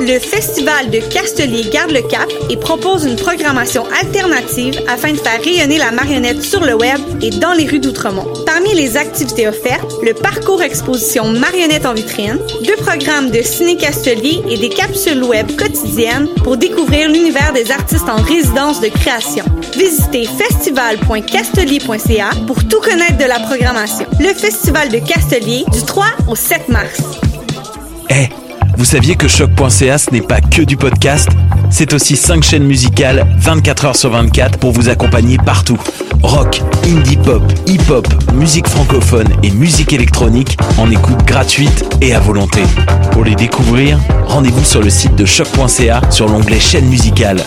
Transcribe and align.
Le 0.00 0.18
Festival 0.18 0.90
de 0.90 0.98
Castelier 0.98 1.70
garde 1.70 1.92
le 1.92 2.02
cap 2.02 2.28
et 2.50 2.56
propose 2.56 3.04
une 3.04 3.16
programmation 3.16 3.84
alternative 4.00 4.80
afin 4.88 5.12
de 5.12 5.16
faire 5.16 5.40
rayonner 5.40 5.78
la 5.78 5.92
marionnette 5.92 6.42
sur 6.42 6.64
le 6.64 6.74
web 6.74 6.98
et 7.20 7.30
dans 7.30 7.52
les 7.52 7.66
rues 7.66 7.78
d'Outremont. 7.78 8.26
Les 8.74 8.96
activités 8.96 9.46
offertes, 9.48 9.92
le 10.02 10.14
parcours 10.14 10.62
exposition 10.62 11.30
Marionnette 11.30 11.84
en 11.84 11.92
vitrine, 11.92 12.38
deux 12.64 12.76
programmes 12.76 13.30
de 13.30 13.42
ciné-castelier 13.42 14.42
et 14.48 14.56
des 14.56 14.70
capsules 14.70 15.22
web 15.22 15.54
quotidiennes 15.56 16.28
pour 16.42 16.56
découvrir 16.56 17.10
l'univers 17.10 17.52
des 17.52 17.70
artistes 17.70 18.08
en 18.08 18.16
résidence 18.22 18.80
de 18.80 18.88
création. 18.88 19.44
Visitez 19.76 20.24
festival.castelier.ca 20.24 22.30
pour 22.46 22.64
tout 22.64 22.80
connaître 22.80 23.18
de 23.18 23.24
la 23.24 23.40
programmation. 23.40 24.06
Le 24.18 24.32
Festival 24.32 24.88
de 24.88 24.96
Castelier 24.98 25.66
du 25.70 25.82
3 25.82 26.06
au 26.28 26.34
7 26.34 26.70
mars. 26.70 27.02
Eh, 28.08 28.30
vous 28.78 28.86
saviez 28.86 29.16
que 29.16 29.28
choc.ca 29.28 29.98
ce 29.98 30.10
n'est 30.10 30.22
pas 30.22 30.40
que 30.40 30.62
du 30.62 30.78
podcast? 30.78 31.28
C'est 31.70 31.92
aussi 31.92 32.16
5 32.16 32.42
chaînes 32.42 32.64
musicales 32.64 33.26
24 33.38 33.84
heures 33.84 33.96
sur 33.96 34.08
24 34.10 34.58
pour 34.58 34.72
vous 34.72 34.88
accompagner 34.88 35.36
partout. 35.36 35.78
Rock, 36.22 36.62
indie 36.84 37.16
pop, 37.16 37.42
hip-hop, 37.66 38.06
musique 38.32 38.68
francophone 38.68 39.28
et 39.42 39.50
musique 39.50 39.92
électronique 39.92 40.56
en 40.78 40.90
écoute 40.90 41.24
gratuite 41.24 41.84
et 42.00 42.14
à 42.14 42.20
volonté. 42.20 42.62
Pour 43.12 43.24
les 43.24 43.34
découvrir, 43.34 43.98
rendez-vous 44.26 44.64
sur 44.64 44.82
le 44.82 44.90
site 44.90 45.14
de 45.16 45.24
choc.ca 45.24 46.00
sur 46.10 46.28
l'onglet 46.28 46.60
chaîne 46.60 46.86
musicale. 46.86 47.42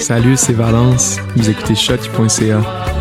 Salut, 0.00 0.36
c'est 0.36 0.52
Valence. 0.52 1.16
Vous 1.36 1.50
écoutez 1.50 1.74
choc.ca. 1.74 2.95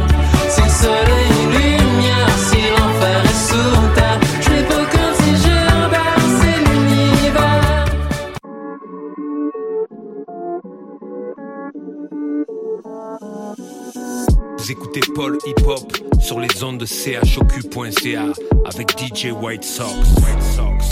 sur 16.25 16.39
les 16.39 16.63
ondes 16.63 16.79
de 16.79 16.87
chocu.ca 16.87 18.25
avec 18.65 18.97
DJ 18.97 19.27
White 19.31 19.63
Sox. 19.63 19.91
White 20.17 20.41
Sox. 20.41 20.89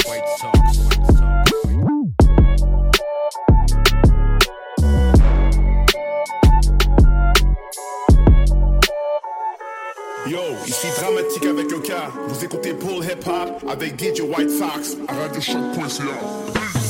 Yo, 10.27 10.39
ici 10.67 10.87
Dramatique 10.99 11.45
avec 11.47 11.73
un 11.73 11.79
K. 11.79 11.93
Vous 12.27 12.45
écoutez 12.45 12.75
Paul 12.75 13.03
Hip 13.03 13.27
Hop 13.27 13.71
avec 13.71 13.99
DJ 13.99 14.21
White 14.21 14.51
Sox 14.51 14.97
à 15.07 15.13
radiochoc.ca. 15.15 16.82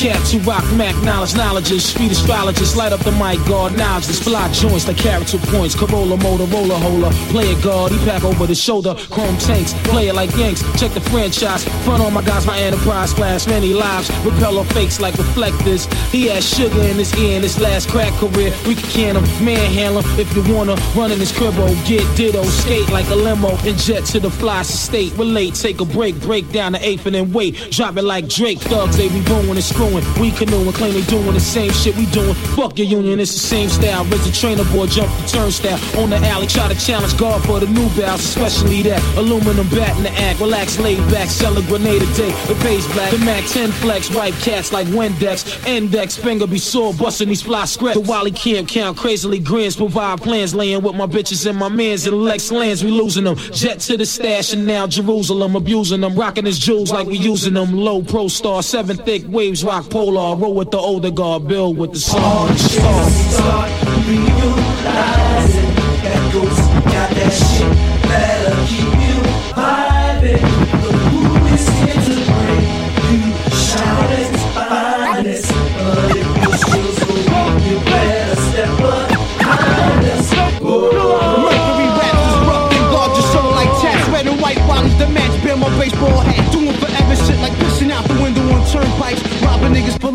cats 0.00 0.32
who 0.32 0.38
rock 0.40 0.64
Mac 0.76 0.96
knowledge, 1.04 1.34
knowledges, 1.34 1.84
street 1.84 2.10
astrologists, 2.10 2.74
light 2.74 2.92
up 2.92 3.00
the 3.00 3.12
mic, 3.12 3.38
guard 3.46 3.76
knowledge, 3.76 4.06
this 4.06 4.22
fly 4.22 4.50
joints 4.52 4.86
like 4.88 4.96
character 4.96 5.36
points, 5.52 5.74
Corolla, 5.74 6.16
Motorola, 6.16 6.80
hola, 6.80 7.10
play 7.30 7.50
it 7.50 7.62
guard, 7.62 7.92
he 7.92 7.98
pack 8.06 8.24
over 8.24 8.46
the 8.46 8.54
shoulder, 8.54 8.94
chrome 9.10 9.36
tanks, 9.36 9.74
play 9.84 10.08
it 10.08 10.14
like 10.14 10.34
Yanks, 10.36 10.62
check 10.80 10.92
the 10.92 11.00
franchise, 11.02 11.64
front 11.84 12.02
on 12.02 12.14
my 12.14 12.22
guys, 12.22 12.46
my 12.46 12.58
enterprise 12.58 13.12
class, 13.12 13.46
many 13.46 13.74
lives, 13.74 14.10
repel 14.24 14.58
off 14.58 14.72
fakes 14.72 15.00
like 15.00 15.14
reflectors, 15.18 15.84
he 16.10 16.28
has 16.28 16.48
sugar 16.48 16.80
in 16.80 16.96
his 16.96 17.14
ear 17.18 17.36
in 17.36 17.42
his 17.42 17.60
last 17.60 17.88
crack 17.90 18.12
career, 18.14 18.54
we 18.66 18.74
can 18.74 18.90
can 18.90 19.16
him, 19.16 19.44
manhandle 19.44 20.02
him, 20.02 20.20
if 20.20 20.34
you 20.34 20.54
wanna, 20.54 20.76
run 20.96 21.12
in 21.12 21.18
his 21.18 21.32
cribbo, 21.32 21.66
get 21.86 22.04
ditto, 22.16 22.42
skate 22.44 22.88
like 22.90 23.08
a 23.10 23.14
limo, 23.14 23.50
and 23.66 23.76
jet 23.76 24.04
to 24.04 24.20
the 24.20 24.30
fly 24.30 24.62
state, 24.62 25.12
relate, 25.18 25.54
take 25.54 25.80
a 25.80 25.84
break, 25.84 26.18
break 26.20 26.50
down 26.52 26.72
the 26.72 26.86
eighth 26.86 27.06
and 27.06 27.14
then 27.14 27.32
wait, 27.32 27.54
drop 27.70 27.96
it 27.96 28.02
like 28.02 28.28
Drake, 28.28 28.58
thugs, 28.58 28.96
they 28.96 29.08
be 29.08 29.22
booing 29.24 29.50
and 29.50 29.62
screwing, 29.62 29.89
we 30.18 30.30
canoeing, 30.30 30.72
claim 30.72 30.94
they 30.94 31.02
doing 31.02 31.32
the 31.32 31.40
same 31.40 31.70
shit 31.72 31.96
we 31.96 32.06
doing, 32.06 32.34
fuck 32.54 32.78
your 32.78 32.86
union, 32.86 33.18
it's 33.20 33.32
the 33.32 33.38
same 33.38 33.68
style, 33.68 34.04
raise 34.04 34.24
the 34.24 34.32
trainer 34.32 34.64
boy, 34.72 34.86
jump 34.86 35.10
the 35.18 35.26
turnstile, 35.26 35.78
on 36.00 36.10
the 36.10 36.16
alley, 36.16 36.46
try 36.46 36.68
to 36.68 36.78
challenge 36.78 37.16
God 37.16 37.44
for 37.44 37.60
the 37.60 37.66
new 37.66 37.88
bounce, 38.00 38.24
especially 38.24 38.82
that. 38.82 39.02
Aluminum 39.16 39.68
bat 39.68 39.96
in 39.96 40.04
the 40.04 40.12
act, 40.12 40.40
relax, 40.40 40.78
laid 40.78 40.98
back, 41.10 41.28
sell 41.28 41.56
a 41.56 41.62
grenade 41.62 42.02
a 42.02 42.14
day, 42.14 42.30
the 42.46 42.54
base 42.62 42.86
black, 42.92 43.10
the 43.10 43.18
Mac 43.18 43.44
10 43.46 43.70
flex, 43.72 44.14
wipe 44.14 44.34
cats 44.34 44.72
like 44.72 44.86
Windex, 44.88 45.66
index, 45.66 46.16
finger 46.16 46.46
be 46.46 46.58
sore, 46.58 46.94
busting 46.94 47.28
these 47.28 47.42
fly 47.42 47.64
scripts, 47.64 48.00
the 48.00 48.06
Wally 48.08 48.30
can't 48.30 48.68
count, 48.68 48.96
crazily 48.96 49.38
grins, 49.38 49.76
provide 49.76 50.20
plans, 50.20 50.54
laying 50.54 50.82
with 50.82 50.94
my 50.94 51.06
bitches 51.06 51.46
and 51.48 51.58
my 51.58 51.68
mans 51.68 52.06
and 52.06 52.16
Lex 52.16 52.52
lands, 52.52 52.84
we 52.84 52.90
losing 52.90 53.24
them, 53.24 53.36
jet 53.36 53.80
to 53.80 53.96
the 53.96 54.06
stash 54.06 54.52
and 54.52 54.66
now 54.66 54.86
Jerusalem, 54.86 55.56
abusing 55.56 56.00
them, 56.00 56.14
rocking 56.14 56.44
his 56.44 56.58
jewels 56.58 56.92
like 56.92 57.06
we 57.06 57.16
using 57.16 57.54
them, 57.54 57.72
low 57.72 58.02
pro 58.02 58.28
star, 58.28 58.62
seven 58.62 58.96
thick 58.96 59.22
waves, 59.26 59.64
rock 59.64 59.79
polar, 59.82 60.36
roll 60.36 60.54
with 60.54 60.70
the 60.70 60.78
older 60.78 61.10
guard, 61.10 61.48
build 61.48 61.76
with 61.78 61.92
the 61.92 61.98
song, 61.98 62.56
star. 62.56 63.68
realizing 64.06 65.74
that 66.02 66.30
ghost 66.32 66.60
got 66.84 67.10
that 67.10 67.30
shit 67.30 67.89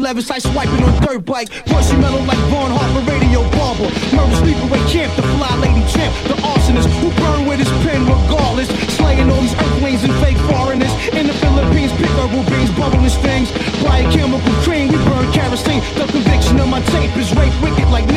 11, 0.05 0.21
side 0.21 0.43
swiping 0.43 0.83
on 0.83 1.01
dirt 1.01 1.25
bike. 1.25 1.49
Pushing 1.65 1.99
metal 1.99 2.21
like 2.25 2.37
Von 2.53 2.69
Harper 2.69 3.11
radio 3.11 3.41
barber. 3.57 3.89
Murder 4.13 4.35
sleepaway 4.37 4.91
camp, 4.91 5.15
the 5.15 5.23
fly 5.33 5.55
lady. 5.57 5.74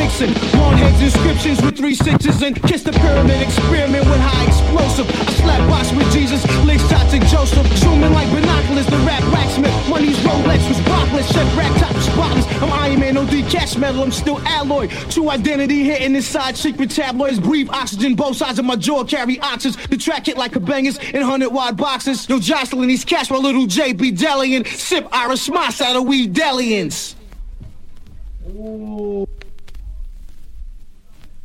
Wicked. 0.09 0.53
Long 0.53 0.77
heads 0.77 1.01
inscriptions 1.01 1.61
with 1.61 1.77
three 1.77 1.95
sixes 1.95 2.41
and 2.41 2.61
kiss 2.63 2.83
the 2.83 2.91
pyramid 2.91 3.41
experiment 3.41 4.05
with 4.05 4.19
high 4.19 4.45
explosive. 4.45 5.07
I 5.09 5.31
slap 5.33 5.69
box 5.69 5.91
with 5.91 6.11
Jesus, 6.11 6.43
lick 6.65 6.79
shots 6.79 7.13
at 7.13 7.21
Joseph. 7.27 7.65
Zooming 7.77 8.13
like 8.13 8.29
binoculars, 8.31 8.85
the 8.87 8.97
rap 8.97 9.23
racksmith. 9.33 9.73
Money's 9.89 10.17
Rolex 10.19 10.67
was 10.67 10.77
spotless, 10.77 11.31
check 11.31 11.57
rack 11.57 11.77
top 11.79 11.95
spotless. 12.01 12.45
I'm 12.61 12.71
Iron 12.71 12.99
Man, 12.99 13.13
no 13.15 13.25
cash 13.49 13.77
metal, 13.77 14.03
I'm 14.03 14.11
still 14.11 14.39
alloy. 14.39 14.87
True 15.09 15.29
identity 15.29 15.83
hitting 15.83 16.15
inside 16.15 16.57
secret 16.57 16.91
tabloids. 16.91 17.39
Breathe 17.39 17.69
oxygen, 17.69 18.15
both 18.15 18.37
sides 18.37 18.59
of 18.59 18.65
my 18.65 18.75
jaw 18.75 19.03
carry 19.03 19.37
oxys. 19.37 19.75
The 19.89 19.97
track 19.97 20.25
hit 20.25 20.37
like 20.37 20.55
a 20.55 20.59
bangers 20.59 20.97
in 20.97 21.21
100 21.21 21.49
wide 21.49 21.77
boxes. 21.77 22.27
Yo, 22.29 22.39
jostling 22.39 22.87
these 22.87 23.05
cash 23.05 23.29
while 23.29 23.41
little 23.41 23.65
J 23.65 23.93
be 23.93 24.11
delian. 24.11 24.65
Sip 24.67 25.07
Irish 25.11 25.49
moss 25.49 25.81
out 25.81 25.95
of 25.95 26.05
weed 26.05 26.33
delians. 26.33 27.15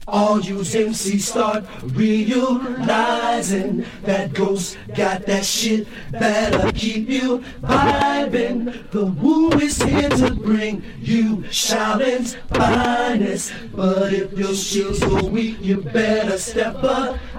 All 0.07 0.39
you 0.41 0.57
MCs 0.57 1.21
start 1.21 1.65
realizing 1.83 3.87
that 4.03 4.35
ghost 4.35 4.77
got 4.95 5.25
that 5.25 5.47
shit 5.47 5.89
that'll 6.11 6.71
keep 6.73 7.09
you 7.09 7.43
vibing. 7.63 8.91
The 8.91 9.07
woo 9.07 9.51
is 9.53 9.83
here 9.83 10.11
to 10.11 10.35
bring 10.35 10.83
you 11.01 11.45
shoutings, 11.51 12.37
finest. 12.53 13.55
But 13.73 14.13
if 14.13 14.35
your 14.35 14.55
shield's 14.55 15.01
go 15.01 15.25
weak, 15.25 15.57
you 15.63 15.81
better 15.81 16.37
step 16.37 16.85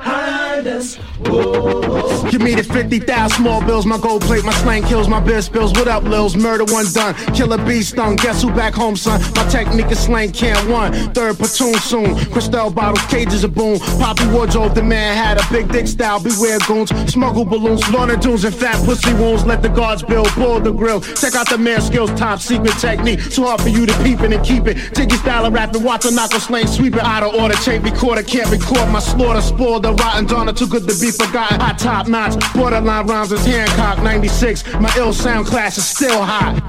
behind 0.05 0.67
us. 0.67 0.95
Whoa. 0.95 2.29
Give 2.29 2.41
me 2.41 2.55
the 2.55 2.63
50,000 2.63 3.37
small 3.37 3.61
bills, 3.65 3.85
my 3.85 3.97
gold 3.97 4.21
plate, 4.23 4.43
my 4.43 4.53
slang 4.53 4.83
kills, 4.83 5.07
my 5.07 5.19
beer 5.19 5.41
spills. 5.41 5.71
What 5.73 5.87
up, 5.87 6.03
Lils? 6.03 6.35
Murder 6.35 6.65
one 6.65 6.85
done. 6.91 7.13
Killer 7.33 7.57
bee 7.65 7.81
stung. 7.81 8.15
Guess 8.17 8.41
who 8.41 8.51
back 8.51 8.73
home, 8.73 8.95
son? 8.95 9.21
My 9.35 9.47
technique 9.47 9.91
is 9.91 9.99
slang 9.99 10.31
can't 10.31 10.69
one. 10.69 10.91
Third 11.13 11.37
platoon 11.37 11.75
soon. 11.75 12.15
Crystal 12.31 12.69
bottles, 12.69 13.05
cages 13.07 13.43
of 13.43 13.53
boom. 13.55 13.79
Poppy 13.99 14.27
wardrobe, 14.27 14.75
the 14.75 14.83
man 14.83 15.15
had 15.15 15.39
a 15.39 15.43
big 15.51 15.71
dick 15.71 15.87
style. 15.87 16.21
Beware 16.21 16.59
goons. 16.67 16.89
Smuggle 17.11 17.45
balloons, 17.45 17.87
Lorna 17.91 18.17
dunes, 18.17 18.43
and 18.43 18.53
fat 18.53 18.83
pussy 18.85 19.13
wounds. 19.13 19.45
Let 19.45 19.61
the 19.61 19.69
guards 19.69 20.03
build, 20.03 20.27
pull 20.29 20.59
the 20.59 20.73
grill. 20.73 21.01
Check 21.01 21.35
out 21.35 21.49
the 21.49 21.57
man 21.57 21.81
skills, 21.81 22.11
top 22.19 22.39
secret 22.39 22.77
technique. 22.79 23.21
Too 23.31 23.43
hard 23.43 23.61
for 23.61 23.69
you 23.69 23.85
to 23.85 23.93
peep 24.03 24.21
it 24.21 24.33
and 24.33 24.43
keep 24.45 24.67
it. 24.67 24.77
Jiggy 24.93 25.15
style 25.17 25.45
of 25.45 25.53
rapping, 25.53 25.83
watch 25.83 26.05
a 26.05 26.11
knuckle 26.11 26.39
slang, 26.39 26.67
sweep 26.67 26.95
it 26.95 27.03
out 27.03 27.23
of 27.23 27.33
order. 27.35 27.55
Chain 27.55 27.81
recorder, 27.81 28.23
can't 28.23 28.49
record 28.51 28.89
my 28.91 28.99
slaughter. 28.99 29.41
Spoiled 29.41 29.83
the 29.83 29.94
rotten 29.95 30.25
donor, 30.25 30.53
too 30.53 30.67
good 30.67 30.87
to 30.87 30.99
be 30.99 31.11
forgotten. 31.11 31.59
Hot 31.59 31.77
top 31.79 32.07
notch, 32.07 32.35
borderline 32.53 33.07
rhymes 33.07 33.31
is 33.31 33.45
Hancock 33.45 34.03
96. 34.03 34.73
My 34.79 34.93
ill 34.97 35.13
sound 35.13 35.47
class 35.47 35.77
is 35.77 35.87
still 35.87 36.23
hot. 36.23 36.61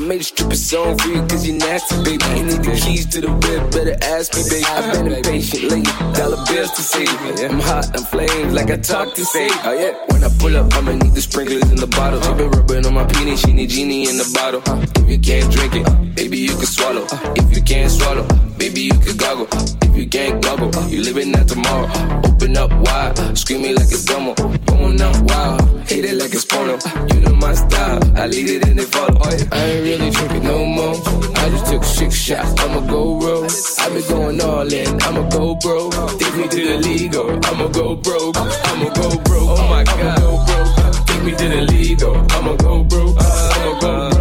made 0.05 0.21
a 0.21 0.24
stripper 0.24 0.55
song 0.55 0.97
for 1.00 1.07
you 1.07 1.21
cause 1.25 1.47
you're 1.47 1.57
nasty, 1.57 1.95
baby. 2.03 2.25
You 2.38 2.45
need 2.45 2.62
the 2.63 2.79
keys 2.81 3.05
to 3.07 3.21
the 3.21 3.31
whip, 3.31 3.71
better 3.71 3.97
ask 4.03 4.35
me, 4.35 4.43
baby. 4.50 4.65
I've 4.65 4.93
been 4.93 5.12
impatient 5.12 5.63
lately, 5.63 5.91
dollar 6.13 6.38
bills 6.45 6.71
to 6.77 6.81
save. 6.81 7.09
I'm 7.41 7.59
hot, 7.59 7.89
I'm 7.97 8.05
flames 8.05 8.53
like 8.53 8.69
I 8.69 8.77
talk 8.77 9.13
to 9.15 9.25
say. 9.25 9.47
Oh 9.65 9.74
yeah, 9.74 9.97
when 10.13 10.24
I 10.24 10.29
pull 10.38 10.55
up, 10.55 10.74
I'ma 10.74 10.93
need 10.93 11.13
the 11.13 11.21
sprinklers 11.21 11.69
in 11.71 11.77
the 11.77 11.88
bottle. 11.88 12.21
She 12.21 12.33
been 12.33 12.51
rubbing 12.51 12.85
on 12.85 12.93
my 12.93 13.05
penis, 13.05 13.41
she 13.41 13.53
need 13.53 13.69
genie 13.69 14.07
in 14.07 14.17
the 14.17 14.29
bottle. 14.33 14.62
If 15.01 15.09
you 15.09 15.19
can't 15.19 15.51
drink 15.51 15.74
it, 15.75 15.88
baby, 16.25 16.39
you 16.39 16.55
can 16.58 16.65
swallow. 16.65 17.05
Uh, 17.12 17.34
if 17.36 17.55
you 17.55 17.62
can't 17.62 17.91
swallow, 17.91 18.25
baby, 18.58 18.82
you 18.82 18.98
can 19.05 19.15
goggle. 19.17 19.48
If 19.84 19.96
you 19.96 20.08
can't 20.08 20.41
goggle, 20.41 20.75
uh, 20.75 20.88
you 20.88 21.03
living 21.03 21.32
that 21.34 21.48
tomorrow. 21.48 21.86
Uh, 21.88 22.22
open 22.25 22.58
up 22.58 22.72
wide, 22.86 23.38
screaming 23.38 23.75
like 23.75 23.91
it's 23.94 24.05
domo. 24.05 24.34
Going 24.65 25.00
out 25.01 25.17
wild, 25.29 25.62
hate 25.88 26.05
it 26.05 26.15
like 26.15 26.34
it's 26.34 26.46
porno. 26.46 26.77
You 27.13 27.22
know 27.22 27.36
my 27.36 27.53
style, 27.53 28.00
I 28.17 28.25
lead 28.25 28.50
it 28.50 28.67
and 28.67 28.79
they 28.79 28.86
follow. 28.86 29.20
Oh, 29.22 29.48
I 29.51 29.65
ain't 29.70 29.84
really 29.86 30.10
drinking 30.10 30.44
no 30.44 30.65
more. 30.65 30.96
I 31.36 31.50
just 31.50 31.65
took 31.72 31.84
six 31.84 32.15
shots, 32.15 32.60
I'ma 32.60 32.82
go 32.88 33.20
roll. 33.20 33.46
I 33.79 33.89
been 33.94 34.08
going 34.10 34.41
all 34.41 34.74
in, 34.74 35.01
I'ma 35.03 35.29
go 35.29 35.55
broke. 35.55 35.94
Take 36.20 36.36
me 36.38 36.48
to 36.48 36.62
the 36.70 36.77
legal, 36.89 37.29
I'ma 37.46 37.67
go 37.67 37.96
broke. 37.96 38.38
I'ma 38.38 38.89
go 38.98 39.10
broke, 39.29 39.60
oh 39.60 39.67
my 39.70 39.84
god. 39.84 41.08
Take 41.08 41.24
me 41.24 41.32
to 41.36 41.48
the 41.50 41.62
legal, 41.70 42.15
I'ma 42.32 42.55
go 42.55 42.84
broke. 42.84 43.17
I'ma 43.20 43.79
go 43.79 44.10
broke, 44.10 44.14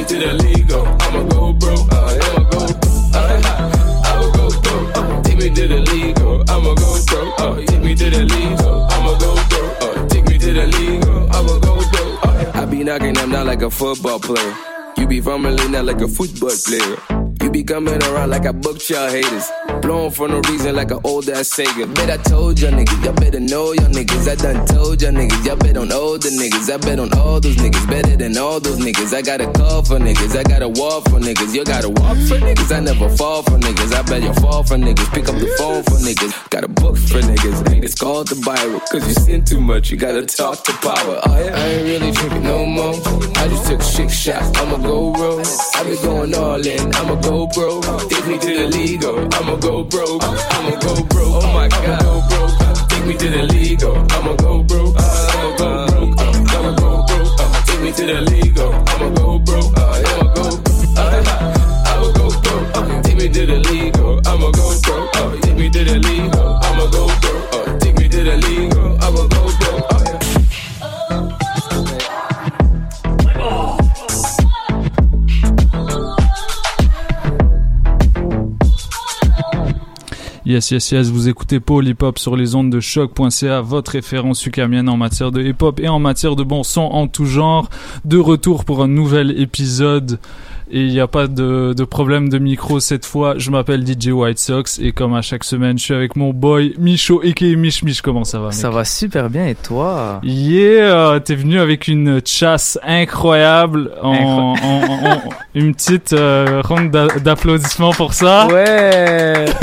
me 0.00 0.06
to 0.06 0.18
the 0.18 0.32
legal, 0.44 0.86
I'ma 1.00 1.22
go 1.24 1.52
broke. 1.52 1.92
I'ma 1.92 2.50
go 2.50 2.66
I'ma 3.12 4.32
go 4.32 4.60
broke. 4.62 4.96
Uh, 4.96 5.22
Take 5.22 5.38
me 5.38 5.50
to 5.50 5.68
the 5.68 5.80
legal, 5.92 6.44
I'ma 6.48 6.74
go 6.74 7.04
broke. 7.06 7.40
Uh, 7.40 7.66
Take 7.66 7.82
me 7.82 7.94
to 7.94 8.10
the 8.10 8.24
legal, 8.24 8.86
I'ma 8.90 9.18
go 9.18 9.34
broke. 9.50 9.82
Uh, 9.82 10.08
Take 10.08 10.26
me 10.28 10.38
to 10.38 10.52
the 10.52 10.66
legal, 10.66 11.32
I'ma 11.32 11.58
go 11.58 11.74
broke. 11.90 12.26
Uh, 12.26 12.52
I 12.54 12.64
be 12.64 12.84
knocking 12.84 13.14
them 13.14 13.30
down 13.30 13.46
like 13.46 13.62
a 13.62 13.70
football 13.70 14.18
player. 14.18 14.54
You 14.96 15.06
be 15.06 15.20
fumbling 15.20 15.74
out 15.74 15.84
like 15.84 16.00
a 16.00 16.08
football 16.08 16.50
player. 16.50 17.29
You 17.42 17.50
be 17.50 17.62
coming 17.62 18.02
around 18.02 18.30
like 18.30 18.46
I 18.46 18.52
booked 18.52 18.90
y'all 18.90 19.08
haters. 19.08 19.50
Blowing 19.80 20.10
for 20.10 20.28
no 20.28 20.40
reason 20.50 20.76
like 20.76 20.90
an 20.90 21.00
old 21.04 21.28
ass 21.30 21.48
Sega. 21.56 21.92
Bet 21.94 22.10
I 22.10 22.18
told 22.18 22.60
y'all 22.60 22.70
niggas, 22.70 23.04
y'all 23.04 23.14
better 23.14 23.40
know 23.40 23.72
y'all 23.72 23.88
niggas. 23.88 24.28
I 24.28 24.34
done 24.34 24.66
told 24.66 25.00
y'all 25.00 25.12
niggas, 25.12 25.46
y'all 25.46 25.56
bet 25.56 25.76
on 25.78 25.90
all 25.90 26.18
the 26.18 26.28
niggas. 26.28 26.70
I 26.70 26.76
bet 26.76 26.98
on 26.98 27.10
all 27.18 27.40
those 27.40 27.56
niggas, 27.56 27.88
better 27.88 28.14
than 28.16 28.36
all 28.36 28.60
those 28.60 28.78
niggas. 28.78 29.14
I 29.14 29.22
got 29.22 29.40
a 29.40 29.50
call 29.52 29.82
for 29.82 29.98
niggas, 29.98 30.36
I 30.36 30.42
got 30.42 30.62
a 30.62 30.68
wall 30.68 31.00
for 31.00 31.18
niggas. 31.18 31.54
You 31.54 31.64
gotta 31.64 31.88
walk 31.88 32.18
for 32.28 32.36
niggas, 32.36 32.76
I 32.76 32.80
never 32.80 33.08
fall 33.16 33.42
for 33.42 33.58
niggas. 33.58 33.94
I 33.94 34.02
bet 34.02 34.22
you 34.22 34.34
fall 34.34 34.62
for 34.62 34.76
niggas, 34.76 35.10
pick 35.14 35.26
up 35.28 35.36
the 35.36 35.48
phone 35.56 35.82
for 35.84 35.96
niggas. 35.96 36.50
Got 36.50 36.64
a 36.64 36.68
book 36.68 36.96
for 36.96 37.20
niggas, 37.20 37.72
ain't 37.72 37.84
it's 37.84 37.94
called 37.94 38.28
the 38.28 38.36
Bible. 38.44 38.80
Cause 38.92 39.06
you 39.08 39.14
sin 39.14 39.44
too 39.44 39.60
much, 39.60 39.90
you 39.90 39.96
gotta 39.96 40.26
talk 40.26 40.62
to 40.64 40.72
power. 40.84 41.20
Oh 41.24 41.44
yeah, 41.44 41.56
I 41.56 41.66
ain't 41.68 41.84
really 41.88 42.12
drinking 42.12 42.44
no 42.44 42.66
more. 42.66 42.94
I 43.36 43.48
just 43.48 43.66
took 43.66 43.80
six 43.80 44.12
shots, 44.12 44.56
I'ma 44.58 44.76
go 44.76 45.14
roll. 45.14 45.42
I 45.74 45.84
be 45.84 45.96
going 46.02 46.34
all 46.34 46.60
in, 46.60 46.94
I'ma 46.94 47.14
go 47.22 47.29
broke. 47.30 47.84
Take 48.08 48.26
me 48.26 48.38
to 48.38 48.46
the 48.46 48.66
legal, 48.76 49.16
I'ma 49.34 49.56
go 49.56 49.84
broke. 49.84 50.22
I'ma 50.22 50.70
go 50.80 50.94
broke, 51.04 51.44
oh 51.44 51.52
my 51.52 51.68
god, 51.68 52.00
go 52.02 52.22
broke. 52.28 52.88
Take 52.88 53.06
me 53.06 53.14
to 53.16 53.28
the 53.30 53.42
legal, 53.54 53.96
I'ma 54.10 54.34
go 54.34 54.62
broke. 54.62 54.96
I'ma 54.98 55.56
go 55.56 55.86
broke, 55.86 56.18
I'ma 56.18 56.72
go 56.76 57.06
broke. 57.06 57.66
Take 57.66 57.80
me 57.82 57.92
to 57.92 58.06
the 58.06 58.20
legal, 58.32 58.72
I'ma 58.88 59.08
go 59.14 59.38
broke. 59.38 59.78
I'ma 59.78 60.34
go 60.34 60.46
I'ma 61.90 62.12
go 62.18 62.26
broke. 62.42 63.04
Take 63.04 63.16
me 63.16 63.28
to 63.28 63.46
the 63.46 63.58
legal, 63.70 64.20
I'ma 64.26 64.50
go 64.50 64.80
broke. 64.82 65.42
Take 65.42 65.56
me 65.56 65.70
to 65.70 65.84
the 65.84 65.98
legal, 65.98 66.09
Yes, 80.50 80.72
yes, 80.72 80.90
yes, 80.90 81.10
vous 81.10 81.28
écoutez 81.28 81.60
Paul 81.60 81.86
Hip 81.86 81.98
Hop 82.02 82.18
sur 82.18 82.34
les 82.34 82.56
ondes 82.56 82.70
de 82.70 82.80
choc.ca, 82.80 83.60
votre 83.60 83.92
référence 83.92 84.44
ukamienne 84.44 84.88
en 84.88 84.96
matière 84.96 85.30
de 85.30 85.40
hip 85.40 85.58
hop 85.60 85.78
et 85.78 85.86
en 85.86 86.00
matière 86.00 86.34
de 86.34 86.42
bon 86.42 86.64
son 86.64 86.80
en 86.80 87.06
tout 87.06 87.24
genre. 87.24 87.70
De 88.04 88.18
retour 88.18 88.64
pour 88.64 88.82
un 88.82 88.88
nouvel 88.88 89.40
épisode 89.40 90.18
et 90.72 90.80
il 90.80 90.88
n'y 90.92 91.00
a 91.00 91.06
pas 91.08 91.26
de, 91.26 91.74
de 91.76 91.84
problème 91.84 92.28
de 92.28 92.38
micro 92.38 92.78
cette 92.80 93.04
fois. 93.04 93.34
Je 93.36 93.50
m'appelle 93.50 93.84
DJ 93.86 94.08
White 94.08 94.38
Sox 94.38 94.78
et 94.80 94.92
comme 94.92 95.14
à 95.14 95.22
chaque 95.22 95.44
semaine, 95.44 95.78
je 95.78 95.84
suis 95.84 95.94
avec 95.94 96.16
mon 96.16 96.32
boy 96.32 96.74
Micho 96.78 97.22
et 97.22 97.34
Mich 97.56 97.82
Mich. 97.82 98.00
Comment 98.02 98.24
ça 98.24 98.38
va 98.38 98.46
mec 98.46 98.54
Ça 98.54 98.70
va 98.70 98.84
super 98.84 99.28
bien 99.30 99.46
et 99.48 99.54
toi 99.54 100.20
Yeah, 100.22 101.20
t'es 101.24 101.34
venu 101.34 101.58
avec 101.60 101.88
une 101.88 102.20
chasse 102.24 102.78
incroyable, 102.82 103.90
en, 104.02 104.12
en- 104.12 104.54
en- 104.54 105.06
en- 105.16 105.20
une 105.54 105.74
petite 105.74 106.12
euh, 106.12 106.62
ronde 106.64 106.90
d'a- 106.90 107.18
d'applaudissements 107.18 107.92
pour 107.92 108.14
ça. 108.14 108.46
Ouais 108.48 109.46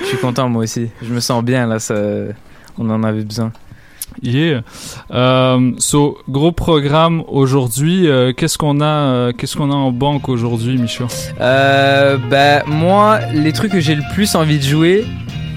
Je 0.00 0.04
suis 0.06 0.18
content 0.18 0.48
moi 0.48 0.62
aussi. 0.64 0.88
Je 1.02 1.12
me 1.12 1.20
sens 1.20 1.42
bien 1.44 1.66
là, 1.66 1.78
ça... 1.78 1.94
on 2.78 2.88
en 2.90 3.02
avait 3.02 3.22
besoin. 3.24 3.52
Yeah. 4.22 4.62
Euh, 5.12 5.72
so, 5.78 6.18
gros 6.28 6.52
programme 6.52 7.22
aujourd'hui. 7.28 8.08
Euh, 8.08 8.32
qu'est-ce 8.32 8.58
qu'on 8.58 8.80
a, 8.80 8.84
euh, 8.84 9.32
qu'est-ce 9.32 9.56
qu'on 9.56 9.70
a 9.70 9.74
en 9.74 9.92
banque 9.92 10.28
aujourd'hui, 10.28 10.78
Micho 10.78 11.06
Euh, 11.40 12.16
bah 12.30 12.64
moi, 12.66 13.20
les 13.32 13.52
trucs 13.52 13.72
que 13.72 13.80
j'ai 13.80 13.94
le 13.94 14.04
plus 14.14 14.34
envie 14.34 14.58
de 14.58 14.64
jouer, 14.64 15.04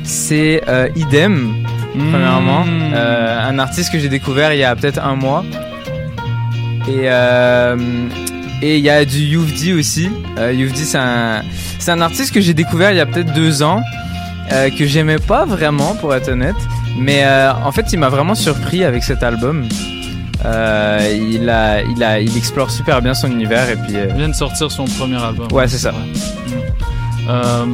c'est 0.04 0.62
Idem, 0.96 1.54
premièrement. 1.94 2.66
Mm. 2.66 2.94
Euh, 2.94 3.50
un 3.50 3.60
artiste 3.60 3.92
que 3.92 4.00
j'ai 4.00 4.10
découvert 4.10 4.54
il 4.54 4.60
y 4.60 4.64
a 4.64 4.76
peut-être 4.76 5.04
un 5.04 5.16
mois. 5.16 5.44
Et 6.88 7.08
et 8.62 8.78
il 8.78 8.84
y 8.84 8.90
a 8.90 9.06
du 9.06 9.20
Youvdi 9.20 9.74
aussi. 9.74 10.10
Euh, 10.38 10.52
Youvdi, 10.52 10.84
c'est 10.84 10.98
un, 10.98 11.44
c'est 11.80 11.92
un 11.92 12.02
artiste 12.02 12.34
que 12.34 12.42
j'ai 12.42 12.54
découvert 12.54 12.92
il 12.92 12.98
y 12.98 13.00
a 13.00 13.06
peut-être 13.06 13.34
deux 13.34 13.62
ans, 13.62 13.82
euh, 14.52 14.70
que 14.72 14.86
j'aimais 14.86 15.20
pas 15.20 15.46
vraiment, 15.46 15.96
pour 15.96 16.16
être 16.16 16.30
honnête. 16.30 16.56
Mais 16.98 17.24
euh, 17.25 17.51
en 17.54 17.72
fait, 17.72 17.94
il 17.94 18.00
m'a 18.00 18.10
vraiment 18.10 18.36
surpris 18.36 18.84
avec 18.84 19.04
cet 19.04 19.24
album. 19.24 19.68
Euh, 20.46 21.16
il, 21.32 21.50
a, 21.50 21.82
il, 21.84 22.04
a, 22.04 22.20
il 22.20 22.36
explore 22.38 22.70
super 22.72 23.01
bien 23.01 23.13
son 23.13 23.32
univers 23.32 23.70
et 23.70 23.75
puis. 23.75 23.96
euh, 23.96 24.08
Il 24.12 24.16
vient 24.18 24.30
de 24.30 24.36
sortir 24.36 24.72
son 24.72 24.86
premier 24.86 25.22
album. 25.22 25.48
Ouais, 25.51 25.68
c'est 25.68 25.77
ça. 25.80 25.94
Euh, 27.30 27.66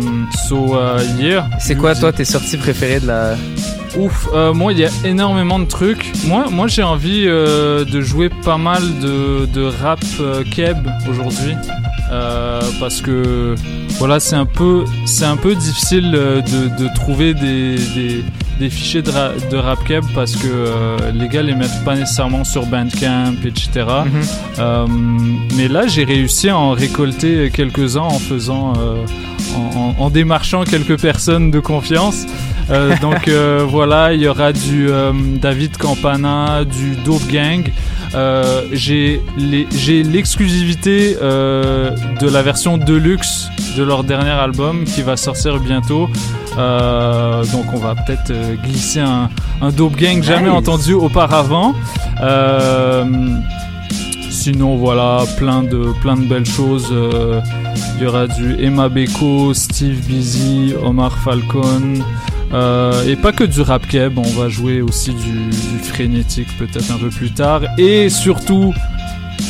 so, 0.47 0.75
euh, 0.75 0.99
yeah. 1.19 1.47
C'est 1.59 1.75
quoi, 1.75 1.93
toi, 1.95 2.11
tes 2.11 2.25
sorties 2.25 2.57
préférées 2.57 2.99
de 2.99 3.07
la. 3.07 3.35
Ouf, 3.95 4.27
euh, 4.33 4.55
moi 4.55 4.73
il 4.73 4.79
y 4.79 4.85
a 4.85 4.89
énormément 5.05 5.59
de 5.59 5.65
trucs. 5.65 6.11
Moi, 6.25 6.45
moi 6.49 6.65
j'ai 6.67 6.81
envie 6.81 7.25
euh, 7.27 7.85
de 7.85 8.01
jouer 8.01 8.29
pas 8.43 8.57
mal 8.57 8.81
de, 8.99 9.45
de 9.45 9.61
rap 9.83 9.99
euh, 10.19 10.43
keb 10.43 10.77
aujourd'hui 11.07 11.53
parce 12.79 13.01
que 13.01 13.55
voilà 13.97 14.19
c'est 14.19 14.35
un 14.35 14.45
peu 14.45 14.83
c'est 15.05 15.25
un 15.25 15.35
peu 15.37 15.53
difficile 15.55 16.11
de, 16.11 16.41
de 16.83 16.93
trouver 16.95 17.33
des, 17.35 17.75
des, 17.95 18.23
des 18.59 18.69
fichiers 18.69 19.01
de, 19.01 19.09
ra- 19.11 19.31
de 19.51 19.57
parce 20.13 20.35
que 20.35 20.47
euh, 20.47 20.97
les 21.13 21.27
gars 21.27 21.41
les 21.41 21.55
mettent 21.55 21.83
pas 21.83 21.95
nécessairement 21.95 22.43
sur 22.43 22.65
Bandcamp 22.65 23.33
etc. 23.45 23.85
Euh, 24.59 24.87
mais 25.55 25.67
là 25.67 25.87
j'ai 25.87 26.03
réussi 26.03 26.49
à 26.49 26.57
en 26.57 26.71
récolter 26.71 27.51
quelques 27.53 27.97
uns 27.97 28.01
en 28.01 28.19
faisant 28.19 28.73
euh, 28.77 28.95
en, 29.55 29.79
en- 29.79 30.03
en 30.05 30.09
démarchant 30.09 30.63
quelques 30.63 30.99
personnes 30.99 31.51
de 31.51 31.59
confiance. 31.59 32.25
Donc 33.01 33.27
voilà, 33.67 34.13
il 34.13 34.21
y 34.21 34.27
aura 34.27 34.53
du 34.53 34.87
David 35.41 35.75
Campana, 35.77 36.63
du 36.63 36.95
Dope 37.03 37.27
Gang. 37.29 37.69
Euh, 38.15 38.63
j'ai 38.71 39.21
l'exclusivité 40.03 41.17
euh, 41.21 41.91
de 42.19 42.29
la 42.29 42.41
version 42.41 42.77
deluxe 42.77 43.49
de 43.77 43.83
leur 43.83 44.03
dernier 44.03 44.29
album 44.29 44.83
qui 44.83 45.01
va 45.01 45.17
sortir 45.17 45.59
bientôt. 45.59 46.09
Euh, 46.57 47.43
donc 47.45 47.65
on 47.73 47.77
va 47.77 47.95
peut-être 47.95 48.31
glisser 48.63 48.99
un, 48.99 49.29
un 49.61 49.69
Dope 49.71 49.95
Gang 49.95 50.21
jamais 50.21 50.49
Nice. 50.49 50.57
entendu 50.57 50.93
auparavant. 50.93 51.73
Sinon, 54.29 54.75
voilà, 54.77 55.23
plein 55.37 55.63
de, 55.63 55.93
plein 56.01 56.17
de 56.17 56.25
belles 56.25 56.45
choses. 56.45 56.93
Il 57.97 58.03
y 58.03 58.07
aura 58.07 58.27
du 58.27 58.55
Emma 58.59 58.89
Beko, 58.89 59.53
Steve 59.53 60.05
Busy, 60.05 60.73
Omar 60.83 61.17
Falcon. 61.19 62.03
Euh, 62.53 63.07
et 63.07 63.15
pas 63.15 63.31
que 63.31 63.43
du 63.43 63.61
rap 63.61 63.87
keb, 63.87 64.17
on 64.17 64.39
va 64.39 64.47
jouer 64.47 64.81
aussi 64.81 65.11
du, 65.13 65.31
du 65.49 65.79
frénétique 65.83 66.49
peut-être 66.59 66.91
un 66.91 66.97
peu 66.97 67.09
plus 67.09 67.31
tard. 67.31 67.61
Et 67.79 68.09
surtout, 68.09 68.73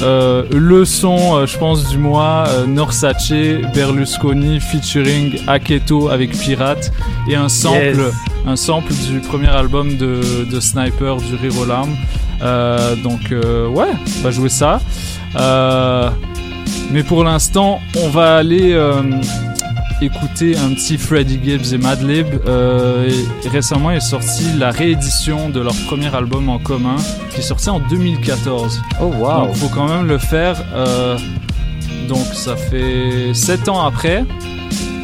euh, 0.02 0.44
le 0.52 0.86
son, 0.86 1.36
euh, 1.36 1.46
je 1.46 1.58
pense, 1.58 1.90
du 1.90 1.98
mois, 1.98 2.48
Norsace, 2.66 3.34
Berlusconi 3.76 4.60
featuring 4.62 5.38
Aketo 5.48 6.10
avec 6.10 6.32
Pirate. 6.32 6.92
Et 7.28 7.36
un 7.36 7.50
sample, 7.50 7.78
Yes. 7.98 8.14
un 8.48 8.56
sample 8.56 8.94
du 8.94 9.20
premier 9.20 9.50
album 9.50 9.98
de, 9.98 10.46
de 10.50 10.60
Sniper, 10.60 11.18
du 11.18 11.36
Rire 11.36 11.60
aux 11.60 11.66
larmes. 11.66 11.96
Donc 13.04 13.32
ouais, 13.32 13.92
on 14.20 14.22
va 14.24 14.32
jouer 14.32 14.50
ça. 14.50 14.80
Mais 16.92 17.04
pour 17.04 17.24
l'instant, 17.24 17.80
on 18.02 18.10
va 18.10 18.38
aller 18.38 18.78
écouter 20.04 20.58
un 20.58 20.74
petit 20.74 20.98
Freddie 20.98 21.40
Gibbs 21.44 21.74
et 21.74 21.78
Madlib. 21.78 22.28
Euh, 22.46 23.10
et 23.44 23.50
récemment 23.50 23.92
est 23.92 24.00
sorti 24.00 24.44
la 24.58 24.72
réédition 24.72 25.50
de 25.50 25.60
leur 25.60 25.76
premier 25.88 26.14
album 26.16 26.50
en 26.50 26.60
commun, 26.60 26.96
qui 27.32 27.40
est 27.40 27.44
sorti 27.44 27.70
en 27.70 27.80
2014. 27.80 28.82
Oh 29.02 29.06
wow 29.06 29.46
Donc 29.48 29.56
faut 29.56 29.70
quand 29.70 29.88
même 29.88 30.08
le 30.08 30.18
faire. 30.18 30.62
euh, 30.76 31.18
donc 32.08 32.26
ça 32.34 32.56
fait 32.56 33.34
7 33.34 33.70
ans 33.70 33.86
après. 33.86 34.26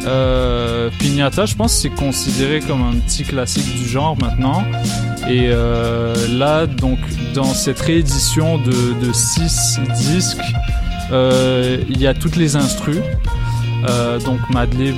Euh, 0.06 0.88
Pignata, 0.98 1.46
je 1.46 1.54
pense, 1.54 1.72
c'est 1.74 1.90
considéré 1.90 2.60
comme 2.60 2.82
un 2.82 2.94
petit 3.00 3.22
classique 3.24 3.74
du 3.76 3.86
genre 3.86 4.16
maintenant. 4.18 4.64
Et 5.28 5.48
euh, 5.50 6.14
là, 6.36 6.66
donc, 6.66 6.98
dans 7.34 7.52
cette 7.54 7.80
réédition 7.80 8.58
de 8.58 9.12
6 9.12 9.80
disques, 9.94 10.38
euh, 11.12 11.78
il 11.88 12.00
y 12.00 12.06
a 12.06 12.14
toutes 12.14 12.36
les 12.36 12.56
instrus. 12.56 12.98
Euh, 13.88 14.18
donc 14.20 14.38
Madlib, 14.50 14.96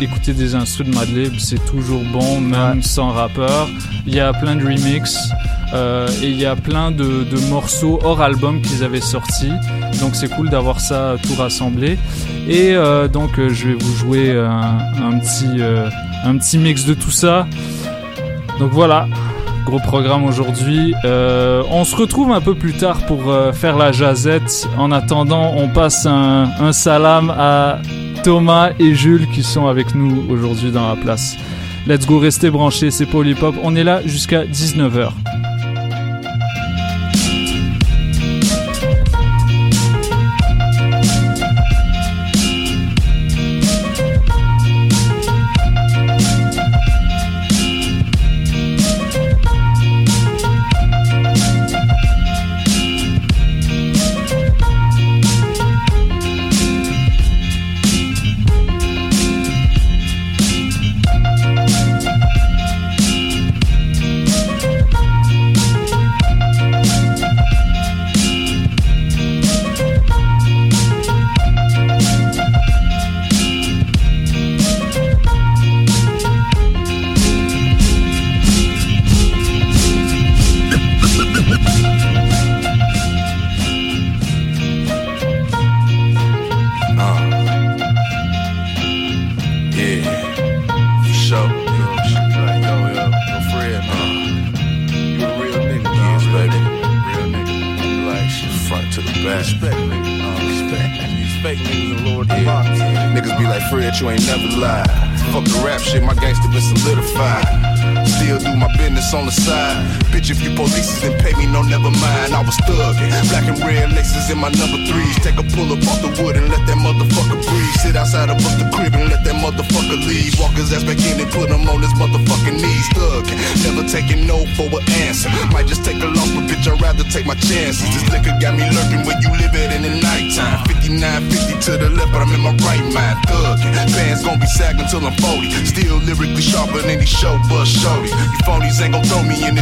écouter 0.00 0.32
des 0.32 0.54
instrus 0.54 0.86
de 0.86 0.94
Madlib, 0.94 1.34
c'est 1.38 1.64
toujours 1.66 2.02
bon, 2.12 2.40
même 2.40 2.82
sans 2.82 3.10
rappeur. 3.10 3.68
Il 4.06 4.14
y 4.14 4.20
a 4.20 4.32
plein 4.32 4.56
de 4.56 4.64
remixes. 4.64 5.18
euh, 5.74 6.08
et 6.22 6.28
il 6.28 6.38
y 6.38 6.46
a 6.46 6.56
plein 6.56 6.90
de, 6.90 7.24
de 7.24 7.38
morceaux 7.50 7.98
hors 8.04 8.20
album 8.22 8.62
qu'ils 8.62 8.84
avaient 8.84 9.00
sortis. 9.00 9.52
Donc 10.00 10.14
c'est 10.14 10.28
cool 10.28 10.48
d'avoir 10.48 10.80
ça 10.80 11.16
tout 11.22 11.34
rassemblé. 11.36 11.98
Et 12.48 12.74
euh, 12.74 13.08
donc 13.08 13.32
je 13.36 13.68
vais 13.68 13.74
vous 13.74 13.94
jouer 13.96 14.32
un, 14.36 14.78
un 15.02 15.18
petit, 15.18 15.60
un 16.24 16.36
petit 16.38 16.58
mix 16.58 16.84
de 16.84 16.94
tout 16.94 17.10
ça. 17.10 17.46
Donc 18.60 18.70
voilà, 18.70 19.08
gros 19.66 19.80
programme 19.80 20.24
aujourd'hui. 20.24 20.94
Euh, 21.04 21.62
on 21.70 21.84
se 21.84 21.96
retrouve 21.96 22.30
un 22.30 22.40
peu 22.40 22.54
plus 22.54 22.74
tard 22.74 22.98
pour 23.06 23.30
euh, 23.30 23.52
faire 23.52 23.76
la 23.76 23.90
jazette. 23.90 24.68
En 24.78 24.92
attendant, 24.92 25.54
on 25.56 25.68
passe 25.68 26.06
un, 26.06 26.50
un 26.60 26.72
salam 26.72 27.34
à 27.36 27.78
Thomas 28.22 28.70
et 28.78 28.94
Jules 28.94 29.28
qui 29.30 29.42
sont 29.42 29.66
avec 29.66 29.94
nous 29.94 30.24
aujourd'hui 30.30 30.70
dans 30.70 30.88
la 30.88 30.96
place. 30.96 31.36
Let's 31.86 32.06
go, 32.06 32.18
restez 32.18 32.50
branchés, 32.50 32.90
c'est 32.90 33.06
Polypop. 33.06 33.56
On 33.62 33.76
est 33.76 33.84
là 33.84 34.00
jusqu'à 34.06 34.44
19h. 34.44 35.10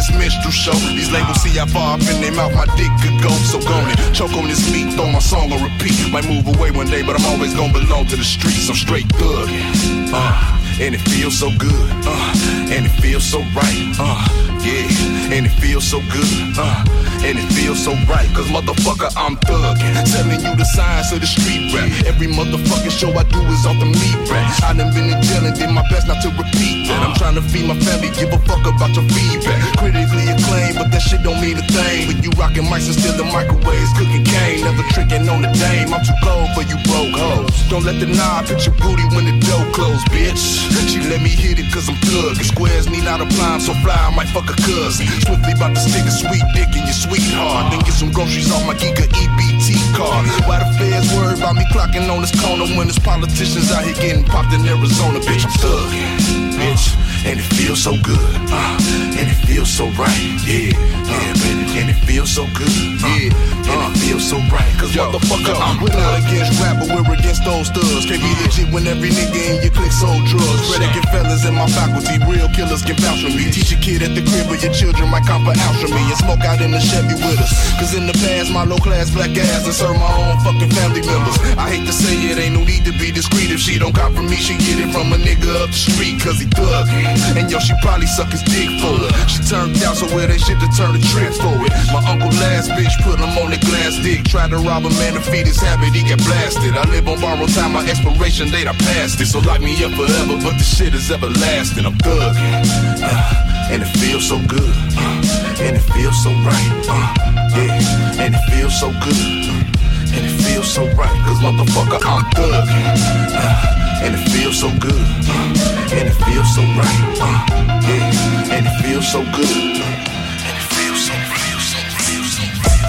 This 0.03 0.19
minstrel 0.19 0.51
show. 0.51 0.79
These 0.91 1.11
labels 1.13 1.43
see 1.43 1.57
how 1.59 1.67
far 1.67 1.95
up 1.95 2.01
in 2.01 2.21
their 2.21 2.33
mouth 2.33 2.55
my 2.55 2.67
dick 2.77 2.91
could 3.03 3.23
go. 3.23 3.31
So 3.47 3.61
go 3.61 3.79
it. 3.87 4.15
Choke 4.15 4.35
on 4.35 4.49
this 4.49 4.71
meat, 4.73 4.95
throw 4.95 5.11
my 5.11 5.21
song 5.21 5.53
on 5.53 5.63
repeat. 5.63 6.11
Might 6.11 6.27
move 6.27 6.47
away 6.57 6.71
one 6.71 6.87
day, 6.87 7.03
but 7.03 7.15
I'm 7.19 7.27
always 7.27 7.55
gon' 7.55 7.73
belong 7.73 8.07
to 8.07 8.17
the 8.17 8.25
streets. 8.25 8.69
I'm 8.69 8.75
straight 8.75 9.07
thugging. 9.21 10.11
Uh. 10.13 10.59
And 10.81 10.95
it 10.97 11.03
feels 11.03 11.39
so 11.39 11.51
good, 11.59 11.91
uh, 12.09 12.33
and 12.73 12.87
it 12.87 12.95
feels 12.99 13.23
so 13.23 13.39
right, 13.55 13.95
uh, 14.01 14.27
yeah, 14.65 14.89
and 15.31 15.47
it 15.47 15.53
feels 15.61 15.85
so 15.85 16.01
good, 16.11 16.57
uh, 16.59 16.83
and 17.23 17.39
it 17.39 17.47
feels 17.55 17.79
so 17.79 17.95
right, 18.11 18.27
cause 18.35 18.51
motherfucker, 18.51 19.11
I'm 19.17 19.37
thuggin', 19.47 19.95
telling 20.11 20.43
you 20.43 20.53
the 20.59 20.65
signs 20.65 21.13
of 21.13 21.21
the 21.21 21.27
street 21.27 21.71
rap. 21.71 21.87
Every 22.07 22.27
motherfucking 22.27 22.91
show 22.91 23.15
I 23.15 23.23
do 23.31 23.41
is 23.47 23.63
off 23.67 23.79
the 23.79 23.87
meat 23.87 24.19
rap. 24.27 24.51
I 24.63 24.75
done 24.75 24.91
been 24.91 25.07
in 25.11 25.23
jail 25.23 25.47
and 25.47 25.55
did 25.55 25.71
my 25.71 25.87
best 25.89 26.09
not 26.09 26.19
to 26.23 26.31
repeat 26.35 26.91
that. 26.91 26.99
I'm 26.99 27.15
trying 27.15 27.39
to 27.39 27.45
feed 27.47 27.67
my 27.71 27.79
family, 27.79 28.11
give 28.19 28.35
a 28.35 28.39
fuck 28.43 28.67
about 28.67 28.91
your 28.99 29.07
feedback. 29.07 29.63
Critically 29.79 30.27
acclaimed, 30.35 30.77
but 30.83 30.91
that 30.91 31.03
shit 31.03 31.23
don't 31.23 31.39
mean 31.39 31.59
a 31.59 31.65
thing. 31.71 32.11
When 32.11 32.19
you 32.23 32.31
rockin' 32.35 32.67
mics 32.67 32.91
and 32.91 32.99
still 32.99 33.15
the 33.15 33.25
microwaves, 33.25 33.93
cooking 33.95 34.27
cane, 34.27 34.67
never 34.67 34.83
trickin' 34.91 35.31
on 35.31 35.47
the 35.47 35.51
dame. 35.55 35.95
I'm 35.95 36.03
too 36.03 36.19
cold 36.27 36.51
for 36.59 36.67
you 36.67 36.77
broke 36.91 37.15
hoes. 37.15 37.55
Don't 37.71 37.87
let 37.87 38.03
the 38.03 38.11
knob 38.11 38.51
hit 38.51 38.67
your 38.67 38.75
booty 38.83 39.07
when 39.15 39.31
the 39.31 39.39
door 39.47 39.63
close, 39.71 40.03
bitch. 40.11 40.43
She 40.91 40.99
let 41.07 41.23
me 41.23 41.31
hit 41.31 41.63
it 41.63 41.71
cause 41.73 41.89
I'm 41.89 41.97
thuggin'. 42.03 42.45
Squares 42.45 42.91
need 42.91 43.05
not 43.07 43.23
apply, 43.23 43.57
I'm 43.57 43.63
so 43.63 43.73
fly, 43.81 43.95
I 43.95 44.11
might 44.11 44.29
fuck 44.35 44.51
a 44.51 44.57
cousin. 44.67 45.07
Swiftly 45.23 45.55
about 45.55 45.79
to 45.79 45.81
stick 45.81 46.05
a 46.05 46.11
sweet 46.11 46.43
dick 46.53 46.75
in 46.75 46.85
your 46.85 46.99
sweetheart. 47.13 47.71
Then 47.71 47.81
get 47.81 47.95
some 47.95 48.11
groceries 48.11 48.51
off 48.51 48.67
my 48.67 48.75
Giga 48.75 49.05
EBT 49.05 49.77
card. 49.97 50.27
Why 50.49 50.59
the 50.65 50.69
feds 50.79 51.13
worry 51.15 51.37
about 51.37 51.57
me 51.57 51.65
clocking 51.73 52.09
on 52.09 52.21
this 52.21 52.33
corner 52.41 52.65
when 52.77 52.87
there's 52.89 52.99
politicians 52.99 53.71
out 53.71 53.85
here 53.85 53.95
getting 53.95 54.25
popped 54.25 54.53
in 54.55 54.67
Arizona? 54.67 55.21
Bitch, 55.21 55.45
I'm 55.45 55.53
thuggin', 55.61 56.53
bitch. 56.57 57.02
And 57.23 57.39
it 57.39 57.47
feels 57.55 57.79
so 57.79 57.95
good, 58.03 58.19
uh, 58.51 58.77
and 59.15 59.31
it 59.31 59.39
feels 59.47 59.71
so 59.71 59.87
right, 59.95 60.11
yeah, 60.43 60.75
yeah, 61.07 61.33
baby. 61.39 61.71
And 61.79 61.87
it 61.87 62.01
feels 62.03 62.35
so 62.35 62.43
good, 62.51 62.67
uh, 62.67 63.07
yeah, 63.15 63.31
and 63.63 63.79
it 63.79 63.95
uh, 63.95 64.03
feels 64.03 64.27
so 64.27 64.43
right. 64.51 64.67
Cause 64.75 64.91
motherfucker, 64.91 65.55
we're 65.79 65.95
not 65.95 66.19
against 66.19 66.59
rap, 66.59 66.83
but 66.83 66.91
we're 66.91 67.07
against 67.15 67.47
those 67.47 67.71
thugs. 67.71 68.11
Can't 68.11 68.19
be 68.19 68.27
uh. 68.27 68.43
legit 68.43 68.69
when 68.75 68.91
every 68.91 69.15
nigga 69.15 69.39
in 69.39 69.63
your 69.63 69.71
clique 69.71 69.95
sold 69.95 70.19
drugs. 70.27 70.67
Predicate 70.67 71.07
fellas 71.15 71.47
in 71.47 71.55
my 71.55 71.71
faculty, 71.71 72.19
real 72.27 72.51
killers 72.59 72.83
can 72.83 72.99
vouch 72.99 73.23
for 73.23 73.31
me. 73.31 73.55
Teach 73.55 73.71
a 73.71 73.79
kid 73.79 74.03
at 74.03 74.19
the 74.19 74.27
crib 74.27 74.51
where 74.51 74.59
your 74.59 74.75
children 74.75 75.07
might 75.07 75.23
come 75.23 75.47
for 75.47 75.55
out 75.55 75.79
from 75.79 75.95
me 75.95 76.03
and 76.03 76.19
smoke 76.19 76.43
out 76.43 76.59
in 76.59 76.75
the 76.75 76.83
Chevy 76.83 77.15
with 77.23 77.39
us. 77.39 77.55
Cause 77.79 77.95
in 77.95 78.11
the 78.11 78.19
past, 78.19 78.51
my 78.51 78.67
low 78.67 78.83
class 78.83 79.15
black 79.15 79.31
ass 79.39 79.63
and 79.63 79.73
serve 79.73 79.95
my 79.95 80.11
own 80.11 80.43
fucking 80.43 80.75
family 80.75 81.07
members. 81.07 81.39
I 81.55 81.71
hate 81.71 81.87
to 81.87 81.95
say 81.95 82.19
it, 82.35 82.43
ain't 82.43 82.59
no 82.59 82.67
need 82.67 82.83
to 82.83 82.93
be 82.99 83.15
discreet. 83.15 83.55
If 83.55 83.63
she 83.63 83.79
don't 83.79 83.95
cop 83.95 84.11
from 84.11 84.27
me, 84.27 84.35
she 84.43 84.59
get 84.59 84.83
it 84.83 84.91
from 84.91 85.15
a 85.15 85.19
nigga 85.23 85.55
up 85.63 85.71
the 85.71 85.79
street, 85.79 86.19
cause 86.19 86.43
he 86.43 86.51
thuggin'. 86.51 87.12
And 87.37 87.51
yo, 87.51 87.59
she 87.59 87.75
probably 87.83 88.07
suck 88.07 88.31
his 88.31 88.43
dick 88.43 88.71
for 88.81 88.95
it. 88.97 89.13
She 89.29 89.41
turned 89.45 89.79
down, 89.81 89.95
so 89.95 90.07
where 90.15 90.27
they 90.27 90.39
shit 90.39 90.59
to 90.61 90.69
turn 90.77 90.93
the 90.93 91.03
trick 91.13 91.33
for 91.35 91.55
it. 91.65 91.73
My 91.93 92.01
uncle 92.09 92.31
last 92.41 92.71
bitch 92.73 92.93
put 93.03 93.19
him 93.19 93.33
on 93.41 93.51
the 93.51 93.61
glass 93.61 93.97
dick. 94.03 94.25
Tried 94.25 94.51
to 94.51 94.59
rob 94.59 94.85
a 94.85 94.91
man 95.01 95.15
to 95.15 95.23
feed 95.23 95.47
his 95.47 95.61
habit, 95.61 95.95
he 95.95 96.03
got 96.09 96.19
blasted. 96.25 96.77
I 96.77 96.85
live 96.91 97.09
on 97.09 97.21
borrowed 97.21 97.53
time, 97.53 97.73
my 97.73 97.85
expiration 97.89 98.51
date, 98.51 98.69
I 98.69 98.73
passed 98.73 99.21
it. 99.21 99.27
So 99.27 99.41
lock 99.41 99.61
me 99.61 99.73
up 99.85 99.93
forever, 99.93 100.37
but 100.41 100.57
the 100.57 100.65
shit 100.65 100.95
is 100.95 101.11
everlasting. 101.11 101.87
I'm 101.87 101.97
thuggin'. 101.99 103.03
Uh, 103.03 103.71
and 103.73 103.83
it 103.83 103.93
feels 103.99 104.29
so 104.29 104.39
good. 104.47 104.75
Uh, 104.97 105.63
and 105.65 105.77
it 105.77 105.85
feels 105.93 106.17
so 106.23 106.31
right. 106.45 106.71
Uh, 106.89 107.15
yeah, 107.57 108.23
and 108.23 108.35
it 108.35 108.45
feels 108.53 108.79
so 108.79 108.91
good. 109.05 109.43
Uh, 109.49 110.15
and 110.15 110.27
it 110.27 110.37
feels 110.45 110.69
so 110.69 110.85
right, 110.93 111.19
cause 111.25 111.39
motherfucker, 111.41 112.01
I'm 112.05 112.25
thuggin'. 112.37 113.92
And 114.03 114.15
it 114.15 114.29
feels 114.31 114.59
so 114.59 114.69
good, 114.79 115.07
uh, 115.31 115.95
and 115.95 116.09
it 116.09 116.17
feels 116.27 116.55
so 116.55 116.63
right, 116.75 117.19
uh, 117.23 117.47
yeah, 117.87 118.55
and 118.55 118.67
it 118.67 118.77
feels 118.83 119.07
so 119.11 119.23
good, 119.23 119.79
and 119.79 120.57
it 120.59 120.67
feels 120.75 121.07
so 121.07 121.15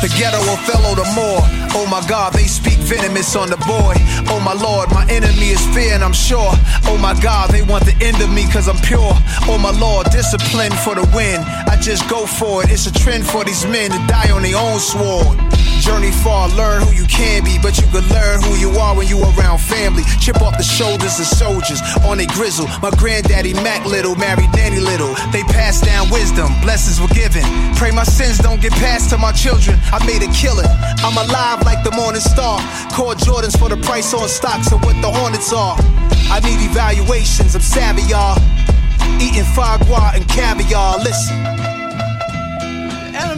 The 0.02 0.10
ghetto 0.19 0.41
Othello 0.52 0.95
the 0.95 1.08
more. 1.15 1.39
Oh 1.76 1.88
my 1.89 2.06
God, 2.10 2.34
they 2.34 2.43
speak 2.43 2.78
venomous 2.80 3.36
on 3.36 3.49
the 3.49 3.58
boy. 3.58 3.95
Oh 4.28 4.41
my 4.43 4.54
Lord, 4.54 4.91
my 4.91 5.06
enemy 5.10 5.49
is 5.56 5.65
fear 5.73 5.93
and 5.93 6.04
I'm 6.04 6.13
sure. 6.13 6.52
Oh 6.86 6.97
my 6.99 7.13
God, 7.21 7.52
they 7.52 7.62
want 7.62 7.86
the 7.86 7.95
end 8.04 8.21
of 8.21 8.30
me 8.30 8.43
cause 8.52 8.67
I'm 8.67 8.78
pure. 8.84 9.13
Oh 9.47 9.58
my 9.58 9.71
Lord, 9.71 10.12
discipline 10.12 10.73
for 10.84 10.93
the 10.93 11.10
win. 11.15 11.39
I 11.71 11.78
just 11.80 12.10
go 12.10 12.26
for 12.26 12.63
it. 12.63 12.69
It's 12.69 12.86
a 12.86 12.91
trend 12.91 13.26
for 13.26 13.45
these 13.45 13.65
men 13.65 13.91
to 13.91 13.97
die 14.08 14.30
on 14.32 14.43
their 14.43 14.58
own 14.58 14.80
sword. 14.80 15.39
Journey 15.84 16.12
far, 16.24 16.48
learn 16.56 16.82
who 16.82 16.96
you 16.96 17.04
can 17.08 17.43
be, 17.43 17.60
but 17.60 17.76
you 17.76 17.84
can 17.91 18.08
learn 18.08 18.41
who 18.41 18.56
you 18.56 18.72
are 18.80 18.96
when 18.96 19.06
you 19.06 19.19
around 19.19 19.60
family. 19.60 20.04
Chip 20.22 20.39
off 20.41 20.56
the 20.58 20.63
shoulders 20.63 21.19
of 21.19 21.26
soldiers 21.26 21.82
on 22.08 22.22
a 22.22 22.26
grizzle. 22.28 22.67
My 22.82 22.89
granddaddy 22.91 23.54
Mac 23.54 23.86
Little 23.86 24.15
married 24.15 24.50
Danny 24.54 24.80
Little. 24.80 25.13
They 25.34 25.43
passed 25.52 25.84
down 25.84 26.10
wisdom, 26.10 26.48
blessings 26.62 27.02
were 27.02 27.13
given. 27.13 27.43
Pray 27.76 27.91
my 27.91 28.06
sins 28.06 28.38
don't 28.38 28.62
get 28.62 28.72
passed 28.80 29.10
to 29.10 29.17
my 29.17 29.34
children. 29.34 29.78
I 29.91 30.00
made 30.06 30.24
a 30.24 30.32
killing. 30.32 30.72
I'm 31.04 31.17
alive 31.19 31.63
like 31.67 31.84
the 31.84 31.91
morning 31.91 32.22
star. 32.22 32.60
Call 32.96 33.13
Jordans 33.15 33.60
for 33.60 33.67
the 33.67 33.76
price 33.84 34.13
on 34.13 34.30
stocks 34.30 34.72
of 34.72 34.82
what 34.86 34.96
the 35.02 35.12
Hornets 35.12 35.52
are. 35.52 35.76
I 36.32 36.39
need 36.48 36.63
evaluations, 36.63 37.56
I'm 37.56 37.62
savvy, 37.62 38.04
y'all. 38.04 38.39
Eating 39.19 39.43
foie 39.52 39.84
gras 39.84 40.13
and 40.15 40.26
caviar. 40.30 41.00
Listen. 41.00 41.36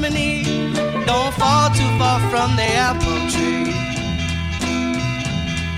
And 0.06 0.16
Eve 0.16 0.65
don't 1.06 1.34
fall 1.36 1.70
too 1.70 1.90
far 1.98 2.20
from 2.30 2.56
the 2.56 2.64
apple 2.64 3.30
tree. 3.30 3.72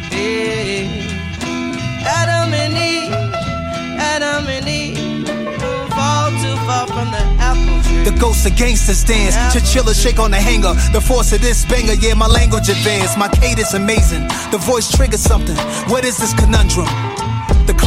Hey. 0.09 0.87
Adam 2.05 2.53
and 2.53 2.73
Eve, 2.73 3.13
Adam 3.99 4.47
and 4.47 4.67
Eve 4.67 5.25
don't 5.25 5.89
fall 5.91 6.29
too 6.41 6.55
far 6.65 6.87
from 6.87 7.11
the 7.11 7.23
apple 7.39 7.81
tree. 7.83 8.03
The 8.09 8.17
ghosts 8.19 8.45
of 8.45 8.55
gangsters 8.55 9.03
dance. 9.03 9.35
Chinchilla 9.53 9.93
shake 9.93 10.19
on 10.19 10.31
the 10.31 10.37
hanger. 10.37 10.73
The 10.93 11.01
force 11.01 11.33
of 11.33 11.41
this 11.41 11.65
banger, 11.65 11.93
yeah, 11.93 12.13
my 12.13 12.27
language 12.27 12.69
advanced. 12.69 13.17
My 13.17 13.27
cadence 13.27 13.73
amazing. 13.73 14.27
The 14.51 14.59
voice 14.59 14.89
triggers 14.89 15.21
something. 15.21 15.57
What 15.91 16.05
is 16.05 16.17
this 16.17 16.33
conundrum? 16.33 16.87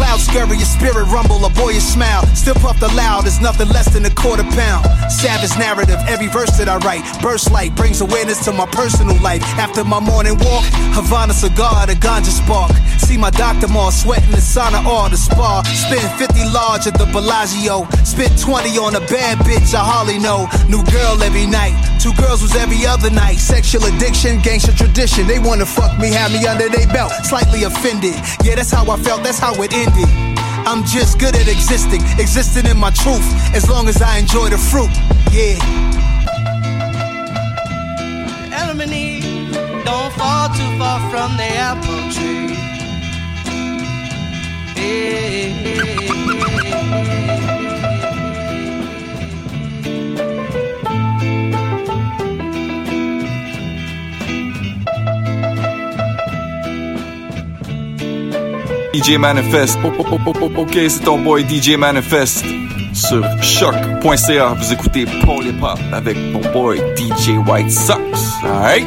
Clouds 0.01 0.25
scurry, 0.25 0.57
your 0.57 0.65
spirit 0.65 1.05
rumble, 1.13 1.45
a 1.45 1.51
boyish 1.51 1.85
smile. 1.85 2.25
Still 2.35 2.55
puff 2.55 2.81
the 2.81 2.89
loud, 2.97 3.27
it's 3.27 3.39
nothing 3.39 3.69
less 3.69 3.93
than 3.93 4.07
a 4.07 4.11
quarter 4.11 4.45
pound. 4.57 4.89
Savage 5.13 5.53
narrative, 5.59 6.01
every 6.09 6.27
verse 6.27 6.57
that 6.57 6.71
I 6.71 6.79
write. 6.79 7.05
Burst 7.21 7.53
light 7.53 7.77
brings 7.77 8.01
awareness 8.01 8.43
to 8.47 8.53
my 8.53 8.65
personal 8.65 9.21
life. 9.21 9.43
After 9.61 9.85
my 9.85 10.01
morning 10.01 10.39
walk, 10.41 10.65
Havana 10.97 11.35
cigar, 11.35 11.87
the 11.87 11.93
ganja 11.93 12.33
spark. 12.33 12.73
See 12.97 13.19
my 13.19 13.29
doctor 13.29 13.69
more 13.69 13.93
sweating 13.93 14.31
the 14.31 14.41
sauna 14.41 14.81
or 14.89 15.11
the 15.11 15.19
spa. 15.19 15.61
Spend 15.69 16.09
50 16.17 16.49
large 16.49 16.87
at 16.87 16.97
the 16.97 17.05
Bellagio. 17.13 17.85
Spent 18.03 18.41
20 18.41 18.79
on 18.79 18.97
a 18.97 19.01
bad 19.05 19.37
bitch 19.45 19.75
I 19.75 19.85
hardly 19.85 20.19
know. 20.19 20.49
New 20.73 20.81
girl 20.89 21.21
every 21.23 21.45
night. 21.45 21.77
Two 22.01 22.15
girls 22.15 22.41
was 22.41 22.57
every 22.57 22.87
other 22.87 23.11
night. 23.11 23.37
Sexual 23.37 23.85
addiction, 23.85 24.41
gangster 24.41 24.73
tradition. 24.73 25.27
They 25.27 25.39
wanna 25.39 25.67
fuck 25.67 25.99
me, 25.99 26.09
have 26.13 26.33
me 26.33 26.47
under 26.47 26.71
their 26.71 26.89
belt. 26.89 27.13
Slightly 27.25 27.65
offended. 27.65 28.17
Yeah, 28.43 28.55
that's 28.57 28.71
how 28.71 28.89
I 28.89 28.97
felt, 28.97 29.23
that's 29.23 29.39
how 29.39 29.53
it 29.61 29.75
ended. 29.75 29.90
I'm 30.67 30.85
just 30.85 31.19
good 31.19 31.35
at 31.35 31.49
existing, 31.49 32.03
existing 32.19 32.67
in 32.67 32.77
my 32.77 32.91
truth. 32.91 33.27
As 33.55 33.69
long 33.69 33.89
as 33.89 34.01
I 34.03 34.19
enjoy 34.19 34.49
the 34.51 34.59
fruit. 34.59 34.91
Yeah. 35.33 35.59
Adam 38.53 38.79
don't 39.85 40.13
fall 40.15 40.49
too 40.49 40.79
far 40.79 41.01
from 41.11 41.37
the 41.37 41.45
apple 41.45 42.13
tree. 42.13 42.41
DJ 58.93 59.19
Manifest. 59.19 59.79
Oh, 59.85 59.93
oh, 59.99 60.07
oh, 60.11 60.19
oh, 60.27 60.33
oh, 60.43 60.61
ok, 60.63 60.79
c'est 60.89 61.05
ton 61.05 61.19
boy 61.19 61.45
DJ 61.45 61.77
Manifest 61.77 62.45
sur 62.93 63.25
choc.ca. 63.41 64.55
Vous 64.55 64.73
écoutez 64.73 65.05
Paul 65.25 65.47
Hip 65.47 65.63
Hop 65.63 65.79
avec 65.93 66.17
mon 66.33 66.41
boy 66.53 66.79
DJ 66.97 67.39
White 67.47 67.71
Sox. 67.71 68.01
Alright? 68.45 68.87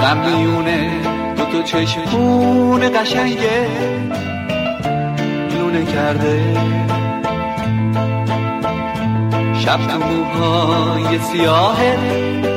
Une, 0.00 1.36
tutto 1.36 1.52
دو 1.52 1.62
چشمون 1.62 2.88
قشنگه 2.88 3.68
لونه 5.58 5.84
کرده 5.84 6.54
شب 9.64 9.86
تو 9.86 9.98
موهای 9.98 11.18
سیاهه 11.18 12.49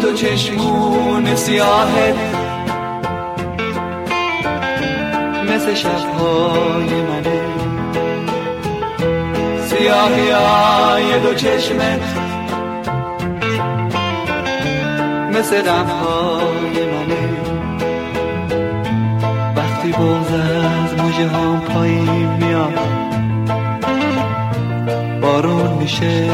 دو 0.00 0.12
چشمون 0.12 1.34
سیاهه. 1.34 2.14
مثل 5.44 5.74
شبهای 5.74 7.02
منه. 7.02 7.40
سیاهی 9.66 10.30
های 10.30 11.20
دو 11.20 11.34
چشمت 11.34 12.00
مثل 15.32 15.62
غمهای 15.62 16.86
منه. 16.86 17.28
وقتی 19.56 19.92
بغز 19.92 20.32
از 20.32 20.94
موجه 20.98 21.28
هم 21.28 21.60
پایین 21.60 22.28
میاد 22.40 22.78
بارون 25.22 25.72
میشه. 25.72 26.30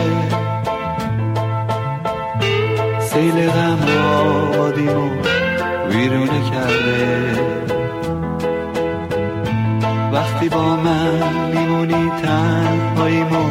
سیل 3.17 3.51
غم 3.51 3.79
آبادیمو 4.15 5.09
ویرونه 5.91 6.51
کرده. 6.51 7.33
وقتی 10.13 10.49
با 10.49 10.77
من 10.77 11.51
میمونی 11.55 12.11
تنهاییمو 12.23 13.45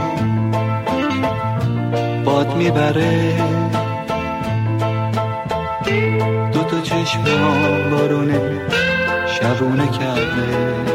باد 2.26 2.56
می‌بره. 2.56 3.34
دو 6.54 6.64
تا 6.64 6.82
چشم 6.82 7.24
بارونه 7.92 8.42
شبونه 9.28 9.88
کرده. 9.88 10.95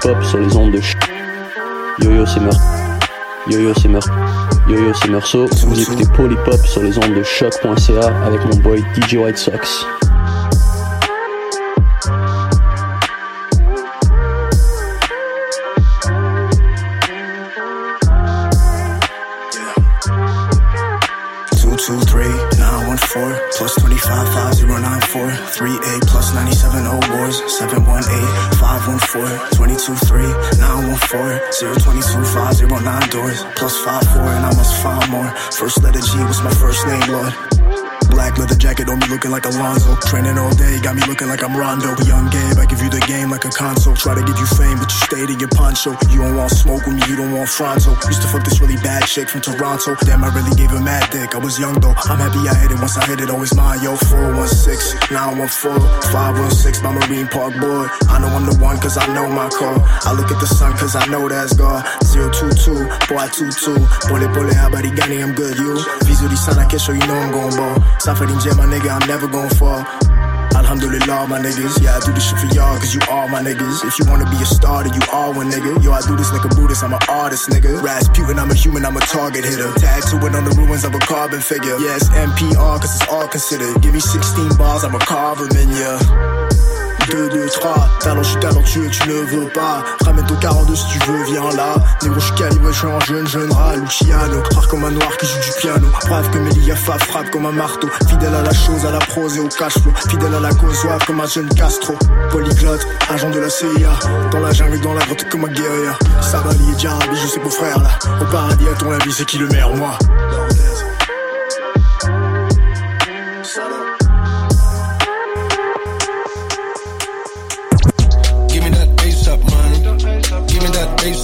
Polypop 0.00 0.24
sur 0.24 0.38
les 0.38 0.56
ondes 0.56 0.72
de 0.72 0.80
ch... 0.80 0.96
Yo-yo 1.98 2.24
c'est 2.24 2.40
meurtre. 2.40 2.60
Yo-yo 3.48 3.72
c'est 3.74 3.88
meurtre. 3.88 4.10
Yo-yo 4.68 4.94
c'est 4.94 5.08
Meursault. 5.08 5.46
Vous 5.66 5.80
écoutez 5.80 6.04
Polypop 6.14 6.66
sur 6.66 6.82
les 6.82 6.96
ondes 6.96 7.14
de 7.14 7.22
choc.ca 7.22 8.24
avec 8.24 8.44
mon 8.46 8.56
boy 8.62 8.82
DJ 8.96 9.14
White 9.14 9.36
Sox. 9.36 9.84
Two 21.86 21.98
three 22.02 22.49
Four 23.08 23.38
plus 23.56 23.74
25 23.80 24.28
5094 24.34 25.30
3A 25.56 26.00
plus 26.06 26.34
97 26.34 26.86
wars 27.16 27.42
718 27.58 28.58
514 28.58 29.56
22 29.56 29.94
3 29.94 30.58
022 31.58 32.24
doors 33.10 33.44
plus 33.56 33.76
and 34.36 34.44
I 34.46 34.54
must 34.54 34.74
find 34.82 35.10
more. 35.10 35.30
First 35.50 35.82
letter 35.82 36.00
G 36.00 36.18
was 36.24 36.42
my 36.42 36.52
first 36.54 36.86
name, 36.86 37.10
Lord. 37.10 37.59
Black 38.20 38.36
leather 38.36 38.54
jacket 38.54 38.86
on 38.90 38.98
me 38.98 39.06
looking 39.08 39.30
like 39.30 39.46
Alonzo. 39.46 39.96
Training 40.04 40.36
all 40.36 40.52
day, 40.52 40.78
got 40.82 40.94
me 40.94 41.00
looking 41.08 41.28
like 41.28 41.42
I'm 41.42 41.56
Rondo. 41.56 41.96
Young 42.04 42.28
Gabe, 42.28 42.60
I 42.60 42.66
give 42.66 42.82
you 42.82 42.90
the 42.90 43.00
game 43.08 43.30
like 43.30 43.46
a 43.46 43.48
console. 43.48 43.96
Try 43.96 44.14
to 44.14 44.20
give 44.20 44.36
you 44.36 44.44
fame, 44.44 44.76
but 44.76 44.92
you 44.92 45.00
stayed 45.08 45.30
in 45.32 45.40
your 45.40 45.48
poncho. 45.48 45.96
You 46.12 46.20
don't 46.20 46.36
want 46.36 46.52
smoke 46.52 46.84
with 46.84 47.00
me, 47.00 47.02
you 47.08 47.16
don't 47.16 47.32
want 47.32 47.48
fronto. 47.48 47.96
Used 48.12 48.20
to 48.20 48.28
fuck 48.28 48.44
this 48.44 48.60
really 48.60 48.76
bad 48.84 49.08
chick 49.08 49.30
from 49.30 49.40
Toronto. 49.40 49.96
Damn, 50.04 50.22
I 50.22 50.28
really 50.36 50.52
gave 50.52 50.68
her 50.68 50.84
mad 50.84 51.08
dick. 51.08 51.34
I 51.34 51.38
was 51.38 51.58
young 51.58 51.80
though. 51.80 51.96
I'm 51.96 52.20
happy 52.20 52.44
I 52.44 52.52
hit 52.60 52.70
it. 52.70 52.76
Once 52.76 52.98
I 52.98 53.06
hit 53.08 53.24
it, 53.24 53.30
always 53.30 53.56
mine. 53.56 53.80
Yo, 53.80 53.96
416 53.96 55.00
914 55.16 55.80
516 56.12 56.84
by 56.84 56.92
Marine 56.92 57.26
Park 57.32 57.56
Board. 57.56 57.88
I 58.12 58.20
know 58.20 58.28
I'm 58.36 58.44
the 58.44 58.52
one 58.60 58.76
cause 58.84 59.00
I 59.00 59.08
know 59.16 59.32
my 59.32 59.48
call. 59.48 59.80
I 60.04 60.12
look 60.12 60.28
at 60.28 60.36
the 60.44 60.46
sun 60.46 60.76
cause 60.76 60.92
I 60.92 61.08
know 61.08 61.24
that's 61.24 61.56
God. 61.56 61.88
022, 62.12 62.84
boy, 63.08 63.24
22. 63.32 63.80
Pole 64.12 64.28
pole, 64.36 64.52
habari 64.52 64.92
gani, 64.92 65.24
I'm 65.24 65.32
good, 65.32 65.56
you. 65.56 65.72
Visually 66.04 66.36
sana 66.36 66.68
kesho, 66.68 66.92
you 66.92 67.06
know 67.08 67.16
I'm 67.16 67.32
gon' 67.32 67.56
ball. 67.56 67.80
Suffering 68.10 68.40
jet, 68.40 68.56
my 68.56 68.66
nigga, 68.66 68.90
I'm 68.90 69.06
never 69.06 69.28
gon' 69.28 69.48
fall. 69.50 69.86
Alhamdulillah, 70.58 71.28
my 71.28 71.38
niggas. 71.38 71.80
Yeah, 71.80 71.94
I 71.94 72.04
do 72.04 72.12
this 72.12 72.28
shit 72.28 72.40
for 72.40 72.52
y'all, 72.52 72.76
cause 72.76 72.92
you 72.92 73.00
all 73.08 73.28
my 73.28 73.40
niggas. 73.40 73.86
If 73.86 74.00
you 74.00 74.04
wanna 74.10 74.28
be 74.28 74.36
a 74.42 74.44
starter, 74.44 74.88
you 74.88 75.00
all 75.12 75.32
one 75.32 75.48
nigga. 75.48 75.80
Yo, 75.80 75.92
I 75.92 76.00
do 76.00 76.16
this 76.16 76.32
like 76.32 76.44
a 76.44 76.48
Buddhist, 76.48 76.82
I'm 76.82 76.92
an 76.92 76.98
artist, 77.08 77.48
nigga. 77.50 77.80
Rasputin, 77.80 78.36
I'm 78.36 78.50
a 78.50 78.54
human, 78.54 78.84
I'm 78.84 78.96
a 78.96 79.00
target 79.00 79.44
hitter. 79.44 79.70
Tattooing 79.78 80.34
on 80.34 80.42
the 80.42 80.50
ruins 80.58 80.82
of 80.82 80.92
a 80.92 80.98
carbon 80.98 81.40
figure. 81.40 81.78
Yeah, 81.78 81.94
it's 81.94 82.08
NPR, 82.08 82.80
cause 82.80 83.00
it's 83.00 83.08
all 83.08 83.28
considered. 83.28 83.80
Give 83.80 83.94
me 83.94 84.00
16 84.00 84.56
bars, 84.58 84.82
I'm 84.82 84.96
a 84.96 84.98
carve 84.98 85.38
'em 85.38 85.56
in 85.56 85.70
ya. 85.70 86.39
2, 87.10 87.28
2, 87.28 87.46
3, 87.48 87.88
talent, 88.00 88.22
je 88.22 88.30
suis 88.30 88.40
talentueux, 88.40 88.88
tu 88.90 89.08
ne 89.08 89.14
veux 89.14 89.48
pas. 89.48 89.82
Ramène 90.04 90.24
ton 90.26 90.36
42 90.36 90.74
si 90.76 90.86
tu 90.86 90.98
veux, 91.10 91.24
viens 91.24 91.50
là. 91.56 91.74
Négro, 92.02 92.20
je 92.20 92.26
suis 92.26 92.34
calibré, 92.34 92.72
je 92.72 92.78
suis 92.78 92.86
un 92.86 93.00
jeune, 93.00 93.26
jeune 93.26 93.52
rat, 93.52 93.76
Luciano. 93.76 94.42
Rare 94.54 94.68
comme 94.68 94.84
un 94.84 94.90
noir 94.90 95.16
qui 95.18 95.26
joue 95.26 95.40
du 95.40 95.60
piano. 95.60 95.86
Brave 96.06 96.30
comme 96.30 96.46
Eliafa, 96.46 96.98
frappe 96.98 97.30
comme 97.30 97.46
un 97.46 97.52
marteau. 97.52 97.88
Fidèle 98.08 98.34
à 98.34 98.42
la 98.42 98.52
chose, 98.52 98.84
à 98.86 98.92
la 98.92 98.98
prose 98.98 99.36
et 99.36 99.40
au 99.40 99.48
cash 99.48 99.74
flow. 99.74 99.92
Fidèle 100.08 100.34
à 100.34 100.40
la 100.40 100.50
cause, 100.50 100.86
comme 101.06 101.20
un 101.20 101.26
jeune 101.26 101.48
Castro. 101.48 101.94
Polyglotte, 102.30 102.86
agent 103.10 103.30
de 103.30 103.40
la 103.40 103.50
CIA. 103.50 103.90
Dans 104.30 104.40
la 104.40 104.52
jungle, 104.52 104.80
dans 104.80 104.94
la 104.94 105.04
grotte 105.04 105.28
comme 105.28 105.44
un 105.44 105.52
guerrier. 105.52 105.90
Savali 106.20 106.64
et 106.70 106.78
Djarabi, 106.78 107.16
je 107.20 107.26
sais 107.26 107.40
beau 107.40 107.50
frère 107.50 107.78
là. 107.80 107.90
Au 108.20 108.24
paradis, 108.30 108.68
à 108.68 108.76
ton 108.78 108.90
avis, 108.92 109.12
c'est 109.12 109.24
qui 109.24 109.38
le 109.38 109.48
meilleur, 109.48 109.74
moi? 109.74 109.98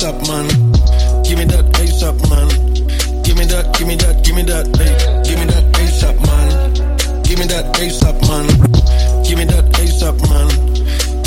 Up, 0.07 0.23
man. 0.29 0.47
Give 1.27 1.37
me 1.39 1.45
that 1.51 1.67
up, 2.07 2.15
man. 2.31 2.47
Give 3.27 3.35
me 3.35 3.45
that, 3.51 3.75
give 3.75 3.89
me 3.89 3.97
that, 3.99 4.23
give 4.23 4.37
me 4.37 4.43
that, 4.47 4.67
hey. 4.79 4.95
Give 5.27 5.39
me 5.39 5.47
that 5.51 5.67
up, 6.07 6.15
man. 6.23 7.23
Give 7.27 7.39
me 7.39 7.47
that 7.51 7.67
up, 8.07 8.15
man. 8.31 8.47
Give 9.27 9.37
me 9.39 9.45
that 9.51 9.67
up, 10.07 10.15
man. 10.31 10.47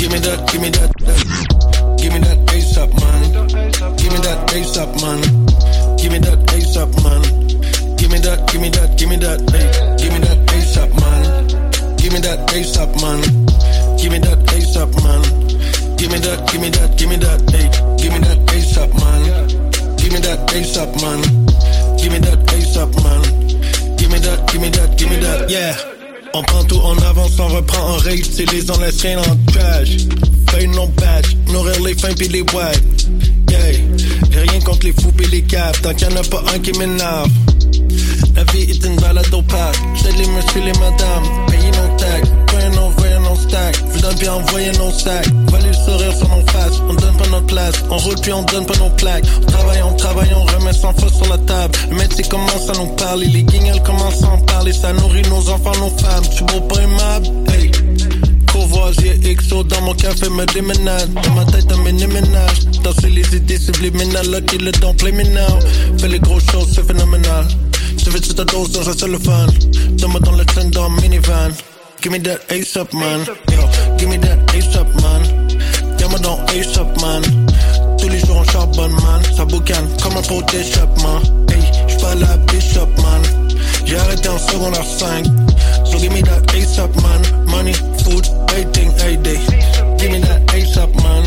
Give 0.00 0.08
me 0.08 0.18
that, 0.24 0.48
give 0.48 0.62
me 0.64 0.70
that, 0.72 0.90
that. 1.04 1.20
Give 2.00 2.12
me 2.12 2.18
that 2.24 2.40
up, 2.80 2.88
man. 2.96 3.20
Give 4.00 4.12
me 4.12 4.18
that 4.24 4.48
up, 4.80 4.90
man. 5.04 5.20
Give 6.00 6.12
me 6.12 6.18
that 6.24 6.76
up, 6.80 6.88
man. 7.04 7.22
Give 8.00 8.08
me 8.08 8.18
that, 8.24 8.48
give 8.48 8.60
me 8.60 8.68
that, 8.70 8.96
give 8.96 9.08
me 9.12 9.16
that, 9.20 9.40
hey. 9.52 9.68
Give 10.00 10.12
me 10.12 10.24
that 10.24 10.40
up, 10.80 10.90
man. 10.96 11.20
Give 12.00 12.12
me 12.12 12.20
that 12.24 12.48
up, 12.80 12.96
man. 13.04 13.20
Give 14.00 14.08
me 14.08 14.18
that 14.24 14.40
up, 14.80 14.88
man. 15.04 15.20
Give 16.00 16.08
me 16.08 16.16
that, 16.16 16.48
give 16.48 16.60
me 16.64 16.70
that, 16.72 16.96
give 16.96 17.08
me 17.10 17.16
that, 17.20 17.40
hey. 17.52 17.68
Give 18.00 18.12
me 18.12 18.18
that 18.24 18.39
up, 18.78 18.92
man. 18.94 19.22
Give 19.96 20.12
me 20.12 20.18
that 20.20 20.78
up, 20.78 21.02
man. 21.02 21.20
Give 21.96 22.12
me 22.12 22.18
that 22.18 22.76
up, 22.76 22.94
man. 23.02 23.96
Give 23.96 24.10
me 24.10 24.18
that, 24.18 24.52
give 24.52 24.60
me 24.60 24.68
that, 24.70 24.98
give 24.98 25.10
me 25.10 25.16
that, 25.16 25.50
yeah. 25.50 25.74
On 26.32 26.42
prend 26.42 26.64
tout 26.64 26.80
en 26.80 26.96
avance, 26.98 27.38
on 27.38 27.48
reprend 27.48 27.94
en 27.94 27.96
rage, 27.98 28.24
c'est 28.30 28.50
les 28.52 28.70
on 28.70 28.78
laisse 28.78 29.00
rien 29.02 29.18
en 29.18 29.52
trash. 29.52 30.06
Feuille 30.50 30.68
non 30.68 30.86
badge, 30.96 31.36
nourrir 31.48 31.80
les 31.82 31.94
fins 31.94 32.14
pis 32.14 32.28
les 32.28 32.42
wags. 32.42 32.78
Yeah, 33.50 34.40
rien 34.42 34.60
contre 34.60 34.86
les 34.86 34.92
fous 34.92 35.12
pis 35.12 35.26
les 35.26 35.42
caves, 35.42 35.80
tant 35.82 35.92
qu'il 35.94 36.08
y 36.08 36.12
en 36.12 36.16
a 36.16 36.22
pas 36.22 36.42
un 36.54 36.58
qui 36.60 36.72
m'énerve. 36.78 37.30
La 38.36 38.44
vie 38.52 38.70
est 38.70 38.84
une 38.84 38.96
balade 38.96 39.34
au 39.34 39.42
parc, 39.42 39.76
j'ai 39.96 40.12
les 40.12 40.28
messieurs, 40.28 40.62
les 40.64 40.78
madames, 40.78 41.46
stacks, 43.50 43.82
vous 43.86 44.00
donne 44.00 44.14
bien 44.16 44.32
envoyer 44.32 44.72
nos 44.72 44.90
sacs, 44.90 45.26
voyez 45.48 45.66
le 45.66 45.72
sourire 45.72 46.16
sur 46.16 46.28
nos 46.28 46.46
faces, 46.46 46.80
on 46.88 46.94
donne 46.94 47.16
pas 47.16 47.28
notre 47.28 47.46
place, 47.46 47.74
on 47.90 47.96
roule 47.96 48.20
puis 48.22 48.32
on 48.32 48.42
donne 48.42 48.66
pas 48.66 48.78
nos 48.78 48.90
plaques, 48.90 49.24
on 49.42 49.46
travaille, 49.46 49.82
on 49.82 49.94
travaille, 49.94 50.30
on 50.34 50.44
remet 50.44 50.72
sans 50.72 50.92
faute 50.94 51.14
sur 51.14 51.28
la 51.28 51.38
table, 51.38 51.74
le 51.90 51.96
métier 51.96 52.24
commence 52.24 52.68
à 52.68 52.72
nous 52.78 52.94
parler, 52.96 53.26
les 53.26 53.42
guignols 53.42 53.82
commencent 53.82 54.22
à 54.22 54.30
en 54.30 54.38
parler, 54.38 54.72
ça 54.72 54.92
nourrit 54.92 55.22
nos 55.22 55.48
enfants, 55.50 55.72
nos 55.80 55.90
femmes, 55.98 56.24
tu 56.36 56.44
beau 56.44 56.60
pas 56.60 56.80
aimable, 56.80 57.26
hey. 57.52 57.70
Courvoisier 58.52 59.36
XO 59.36 59.62
dans 59.62 59.80
mon 59.82 59.94
café 59.94 60.28
me 60.28 60.44
déménage. 60.46 61.08
Dans 61.22 61.34
ma 61.34 61.44
tête 61.44 61.70
un 61.70 61.76
mini-ménage 61.84 62.66
Danser 62.82 63.08
les 63.08 63.36
idées 63.36 63.58
subliminales 63.58 64.26
Lucky 64.28 64.58
le 64.58 64.72
don 64.72 64.92
play 64.94 65.12
me 65.12 65.22
Fais 65.98 66.08
les 66.08 66.18
grosses 66.18 66.50
choses 66.50 66.72
c'est 66.74 66.84
phénoménal. 66.84 67.46
Je 67.96 68.10
vais 68.10 68.18
ta 68.18 68.44
dose 68.44 68.72
dans 68.72 68.88
un 68.88 69.18
fan 69.18 69.50
Donne-moi 69.92 70.20
dans 70.20 70.32
le 70.32 70.44
train 70.44 70.64
dans 70.64 70.90
minivan 70.90 71.50
Give 72.00 72.12
me 72.12 72.18
that 72.20 72.50
ace 72.50 72.76
up 72.76 72.92
man 72.94 73.20
Yo, 73.52 73.96
give 73.98 74.08
me 74.08 74.16
that 74.16 74.54
ace 74.54 74.74
up 74.76 74.88
man 75.02 75.22
Y'a-moi 75.98 76.18
dans 76.20 76.44
ace 76.46 76.78
up 76.78 76.88
man 77.00 77.22
Tous 77.98 78.08
les 78.08 78.18
jours 78.20 78.38
on 78.38 78.44
charbonne 78.44 78.92
man 78.92 79.22
Ça 79.36 79.44
boucane 79.44 79.86
comme 80.02 80.16
un 80.16 80.22
pot 80.22 80.42
d'échappement 80.50 81.20
Hey, 81.50 81.60
j'suis 81.88 82.00
pas 82.00 82.14
la 82.14 82.36
bishop 82.48 82.88
man 83.02 83.22
J'ai 83.84 83.96
arrêté 83.96 84.28
en 84.28 84.38
secondaire 84.38 84.84
5. 84.84 85.26
So 85.84 85.98
give 85.98 86.12
me 86.12 86.22
that 86.22 86.46
ASAP 86.54 86.94
man. 87.02 87.46
Money, 87.46 87.72
food, 88.04 88.24
everything, 88.50 88.88
every 89.00 89.16
day. 89.16 89.38
Give 89.98 90.12
me 90.12 90.20
that 90.20 90.46
ASAP 90.54 90.94
man. 91.02 91.24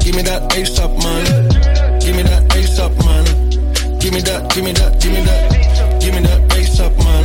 Give 0.00 0.16
me 0.16 0.22
that 0.22 0.48
ASAP 0.50 0.92
man. 1.04 2.00
Give 2.00 2.16
me 2.16 2.22
that 2.22 2.48
ASAP 2.48 3.04
man. 3.04 3.98
Give 4.00 4.12
me 4.14 4.20
that, 4.22 4.54
give 4.54 4.64
me 4.64 4.72
that, 4.72 5.00
give 5.00 5.12
me 5.12 5.20
that. 5.20 6.00
Give 6.00 6.14
me 6.14 6.20
that 6.22 6.48
ASAP 6.48 6.96
man. 7.04 7.24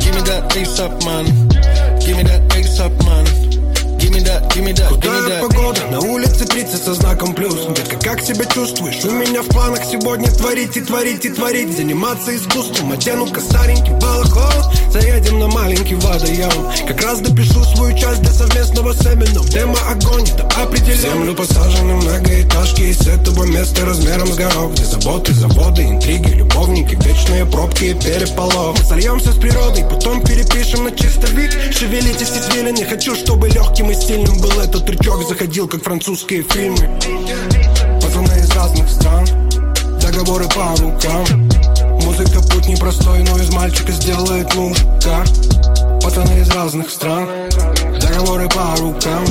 Give 0.00 0.14
me 0.14 0.22
that 0.22 0.50
ASAP 0.50 1.04
man. 1.04 1.61
Give 2.04 2.16
me 2.16 2.24
that 2.24 2.42
ASAP 2.50 3.04
man. 3.04 3.61
Give 4.02 4.10
me 4.10 4.20
that, 4.24 4.52
give 4.52 4.64
me 4.64 4.72
that, 4.72 5.00
give 5.00 5.12
me 5.12 5.30
that. 5.30 5.40
погода, 5.46 5.86
на 5.86 6.00
улице 6.00 6.44
30 6.44 6.82
со 6.82 6.94
знаком 6.94 7.34
плюс. 7.34 7.54
Детка, 7.68 7.96
как 7.98 8.20
себя 8.20 8.44
чувствуешь? 8.46 9.04
У 9.04 9.12
меня 9.12 9.42
в 9.42 9.46
планах 9.46 9.84
сегодня 9.84 10.28
творить 10.28 10.76
и 10.76 10.80
творить 10.80 11.24
и 11.24 11.30
творить. 11.30 11.76
Заниматься 11.76 12.34
искусством, 12.34 12.90
одену-ка 12.90 13.40
старенький 13.40 13.92
балахон. 13.92 14.72
Заедем 14.90 15.38
на 15.38 15.46
маленький 15.46 15.94
водоем. 15.94 16.50
Как 16.88 17.00
раз 17.00 17.20
допишу 17.20 17.62
свою 17.62 17.96
часть 17.96 18.22
для 18.22 18.32
совместного 18.32 18.92
семена. 18.92 19.40
В 19.40 19.48
демо 19.50 19.78
огонь, 19.88 20.26
да 20.36 20.48
определен 20.60 20.98
землю 20.98 21.34
посажены 21.36 21.94
многоэтажки. 21.94 22.82
И 22.82 22.92
с 22.92 23.06
этого 23.06 23.44
места 23.44 23.86
размером 23.86 24.26
с 24.26 24.36
горох. 24.36 24.72
Где 24.72 24.84
заботы, 24.84 25.32
заводы, 25.32 25.84
интриги, 25.84 26.32
любовники 26.34 26.96
Вечные 26.96 27.46
пробки 27.46 27.84
и 27.84 27.94
переполох. 27.94 28.76
Мы 28.78 28.84
сольемся 28.84 29.30
с 29.30 29.36
природой, 29.36 29.84
потом 29.84 30.22
перепишем 30.22 30.84
на 30.84 30.90
чисто 30.90 31.28
вид 31.28 31.52
Шевелитесь 31.72 32.30
извилины, 32.30 32.84
хочу, 32.84 33.14
чтобы 33.14 33.48
легким 33.48 33.91
и 33.92 33.94
сильным 33.94 34.38
был 34.40 34.60
этот 34.60 34.86
трючок 34.86 35.22
Заходил, 35.28 35.68
как 35.68 35.82
французские 35.82 36.42
фильмы. 36.42 36.98
Пацаны 38.00 38.38
из 38.38 38.50
разных 38.50 38.88
стран 38.88 39.26
Договоры 40.00 40.46
по 40.48 40.74
рукам. 40.80 41.48
Музыка 42.02 42.40
путь 42.40 42.66
непростой, 42.68 43.22
но 43.22 43.38
из 43.38 43.50
мальчика 43.52 43.92
сделает 43.92 44.52
мужика. 44.54 45.24
Пацаны 46.02 46.40
из 46.40 46.48
разных 46.50 46.90
стран 46.90 47.28
Договоры 48.00 48.48
по 48.48 48.74
рукам. 48.80 49.24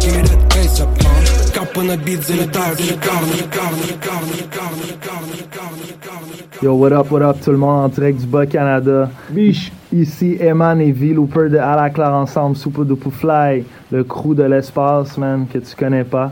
Give 0.00 0.16
me 0.16 0.22
that 0.22 0.48
bass 0.48 0.80
up, 0.80 1.02
man 1.04 1.31
Капы 1.71 1.81
на 1.81 1.97
бит 1.97 2.25
залетают 2.25 2.79
шикарно, 2.79 3.33
шикарно, 3.33 3.83
шикарно, 3.87 4.33
шикарно, 4.37 4.83
шикарно, 4.87 5.33
шикарно, 5.37 5.85
шикарно 5.87 6.37
Yo, 6.61 6.73
what 6.73 6.91
up, 6.91 7.11
what 7.11 7.21
up, 7.21 7.39
tout 7.39 7.51
le 7.51 7.57
monde 7.57 7.85
en 7.85 7.89
direct 7.89 8.19
du 8.19 8.25
Bas-Canada. 8.25 9.11
Biche! 9.29 9.71
Ici 9.93 10.37
Eman 10.39 10.81
et 10.81 10.91
V 10.91 11.13
Looper 11.13 11.49
de 11.49 11.57
À 11.57 11.75
la 11.75 11.89
Claire 11.91 12.13
Ensemble, 12.13 12.55
Soupe 12.55 12.85
de 12.85 12.95
Fly, 12.95 13.63
le 13.91 14.03
crew 14.03 14.33
de 14.33 14.43
l'espace, 14.43 15.17
man, 15.17 15.45
que 15.51 15.59
tu 15.59 15.75
connais 15.75 16.03
pas. 16.03 16.31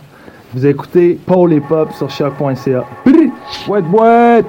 Vous 0.54 0.66
écoutez 0.66 1.20
Paul 1.26 1.54
et 1.54 1.62
Pop 1.62 1.92
sur 1.94 2.10
choc.ca. 2.10 2.86
Boîte, 3.68 3.86
boîte! 3.86 4.46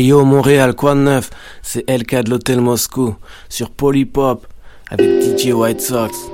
Hey 0.00 0.06
yo 0.06 0.24
Montréal, 0.24 0.74
quoi 0.74 0.94
de 0.94 1.00
neuf? 1.00 1.28
C'est 1.60 1.84
LK 1.86 2.24
de 2.24 2.30
l'Hôtel 2.30 2.62
Moscou 2.62 3.16
sur 3.50 3.68
Polypop 3.68 4.46
avec 4.88 5.06
DJ 5.22 5.52
White 5.52 5.82
Sox. 5.82 6.29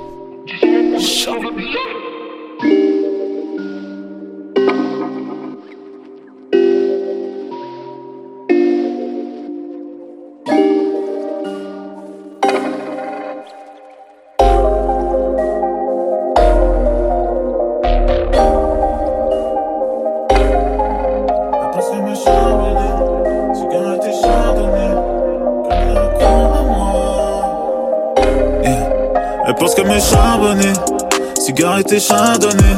Et 31.91 31.99
chardonnay. 31.99 32.77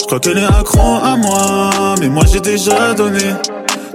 Je 0.00 0.06
crois 0.06 0.20
qu'elle 0.20 0.38
est 0.38 0.44
accro 0.44 0.96
à 1.02 1.16
moi, 1.16 1.94
mais 2.00 2.08
moi 2.08 2.24
j'ai 2.30 2.40
déjà 2.40 2.94
donné. 2.94 3.34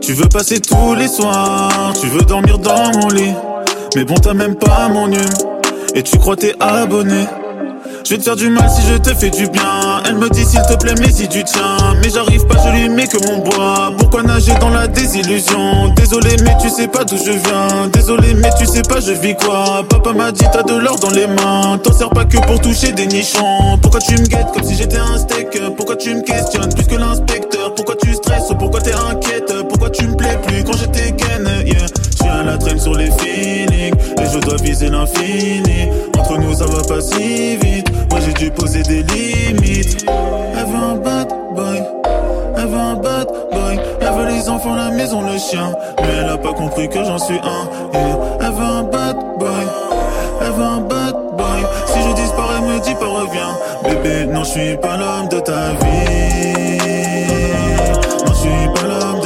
Tu 0.02 0.14
veux 0.14 0.28
passer 0.28 0.60
tous 0.60 0.96
les 0.96 1.08
soirs, 1.08 1.94
tu 2.00 2.08
veux 2.08 2.22
dormir 2.22 2.58
dans 2.58 2.92
mon 2.98 3.10
lit. 3.10 3.34
Mais 3.96 4.04
bon, 4.04 4.16
t'as 4.16 4.34
même 4.34 4.56
pas 4.56 4.90
mon 4.90 5.08
hume, 5.08 5.20
et 5.96 6.04
tu 6.04 6.18
crois 6.18 6.36
t'es 6.36 6.56
abonné. 6.60 7.26
Je 8.10 8.16
vais 8.16 8.22
te 8.22 8.24
faire 8.24 8.36
du 8.36 8.50
mal 8.50 8.68
si 8.72 8.82
je 8.92 8.98
te 8.98 9.14
fais 9.14 9.30
du 9.30 9.48
bien. 9.50 10.02
Elle 10.04 10.16
me 10.16 10.28
dit 10.32 10.44
s'il 10.44 10.64
te 10.64 10.74
plaît, 10.78 10.96
mais 10.98 11.12
si 11.12 11.28
tu 11.28 11.44
tiens. 11.44 11.78
Mais 12.02 12.10
j'arrive 12.10 12.44
pas, 12.48 12.56
je 12.66 12.72
lui 12.72 12.90
mets 12.90 13.06
que 13.06 13.24
mon 13.28 13.38
bois. 13.38 13.94
Pourquoi 14.00 14.24
nager 14.24 14.56
dans 14.60 14.72
la 14.72 14.88
désillusion? 14.88 15.90
Désolé, 15.90 16.32
mais 16.44 16.58
tu 16.60 16.72
sais 16.72 16.88
pas 16.88 17.04
d'où 17.04 17.18
je 17.18 17.34
viens. 17.34 17.88
Désolé, 17.94 18.34
mais 18.34 18.50
tu 18.58 18.66
sais 18.66 18.82
pas, 18.82 19.00
je 19.00 19.12
vis 19.12 19.36
quoi? 19.36 19.84
Papa 19.88 20.14
m'a 20.14 20.32
dit 20.32 20.44
t'as 20.52 20.64
de 20.64 20.74
l'or 20.74 20.98
dans 20.98 21.12
les 21.12 21.28
mains. 21.28 21.78
T'en 21.84 21.94
sers 21.94 22.10
pas 22.10 22.26
que 22.26 22.38
pour 22.48 22.60
toucher 22.60 22.94
des 22.94 23.06
nichons. 23.06 23.78
Pourquoi 23.80 24.00
tu 24.00 24.14
me 24.14 24.26
guettes 24.26 24.54
comme 24.56 24.64
si 24.64 24.76
j'étais 24.76 24.98
un 24.98 25.20
steak? 25.20 25.62
Pourquoi 25.78 25.96
tu 25.96 26.16
me 26.16 26.24
questionnes 26.24 26.74
plus 26.74 26.88
que 26.88 26.96
l'inspecteur? 26.96 27.76
Pourquoi 27.76 27.94
tu 27.96 28.12
stresses? 28.16 28.52
Pourquoi 28.58 28.82
t'es 28.82 28.94
inquiète? 28.94 29.54
Pourquoi 29.70 29.92
tu 29.92 30.08
me 30.08 30.16
plais 30.16 30.40
plus? 30.48 30.64
Quand 30.64 30.76
j'étais 30.80 31.12
viser 34.58 34.90
l'infini. 34.90 35.90
Entre 36.18 36.38
nous, 36.38 36.54
ça 36.54 36.66
va 36.66 36.82
pas 36.84 37.02
si 37.02 37.58
vite. 37.58 37.90
Moi, 38.12 38.20
j'ai 38.26 38.34
dû 38.34 38.52
poser 38.52 38.84
des 38.84 39.04
limites. 39.04 40.06
Elle 40.08 40.66
veut 40.66 40.84
un 40.92 40.96
bad 40.96 41.28
boy. 41.56 41.84
Elle 42.58 42.68
veut 42.68 42.78
un 42.78 42.96
bad 42.96 43.28
boy. 43.52 43.80
Elle 44.02 44.14
veut 44.14 44.28
les 44.28 44.50
enfants, 44.50 44.76
la 44.76 44.90
maison, 44.92 45.22
le 45.22 45.38
chien. 45.38 45.72
Mais 46.02 46.14
elle 46.22 46.30
a 46.30 46.38
pas 46.38 46.54
compris 46.54 46.90
que 46.90 47.04
j'en 47.04 47.18
suis 47.18 47.38
un. 47.38 47.70
Elle 48.42 48.52
veut 48.52 48.64
un 48.64 48.84
bad 48.84 49.18
boy. 49.38 49.50
Elle 50.42 50.52
veut 50.52 50.64
un 50.64 50.82
bad 50.82 51.16
boy. 51.38 51.66
Si 51.88 52.00
je 52.02 52.14
disparais, 52.22 52.62
me 52.62 52.80
dis 52.84 52.96
pas 52.96 53.08
reviens. 53.08 53.58
Bébé, 53.84 54.26
non, 54.32 54.44
je 54.44 54.50
suis 54.50 54.78
pas 54.78 54.98
l'homme 54.98 55.28
de 55.30 55.40
ta 55.40 55.70
vie. 55.70 56.78
Non, 58.26 58.34
je 58.34 58.40
suis 58.40 58.68
pas 58.76 58.88
l'homme 58.88 59.19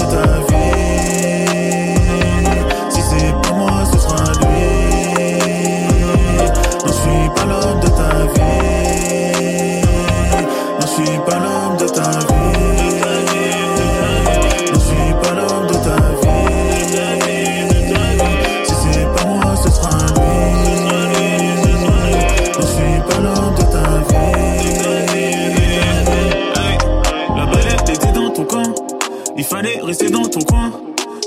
rester 29.94 30.10
dans 30.10 30.26
ton 30.26 30.40
coin. 30.42 30.72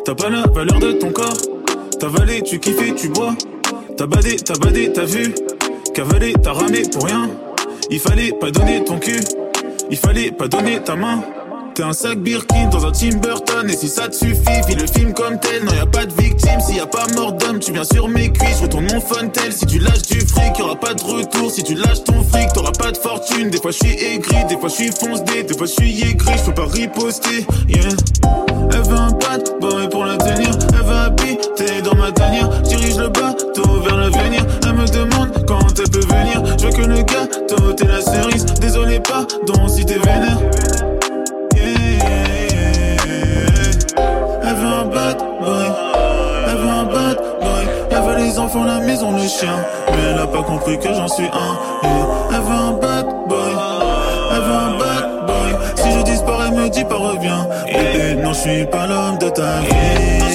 T'as 0.04 0.16
pas 0.16 0.28
la 0.28 0.42
valeur 0.48 0.80
de 0.80 0.90
ton 0.90 1.12
corps. 1.12 1.36
T'as 2.00 2.08
valé, 2.08 2.42
tu 2.42 2.58
kiffais, 2.58 2.92
tu 2.96 3.08
bois. 3.10 3.32
T'as 3.96 4.06
badé, 4.06 4.34
t'as 4.44 4.58
badé, 4.58 4.92
t'as 4.92 5.04
vu. 5.04 5.32
Cavalé, 5.94 6.34
t'as 6.42 6.52
ramé 6.52 6.82
pour 6.92 7.04
rien. 7.04 7.30
Il 7.90 8.00
fallait 8.00 8.32
pas 8.32 8.50
donner 8.50 8.82
ton 8.82 8.98
cul. 8.98 9.20
Il 9.88 9.96
fallait 9.96 10.32
pas 10.32 10.48
donner 10.48 10.80
ta 10.82 10.96
main. 10.96 11.22
T'es 11.74 11.84
un 11.84 11.92
sac 11.92 12.18
Birkin 12.18 12.68
dans 12.70 12.84
un 12.86 12.90
Tim 12.90 13.18
Burton 13.18 13.68
Et 13.68 13.76
si 13.76 13.86
ça 13.86 14.08
te 14.08 14.16
suffit, 14.16 14.60
vis 14.66 14.74
le 14.74 14.86
film 14.86 15.12
comme 15.12 15.38
tel 15.38 15.62
Non 15.62 15.74
y 15.74 15.78
a 15.78 15.84
pas 15.84 16.06
de 16.06 16.12
victime, 16.14 16.58
s'il 16.58 16.76
y 16.76 16.80
a 16.80 16.86
pas 16.86 17.06
mort 17.14 17.34
d'homme 17.34 17.58
Tu 17.58 17.70
viens 17.70 17.84
sur 17.84 18.08
mes 18.08 18.32
cuisses, 18.32 18.60
retourne 18.62 18.86
mon 18.90 18.98
fontel 18.98 19.52
Si 19.52 19.66
tu 19.66 19.78
lâches 19.78 20.06
du 20.08 20.20
fric, 20.20 20.58
y 20.58 20.62
aura 20.62 20.76
pas 20.76 20.94
de 20.94 21.02
retour 21.02 21.50
Si 21.50 21.62
tu 21.62 21.74
lâches 21.74 22.02
ton 22.04 22.24
fric, 22.24 22.50
t'auras 22.54 22.72
pas 22.72 22.92
de 22.92 22.96
fortune 22.96 23.50
Des 23.50 23.60
fois 23.60 23.72
je 23.72 23.86
suis 23.86 23.92
aigri, 23.92 24.42
des 24.48 24.56
fois 24.56 24.70
je 24.70 24.74
suis 24.74 24.90
fonce 24.90 25.22
des 25.22 25.54
fois 25.54 25.66
je 25.66 25.72
suis 25.72 26.00
aigri, 26.00 26.32
je 26.38 26.44
peux 26.44 26.54
pas 26.54 26.64
riposter 26.64 27.46
Yeah 27.68 28.35
Elle 28.76 28.82
veut 28.82 28.98
un 28.98 29.10
bad 29.10 29.42
boy 29.58 29.88
pour 29.88 30.04
la 30.04 30.18
tenir 30.18 30.50
Elle 30.74 30.84
veut 30.84 30.96
habiter 30.96 31.80
dans 31.82 31.94
ma 31.94 32.12
tanière. 32.12 32.48
Dirige 32.60 32.98
le 32.98 33.08
bateau 33.08 33.80
vers 33.80 33.96
l'avenir 33.96 34.44
Elle 34.66 34.74
me 34.74 34.86
demande 34.86 35.30
quand 35.46 35.66
elle 35.78 35.90
peut 35.90 36.06
venir. 36.14 36.42
Je 36.58 36.66
veux 36.66 36.72
que 36.72 36.82
le 36.82 37.02
gâteau, 37.02 37.72
t'es 37.72 37.86
la 37.86 38.02
cerise. 38.02 38.44
Désolé 38.60 39.00
pardon 39.00 39.66
si 39.66 39.86
t'es 39.86 39.94
vénère. 39.94 40.38
Elle 44.42 44.54
veut 44.54 44.66
un 44.66 44.84
bad 44.84 45.16
boy, 45.40 45.72
elle 46.46 46.58
veut 46.58 46.68
un 46.68 46.84
bad 46.84 47.18
boy. 47.40 47.68
Elle 47.90 48.02
veut 48.02 48.16
les 48.18 48.38
enfants, 48.38 48.64
la 48.64 48.80
maison, 48.80 49.12
le 49.12 49.26
chien. 49.26 49.56
Mais 49.88 50.12
elle 50.12 50.18
a 50.18 50.26
pas 50.26 50.42
compris 50.42 50.78
que 50.78 50.92
j'en 50.92 51.08
suis 51.08 51.24
un. 51.24 51.56
Elle 52.30 52.40
veut 52.42 52.52
un 52.52 52.72
bad 52.72 53.15
suis 58.36 58.66
pas 58.66 58.86
l'homme 58.86 59.18
de 59.18 59.28
ta 59.30 59.60
vie. 59.60 60.25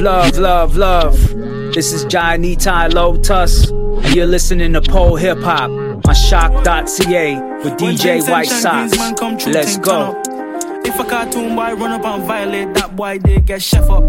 Love, 0.00 0.36
love, 0.36 0.76
love, 0.76 0.76
love. 0.76 1.74
This 1.74 1.92
is 1.92 2.04
Johnny 2.04 2.54
Ty 2.54 2.88
Lotus, 2.88 3.70
and 3.70 4.14
you're 4.14 4.26
listening 4.26 4.74
to 4.74 4.82
Pole 4.82 5.16
Hip 5.16 5.38
Hop 5.38 5.70
on 5.70 6.14
shock.ca 6.14 7.40
with 7.64 7.72
DJ 7.78 8.28
White 8.28 8.48
Sox. 8.48 8.94
Let's 9.46 9.78
go. 9.78 10.20
If 10.84 11.00
a 11.00 11.04
cartoon 11.04 11.56
boy 11.56 11.74
run 11.74 11.92
up 11.92 12.04
and 12.04 12.24
violate, 12.24 12.74
that 12.74 12.94
boy 12.94 13.18
they 13.18 13.40
get 13.40 13.62
chef 13.62 13.88
up. 13.88 14.08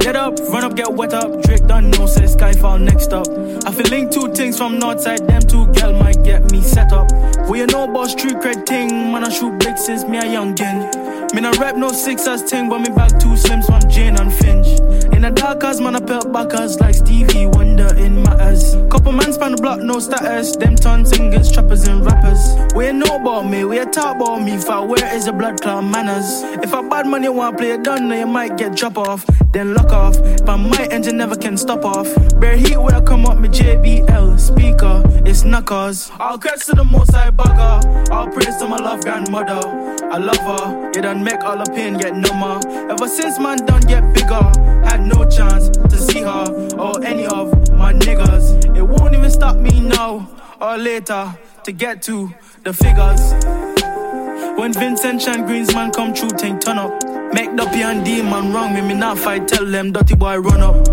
Get 0.00 0.16
up, 0.16 0.38
run 0.50 0.64
up, 0.64 0.74
get 0.76 0.92
wet 0.94 1.12
up. 1.12 1.42
Drake 1.42 1.66
done 1.66 1.90
no 1.90 2.06
say 2.06 2.22
Skyfall 2.22 2.80
next 2.80 3.12
up. 3.12 3.28
I 3.66 3.72
feel 3.72 3.86
link 3.90 4.10
two 4.10 4.32
things 4.32 4.56
from 4.56 4.80
Northside, 4.80 5.26
them 5.26 5.42
two 5.42 5.66
girl 5.74 5.92
might 5.92 6.22
get 6.24 6.50
me 6.50 6.62
set 6.62 6.92
up. 6.92 7.10
We 7.48 7.60
you 7.60 7.66
know 7.66 7.84
about 7.84 8.08
street 8.08 8.36
cred 8.36 8.66
thing, 8.66 9.12
man 9.12 9.24
I 9.24 9.28
shoot 9.28 9.58
big 9.58 9.76
since 9.76 10.04
me 10.04 10.18
a 10.18 10.22
youngin. 10.22 11.34
Me 11.34 11.42
no 11.42 11.52
rap 11.52 11.76
no 11.76 11.92
sixers 11.92 12.42
thing, 12.42 12.68
but 12.70 12.78
me 12.80 12.88
back 12.88 13.10
two 13.20 13.36
slims 13.36 13.66
from 13.66 13.88
Jane 13.90 14.16
and 14.16 14.32
Finch. 14.32 14.87
In 15.12 15.22
the 15.22 15.30
dark 15.30 15.64
as 15.64 15.80
man 15.80 15.96
I 15.96 16.00
pelt 16.00 16.32
backers 16.32 16.78
like 16.80 16.94
Stevie 16.94 17.46
Wonder 17.46 17.94
in 17.96 18.22
matters. 18.22 18.74
Couple 18.90 19.12
man 19.12 19.32
span 19.32 19.52
the 19.52 19.62
block, 19.62 19.80
no 19.80 19.98
status. 19.98 20.56
Them 20.56 20.76
ton 20.76 21.04
singers, 21.04 21.50
trappers 21.50 21.86
and 21.88 22.04
rappers. 22.04 22.56
We 22.74 22.86
ain't 22.86 22.98
know 22.98 23.16
about 23.16 23.48
me, 23.48 23.64
we 23.64 23.78
a 23.78 23.86
talk 23.86 24.16
about 24.16 24.42
me. 24.42 24.58
For 24.58 24.86
where 24.86 25.14
is 25.14 25.26
the 25.26 25.32
blood 25.32 25.60
clot 25.60 25.84
manners? 25.84 26.42
If 26.62 26.72
a 26.72 26.82
bad 26.82 27.06
money 27.06 27.28
want 27.28 27.58
play 27.58 27.72
it 27.72 27.82
done, 27.82 28.08
then 28.08 28.20
you 28.20 28.26
might 28.26 28.56
get 28.56 28.76
drop 28.76 28.98
off. 28.98 29.24
Then 29.52 29.74
lock 29.74 29.92
off. 29.92 30.16
But 30.44 30.58
my 30.58 30.86
engine 30.90 31.16
never 31.16 31.36
can 31.36 31.56
stop 31.56 31.84
off. 31.84 32.08
Bare 32.40 32.56
heat 32.56 32.76
when 32.76 32.94
I 32.94 33.00
come 33.00 33.26
up, 33.26 33.38
me 33.38 33.48
JBL 33.48 34.38
speaker. 34.38 35.02
It's 35.24 35.44
knuckles. 35.44 36.10
All 36.18 36.38
credits 36.38 36.66
to 36.66 36.72
the 36.72 36.84
most 36.84 37.14
I 37.14 37.30
bugger. 37.30 38.10
All 38.10 38.28
praise 38.28 38.56
to 38.56 38.68
my 38.68 38.76
love 38.76 39.00
grandmother. 39.02 39.60
I 40.10 40.18
love 40.18 40.38
her. 40.38 40.90
You 40.94 41.02
done 41.02 41.22
make 41.22 41.42
all 41.44 41.58
the 41.58 41.70
pain 41.72 41.98
get 41.98 42.14
number. 42.14 42.60
Ever 42.90 43.08
since 43.08 43.38
man 43.38 43.58
done 43.66 43.82
get 43.82 44.14
bigger, 44.14 44.44
had 44.88 45.06
no 45.06 45.28
chance 45.28 45.68
to 45.68 45.96
see 45.96 46.22
her 46.22 46.46
or 46.78 47.02
any 47.04 47.26
of 47.26 47.52
my 47.72 47.92
niggas. 47.92 48.76
It 48.76 48.82
won't 48.82 49.14
even 49.14 49.30
stop 49.30 49.56
me 49.56 49.80
now 49.80 50.28
or 50.60 50.76
later 50.78 51.36
to 51.64 51.72
get 51.72 52.02
to 52.02 52.32
the 52.64 52.72
figures. 52.72 53.22
When 54.58 54.72
Vincent 54.72 55.20
Chan 55.20 55.46
Greensman 55.46 55.92
come 55.94 56.12
true, 56.12 56.30
think 56.30 56.60
turn 56.62 56.78
up. 56.78 56.90
Make 57.32 57.54
the 57.56 57.68
P 57.72 57.82
and 57.82 58.04
D 58.04 58.22
man 58.22 58.52
wrong 58.52 58.74
me, 58.74 58.80
me 58.80 58.94
not 58.94 59.18
fight. 59.18 59.46
Tell 59.46 59.64
them 59.64 59.92
dirty 59.92 60.16
boy 60.16 60.38
run 60.38 60.62
up. 60.62 60.84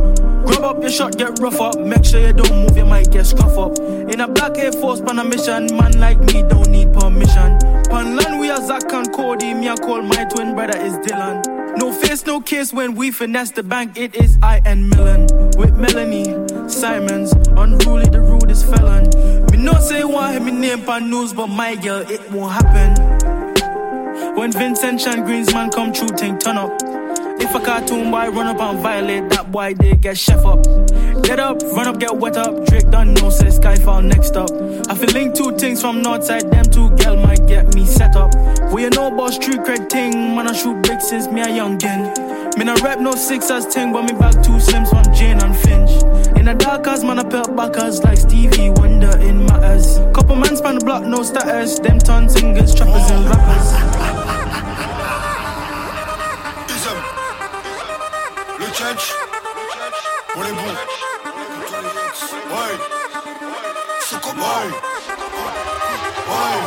Grab 0.46 0.64
up 0.64 0.82
your 0.82 0.92
shot, 0.92 1.18
get 1.18 1.40
rough 1.40 1.60
up. 1.60 1.80
Make 1.80 2.06
sure 2.06 2.20
you 2.20 2.34
don't 2.34 2.56
move, 2.62 2.78
you 2.78 2.86
might 2.86 3.10
get 3.12 3.26
scruff 3.26 3.58
up. 3.58 3.80
In 3.80 4.20
a 4.20 4.28
black 4.28 4.58
Air 4.58 4.72
Force 4.72 5.02
pan 5.02 5.18
a 5.18 5.24
mission, 5.24 5.76
man 5.78 6.00
like 6.00 6.20
me 6.20 6.44
don't 6.44 6.70
need 6.70 6.85
land 7.24 8.40
we 8.40 8.50
are 8.50 8.62
Zach 8.62 8.92
and 8.92 9.12
Cody, 9.12 9.54
me 9.54 9.70
I 9.70 9.76
call 9.76 10.02
my 10.02 10.26
twin 10.26 10.56
brother 10.56 10.78
is 10.78 10.94
Dylan. 10.98 11.44
No 11.78 11.92
face, 11.92 12.26
no 12.26 12.40
case 12.40 12.74
when 12.74 12.96
we 12.96 13.12
finesse 13.12 13.52
the 13.52 13.64
bank. 13.64 13.98
It 13.98 14.16
is 14.16 14.38
I 14.42 14.62
and 14.66 14.90
Millen 14.90 15.28
with 15.58 15.76
Melanie 15.76 16.34
Simons, 16.70 17.34
unruly 17.58 18.06
the 18.06 18.22
rudest 18.22 18.66
felon. 18.66 19.04
Me 19.52 19.58
no 19.58 19.80
say 19.80 20.04
want 20.04 20.36
him 20.36 20.46
me 20.46 20.52
name 20.52 20.82
pan 20.84 21.10
news, 21.10 21.34
but 21.34 21.48
my 21.48 21.76
girl 21.76 22.10
it 22.10 22.32
won't 22.32 22.54
happen. 22.54 23.36
When 24.36 24.52
Vincent 24.52 25.00
Chan 25.00 25.26
Greensman 25.26 25.72
come 25.72 25.94
true, 25.94 26.08
think 26.10 26.42
turn 26.42 26.58
up. 26.58 26.72
If 27.40 27.54
a 27.54 27.60
cartoon 27.60 28.12
boy 28.12 28.30
run 28.30 28.48
up 28.48 28.60
and 28.60 28.80
violate, 28.80 29.30
that 29.30 29.52
boy 29.52 29.74
they 29.74 29.96
get 29.96 30.18
chef 30.18 30.46
up. 30.46 30.66
Get 31.24 31.40
up, 31.40 31.62
run 31.62 31.88
up, 31.88 32.00
get 32.00 32.16
wet 32.16 32.38
up. 32.38 32.66
Drake 32.66 32.90
done 32.90 33.14
no 33.16 33.30
say 33.30 33.48
Skyfall 33.48 34.04
next 34.04 34.36
up. 34.36 34.52
I 34.90 34.96
feel 34.96 35.10
link 35.10 35.36
two 35.36 35.52
things 35.58 35.82
from 35.82 36.02
Northside, 36.02 36.50
them 36.52 36.66
two 36.66 36.90
girl 36.98 37.18
might 37.18 37.46
get 37.48 37.74
me 37.74 37.86
set 37.86 38.16
up. 38.16 38.32
We 38.72 38.88
know 38.90 39.08
about 39.08 39.34
street 39.34 39.62
cred 39.62 39.90
thing, 39.90 40.36
man 40.36 40.48
I 40.48 40.54
shoot 40.54 40.82
big 40.84 41.02
since 41.02 41.28
me 41.28 41.42
a 41.42 41.46
youngin. 41.46 42.58
Me 42.58 42.66
no 42.66 42.76
rap 42.84 43.00
no 43.00 43.12
sixers 43.12 43.66
ting, 43.68 43.92
but 43.92 44.04
me 44.04 44.14
back 44.14 44.34
two 44.44 44.60
slims, 44.60 44.94
one 44.94 45.14
Jane 45.14 45.42
and 45.42 45.56
Finch. 45.56 45.92
In 46.38 46.46
the 46.46 46.54
dark 46.54 46.86
house, 46.86 47.04
man, 47.04 47.20
I 47.20 47.24
pelt 47.24 47.56
backers 47.56 48.04
like 48.04 48.18
Stevie 48.18 48.70
Wonder 48.72 49.18
in 49.20 49.46
matters. 49.46 49.98
Couple 50.14 50.36
man 50.36 50.56
span 50.56 50.80
the 50.80 50.86
block, 50.86 51.04
no 51.04 51.24
status. 51.24 51.80
Them 51.80 52.00
ton 52.00 52.30
singers, 52.30 52.76
trappers 52.76 53.10
and 53.12 53.26
rappers. 53.30 54.06
Le 60.38 60.95
Oj 62.56 62.74
Suko 64.10 64.34
moj 64.34 64.66
Oj 66.30 66.58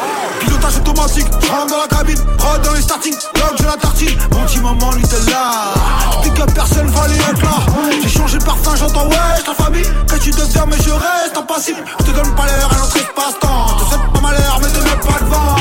Oj 0.00 0.83
je 1.06 1.50
rentre 1.50 1.66
dans 1.66 1.80
la 1.80 1.88
cabine, 1.88 2.20
prod 2.38 2.62
dans 2.62 2.72
les 2.72 2.80
starting, 2.80 3.14
log 3.34 3.56
je 3.58 3.64
la 3.64 3.76
tartine, 3.76 4.18
mon 4.32 4.44
petit 4.44 4.60
maman 4.60 4.92
lui 4.92 5.02
t'es 5.02 5.30
là. 5.30 5.74
Pick 6.22 6.40
up 6.40 6.50
personne 6.54 6.88
fallait 6.88 7.16
être 7.16 7.42
là. 7.42 7.56
J'ai 8.02 8.08
changé 8.08 8.38
de 8.38 8.44
parfum, 8.44 8.74
j'entends 8.76 9.06
ouais, 9.08 9.42
ta 9.44 9.52
famille. 9.54 9.86
Que 10.08 10.16
tu 10.16 10.30
deviens, 10.30 10.64
mais 10.66 10.76
je 10.82 10.90
reste 10.90 11.36
impassible. 11.36 11.84
Je 12.00 12.04
te 12.04 12.10
donne 12.10 12.34
pas 12.34 12.46
l'air 12.46 12.70
à 12.72 12.76
notre 12.78 12.96
espace-temps. 12.96 13.66
Te 13.78 13.84
souhaite 13.84 14.12
pas 14.14 14.20
malheur, 14.20 14.60
mais 14.62 14.68
te 14.68 14.78
mets 14.78 15.00
pas 15.02 15.20
devant. 15.20 15.56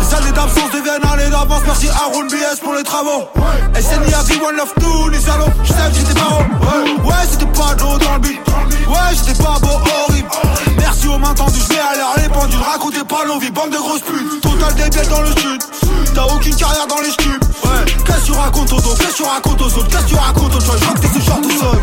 Les 0.00 0.14
années 0.14 0.32
d'absence 0.32 0.70
deviennent 0.72 1.12
années 1.12 1.30
d'avance. 1.30 1.62
Merci 1.66 1.88
à 1.88 2.12
Roll 2.12 2.28
BS 2.28 2.60
pour 2.62 2.74
les 2.74 2.84
travaux. 2.84 3.28
SNIA 3.74 4.22
V1 4.22 4.56
Love 4.56 4.74
2, 4.78 5.10
les 5.10 5.20
salauds. 5.20 5.52
Je 5.64 5.68
sais 5.68 5.90
que 5.90 5.96
j'étais 5.96 6.14
pas 6.14 6.28
haut. 6.30 7.08
Ouais, 7.08 7.26
c'était 7.28 7.46
pas 7.46 7.76
Joe 7.76 7.98
dans 7.98 8.12
le 8.14 8.18
beat. 8.20 8.40
Ouais, 8.86 9.14
j'étais 9.14 9.42
pas 9.42 9.58
beau, 9.60 9.80
horrible. 10.08 10.28
Merci 10.78 11.08
aux 11.08 11.18
mains 11.18 11.34
tendues, 11.34 11.60
je 11.68 11.74
à 11.74 11.94
l'air 11.96 12.08
les 12.22 12.28
pendules. 12.28 12.60
Racontez 12.60 13.04
pas 13.04 13.24
nos 13.26 13.40
vies, 13.40 13.50
bande 13.50 13.70
de 13.70 13.78
grosses 13.78 14.02
putes. 14.02 14.46
Débile 14.76 15.08
dans 15.08 15.22
le 15.22 15.28
sud. 15.28 15.62
T'as 16.14 16.24
aucune 16.24 16.54
carrière 16.54 16.86
dans 16.86 17.00
les 17.00 17.10
stupes. 17.10 17.44
Ouais, 17.64 17.84
qu'est-ce 18.04 18.20
que 18.20 18.26
tu 18.26 18.32
racontes 18.32 18.72
aux 18.72 18.76
autres? 18.76 18.98
Qu'est-ce 18.98 19.10
que 19.10 19.16
tu 19.16 19.24
racontes 19.24 19.60
aux 19.60 19.64
autres? 19.64 19.88
Qu'est-ce 19.88 20.04
que 20.04 20.08
tu 20.08 20.14
racontes 20.14 20.54
aux 20.54 20.56
autres? 20.56 20.78
Je 20.78 20.84
vois 20.84 20.94
que 20.94 21.00
t'es 21.00 21.08
ce 21.08 21.20
genre 21.20 21.40
tout 21.40 21.50
seul. 21.50 21.80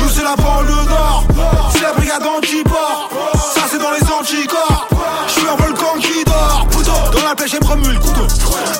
Nous 0.00 0.08
c'est 0.14 0.22
la 0.22 0.36
banlieue 0.36 0.84
nord. 0.88 1.24
C'est 1.72 1.82
la 1.82 1.92
brigade 1.92 2.22
anti-port. 2.26 3.10
Ça 3.54 3.62
c'est 3.70 3.78
dans 3.78 3.90
les 3.90 4.02
anticorps. 4.02 4.88
Je 5.28 5.32
suis 5.32 5.48
un 5.48 5.56
volcan 5.56 5.98
qui 6.00 6.24
dort. 6.24 6.66
Dans 7.12 7.28
la 7.28 7.34
pêche 7.34 7.50
j'ai 7.52 7.58
promu 7.58 7.88
le 7.88 7.98
couteau. 7.98 8.26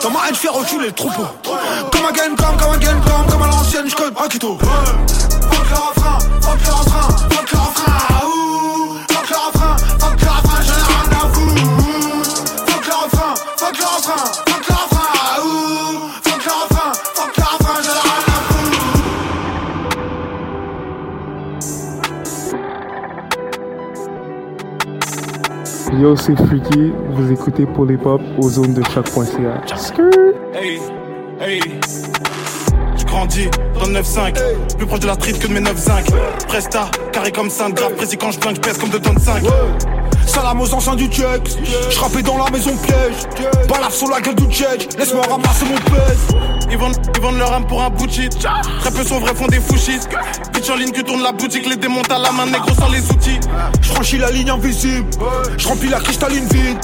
Dans 0.03 0.11
ma 0.11 0.29
haine, 0.29 0.35
je 0.35 0.41
fais 0.41 0.49
reculer 0.49 0.87
le 0.87 0.93
troupeau. 0.93 1.27
Comme 1.43 2.05
un 2.09 2.13
game, 2.13 2.37
comme, 2.37 2.57
comme 2.57 2.75
un 2.75 2.79
game, 2.79 3.01
comme, 3.01 3.27
comme 3.33 3.43
à 3.43 3.47
l'ancienne, 3.49 3.87
je 3.89 3.95
un 3.95 4.29
quito. 4.29 4.59
Fuck 4.59 5.71
le 5.71 5.77
refrain, 5.77 6.19
fuck 6.41 6.59
le 6.65 6.73
refrain. 6.73 7.36
Yo, 26.01 26.15
c'est 26.15 26.37
Freaky, 26.37 26.93
vous 27.11 27.33
écoutez 27.33 27.65
pour 27.65 27.87
les 27.87 27.97
pop 27.97 28.21
aux 28.39 28.51
zones 28.51 28.75
de 28.75 28.83
choc.ca. 28.83 29.63
Hey, 30.55 30.79
hey. 31.41 31.61
Je 32.99 33.05
grandis 33.07 33.49
dans 33.75 33.87
le 33.87 34.01
9-5, 34.01 34.77
plus 34.77 34.87
proche 34.87 35.01
de 35.01 35.07
la 35.07 35.15
street 35.15 35.33
que 35.33 35.47
de 35.47 35.55
mes 35.55 35.61
9-5. 35.61 36.13
Presta, 36.49 36.91
carré 37.13 37.33
comme 37.33 37.49
Saint, 37.49 37.71
grave 37.71 37.95
précis 37.95 38.19
quand 38.19 38.31
je 38.31 38.39
blingue, 38.39 38.57
je 38.57 38.61
pèse 38.61 38.77
comme 38.77 38.91
2 38.91 38.99
tonnes 38.99 39.19
5. 39.19 39.43
Salam 40.27 40.61
aux 40.61 40.75
anciens 40.75 40.97
du 40.97 41.07
check, 41.07 41.49
je 41.91 41.99
rappais 41.99 42.23
dans 42.23 42.37
la 42.37 42.51
maison 42.51 42.77
piège. 42.77 43.47
Balaf 43.69 43.95
sur 43.95 44.09
la 44.09 44.21
gueule 44.21 44.35
du 44.35 44.47
check, 44.47 44.89
laisse-moi 44.99 45.23
ramasser 45.29 45.65
mon 45.65 45.77
pèse. 45.77 46.37
Ils 46.71 46.77
vendent, 46.77 46.97
ils 47.15 47.21
vendent 47.21 47.39
leur 47.39 47.53
âme 47.53 47.67
pour 47.67 47.83
un 47.83 47.91
bout 47.91 48.11
shit. 48.11 48.37
Très 48.81 48.91
peu 48.91 49.05
sont 49.05 49.21
vrais, 49.21 49.35
font 49.35 49.47
des 49.47 49.61
fouchis. 49.61 50.01
Bitch 50.53 50.69
en 50.69 50.77
ligne 50.77 50.91
que 50.91 51.01
tourne 51.03 51.23
la 51.23 51.33
boutique, 51.33 51.67
les 51.69 51.77
démonte 51.77 52.11
à 52.11 52.19
la 52.19 52.33
main, 52.33 52.47
négro 52.47 52.75
sans 52.79 52.89
les 52.91 53.09
outils. 53.11 53.39
Je 53.81 53.89
franchis 53.89 54.19
la 54.19 54.31
ligne 54.31 54.51
invisible, 54.51 55.09
je 55.57 55.69
remplis 55.69 55.89
la 55.89 56.01
cristalline 56.01 56.47
vide. 56.49 56.79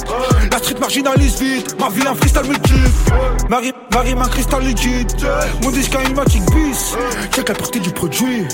La 0.50 0.58
street 0.58 0.76
marginalise 0.80 1.40
vite, 1.40 1.76
ma 1.80 1.88
vie 1.88 2.06
un 2.06 2.14
freestyle 2.14 2.44
multiple. 2.48 2.78
Marie, 3.50 3.72
Marie, 3.92 4.14
ma 4.14 4.28
cristal 4.28 4.62
liquide. 4.62 5.12
Mon 5.62 5.70
disque 5.70 5.94
a 5.94 6.02
une 6.08 6.14
matic 6.14 6.42
bis. 6.52 6.96
Check 7.34 7.48
la 7.48 7.54
partie 7.54 7.80
du 7.80 7.90
produit. 7.90 8.46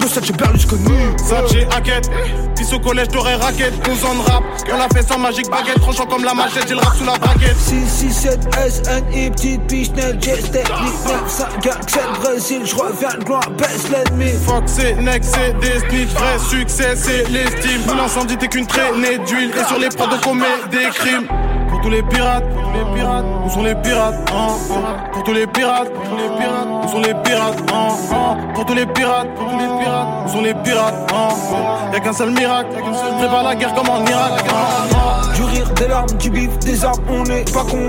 Le 0.00 0.08
7 0.08 0.24
j'ai 0.24 0.32
Berlusconi. 0.32 0.92
Saché, 1.18 1.66
hackett, 1.76 2.10
fils 2.56 2.72
au 2.72 2.80
collège 2.80 3.08
t'aurais 3.08 3.36
raquette, 3.36 3.74
12 3.84 4.04
ans 4.06 4.09
de 4.14 4.30
rap. 4.30 4.42
On 4.72 4.76
l'a 4.76 4.88
fait 4.88 5.06
sans 5.06 5.18
magique 5.18 5.50
baguette, 5.50 5.80
tranchant 5.80 6.06
comme 6.06 6.24
la 6.24 6.34
machette, 6.34 6.68
j'ai 6.68 6.74
le 6.74 6.80
rap 6.80 6.96
sous 6.96 7.04
la 7.04 7.16
braguette. 7.18 7.56
6, 7.56 7.88
6, 7.88 8.12
7, 8.12 8.40
SNI, 8.70 9.30
petite 9.30 9.66
biche, 9.66 9.90
net, 9.92 10.22
geste 10.22 10.52
technique, 10.52 11.06
9, 11.06 11.22
5, 11.26 11.60
4, 11.60 11.90
7, 11.90 12.02
Brésil, 12.20 12.62
je 12.64 12.74
reviens 12.76 13.18
de 13.18 13.24
gloire, 13.24 13.50
baisse 13.58 13.88
l'ennemi. 13.90 14.32
Fuck 14.46 14.64
c'est 14.66 14.94
next, 14.96 15.34
c'est 15.34 15.58
des 15.60 15.78
snitch, 15.88 16.10
vrai 16.10 16.38
succès 16.38 16.96
c'est 16.96 17.28
l'estime. 17.28 17.82
L'incendie 17.96 18.36
t'es 18.36 18.48
qu'une 18.48 18.66
traînée 18.66 19.18
d'huile 19.18 19.50
et 19.50 19.64
sur 19.66 19.78
les 19.78 19.88
prods 19.88 20.06
on 20.12 20.18
commet 20.18 20.44
des 20.70 20.88
crimes. 20.90 21.28
Pour 21.70 21.80
tous 21.80 21.90
les 21.90 22.02
pirates, 22.02 22.44
pour 22.50 22.62
tous 22.62 22.78
les 22.78 22.84
pirates, 22.94 23.24
où 23.46 23.50
sont 23.50 23.62
les 23.62 23.74
pirates, 23.74 24.14
hein, 24.32 24.48
hein. 24.70 25.10
Pour 25.12 25.22
tous 25.22 25.32
les 25.32 25.46
pirates, 25.46 25.92
pour 25.92 26.02
tous 26.02 26.16
les 26.16 26.28
pirates, 26.38 26.68
où 26.84 26.88
sont 26.88 27.00
les 27.00 27.14
pirates, 27.14 27.62
hein, 27.72 27.88
hein. 28.12 28.36
Pour 28.54 28.66
tous 28.66 28.74
les 28.74 28.86
pirates, 28.86 29.34
pour 29.34 29.46
tous 29.46 29.58
les 29.58 29.68
pirates, 29.82 30.08
où 30.26 30.28
sont 30.28 30.42
les 30.42 30.54
pirates, 30.54 31.12
hein, 31.12 31.28
hein. 31.54 31.90
Y'a 31.92 32.00
qu'un 32.00 32.12
seul 32.12 32.30
miracle, 32.30 32.68
y'a 32.74 32.80
qu'un 32.80 32.92
seul 32.92 33.14
prépare 33.18 33.42
la 33.44 33.54
guerre 33.54 33.74
comme 33.74 33.88
en 33.88 34.04
Irak, 34.04 34.44
hein, 34.48 34.54
hein. 34.94 35.32
Du 35.34 35.42
rire, 35.44 35.70
des 35.76 35.88
larmes, 35.88 36.12
du 36.18 36.30
bif, 36.30 36.58
des 36.58 36.84
armes, 36.84 37.02
on 37.08 37.24
est 37.24 37.52
pas 37.52 37.64
con. 37.64 37.86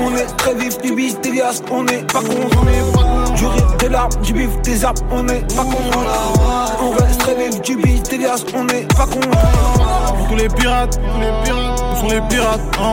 On 0.00 0.16
est 0.16 0.36
très 0.36 0.54
vif, 0.54 0.78
du 0.80 0.92
bis, 0.94 1.18
des 1.20 1.32
liasses, 1.32 1.62
on 1.70 1.86
est 1.86 2.12
pas 2.12 2.20
con. 2.20 2.48
Du 3.42 3.48
rire, 3.48 3.76
des 3.76 3.88
larmes, 3.88 4.10
du 4.22 4.32
bif, 4.34 4.62
des 4.62 4.84
armes, 4.84 4.94
on 5.10 5.26
est 5.26 5.52
pas 5.52 5.64
con. 5.64 5.76
On 6.80 6.90
reste 6.92 7.18
très 7.18 7.34
vif, 7.34 7.60
du 7.62 7.76
bis, 7.76 8.00
des 8.04 8.18
liasses, 8.18 8.44
on 8.54 8.68
est 8.68 8.86
pas 8.94 9.04
con. 9.04 9.18
Pour 10.16 10.28
tous 10.28 10.36
les 10.36 10.48
pirates, 10.48 11.00
les 11.18 11.44
pirates, 11.44 11.82
où 11.92 12.00
sont 12.00 12.14
les 12.14 12.20
pirates, 12.28 12.60
hein? 12.78 12.92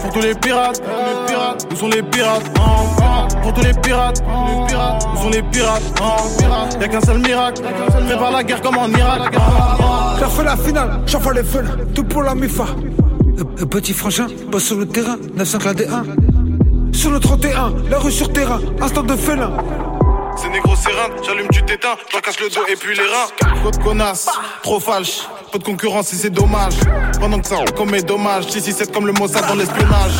Pour 0.00 0.10
tous 0.10 0.20
les 0.22 0.34
pirates, 0.36 0.80
les 0.80 1.26
pirates, 1.26 1.68
où 1.70 1.76
sont 1.76 1.88
les 1.88 2.02
pirates, 2.02 2.50
hein? 2.56 3.28
Pour 3.42 3.52
tous 3.52 3.60
les 3.60 3.74
pirates, 3.74 4.24
les 4.48 4.66
pirates, 4.68 5.06
où 5.12 5.18
sont 5.18 5.28
les 5.28 5.42
pirates, 5.42 5.82
hein? 6.00 6.78
Y'a 6.80 6.88
qu'un 6.88 7.00
seul 7.02 7.18
miracle, 7.18 7.62
prépare 8.06 8.30
la 8.30 8.42
guerre 8.42 8.62
comme 8.62 8.78
en 8.78 8.88
Irak. 8.88 9.34
J'ai 10.18 10.24
fait 10.24 10.44
la 10.44 10.56
finale, 10.56 11.00
j'envoie 11.04 11.34
les 11.34 11.44
feux, 11.44 11.64
tout 11.94 12.04
pour 12.04 12.22
la 12.22 12.34
MIFA. 12.34 12.64
Le, 13.58 13.66
petit 13.66 13.92
frangin, 13.92 14.28
bosse 14.50 14.64
sur 14.64 14.78
le 14.78 14.86
terrain, 14.86 15.18
905 15.36 15.64
la 15.64 15.74
D1. 15.74 16.33
Sur 17.04 17.12
le 17.12 17.20
31, 17.20 17.74
la 17.90 17.98
rue 17.98 18.10
sur 18.10 18.32
terrain, 18.32 18.62
instant 18.80 19.02
de 19.02 19.14
félin. 19.14 19.52
C'est 20.38 20.48
négro 20.48 20.74
serein, 20.74 21.10
j'allume 21.22 21.48
tu 21.52 21.62
t'éteins, 21.62 21.96
j'en 22.10 22.20
casse 22.20 22.40
le 22.40 22.48
dos 22.48 22.62
et 22.66 22.76
puis 22.76 22.96
les 22.96 23.02
reins. 23.02 23.70
De 23.70 23.76
connasse, 23.76 24.26
trop 24.62 24.80
falche, 24.80 25.28
peu 25.52 25.58
de 25.58 25.64
concurrence 25.64 26.14
et 26.14 26.16
c'est 26.16 26.30
dommage. 26.30 26.72
Pendant 27.20 27.40
que 27.40 27.46
ça 27.46 27.56
on 27.60 27.70
commet 27.72 28.00
dommage, 28.00 28.44
667 28.44 28.90
comme 28.90 29.06
le 29.06 29.12
Mossad 29.12 29.46
dans 29.46 29.54
l'espionnage. 29.54 30.12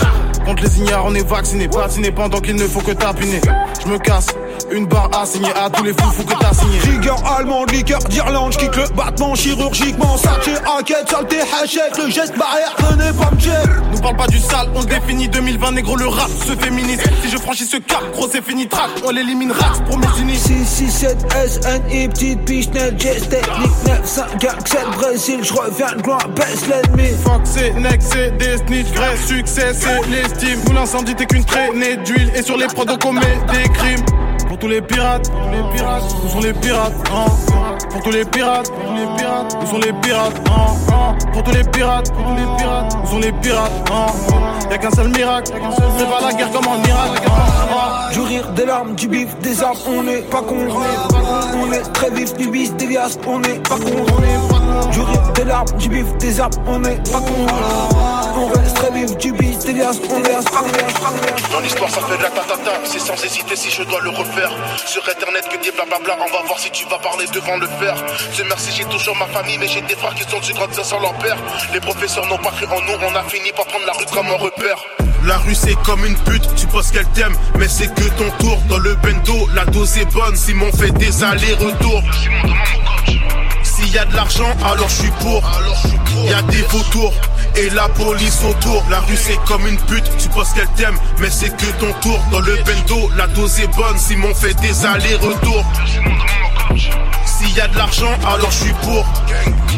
Contre 0.44 0.62
les 0.62 0.78
ignares, 0.78 1.06
on 1.06 1.14
est 1.14 1.26
vacciné, 1.26 1.68
vacciné 1.68 2.12
pendant 2.12 2.38
qu'il 2.42 2.56
ne 2.56 2.66
faut 2.66 2.82
que 2.82 2.92
tapiner. 2.92 3.40
Je 3.82 3.88
me 3.88 3.96
casse, 3.96 4.26
une 4.74 4.86
barre 4.86 5.10
assignée 5.16 5.52
à 5.54 5.70
tous 5.70 5.84
les 5.84 5.92
fous, 5.92 6.10
fous 6.10 6.24
que 6.24 6.34
t'as 6.34 6.52
signé. 6.52 6.78
Rigueur 6.80 7.22
allemande, 7.26 7.70
liqueur 7.70 8.00
d'Irlande, 8.00 8.52
j'kick 8.52 8.74
le 8.76 8.84
battement 8.96 9.34
chirurgiquement. 9.34 10.16
Saché, 10.16 10.52
enquête, 10.66 11.08
saleté, 11.08 11.36
hachette, 11.40 11.96
le 11.98 12.10
geste 12.10 12.36
barrière, 12.36 12.74
venez 12.90 13.12
pas 13.12 13.30
me 13.30 13.40
check. 13.40 13.68
Nous 13.92 14.00
parle 14.00 14.16
pas 14.16 14.26
du 14.26 14.38
sale, 14.38 14.68
on 14.74 14.82
se 14.82 14.86
définit 14.86 15.28
2020, 15.28 15.72
négro, 15.72 15.96
le 15.96 16.08
rap 16.08 16.28
se 16.28 16.52
féminise. 16.56 17.00
Si 17.22 17.30
je 17.30 17.36
franchis 17.38 17.66
ce 17.66 17.76
cap, 17.76 18.02
gros 18.12 18.28
c'est 18.30 18.44
fini, 18.44 18.66
track, 18.66 18.90
on 19.04 19.10
l'élimine, 19.10 19.52
rax 19.52 19.80
pour 19.86 19.98
mes 19.98 20.06
unis. 20.20 20.36
6, 20.36 20.64
6, 20.66 20.90
7, 20.90 21.26
SNI, 21.48 22.08
petite 22.08 22.44
biche, 22.44 22.68
net, 22.70 23.00
geste 23.00 23.30
technique, 23.30 23.70
9, 23.86 24.00
5, 24.04 24.38
4, 24.38 24.68
7, 24.68 24.80
Brésil, 24.96 25.40
je 25.42 25.52
reviens 25.52 25.92
de 25.92 26.02
gloire, 26.02 26.28
baisse 26.30 26.66
l'ennemi. 26.68 27.10
Fuck 27.24 27.42
c'est 27.44 27.72
next, 27.74 28.12
c'est 28.12 28.36
des 28.38 28.56
snitch, 28.58 28.88
vrai 28.94 29.16
succès 29.16 29.72
c'est 29.72 30.06
l'estime. 30.08 30.58
Nous 30.66 30.74
l'incendie 30.74 31.14
t'es 31.14 31.26
qu'une 31.26 31.44
traînée 31.44 31.96
d'huile 31.98 32.32
et 32.34 32.42
sur 32.42 32.56
les 32.56 32.66
prods 32.66 32.84
on 32.88 32.96
commet 32.96 33.20
des 33.52 33.68
crimes. 33.70 34.33
Pour 34.54 34.60
tous 34.60 34.68
les 34.68 34.82
pirates, 34.82 35.28
pour 35.32 35.50
les 35.50 35.76
pirates, 35.76 36.04
où 36.24 36.28
sont 36.28 36.38
les 36.38 36.52
pirates, 36.52 36.92
hein. 37.12 37.24
Pour 37.90 38.02
tous 38.04 38.12
les 38.12 38.24
pirates, 38.24 38.70
pour 38.70 38.94
les 38.94 39.16
pirates, 39.16 39.58
où 39.60 39.66
sont 39.66 39.78
les 39.78 39.92
pirates, 39.94 40.40
hein, 40.46 40.66
hein. 40.92 41.16
Pour 41.32 41.42
tous 41.42 41.50
les 41.50 41.64
pirates, 41.64 42.12
pour 42.12 42.34
les 42.36 42.56
pirates, 42.56 42.96
où 43.02 43.06
sont 43.08 43.18
les 43.18 43.32
pirates, 43.32 43.72
hein. 43.90 44.06
Y'a 44.70 44.78
qu'un 44.78 44.92
seul 44.92 45.08
miracle, 45.08 45.54
prépare 45.96 46.20
la 46.22 46.32
guerre 46.34 46.52
comme 46.52 46.68
en 46.68 46.76
Irak, 46.76 47.22
hein, 47.26 47.30
hein. 47.72 48.12
Du 48.12 48.20
rire, 48.20 48.48
des 48.52 48.66
larmes, 48.66 48.94
du 48.94 49.08
bif, 49.08 49.36
des 49.40 49.60
armes, 49.60 49.76
on 49.88 50.06
est 50.06 50.22
pas 50.30 50.42
con. 50.42 50.68
On 51.60 51.72
est 51.72 51.92
très 51.92 52.10
vif, 52.10 52.32
du 52.34 52.46
bis, 52.48 52.72
des 52.76 52.86
liasses, 52.86 53.18
on 53.26 53.42
est 53.42 53.60
pas 53.68 53.74
con. 53.74 54.04
Du 54.92 55.00
rire, 55.00 55.32
des 55.34 55.44
larmes, 55.44 55.66
du 55.78 55.88
bif, 55.88 56.16
des 56.18 56.40
armes, 56.40 56.52
on 56.68 56.84
est 56.84 57.10
pas 57.10 57.18
con. 57.18 57.46
On 58.36 58.46
reste 58.46 58.76
très 58.76 58.92
vif, 58.92 59.16
du 59.16 59.32
bis, 59.32 59.43
des 59.74 59.80
liasses, 59.80 60.00
on 60.10 60.22
est 60.22 60.50
pas 60.50 60.60
con. 60.60 60.66
Mon 61.52 61.64
histoire 61.64 61.90
ça 61.90 62.00
fait 62.02 62.16
de 62.16 62.22
la 62.22 62.30
tatata, 62.30 62.72
c'est 62.84 62.98
sans 62.98 63.22
hésiter 63.24 63.56
si 63.56 63.70
je 63.70 63.82
dois 63.82 64.00
le 64.00 64.10
refaire. 64.10 64.50
Sur 64.86 65.02
internet 65.08 65.48
que 65.48 65.62
des 65.62 65.70
blablabla, 65.72 66.16
on 66.18 66.32
va 66.32 66.42
voir 66.46 66.58
si 66.58 66.70
tu 66.70 66.86
vas 66.86 66.98
parler 66.98 67.26
devant 67.32 67.56
le 67.56 67.66
faire. 67.66 67.96
Dieu 68.34 68.44
merci, 68.48 68.70
j'ai 68.76 68.84
toujours 68.84 69.16
ma 69.16 69.26
famille, 69.26 69.58
mais 69.58 69.68
j'ai 69.68 69.82
des 69.82 69.96
frères 69.96 70.14
qui 70.14 70.24
sont 70.24 70.40
du 70.40 70.52
grand 70.52 70.72
sans 70.82 71.00
leur 71.00 71.14
père. 71.14 71.36
Les 71.72 71.80
professeurs 71.80 72.26
n'ont 72.26 72.38
pas 72.38 72.50
cru 72.50 72.66
en 72.66 72.80
nous, 72.80 72.98
on 73.02 73.14
a 73.14 73.22
fini 73.24 73.52
par 73.52 73.66
prendre 73.66 73.86
la 73.86 73.92
rue 73.92 74.06
comme 74.12 74.26
un 74.26 74.36
repère. 74.36 74.78
La 75.24 75.38
rue 75.38 75.54
c'est 75.54 75.76
comme 75.82 76.04
une 76.04 76.16
pute, 76.18 76.46
tu 76.54 76.66
penses 76.66 76.90
qu'elle 76.90 77.08
t'aime, 77.08 77.34
mais 77.58 77.68
c'est 77.68 77.92
que 77.94 78.08
ton 78.18 78.30
tour. 78.38 78.58
Dans 78.68 78.78
le 78.78 78.94
bendo, 78.96 79.48
la 79.54 79.64
dose 79.66 79.96
est 79.98 80.12
bonne, 80.12 80.36
Simon 80.36 80.70
fait 80.72 80.90
des 80.92 81.24
allers-retours. 81.24 82.02
S'il 83.62 83.92
y 83.92 83.98
a 83.98 84.04
de 84.04 84.14
l'argent, 84.14 84.50
alors 84.64 84.88
je 84.88 85.02
suis 85.02 85.10
pour. 85.20 85.42
Il 86.24 86.30
y 86.30 86.34
a 86.34 86.42
des 86.42 86.62
vautours 86.62 87.12
et 87.56 87.70
la 87.70 87.88
police 87.88 88.42
autour. 88.44 88.84
La 88.90 89.00
rue 89.00 89.16
c'est 89.16 89.38
comme 89.46 89.66
une 89.66 89.78
pute, 89.78 90.10
tu 90.18 90.28
penses 90.28 90.52
qu'elle 90.52 90.68
t'aime, 90.76 90.96
mais 91.18 91.30
c'est 91.30 91.54
que 91.56 91.66
ton 91.78 91.92
tour. 92.00 92.18
Dans 92.30 92.40
le 92.40 92.56
bendo, 92.64 93.10
la 93.16 93.26
dose 93.28 93.60
est 93.60 93.76
bonne, 93.76 93.98
Simon 93.98 94.34
fait 94.34 94.54
des 94.60 94.84
allers-retours. 94.84 95.64
S'il 97.44 97.56
y 97.56 97.60
a 97.60 97.68
de 97.68 97.76
l'argent, 97.76 98.12
alors 98.26 98.50
je 98.50 98.64
suis 98.64 98.72
pour. 98.82 99.06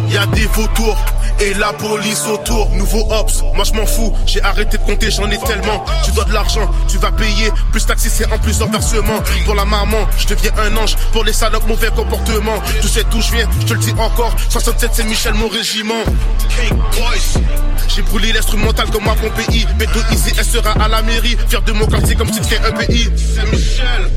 Y 0.09 0.17
a 0.17 0.27
des 0.27 0.47
vautours 0.47 0.97
et 1.41 1.53
la 1.55 1.73
police 1.73 2.25
autour. 2.27 2.71
Nouveau 2.71 3.07
Ops, 3.11 3.43
moi 3.55 3.65
je 3.65 3.73
m'en 3.73 3.87
fous, 3.87 4.13
j'ai 4.25 4.43
arrêté 4.43 4.79
de 4.79 4.83
compter, 4.85 5.11
j'en 5.11 5.29
ai 5.31 5.39
tellement. 5.39 5.85
Tu 6.05 6.13
dois 6.13 6.25
de 6.25 6.33
l'argent, 6.33 6.71
tu 6.89 6.99
vas 6.99 7.11
payer, 7.11 7.51
plus 7.73 7.85
taxi 7.85 8.09
c'est 8.09 8.31
en 8.33 8.39
plus 8.39 8.63
en 8.63 8.69
versement. 8.69 9.21
Pour 9.45 9.55
la 9.55 9.65
maman, 9.65 10.07
je 10.17 10.27
deviens 10.29 10.53
un 10.59 10.77
ange, 10.77 10.97
pour 11.13 11.25
les 11.25 11.33
salopes 11.33 11.67
mauvais 11.67 11.91
comportement. 11.91 12.63
Tu 12.81 12.89
sais 12.89 13.05
d'où 13.11 13.21
je 13.21 13.33
viens, 13.33 13.49
je 13.61 13.67
te 13.67 13.75
le 13.75 13.81
dis 13.81 13.95
encore, 13.99 14.35
67 14.49 14.91
c'est 14.95 15.05
Michel 15.05 15.35
mon 15.35 15.49
régiment. 15.49 16.05
J'ai 17.89 18.03
brûlé 18.03 18.33
l'instrumental 18.33 18.91
comme 18.91 19.05
moi 19.05 19.15
mon 19.23 19.31
pays. 19.31 19.67
Beto 19.79 19.99
Easy, 20.13 20.33
elle 20.37 20.45
sera 20.45 20.73
à 20.73 20.89
la 20.89 21.03
mairie. 21.03 21.37
Fier 21.49 21.63
de 21.63 21.73
mon 21.73 21.87
quartier 21.87 22.15
comme 22.15 22.33
si 22.33 22.41
c'était 22.43 22.65
un 22.65 22.73
pays. 22.73 23.11
C'est 23.17 23.51
Michel. 23.51 24.11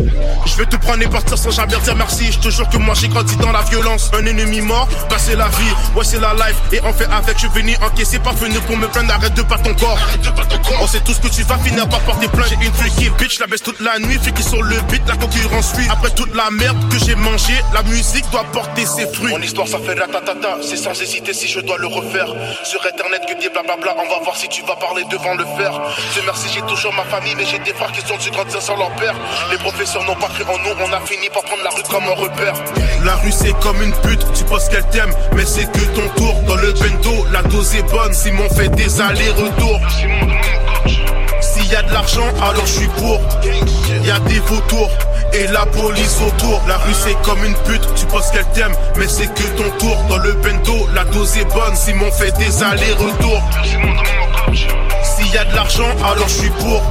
Je 0.45 0.55
vais 0.55 0.65
te 0.65 0.75
prendre 0.77 1.01
et 1.01 1.07
partir 1.07 1.37
sans 1.37 1.51
jamais 1.51 1.77
dire 1.77 1.95
merci. 1.95 2.31
Je 2.31 2.39
te 2.39 2.49
jure 2.49 2.67
que 2.69 2.77
moi 2.77 2.93
j'ai 2.95 3.07
grandi 3.07 3.35
dans 3.39 3.51
la 3.51 3.61
violence. 3.61 4.11
Un 4.13 4.25
ennemi 4.25 4.61
mort, 4.61 4.87
passer 5.09 5.35
la 5.35 5.47
vie. 5.47 5.73
Ouais, 5.95 6.03
c'est 6.03 6.19
la 6.19 6.33
life. 6.33 6.57
Et 6.71 6.79
on 6.83 6.93
fait 6.93 7.07
avec, 7.11 7.35
je 7.35 7.47
suis 7.47 7.49
venu 7.49 7.75
encaisser, 7.81 8.19
pas 8.19 8.31
venu 8.31 8.59
pour 8.61 8.77
me 8.77 8.87
plaindre. 8.87 9.13
Arrête 9.13 9.33
de 9.33 9.41
pas 9.41 9.57
ton 9.57 9.73
corps. 9.73 9.99
On 10.81 10.87
sait 10.87 11.01
tous 11.01 11.19
que 11.19 11.27
tu 11.27 11.43
vas 11.43 11.57
finir 11.57 11.87
par 11.89 11.99
porter 12.01 12.27
plainte. 12.27 12.49
J'ai 12.49 12.65
une 12.65 12.73
freaky 12.73 13.09
bitch, 13.17 13.39
la 13.39 13.47
baisse 13.47 13.63
toute 13.63 13.79
la 13.79 13.99
nuit. 13.99 14.17
Fait 14.21 14.31
qui 14.31 14.43
sur 14.43 14.61
le 14.61 14.79
beat, 14.89 15.01
la 15.07 15.15
concurrence 15.15 15.73
suit. 15.73 15.87
Après 15.89 16.11
toute 16.11 16.33
la 16.35 16.49
merde 16.51 16.77
que 16.89 16.99
j'ai 16.99 17.15
mangé, 17.15 17.53
la 17.73 17.83
musique 17.83 18.29
doit 18.31 18.45
porter 18.51 18.85
ses 18.85 19.07
fruits. 19.07 19.31
Mon 19.31 19.41
histoire, 19.41 19.67
ça 19.67 19.79
fait 19.79 19.99
ratatata. 19.99 20.57
C'est 20.61 20.77
sans 20.77 20.99
hésiter 21.01 21.33
si 21.33 21.47
je 21.47 21.59
dois 21.59 21.77
le 21.77 21.87
refaire. 21.87 22.27
Sur 22.63 22.85
internet, 22.85 23.21
que 23.27 23.39
des 23.41 23.49
blablabla. 23.49 23.95
On 23.97 24.09
va 24.09 24.23
voir 24.23 24.35
si 24.35 24.47
tu 24.49 24.61
vas 24.63 24.75
parler 24.75 25.03
devant 25.09 25.35
le 25.35 25.45
fer. 25.57 25.71
C'est 26.13 26.23
merci, 26.25 26.47
j'ai 26.53 26.61
toujours 26.61 26.93
ma 26.93 27.03
famille, 27.03 27.35
mais 27.35 27.45
j'ai 27.45 27.59
des 27.59 27.73
frères 27.73 27.91
qui 27.91 28.01
sont 28.05 28.17
du 28.17 28.29
grandir 28.31 28.61
sans 28.61 28.75
leur 28.77 28.91
père. 28.95 29.15
Les 29.51 29.57
professeurs 29.57 30.03
n'ont 30.03 30.15
pas 30.15 30.27
cru 30.27 30.43
en 30.43 30.57
nous, 30.59 30.75
on 30.79 30.93
a 30.93 30.99
fini 31.01 31.29
par 31.29 31.43
prendre 31.43 31.63
la 31.63 31.69
rue 31.69 31.83
comme 31.83 32.03
un 32.03 32.15
repère. 32.15 32.53
La 33.03 33.15
rue, 33.15 33.28
c'est 33.31 33.57
comme 33.59 33.81
une 33.81 33.93
pute, 33.93 34.25
tu 34.33 34.43
penses 34.45 34.69
qu'elle 34.69 34.85
t'aime, 34.87 35.11
mais 35.35 35.45
c'est 35.45 35.69
que 35.71 35.79
ton 35.95 36.07
tour. 36.15 36.33
Dans 36.47 36.55
le 36.55 36.73
bendo, 36.73 37.25
la 37.31 37.41
dose 37.43 37.75
est 37.75 37.83
bonne, 37.91 38.13
Simon 38.13 38.49
fait 38.49 38.69
des 38.69 39.01
allers-retours. 39.01 39.79
S'il 41.41 41.67
y 41.71 41.75
a 41.75 41.81
de 41.83 41.91
l'argent, 41.91 42.27
alors 42.41 42.65
je 42.65 42.71
suis 42.71 42.87
pour. 42.87 43.19
Y 44.03 44.11
a 44.11 44.19
des 44.19 44.39
vautours 44.39 44.91
et 45.33 45.47
la 45.47 45.65
police 45.65 46.17
autour. 46.25 46.61
La 46.67 46.77
rue 46.77 46.93
c'est 46.93 47.19
comme 47.21 47.43
une 47.43 47.55
pute, 47.65 47.87
tu 47.95 48.05
penses 48.07 48.31
qu'elle 48.31 48.47
t'aime, 48.53 48.73
mais 48.97 49.07
c'est 49.07 49.27
que 49.33 49.43
ton 49.57 49.69
tour. 49.77 49.97
Dans 50.09 50.17
le 50.17 50.33
bendo, 50.33 50.87
la 50.93 51.03
dose 51.05 51.37
est 51.37 51.45
bonne, 51.53 51.75
Simon 51.75 52.11
fait 52.11 52.35
des 52.37 52.63
allers-retours. 52.63 53.41
S'il 55.03 55.31
y 55.33 55.37
a 55.37 55.45
de 55.45 55.55
l'argent, 55.55 55.89
alors 56.05 56.27
je 56.27 56.39
suis 56.39 56.49
pour. 56.49 56.81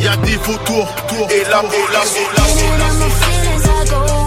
Y 0.00 0.08
a 0.08 0.16
des 0.16 0.36
vautours 0.36 0.88
et 1.30 1.44
la 1.50 1.60
autour. 1.60 1.74
Got 3.94 4.23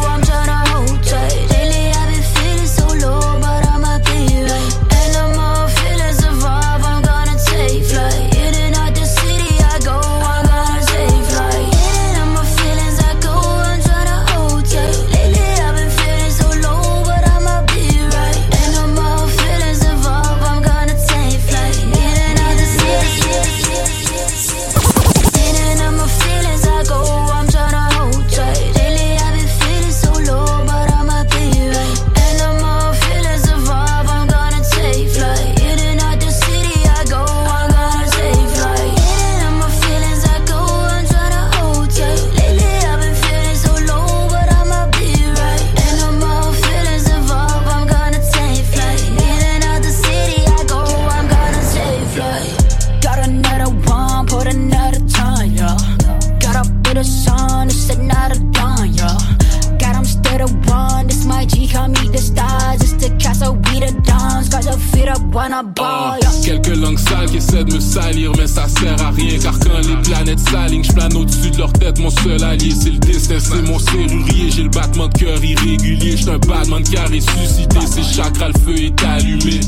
yeah. 65.64 66.18
Quelques 66.44 66.76
langues 66.76 67.00
sales 67.00 67.30
qui 67.30 67.38
essaient 67.38 67.64
de 67.64 67.74
me 67.74 67.80
salir, 67.80 68.32
mais 68.38 68.48
ça 68.48 68.68
sert 68.68 69.02
à 69.02 69.12
rien. 69.12 69.38
Car 69.40 69.58
quand 69.60 69.80
les 69.88 70.02
planètes 70.04 70.40
s'alignent, 70.40 70.84
je 70.84 70.94
plane 70.94 71.16
au-dessus 71.16 71.52
de 71.52 71.58
leur 71.58 71.74
tête. 71.74 72.00
Mon 72.00 72.10
seul 72.10 72.44
allié, 72.44 72.72
c'est 72.72 72.92
le 72.92 73.00
destin, 73.00 73.40
c'est 73.40 73.62
mon 73.62 73.80
serrurier. 73.80 74.52
J'ai 74.52 74.64
le 74.64 74.70
battement 74.70 75.08
de 75.08 75.18
cœur 75.18 75.44
irrégulier. 75.44 76.18
J'suis 76.18 76.30
un 76.30 76.38
batman 76.38 76.84
qui 76.84 76.98
a 76.98 77.04
ressuscité. 77.04 77.80
Ses 77.86 78.04
chakras, 78.04 78.50
le 78.50 78.60
feu 78.60 78.76
est 78.78 79.04
allumé. 79.04 79.60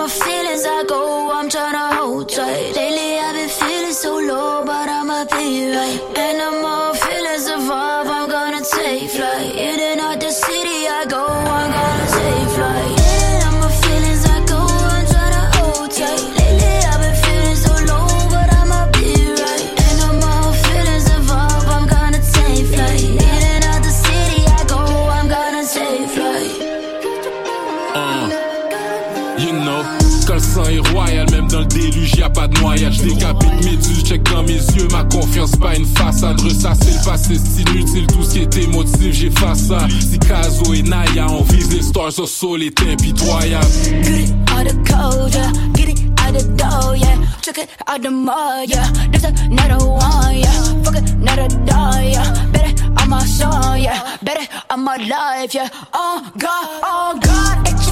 My 0.00 0.08
feelings, 0.08 0.64
I 0.64 0.84
go, 0.88 1.30
I'm 1.30 1.50
tryna 1.50 1.92
hold 1.92 2.30
tight. 2.30 2.74
Lately 2.74 3.18
I've 3.18 3.34
been 3.34 3.50
feeling 3.50 3.92
so 3.92 4.16
low, 4.16 4.64
but 4.64 4.88
I'ma 4.88 5.26
be 5.26 5.76
right. 5.76 6.00
And 6.16 6.40
I'm 6.40 6.64
all 6.64 6.94
feeling 6.94 7.38
survive, 7.38 8.08
I'm 8.08 8.30
gonna 8.30 8.62
take 8.64 9.10
flight. 9.10 9.54
In 9.56 9.78
and 9.78 10.00
out 10.00 10.18
the 10.18 10.30
city, 10.32 10.79
noyade. 32.90 32.92
Je 32.92 33.02
décapite 33.02 33.64
mes 33.64 33.76
durs, 33.76 34.04
check 34.04 34.22
dans 34.30 34.42
mes 34.42 34.54
yeux, 34.54 34.88
ma 34.90 35.04
confiance, 35.04 35.52
pas 35.56 35.76
une 35.76 35.86
façade. 35.86 36.40
Ressasser 36.40 36.92
le 36.98 37.04
passé, 37.04 37.38
c'est 37.38 37.68
inutile, 37.70 38.06
tout 38.06 38.22
ce 38.22 38.32
qui 38.32 38.38
est 38.40 38.56
émotif, 38.56 39.12
j'efface 39.12 39.66
ça. 39.68 39.86
Si 40.00 40.18
Kazo 40.18 40.74
et 40.74 40.82
Naya, 40.82 41.26
on 41.28 41.42
vise 41.42 41.72
les 41.72 41.82
stars, 41.82 42.18
au 42.18 42.26
sol 42.26 42.62
est 42.62 42.80
impitoyable. 42.82 43.66
It 44.04 44.32
out 44.50 44.66
the 44.66 44.74
cold, 44.90 45.34
yeah. 45.34 45.52
Get 45.74 45.88
it 45.88 46.00
out 46.20 46.34
the 46.34 46.44
door, 46.56 46.96
yeah. 46.96 47.16
Took 47.42 47.58
it 47.58 47.68
out 47.86 48.02
the 48.02 48.10
mud, 48.10 48.68
yeah. 48.68 48.86
There's 49.10 49.24
another 49.24 49.84
one, 49.84 50.36
yeah. 50.36 50.82
Fuck 50.84 50.96
it, 50.96 51.10
another 51.10 51.48
door, 51.64 52.02
yeah. 52.02 52.46
Better 52.52 52.74
on 53.00 53.08
my 53.08 53.24
soul, 53.24 53.76
yeah. 53.76 54.16
Better 54.22 54.46
on 54.70 54.84
my 54.84 54.96
life, 54.96 55.54
yeah. 55.54 55.68
Oh 55.94 56.22
God, 56.38 56.68
oh 56.82 57.18
God. 57.20 57.66
Itchy 57.66 57.89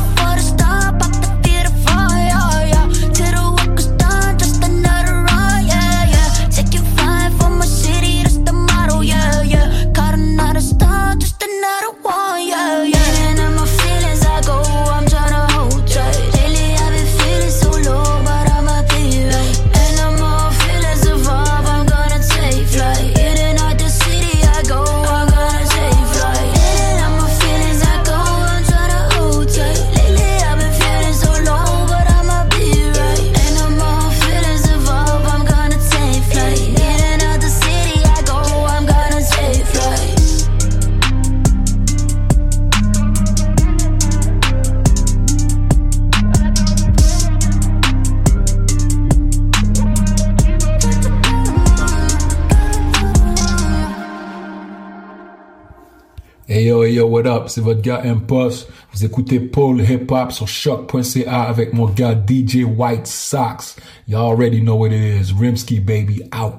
C'est 57.47 57.61
votre 57.61 57.80
gars 57.80 58.01
Impost. 58.05 58.68
Vous 58.93 59.05
écoutez 59.05 59.41
Paul 59.41 59.80
Hip 59.80 60.11
Hop 60.11 60.32
sur 60.32 60.49
choc.ca 60.49 61.43
avec 61.43 61.72
mon 61.72 61.86
gars 61.86 62.14
DJ 62.14 62.64
White 62.64 63.07
Sox. 63.07 63.76
You 64.09 64.18
already 64.18 64.61
know 64.61 64.74
what 64.74 64.89
it 64.89 65.20
is. 65.20 65.32
Rimsky 65.32 65.80
baby 65.80 66.22
out. 66.32 66.55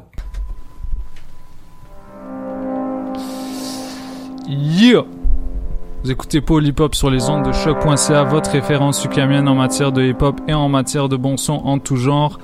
Yeah! 4.47 5.03
Vous 6.03 6.11
écoutez 6.11 6.39
Paul 6.39 6.65
Hip 6.65 6.79
Hop 6.79 6.95
sur 6.95 7.09
les 7.09 7.29
ondes 7.29 7.45
de 7.45 7.51
choc.ca, 7.51 8.23
votre 8.23 8.51
référence 8.51 9.03
ukamienne 9.03 9.47
en 9.49 9.55
matière 9.55 9.91
de 9.91 10.01
hip 10.01 10.21
hop 10.21 10.39
et 10.47 10.53
en 10.53 10.69
matière 10.69 11.09
de 11.09 11.17
bon 11.17 11.35
son 11.35 11.53
en 11.53 11.77
tout 11.77 11.97
genre. 11.97 12.39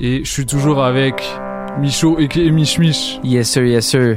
Et 0.00 0.24
je 0.24 0.30
suis 0.30 0.46
toujours 0.46 0.82
avec 0.82 1.22
Micho 1.78 2.18
et 2.18 2.50
Mich 2.50 2.78
Mich. 2.78 3.20
Yes 3.22 3.50
sir, 3.50 3.64
yes 3.64 3.86
sir. 3.86 4.16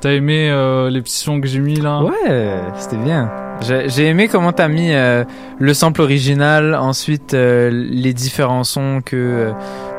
T'as 0.00 0.12
aimé 0.12 0.48
euh, 0.48 0.90
les 0.90 1.02
petits 1.02 1.16
sons 1.16 1.40
que 1.40 1.48
j'ai 1.48 1.58
mis 1.58 1.74
là? 1.80 2.02
Ouais, 2.02 2.60
c'était 2.76 2.96
bien. 2.96 3.30
J'ai 3.60 4.06
aimé 4.06 4.28
comment 4.28 4.52
t'as 4.52 4.68
mis 4.68 4.92
euh, 4.92 5.24
le 5.58 5.74
sample 5.74 6.02
original, 6.02 6.76
ensuite 6.76 7.34
euh, 7.34 7.68
les 7.72 8.12
différents 8.12 8.62
sons 8.62 9.00
que 9.04 9.50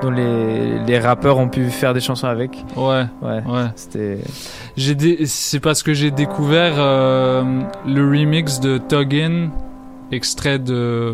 dont 0.02 0.12
les, 0.12 0.80
les 0.88 0.98
rappeurs 1.00 1.38
ont 1.38 1.50
pu 1.50 1.66
faire 1.66 1.94
des 1.94 2.00
chansons 2.00 2.28
avec. 2.28 2.64
Ouais, 2.78 3.04
ouais, 3.22 3.44
ouais. 3.46 3.66
C'était. 3.76 4.20
J'ai 4.78 4.96
dé- 4.96 5.26
c'est 5.26 5.60
parce 5.60 5.84
que 5.84 5.94
j'ai 5.94 6.12
découvert 6.12 6.76
le 6.78 8.02
remix 8.10 8.62
de 8.62 8.78
Tuggin, 8.78 9.50
extrait 10.14 10.58
de 10.60 11.14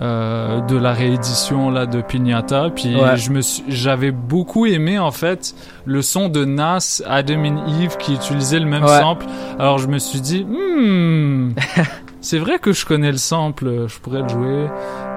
euh, 0.00 0.60
de 0.62 0.76
la 0.76 0.92
réédition 0.92 1.70
là 1.70 1.86
de 1.86 2.00
Pignata. 2.02 2.70
Puis 2.74 2.96
Ouais. 2.96 3.16
je 3.16 3.30
me 3.30 3.40
j'avais 3.68 4.10
beaucoup 4.10 4.66
aimé 4.66 4.98
en 4.98 5.10
fait 5.12 5.54
le 5.84 6.02
son 6.02 6.28
de 6.28 6.44
Nas, 6.44 7.00
Adam 7.06 7.44
and 7.44 7.66
Eve 7.80 7.96
qui 7.98 8.14
utilisait 8.14 8.58
le 8.60 8.66
même 8.66 8.82
Ouais. 8.84 9.00
sample. 9.00 9.26
Alors 9.58 9.78
je 9.78 9.86
me 9.86 9.98
suis 9.98 10.20
dit, 10.20 10.44
hmm, 10.44 11.54
c'est 12.20 12.38
vrai 12.38 12.58
que 12.58 12.72
je 12.72 12.84
connais 12.86 13.12
le 13.12 13.18
sample, 13.18 13.86
je 13.86 13.98
pourrais 14.00 14.22
le 14.22 14.28
jouer. 14.28 14.66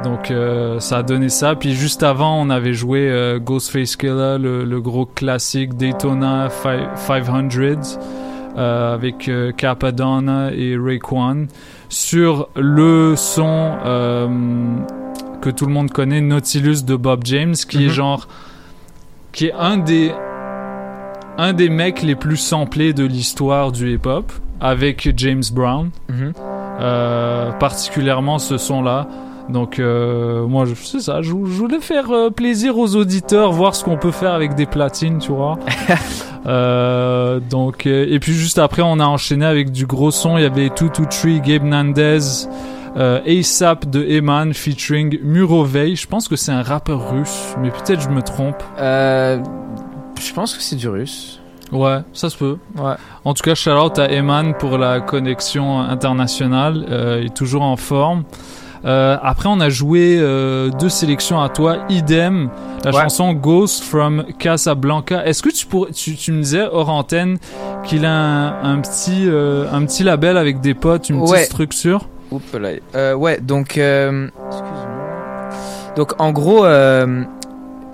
Donc 0.03 0.30
euh, 0.30 0.80
ça 0.80 0.97
a 0.97 1.03
donné 1.03 1.30
ça. 1.30 1.55
Puis 1.55 1.73
juste 1.73 2.03
avant, 2.03 2.39
on 2.39 2.49
avait 2.51 2.73
joué 2.73 3.09
euh, 3.09 3.39
Ghostface 3.39 3.95
Killer, 3.95 4.38
le, 4.39 4.63
le 4.63 4.82
gros 4.82 5.07
classique 5.07 5.75
Daytona 5.75 6.49
fi- 6.49 6.86
500 6.95 7.97
euh, 8.57 8.93
avec 8.93 9.30
Capadonna 9.57 10.51
et 10.53 10.75
Raekwon 10.78 11.47
sur 11.89 12.49
le 12.55 13.15
son 13.15 13.77
euh, 13.85 14.27
que 15.41 15.49
tout 15.49 15.65
le 15.65 15.71
monde 15.73 15.91
connaît, 15.91 16.21
Nautilus 16.21 16.83
de 16.85 16.95
Bob 16.95 17.21
James, 17.25 17.53
qui 17.55 17.83
est 17.85 17.88
Mhm. 17.88 17.93
genre 17.93 18.27
qui 19.31 19.47
est 19.47 19.53
un 19.53 19.77
des 19.77 20.11
un 21.39 21.53
des 21.53 21.69
mecs 21.69 22.01
les 22.01 22.15
plus 22.15 22.38
samplés 22.38 22.93
de 22.93 23.03
l'histoire 23.05 23.71
du 23.71 23.93
hip-hop 23.93 24.31
avec 24.59 25.13
James 25.17 25.43
Brown. 25.53 25.91
Mhm. 26.09 26.33
Euh, 26.79 27.51
particulièrement 27.53 28.39
ce 28.39 28.57
son-là. 28.57 29.07
Donc 29.49 29.79
euh, 29.79 30.45
moi, 30.45 30.65
c'est 30.83 30.99
ça, 30.99 31.21
je, 31.21 31.29
je 31.29 31.33
voulais 31.33 31.79
faire 31.79 32.11
euh, 32.11 32.29
plaisir 32.29 32.77
aux 32.77 32.95
auditeurs, 32.95 33.51
voir 33.51 33.75
ce 33.75 33.83
qu'on 33.83 33.97
peut 33.97 34.11
faire 34.11 34.33
avec 34.33 34.55
des 34.55 34.65
platines, 34.65 35.19
tu 35.19 35.31
vois. 35.31 35.57
Euh, 36.45 37.41
donc 37.41 37.85
euh, 37.85 38.05
et 38.09 38.19
puis 38.21 38.31
juste 38.31 38.57
après, 38.57 38.81
on 38.81 39.01
a 39.01 39.05
enchaîné 39.05 39.45
avec 39.45 39.69
du 39.69 39.85
gros 39.85 40.11
son. 40.11 40.37
Il 40.37 40.43
y 40.43 40.45
avait 40.45 40.69
Two 40.69 40.87
Two 40.87 41.03
Three, 41.05 41.41
Gabe 41.41 41.63
Nandez, 41.63 42.19
euh, 42.95 43.19
ASAP 43.27 43.89
de 43.89 44.01
Eman 44.03 44.53
featuring 44.53 45.19
Murovey. 45.23 45.95
Je 45.95 46.07
pense 46.07 46.29
que 46.29 46.37
c'est 46.37 46.53
un 46.53 46.61
rappeur 46.61 47.11
russe, 47.11 47.53
mais 47.59 47.69
peut-être 47.69 47.99
je 47.99 48.07
me 48.07 48.21
trompe. 48.21 48.63
Euh, 48.79 49.39
je 50.21 50.33
pense 50.33 50.55
que 50.55 50.63
c'est 50.63 50.77
du 50.77 50.87
russe. 50.87 51.41
Ouais, 51.73 51.99
ça 52.13 52.29
se 52.29 52.37
peut. 52.37 52.57
Ouais. 52.77 52.93
En 53.25 53.33
tout 53.33 53.43
cas, 53.43 53.53
shout 53.53 53.71
out 53.71 53.99
à 53.99 54.09
Eman 54.09 54.53
pour 54.57 54.77
la 54.77 55.01
connexion 55.01 55.81
internationale. 55.81 56.85
Euh, 56.89 57.19
il 57.21 57.27
est 57.27 57.35
toujours 57.35 57.63
en 57.63 57.75
forme. 57.75 58.23
Euh, 58.86 59.17
après, 59.21 59.49
on 59.49 59.59
a 59.59 59.69
joué 59.69 60.17
euh, 60.19 60.69
deux 60.69 60.89
sélections 60.89 61.41
à 61.41 61.49
toi. 61.49 61.78
Idem, 61.89 62.49
la 62.84 62.91
Ouais. 62.91 63.01
chanson 63.01 63.34
Ghost 63.34 63.84
from 63.84 64.25
Casablanca. 64.39 65.25
Est-ce 65.25 65.41
que 65.43 65.49
tu, 65.49 65.65
pourrais, 65.65 65.91
tu, 65.91 66.15
tu 66.15 66.32
me 66.32 66.41
disais 66.41 66.67
hors 66.71 66.89
antenne 66.89 67.38
qu'il 67.84 68.05
a 68.05 68.11
un, 68.11 68.73
un 68.75 68.80
petit, 68.80 69.25
euh, 69.28 69.65
un 69.71 69.84
petit 69.86 70.03
label 70.03 70.38
avec 70.38 70.61
des 70.61 70.73
potes, 70.73 71.09
une 71.09 71.19
Ouais. 71.21 71.32
petite 71.39 71.45
structure? 71.51 72.07
Oups 72.32 72.53
là. 72.53 73.15
Ouais, 73.17 73.39
donc. 73.41 73.80
Donc 75.95 76.13
en 76.21 76.32
gros, 76.32 76.65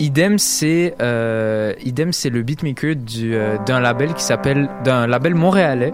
Idem 0.00 0.38
c'est 0.38 0.94
euh, 1.00 1.72
Idem 1.84 2.12
c'est 2.12 2.28
le 2.30 2.42
beatmaker 2.42 2.96
du, 2.96 3.34
euh, 3.34 3.56
d'un 3.64 3.80
label 3.80 4.12
qui 4.14 4.24
s'appelle 4.24 4.68
d'un 4.84 5.06
label 5.06 5.34
montréalais 5.36 5.92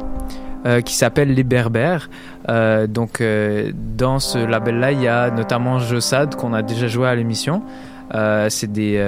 euh, 0.67 0.81
qui 0.81 0.95
s'appelle 0.95 1.35
Les 1.35 1.45
Berbères. 1.45 2.09
Euh, 2.51 2.87
donc 2.87 3.21
euh, 3.21 3.71
dans 3.75 4.19
ce 4.19 4.39
label-là, 4.39 4.93
il 4.93 5.01
y 5.01 5.09
a 5.09 5.31
notamment 5.31 5.79
Jossad 5.79 6.35
qu'on 6.35 6.53
a 6.53 6.63
déjà 6.63 6.89
joué 6.89 7.09
à 7.09 7.15
l'émission. 7.15 7.63
Euh, 8.15 8.49
c'est 8.51 8.73
des 8.73 9.01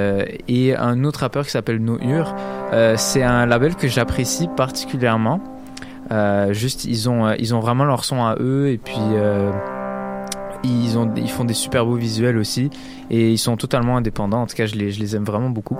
et 0.47 0.77
un 0.77 1.03
autre 1.05 1.21
rappeur 1.21 1.45
qui 1.45 1.51
s'appelle 1.51 1.79
Nohur. 1.79 2.35
C'est 2.97 3.23
un 3.23 3.47
label 3.47 3.75
que 3.75 3.89
j'apprécie 3.89 4.49
particulièrement. 4.57 5.41
Juste 6.51 6.85
ils 6.85 7.09
ont 7.09 7.33
ils 7.33 7.55
ont 7.55 7.61
vraiment 7.61 7.85
leur 7.85 8.05
son 8.05 8.25
à 8.25 8.37
eux 8.39 8.69
et 8.69 8.79
puis 8.79 9.01
ils 10.63 10.97
ont 10.99 11.11
ils 11.17 11.31
font 11.31 11.45
des 11.45 11.55
super 11.55 11.85
beaux 11.85 11.97
visuels 11.97 12.39
aussi 12.39 12.71
et 13.11 13.31
ils 13.31 13.39
sont 13.39 13.57
totalement 13.57 13.97
indépendants. 13.97 14.43
En 14.43 14.47
tout 14.47 14.55
cas, 14.55 14.67
je 14.67 14.77
les 14.77 14.93
je 14.93 15.01
les 15.01 15.17
aime 15.17 15.25
vraiment 15.25 15.51
beaucoup. 15.51 15.77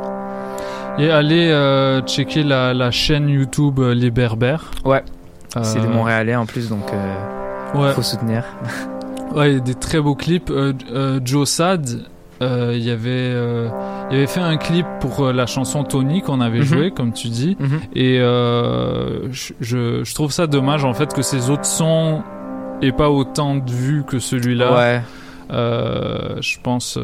Et 0.99 1.11
allez 1.11 1.53
checker 2.07 2.43
la, 2.43 2.75
la 2.75 2.91
chaîne 2.91 3.29
YouTube 3.29 3.79
Les 3.79 4.11
Berbères. 4.11 4.73
Ouais. 4.85 5.05
C'est 5.63 5.81
des 5.81 5.87
Montréalais 5.87 6.35
en 6.35 6.47
plus, 6.47 6.69
donc 6.71 6.91
euh, 6.93 7.32
Ouais. 7.75 7.93
faut 7.93 8.03
soutenir. 8.03 8.45
Ouais, 9.35 9.53
il 9.53 9.55
y 9.55 9.57
a 9.57 9.61
des 9.61 9.75
très 9.75 9.99
beaux 9.99 10.15
clips. 10.15 10.51
Euh, 10.51 10.75
euh, 10.93 11.19
Joe 11.25 11.49
Sad, 11.49 11.89
euh, 12.43 12.77
il 12.79 12.91
avait, 12.91 13.31
il 14.11 14.17
avait 14.19 14.27
fait 14.27 14.41
un 14.41 14.59
clip 14.59 14.85
pour 15.01 15.33
la 15.33 15.47
chanson 15.47 15.85
Tony 15.85 16.21
qu'on 16.21 16.43
avait 16.43 16.59
Mhm. 16.59 16.65
joué, 16.67 16.91
comme 16.91 17.15
tu 17.15 17.29
dis. 17.29 17.57
Mhm. 17.59 17.81
Et 17.95 18.19
je, 18.19 19.53
je, 19.63 20.15
trouve 20.15 20.33
ça 20.33 20.47
dommage 20.47 20.85
en 20.85 20.93
fait 20.93 21.15
que 21.15 21.23
ces 21.23 21.49
autres 21.49 21.65
sons 21.65 22.23
aient 22.83 22.93
pas 22.93 23.09
autant 23.09 23.55
de 23.57 23.71
vues 23.71 24.05
que 24.07 24.19
celui-là. 24.19 24.75
Ouais. 24.77 25.01
Je 26.43 26.61
pense, 26.63 26.99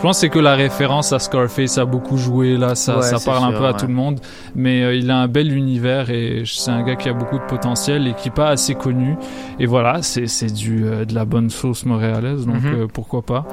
je 0.00 0.02
pense 0.02 0.16
que 0.16 0.20
c'est 0.22 0.28
que 0.30 0.38
la 0.38 0.54
référence 0.54 1.12
à 1.12 1.18
Scarface 1.18 1.76
a 1.76 1.84
beaucoup 1.84 2.16
joué 2.16 2.56
là, 2.56 2.74
ça, 2.74 2.96
Ouais, 2.96 3.02
ça 3.02 3.18
c'est 3.18 3.26
parle 3.30 3.44
un 3.44 3.58
peu 3.58 3.66
à 3.66 3.72
ouais. 3.72 3.76
tout 3.78 3.86
le 3.86 3.92
monde. 3.92 4.18
Mais 4.54 4.82
euh, 4.82 4.94
il 4.94 5.10
a 5.10 5.18
un 5.18 5.28
bel 5.28 5.52
univers 5.54 6.08
et 6.08 6.42
c'est 6.46 6.70
un 6.70 6.82
gars 6.82 6.96
qui 6.96 7.10
a 7.10 7.12
beaucoup 7.12 7.36
de 7.38 7.44
potentiel 7.44 8.06
et 8.06 8.14
qui 8.14 8.28
est 8.28 8.34
pas 8.34 8.48
assez 8.48 8.74
connu. 8.74 9.16
Et 9.58 9.66
voilà, 9.66 10.00
c'est 10.00 10.26
c'est 10.26 10.50
du 10.54 10.86
euh, 10.86 11.04
de 11.04 11.14
la 11.14 11.26
bonne 11.26 11.50
sauce 11.50 11.84
montréalaise, 11.84 12.46
donc 12.46 12.62
Mhm. 12.62 12.74
euh, 12.74 12.86
pourquoi 12.90 13.20
pas. 13.20 13.44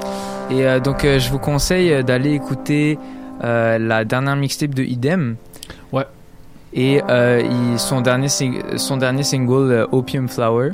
Et 0.50 0.64
donc 0.80 1.04
je 1.04 1.30
vous 1.30 1.40
conseille 1.40 2.02
d'aller 2.06 2.32
écouter 2.32 2.98
la 3.42 4.06
dernière 4.06 4.38
mixtape 4.38 4.74
de 4.74 4.84
Idem. 4.84 5.36
Ouais. 5.92 6.06
Et 6.74 7.02
il- 7.02 7.78
son 7.78 8.00
dernier 8.00 8.30
sing- 8.30 8.78
son 8.78 8.96
dernier 8.96 9.24
single 9.24 9.86
Opium 9.92 10.30
Flower. 10.30 10.72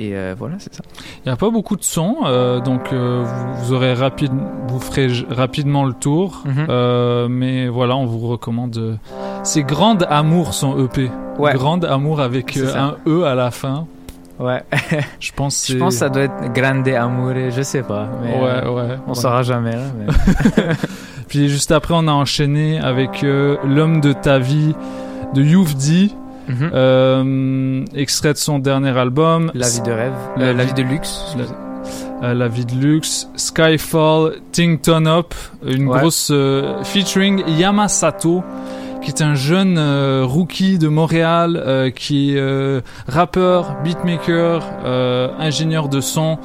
Et 0.00 0.14
euh, 0.14 0.34
voilà, 0.38 0.54
c'est 0.60 0.72
ça. 0.72 0.82
Il 1.24 1.28
n'y 1.28 1.32
a 1.32 1.36
pas 1.36 1.50
beaucoup 1.50 1.74
de 1.76 1.82
sons, 1.82 2.18
euh, 2.24 2.60
donc 2.60 2.92
euh, 2.92 3.24
vous, 3.24 3.54
vous 3.64 3.72
aurez 3.72 3.94
rapide, 3.94 4.30
vous 4.68 4.78
ferez 4.78 5.08
rapidement 5.28 5.84
le 5.84 5.92
tour. 5.92 6.44
Mhm. 6.44 7.26
Mais 7.28 7.66
voilà, 7.68 7.96
on 7.96 8.06
vous 8.06 8.28
recommande. 8.28 8.76
euh, 8.76 8.94
C'est 9.42 9.64
Grande 9.64 10.06
Amour 10.08 10.54
son 10.54 10.78
EP. 10.84 11.10
Ouais. 11.38 11.52
Grande 11.54 11.84
Amour 11.84 12.20
avec 12.20 12.56
un 12.56 12.94
E 13.08 13.24
à 13.24 13.34
la 13.34 13.50
fin. 13.50 13.86
Ouais. 14.38 14.62
Je 15.18 15.32
pense. 15.32 15.66
Je 15.68 15.76
pense 15.78 15.94
que 15.94 15.98
ça 15.98 16.08
doit 16.10 16.22
être 16.22 16.52
Grande 16.54 16.86
Amore, 16.86 17.50
je 17.50 17.62
sais 17.62 17.82
pas. 17.82 18.06
Mais, 18.22 18.34
Ouais, 18.34 18.68
ouais, 18.68 18.96
On 19.06 19.10
ouais. 19.10 19.14
saura 19.16 19.42
jamais. 19.42 19.72
Là, 19.72 19.82
mais... 19.98 20.62
Puis 21.28 21.48
juste 21.48 21.72
après, 21.72 21.94
on 21.96 22.06
a 22.06 22.12
enchaîné 22.12 22.78
avec 22.78 23.22
L'homme 23.22 24.00
de 24.00 24.12
ta 24.12 24.38
vie 24.38 24.74
de 25.34 25.42
Mhm. 26.48 26.70
Euh, 26.74 27.84
extrait 27.94 28.32
de 28.32 28.38
son 28.38 28.58
dernier 28.58 28.96
album. 28.96 29.50
La 29.54 29.68
vie 29.68 29.80
de 29.82 29.90
rêve. 29.92 30.12
La, 30.36 30.46
Euh, 30.46 30.52
la 30.54 30.64
vie 30.64 30.72
vie 30.74 30.82
de 30.82 30.88
luxe. 30.88 31.36
La, 31.36 32.28
euh, 32.28 32.34
la 32.34 32.48
vie 32.48 32.64
de 32.64 32.74
luxe. 32.74 33.28
Skyfall, 33.36 34.36
Ting 34.52 34.78
Ton 34.80 35.06
Up. 35.06 35.34
Une 35.66 35.88
Ouais. 35.88 35.98
grosse 35.98 36.30
euh, 36.32 36.82
featuring 36.84 37.42
Yamasato 37.58 38.42
qui 39.02 39.10
est 39.12 39.22
un 39.22 39.34
jeune 39.36 39.76
euh, 39.78 40.24
rookie 40.26 40.76
de 40.78 40.88
Montréal 40.88 41.92
qui 41.94 42.36
est 42.36 42.82
rappeur, 43.06 43.76
beatmaker, 43.84 44.62
ingénieur 45.38 45.88
de 45.88 46.00
son 46.00 46.38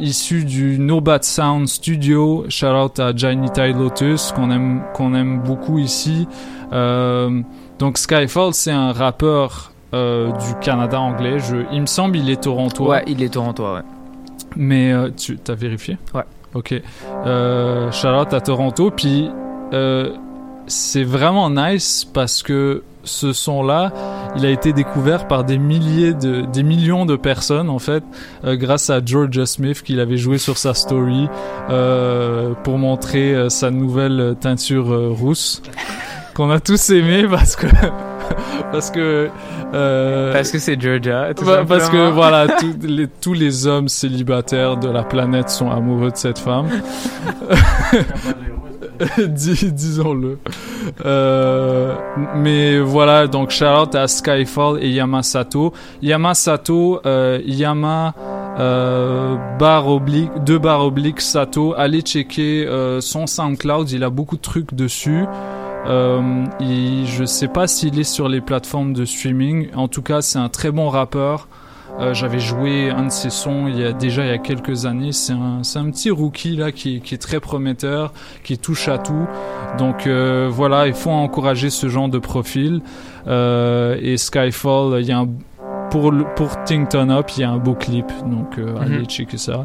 issu 0.00 0.44
du 0.44 0.78
No 0.78 1.00
Bad 1.00 1.24
Sound 1.24 1.66
Studio. 1.66 2.44
Shout 2.50 2.66
out 2.66 3.00
à 3.00 3.14
Gianni 3.16 3.50
Ty 3.50 3.72
Lotus 3.72 4.32
qu'on 4.32 4.50
aime 4.50 4.82
qu'on 4.94 5.14
aime 5.14 5.40
beaucoup 5.40 5.78
ici. 5.78 6.28
Euh, 6.72 7.40
donc 7.78 7.98
Skyfall 7.98 8.54
c'est 8.54 8.72
un 8.72 8.92
rappeur 8.92 9.72
euh, 9.92 10.30
du 10.32 10.54
Canada 10.60 11.00
anglais. 11.00 11.38
Je, 11.38 11.56
il 11.72 11.82
me 11.82 11.86
semble 11.86 12.16
il 12.16 12.30
est 12.30 12.42
torontois. 12.42 12.88
Ouais, 12.88 13.04
il 13.06 13.22
est 13.22 13.32
torontois, 13.32 13.74
ouais. 13.74 13.82
Mais 14.56 14.92
euh, 14.92 15.10
tu 15.16 15.36
t'as 15.38 15.54
vérifié? 15.54 15.98
Ouais. 16.14 16.24
Ok. 16.54 16.74
Euh, 17.26 17.88
out 17.88 18.32
à 18.32 18.40
Toronto. 18.40 18.90
Puis 18.90 19.28
euh, 19.72 20.14
c'est 20.66 21.02
vraiment 21.04 21.50
nice 21.50 22.06
parce 22.12 22.42
que 22.42 22.82
ce 23.02 23.34
son-là, 23.34 23.92
il 24.34 24.46
a 24.46 24.50
été 24.50 24.72
découvert 24.72 25.28
par 25.28 25.44
des 25.44 25.58
milliers 25.58 26.14
de, 26.14 26.42
des 26.42 26.62
millions 26.62 27.04
de 27.04 27.16
personnes 27.16 27.68
en 27.68 27.78
fait, 27.78 28.02
euh, 28.44 28.56
grâce 28.56 28.88
à 28.88 29.04
Georgia 29.04 29.44
Smith 29.44 29.82
qu'il 29.82 30.00
avait 30.00 30.16
joué 30.16 30.38
sur 30.38 30.56
sa 30.56 30.72
story 30.72 31.28
euh, 31.68 32.54
pour 32.62 32.78
montrer 32.78 33.34
euh, 33.34 33.50
sa 33.50 33.70
nouvelle 33.70 34.36
teinture 34.40 35.12
rousse 35.18 35.60
qu'on 36.34 36.50
a 36.50 36.60
tous 36.60 36.90
aimé 36.90 37.24
parce 37.30 37.56
que 37.56 37.66
parce 38.72 38.90
que 38.90 39.28
euh, 39.74 40.32
Parce 40.32 40.50
que 40.50 40.58
c'est 40.58 40.80
Georgia. 40.80 41.32
tout 41.34 41.44
bah, 41.44 41.64
parce 41.66 41.88
que 41.88 42.10
voilà, 42.10 42.46
tous 42.58 42.74
les, 42.86 43.08
tous 43.08 43.32
les 43.32 43.66
hommes 43.66 43.88
célibataires 43.88 44.76
de 44.76 44.88
la 44.88 45.02
planète 45.02 45.48
sont 45.50 45.70
amoureux 45.70 46.10
de 46.10 46.16
cette 46.16 46.38
femme. 46.38 46.66
Dis- 49.28 49.72
Disons-le. 49.72 50.38
Euh, 51.04 51.94
mais 52.36 52.78
voilà, 52.78 53.26
donc 53.26 53.50
shout 53.50 53.64
out 53.64 53.94
à 53.96 54.06
Skyfall 54.06 54.78
et 54.82 54.90
Yamasato. 54.90 55.72
Yamasato, 56.02 57.00
euh, 57.04 57.40
Yama 57.44 58.14
euh, 58.60 59.36
barre 59.58 59.88
oblique, 59.88 60.30
deux 60.46 60.58
barres 60.60 60.84
obliques 60.84 61.20
Sato. 61.20 61.74
Allez 61.76 62.02
checker 62.02 62.66
euh, 62.66 63.00
son 63.00 63.26
SoundCloud, 63.26 63.90
il 63.90 64.04
a 64.04 64.10
beaucoup 64.10 64.36
de 64.36 64.42
trucs 64.42 64.74
dessus. 64.74 65.24
Euh, 65.86 66.44
il- 66.60 67.06
je 67.06 67.24
sais 67.24 67.48
pas 67.48 67.66
s'il 67.66 67.98
est 67.98 68.04
sur 68.04 68.28
les 68.28 68.40
plateformes 68.40 68.92
de 68.92 69.04
streaming. 69.04 69.68
En 69.74 69.88
tout 69.88 70.02
cas, 70.02 70.22
c'est 70.22 70.38
un 70.38 70.48
très 70.48 70.70
bon 70.70 70.88
rappeur. 70.88 71.48
Euh, 72.00 72.12
J'avais 72.12 72.40
joué 72.40 72.90
un 72.90 73.04
de 73.06 73.10
ses 73.12 73.30
sons 73.30 73.68
il 73.68 73.78
y 73.78 73.84
a 73.84 73.92
déjà 73.92 74.22
il 74.24 74.28
y 74.28 74.32
a 74.32 74.38
quelques 74.38 74.84
années. 74.86 75.12
C'est 75.12 75.32
un, 75.34 75.60
un 75.76 75.90
petit 75.90 76.10
rookie 76.10 76.56
là 76.56 76.72
qui, 76.72 77.00
qui 77.00 77.14
est 77.14 77.18
très 77.18 77.38
prometteur, 77.38 78.12
qui 78.42 78.58
touche 78.58 78.88
à 78.88 78.98
tout. 78.98 79.26
Donc 79.78 80.06
euh, 80.06 80.48
voilà, 80.50 80.88
il 80.88 80.94
faut 80.94 81.10
encourager 81.10 81.70
ce 81.70 81.88
genre 81.88 82.08
de 82.08 82.18
profil. 82.18 82.80
Euh, 83.28 83.96
et 84.02 84.16
Skyfall, 84.16 85.00
il 85.02 85.06
y 85.06 85.12
a 85.12 85.18
un 85.20 85.28
pour 85.94 86.12
pour 86.34 86.64
Ting 86.64 86.88
Turn 86.88 87.08
Up, 87.12 87.30
il 87.36 87.42
y 87.42 87.44
a 87.44 87.50
un 87.50 87.58
beau 87.58 87.74
clip, 87.74 88.06
donc 88.26 88.58
euh, 88.58 88.74
allez 88.80 88.98
Mhm. 88.98 89.04
checker 89.06 89.36
ça. 89.38 89.64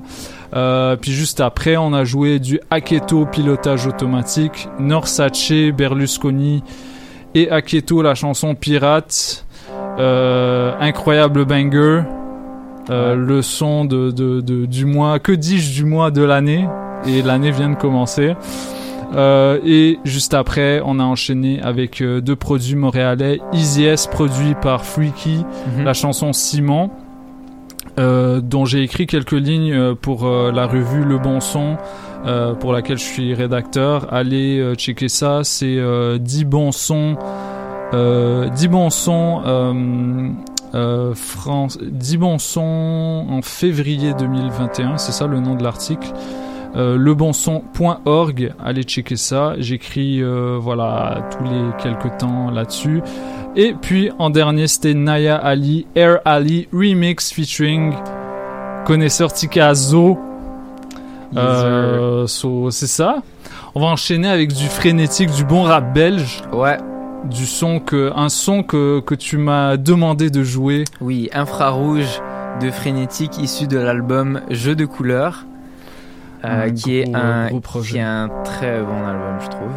Euh, 0.56 0.96
puis 0.96 1.12
juste 1.12 1.42
après, 1.42 1.76
on 1.76 1.92
a 1.92 2.04
joué 2.04 2.38
du 2.38 2.60
Aketo 2.70 3.26
pilotage 3.26 3.88
automatique, 3.88 4.70
Norsace, 4.80 5.52
Berlusconi 5.76 6.64
et 7.34 7.50
Aketo 7.50 8.04
la 8.04 8.14
chanson 8.14 8.54
Pirate. 8.54 9.44
Euh, 9.98 10.72
incroyable 10.80 11.46
banger. 11.46 12.04
Le 12.90 13.42
son 13.42 13.86
de, 13.86 14.12
de, 14.12 14.42
de- 14.42 14.66
du 14.68 14.86
mois, 14.86 15.18
que 15.20 15.32
dis-je 15.32 15.74
du 15.74 15.86
mois 15.86 16.10
de 16.12 16.22
l'année? 16.24 16.68
Et 17.08 17.22
l'année 17.24 17.52
vient 17.52 17.70
de 17.70 17.76
commencer. 17.76 18.36
Euh, 19.16 19.60
et 19.66 20.00
juste 20.06 20.34
après, 20.34 20.82
on 20.86 21.00
a 21.00 21.04
enchaîné 21.04 21.62
avec 21.62 22.02
euh, 22.02 22.22
deux 22.22 22.36
produits 22.36 22.76
montréalais. 22.76 23.40
Easy 23.54 23.86
S, 23.86 24.08
produit 24.08 24.56
par 24.62 24.86
Freaky, 24.86 25.44
Mhm. 25.78 25.84
la 25.86 25.94
chanson 25.94 26.32
Ciment, 26.34 26.92
euh, 28.00 28.40
dont 28.42 28.66
j'ai 28.66 28.84
écrit 28.84 29.08
quelques 29.08 29.32
lignes 29.32 29.96
pour 29.96 30.28
la 30.30 30.68
revue 30.68 31.04
Le 31.04 31.18
Bon 31.18 31.40
Son, 31.40 31.78
pour 32.60 32.74
laquelle 32.74 32.98
je 32.98 33.04
suis 33.04 33.34
rédacteur. 33.34 34.14
Allez 34.14 34.74
checker 34.76 35.10
ça, 35.10 35.42
c'est 35.44 35.78
euh, 35.78 36.18
10 36.18 36.46
bons 36.46 36.72
sons. 36.72 37.16
Euh, 37.94 38.48
10 38.50 38.68
bons 38.68 38.90
sons. 38.92 39.42
Euh, 40.76 41.16
France, 41.16 41.80
10 41.82 42.18
bons 42.18 42.38
sons 42.38 43.26
en 43.28 43.42
février 43.42 44.14
2021, 44.14 44.98
c'est 45.00 45.12
ça 45.14 45.26
le 45.26 45.40
nom 45.40 45.56
de 45.56 45.64
l'article. 45.64 46.14
Euh, 46.76 46.98
lebonson.org, 46.98 48.54
allez 48.64 48.84
checker 48.84 49.16
ça. 49.16 49.54
J'écris 49.58 50.22
euh, 50.22 50.58
voilà 50.60 51.28
tous 51.32 51.44
les 51.44 51.72
quelques 51.82 52.18
temps 52.18 52.52
là-dessus. 52.52 53.02
Et 53.56 53.74
puis 53.74 54.12
en 54.20 54.30
dernier, 54.30 54.68
c'était 54.68 54.94
Naya 54.94 55.36
Ali, 55.36 55.88
Air 55.96 56.20
Ali 56.26 56.68
Remix 56.72 57.32
featuring 57.32 57.94
connaisseur 58.86 59.34
Tikazo. 59.34 60.20
Euh, 61.36 62.28
so, 62.28 62.72
c'est 62.72 62.88
ça. 62.88 63.22
On 63.76 63.82
va 63.82 63.88
enchaîner 63.88 64.30
avec 64.30 64.54
du 64.54 64.68
frénétique, 64.68 65.32
du 65.32 65.44
bon 65.44 65.64
rap 65.64 65.94
belge. 65.94 66.42
Ouais. 66.54 66.78
Du 67.26 67.46
son 67.46 67.80
que, 67.80 68.12
un 68.16 68.30
son 68.30 68.64
que, 68.64 69.00
que 69.02 69.14
tu 69.14 69.38
m'as 69.38 69.78
demandé 69.78 70.30
de 70.30 70.44
jouer. 70.44 70.86
Oui, 71.02 71.30
infrarouge 71.34 72.22
de 72.62 72.72
frénétique 72.72 73.38
issu 73.38 73.68
de 73.68 73.78
l'album 73.78 74.42
Jeux 74.50 74.76
de 74.76 74.86
couleurs, 74.86 75.46
Un 76.44 76.70
qui 76.72 77.00
est 77.00 77.16
un 77.16 77.48
gros 77.48 77.60
projet. 77.60 77.94
qui 77.94 77.98
est 77.98 78.02
un 78.02 78.30
très 78.44 78.80
bon 78.82 79.06
album, 79.06 79.38
je 79.42 79.48
trouve. 79.48 79.72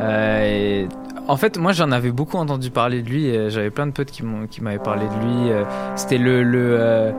Euh, 0.00 0.84
et 0.84 0.88
en 1.28 1.36
fait, 1.36 1.56
moi, 1.58 1.72
j'en 1.72 1.90
avais 1.92 2.10
beaucoup 2.10 2.36
entendu 2.36 2.70
parler 2.70 3.02
de 3.02 3.08
lui. 3.08 3.50
J'avais 3.50 3.70
plein 3.70 3.86
de 3.86 3.92
potes 3.92 4.10
qui 4.10 4.22
m'ont 4.22 4.46
qui 4.46 4.62
m'avaient 4.62 4.78
parlé 4.78 5.06
de 5.06 5.24
lui. 5.24 5.50
Euh, 5.50 5.64
C'était 5.96 6.18
le 6.18 6.42
le 6.42 6.76
euh, 6.78 7.12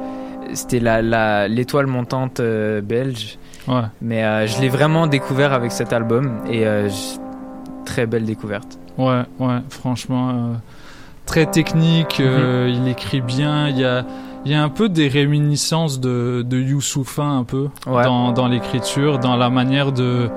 c'était 0.53 0.79
la 0.79 1.47
l'étoile 1.47 1.87
montante 1.87 2.39
euh, 2.39 2.81
belge. 2.81 3.37
Ouais. 3.67 3.81
Mais 4.01 4.23
euh, 4.23 4.45
je 4.45 4.61
l'ai 4.61 4.69
vraiment 4.69 5.07
découvert 5.07 5.53
avec 5.53 5.71
cet 5.71 5.91
album 5.91 6.41
et 6.49 6.67
euh, 6.67 6.87
très 7.85 8.05
belle 8.05 8.25
découverte. 8.25 8.77
Ouais, 8.97 9.23
ouais, 9.39 9.57
franchement, 9.69 10.29
euh, 10.29 10.53
très 11.25 11.47
technique, 11.47 12.19
euh, 12.19 12.71
il 12.71 12.87
écrit 12.87 13.21
bien, 13.21 13.67
il 13.69 13.79
y 13.79 13.83
a, 13.83 14.05
il 14.45 14.51
y 14.51 14.55
a 14.55 14.63
un 14.63 14.69
peu 14.69 14.89
des 14.89 15.07
réminiscences 15.07 15.99
de, 15.99 16.43
de 16.47 17.21
un 17.21 17.43
peu 17.43 17.69
Ouais. 17.87 18.03
dans, 18.03 18.31
dans 18.31 18.47
l'écriture, 18.47 19.19
dans 19.19 19.35
la 19.35 19.49
manière 19.49 19.91
de, 19.91 20.29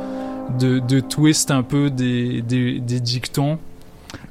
de, 0.59 0.79
de 0.79 1.01
twist 1.01 1.51
un 1.51 1.63
peu 1.63 1.91
des, 1.91 2.43
des, 2.43 2.81
des 2.81 3.01
dictons. 3.01 3.59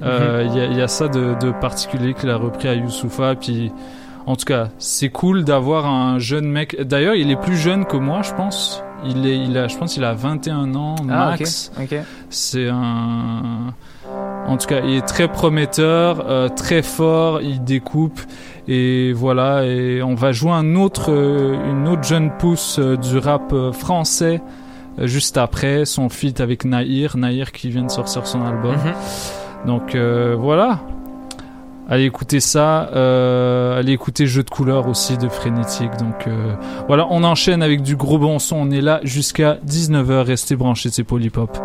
Euh, 0.02 0.44
Il 0.48 0.56
y, 0.56 0.60
a, 0.60 0.66
il 0.66 0.76
y 0.76 0.82
a 0.82 0.88
ça 0.88 1.06
de, 1.08 1.34
de 1.40 1.52
particulier 1.52 2.14
qu'il 2.14 2.30
a 2.30 2.36
repris 2.36 2.68
à 2.68 2.74
Youssoupha, 2.74 3.36
puis 3.36 3.70
en 4.26 4.34
tout 4.36 4.44
cas, 4.44 4.68
c'est 4.78 5.08
cool 5.08 5.44
d'avoir 5.44 5.86
un 5.86 6.18
jeune 6.18 6.46
mec. 6.46 6.76
D'ailleurs, 6.82 7.14
il 7.14 7.30
est 7.30 7.40
plus 7.40 7.56
jeune 7.56 7.84
que 7.86 7.96
moi, 7.96 8.22
je 8.22 8.34
pense. 8.34 8.82
Il 9.06 9.26
est, 9.26 9.38
il 9.38 9.56
a, 9.56 9.68
je 9.68 9.76
pense, 9.78 9.94
qu'il 9.94 10.02
a 10.04 10.12
21 10.12 10.74
ans 10.74 10.96
Ah, 11.08 11.30
max. 11.30 11.70
ok. 11.80 11.96
C'est 12.30 12.68
un. 12.68 13.72
En 14.46 14.56
tout 14.56 14.66
cas, 14.66 14.80
il 14.84 14.94
est 14.94 15.06
très 15.06 15.28
prometteur, 15.28 16.24
euh, 16.26 16.48
très 16.48 16.82
fort, 16.82 17.40
il 17.42 17.62
découpe 17.62 18.20
et 18.68 19.12
voilà. 19.12 19.64
Et 19.64 20.02
on 20.02 20.14
va 20.14 20.32
jouer 20.32 20.52
un 20.52 20.76
autre, 20.76 21.10
euh, 21.10 21.70
une 21.70 21.88
autre 21.88 22.04
jeune 22.04 22.30
pousse 22.38 22.78
euh, 22.78 22.96
du 22.96 23.18
rap 23.18 23.52
euh, 23.52 23.72
français 23.72 24.40
juste 25.02 25.36
après 25.36 25.84
son 25.84 26.08
feat 26.08 26.40
avec 26.40 26.64
Nahir, 26.64 27.16
Nahir 27.16 27.52
qui 27.52 27.70
vient 27.70 27.84
de 27.84 27.90
sortir 27.90 28.26
son 28.26 28.42
album. 28.42 28.76
Donc 29.66 29.94
euh, 29.94 30.36
voilà. 30.38 30.80
Allez 31.90 32.04
écouter 32.04 32.40
ça, 32.40 32.90
euh, 32.94 33.78
allez 33.78 33.92
écouter 33.92 34.26
Jeu 34.26 34.42
de 34.42 34.50
couleurs 34.50 34.88
aussi 34.88 35.16
de 35.16 35.28
Frénétique. 35.28 35.96
Donc 35.98 36.26
euh, 36.26 36.54
voilà, 36.86 37.06
on 37.10 37.24
enchaîne 37.24 37.62
avec 37.62 37.82
du 37.82 37.96
gros 37.96 38.18
bon 38.18 38.38
son. 38.38 38.56
On 38.56 38.70
est 38.70 38.82
là 38.82 39.00
jusqu'à 39.04 39.58
19h. 39.66 40.24
Restez 40.24 40.54
branchés, 40.54 40.90
c'est 40.90 41.04
Polypop. 41.04 41.58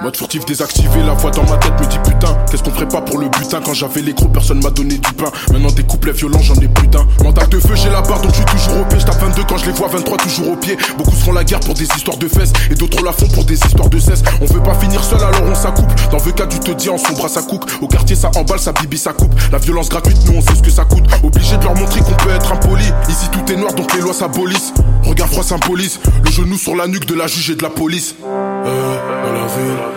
Mode 0.00 0.16
furtif 0.16 0.46
désactivé, 0.46 1.02
la 1.04 1.12
voix 1.12 1.30
dans 1.30 1.42
ma 1.42 1.58
tête 1.58 1.78
me 1.78 1.86
dit 1.86 1.98
putain 1.98 2.38
Qu'est-ce 2.50 2.62
qu'on 2.62 2.70
ferait 2.70 2.88
pas 2.88 3.02
pour 3.02 3.18
le 3.18 3.28
butin? 3.28 3.60
Quand 3.62 3.74
j'avais 3.74 4.00
les 4.00 4.14
crocs, 4.14 4.32
personne 4.32 4.62
m'a 4.62 4.70
donné 4.70 4.96
du 4.96 5.12
pain. 5.12 5.30
Maintenant 5.52 5.70
des 5.72 5.82
couplets 5.82 6.12
violents, 6.12 6.40
j'en 6.40 6.54
ai 6.54 6.68
plus 6.68 6.86
d'un. 6.86 7.06
Mental 7.22 7.48
de 7.50 7.58
feu, 7.58 7.74
j'ai 7.74 7.90
la 7.90 8.00
barre 8.00 8.22
donc 8.22 8.30
je 8.30 8.36
suis 8.36 8.44
toujours 8.46 8.80
au 8.80 8.84
pied. 8.86 8.98
Je 8.98 9.04
tape 9.04 9.20
22 9.20 9.42
quand 9.46 9.58
je 9.58 9.66
les 9.66 9.72
vois, 9.72 9.88
23 9.88 10.16
toujours 10.18 10.52
au 10.52 10.56
pied. 10.56 10.78
Beaucoup 10.96 11.10
se 11.10 11.24
font 11.24 11.32
la 11.32 11.44
guerre 11.44 11.60
pour 11.60 11.74
des 11.74 11.84
histoires 11.84 12.16
de 12.16 12.28
fesses. 12.28 12.52
Et 12.70 12.74
d'autres 12.74 13.04
la 13.04 13.12
font 13.12 13.28
pour 13.28 13.44
des 13.44 13.56
histoires 13.56 13.90
de 13.90 13.98
cesse. 13.98 14.22
On 14.40 14.46
veut 14.46 14.62
pas 14.62 14.74
finir 14.74 15.04
seul 15.04 15.22
alors 15.22 15.42
on 15.44 15.54
s'accouple 15.54 15.94
Dans 16.10 16.24
le 16.24 16.32
cas 16.32 16.46
du 16.46 16.58
te 16.58 16.70
dis 16.70 16.88
en 16.88 16.96
son 16.96 17.12
bras 17.12 17.28
ça 17.28 17.42
coupe. 17.42 17.70
Au 17.82 17.88
quartier 17.88 18.16
ça 18.16 18.30
emballe, 18.36 18.58
ça 18.58 18.72
bibi 18.72 18.96
ça 18.96 19.12
coupe. 19.12 19.34
La 19.52 19.58
violence 19.58 19.90
gratuite, 19.90 20.18
nous 20.26 20.38
on 20.38 20.40
sait 20.40 20.54
ce 20.56 20.62
que 20.62 20.70
ça 20.70 20.84
coûte. 20.84 21.04
Obligé 21.22 21.58
de 21.58 21.64
leur 21.64 21.74
montrer 21.74 22.00
qu'on 22.00 22.14
peut 22.24 22.30
être 22.30 22.52
impoli. 22.52 22.86
Ici 23.08 23.28
tout 23.30 23.52
est 23.52 23.56
noir 23.56 23.74
donc 23.74 23.92
les 23.94 24.00
lois 24.00 24.14
s'abolissent. 24.14 24.72
Regard 25.02 25.28
froid 25.28 25.44
symbolise. 25.44 26.00
Le 26.24 26.30
genou 26.30 26.56
sur 26.56 26.74
la 26.74 26.86
nuque 26.86 27.04
de 27.06 27.14
la 27.14 27.26
juge 27.26 27.50
et 27.50 27.56
de 27.56 27.62
la 27.62 27.70
police. 27.70 28.14
Euh, 28.24 28.93
dans 29.22 29.32
la 29.32 29.46
ville 29.46 29.94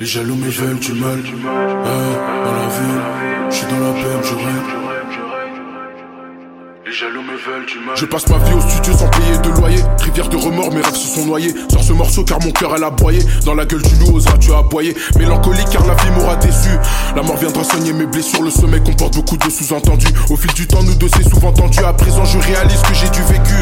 Les 0.00 0.06
jaloux 0.06 0.34
me 0.34 0.48
veulent 0.48 0.78
du 0.78 0.92
mal. 0.94 1.18
Euh, 1.18 2.14
dans 2.44 2.54
la 2.54 2.68
ville, 2.76 3.02
je 3.50 3.54
suis 3.54 3.66
dans 3.66 3.80
la 3.80 3.92
peine, 3.92 4.22
je 4.22 4.34
rêve. 4.34 4.79
Les 6.90 6.96
jaloux 6.96 7.22
me 7.22 7.36
veulent 7.36 7.66
du 7.66 7.78
mal. 7.78 7.96
Je 7.96 8.04
passe 8.04 8.28
ma 8.28 8.38
vie 8.38 8.52
au 8.52 8.60
studio 8.60 8.92
sans 8.92 9.06
payer 9.10 9.38
de 9.38 9.48
loyer. 9.50 9.80
Rivière 10.00 10.28
de 10.28 10.36
remords, 10.36 10.74
mes 10.74 10.80
rêves 10.80 10.96
se 10.96 11.06
sont 11.06 11.24
noyés. 11.24 11.54
Sors 11.70 11.84
ce 11.84 11.92
morceau 11.92 12.24
car 12.24 12.40
mon 12.40 12.50
cœur 12.50 12.72
elle 12.76 12.82
a 12.82 12.90
broyé. 12.90 13.20
Dans 13.44 13.54
la 13.54 13.64
gueule 13.64 13.82
du 13.82 13.94
loup, 13.94 14.16
oseras-tu 14.16 14.52
aboyer? 14.52 14.96
Mélancolique 15.16 15.70
car 15.70 15.86
la 15.86 15.94
vie 15.94 16.10
m'aura 16.16 16.34
déçu. 16.34 16.70
La 17.14 17.22
mort 17.22 17.36
viendra 17.36 17.62
soigner 17.62 17.92
mes 17.92 18.06
blessures. 18.06 18.42
Le 18.42 18.50
sommet 18.50 18.80
comporte 18.80 19.14
beaucoup 19.14 19.36
de 19.36 19.48
sous-entendus. 19.48 20.08
Au 20.30 20.36
fil 20.36 20.52
du 20.54 20.66
temps, 20.66 20.82
nous 20.82 20.96
deux 20.96 21.06
c'est 21.14 21.28
souvent 21.28 21.52
tendu. 21.52 21.78
À 21.78 21.92
présent, 21.92 22.24
je 22.24 22.38
réalise 22.38 22.82
que 22.82 22.94
j'ai 22.94 23.08
du 23.10 23.22
vécu. 23.22 23.54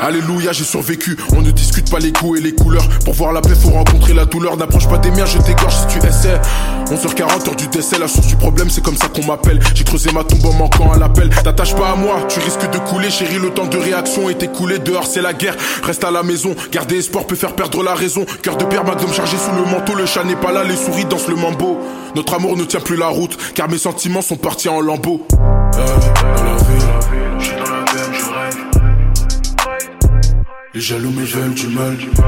Alléluia, 0.00 0.52
j'ai 0.52 0.62
survécu. 0.62 1.16
On 1.36 1.42
ne 1.42 1.50
discute 1.50 1.90
pas 1.90 1.98
les 1.98 2.12
goûts 2.12 2.36
et 2.36 2.40
les 2.40 2.54
couleurs. 2.54 2.88
Pour 3.04 3.14
voir 3.14 3.32
la 3.32 3.40
paix, 3.40 3.56
faut 3.60 3.70
rencontrer 3.70 4.14
la 4.14 4.24
douleur. 4.24 4.56
N'approche 4.56 4.88
pas 4.88 4.98
des 4.98 5.10
miens, 5.10 5.26
je 5.26 5.38
t'égorge 5.38 5.74
si 5.74 5.98
tu 5.98 6.06
essaies. 6.06 6.40
11h40, 6.92 7.48
heure 7.48 7.56
du 7.56 7.66
décès. 7.66 7.98
La 7.98 8.06
source 8.06 8.28
du 8.28 8.36
problème, 8.36 8.70
c'est 8.70 8.84
comme 8.84 8.96
ça 8.96 9.08
qu'on 9.08 9.26
m'appelle. 9.26 9.58
J'ai 9.74 9.82
creusé 9.82 10.12
ma 10.12 10.22
tombe 10.22 10.46
en 10.46 10.52
manquant 10.52 10.92
à 10.92 10.96
l'appel. 10.96 11.28
T'attaches 11.42 11.74
pas 11.74 11.90
à 11.90 11.96
moi, 11.96 12.20
tu 12.28 12.38
risques 12.38 12.67
de 12.68 12.78
couler. 12.78 13.10
chérie, 13.10 13.38
le 13.38 13.50
temps 13.50 13.66
de 13.66 13.76
réaction 13.76 14.28
est 14.28 14.42
écoulé. 14.42 14.78
Dehors, 14.78 15.06
c'est 15.06 15.22
la 15.22 15.32
guerre. 15.32 15.56
Reste 15.82 16.04
à 16.04 16.10
la 16.10 16.22
maison. 16.22 16.54
Garder 16.70 16.98
espoir 16.98 17.26
peut 17.26 17.36
faire 17.36 17.54
perdre 17.54 17.82
la 17.82 17.94
raison. 17.94 18.24
Cœur 18.42 18.56
de 18.56 18.64
père, 18.64 18.84
magnum 18.84 19.12
chargé 19.12 19.36
sous 19.36 19.52
le 19.52 19.70
manteau. 19.70 19.94
Le 19.94 20.06
chat 20.06 20.24
n'est 20.24 20.36
pas 20.36 20.52
là, 20.52 20.64
les 20.64 20.76
souris 20.76 21.04
dansent 21.04 21.28
le 21.28 21.36
mambo. 21.36 21.78
Notre 22.14 22.34
amour 22.34 22.56
ne 22.56 22.64
tient 22.64 22.80
plus 22.80 22.96
la 22.96 23.08
route, 23.08 23.36
car 23.54 23.68
mes 23.68 23.78
sentiments 23.78 24.22
sont 24.22 24.36
partis 24.36 24.68
en 24.68 24.80
lambeaux. 24.80 25.26
Je 27.38 27.44
suis 27.44 27.54
dans 27.56 27.70
la 27.70 27.84
peine, 27.84 28.12
je 28.12 28.24
rêve. 28.24 28.68
Les 30.74 30.80
jaloux 30.80 31.10
me 31.10 31.24
veulent 31.24 31.54
du 31.54 31.66
mal. 31.68 31.96
Euh, 32.00 32.18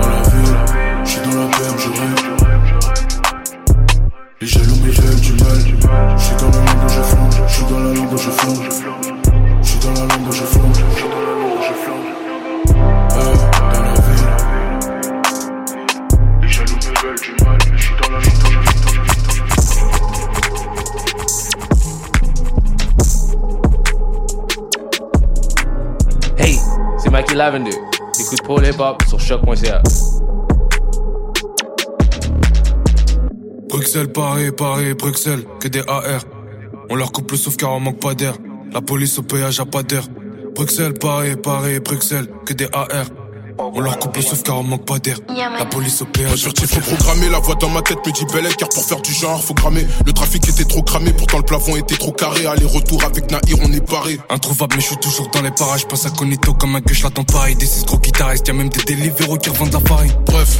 dans 0.00 0.08
la 0.08 0.22
ville, 0.28 0.56
je 1.04 1.10
suis 1.10 1.20
dans 1.20 1.40
la 1.40 1.46
peine, 1.46 1.78
je 1.78 1.88
rêve. 1.88 2.38
Les 4.40 4.46
jaloux 4.46 4.76
me 4.76 4.90
veulent 4.90 5.20
du 5.20 5.32
mal. 5.32 5.58
Je 6.16 6.24
suis 6.24 6.36
dans 6.36 6.50
la 6.50 6.58
langue 6.58 6.88
je 6.88 7.02
flanche, 7.02 7.34
je 7.48 7.54
suis 7.54 7.64
dans 7.64 7.80
la 7.80 7.94
langue 7.94 8.16
je 8.16 8.30
flanche. 8.30 9.07
Lavender. 27.38 27.70
Écoute 28.18 28.40
sur. 29.06 29.40
Bruxelles, 33.68 34.12
Paris, 34.12 34.50
Paris, 34.50 34.94
Bruxelles, 34.94 35.44
que 35.60 35.68
des 35.68 35.84
AR. 35.86 36.24
On 36.90 36.96
leur 36.96 37.12
coupe 37.12 37.30
le 37.30 37.36
souffle 37.36 37.56
car 37.58 37.70
on 37.74 37.78
manque 37.78 38.00
pas 38.00 38.16
d'air. 38.16 38.34
La 38.72 38.80
police 38.80 39.20
au 39.20 39.22
péage 39.22 39.60
a 39.60 39.66
pas 39.66 39.84
d'air. 39.84 40.02
Bruxelles, 40.56 40.94
Paris, 40.94 41.36
Paris, 41.36 41.78
Bruxelles, 41.78 42.26
que 42.44 42.54
des 42.54 42.66
AR. 42.72 43.06
On 43.58 43.80
leur 43.80 43.98
coupe 43.98 44.16
le 44.16 44.22
souffle 44.22 44.42
car 44.42 44.58
on 44.58 44.62
manque 44.62 44.84
pas 44.84 44.98
d'air. 44.98 45.18
La 45.28 45.64
police 45.64 46.00
au 46.02 46.04
péage 46.04 46.44
pas 46.44 46.66
faut 46.66 46.80
programmer, 46.80 47.28
la 47.28 47.40
voix 47.40 47.56
dans 47.56 47.68
ma 47.68 47.82
tête 47.82 47.98
me 48.06 48.12
dit 48.12 48.24
belle 48.32 48.54
car 48.56 48.68
pour 48.68 48.84
faire 48.84 49.00
du 49.00 49.12
genre, 49.12 49.42
faut 49.42 49.54
cramer. 49.54 49.86
Le 50.06 50.12
trafic 50.12 50.48
était 50.48 50.64
trop 50.64 50.82
cramé, 50.82 51.12
pourtant 51.12 51.38
le 51.38 51.44
plafond 51.44 51.76
était 51.76 51.96
trop 51.96 52.12
carré. 52.12 52.46
Aller-retour 52.46 53.02
avec 53.04 53.30
Nahir, 53.30 53.58
on 53.62 53.72
est 53.72 53.86
paré. 53.86 54.18
Introuvable, 54.30 54.76
mais 54.76 54.80
je 54.80 54.86
suis 54.86 54.96
toujours 54.98 55.28
dans 55.28 55.42
les 55.42 55.50
parages. 55.50 55.86
Passe 55.86 56.06
à 56.06 56.10
Conito 56.10 56.54
comme 56.54 56.76
un 56.76 56.80
gueule, 56.80 56.94
je 56.94 57.02
l'attends 57.02 57.24
pareil. 57.24 57.56
Des 57.56 57.66
six 57.66 57.84
gros 57.84 57.98
guitaristes, 57.98 58.46
y'a 58.46 58.54
même 58.54 58.68
des 58.68 58.82
deliveraux 58.84 59.36
qui 59.36 59.50
revendent 59.50 59.72
la 59.72 59.80
farine. 59.80 60.12
Bref. 60.26 60.58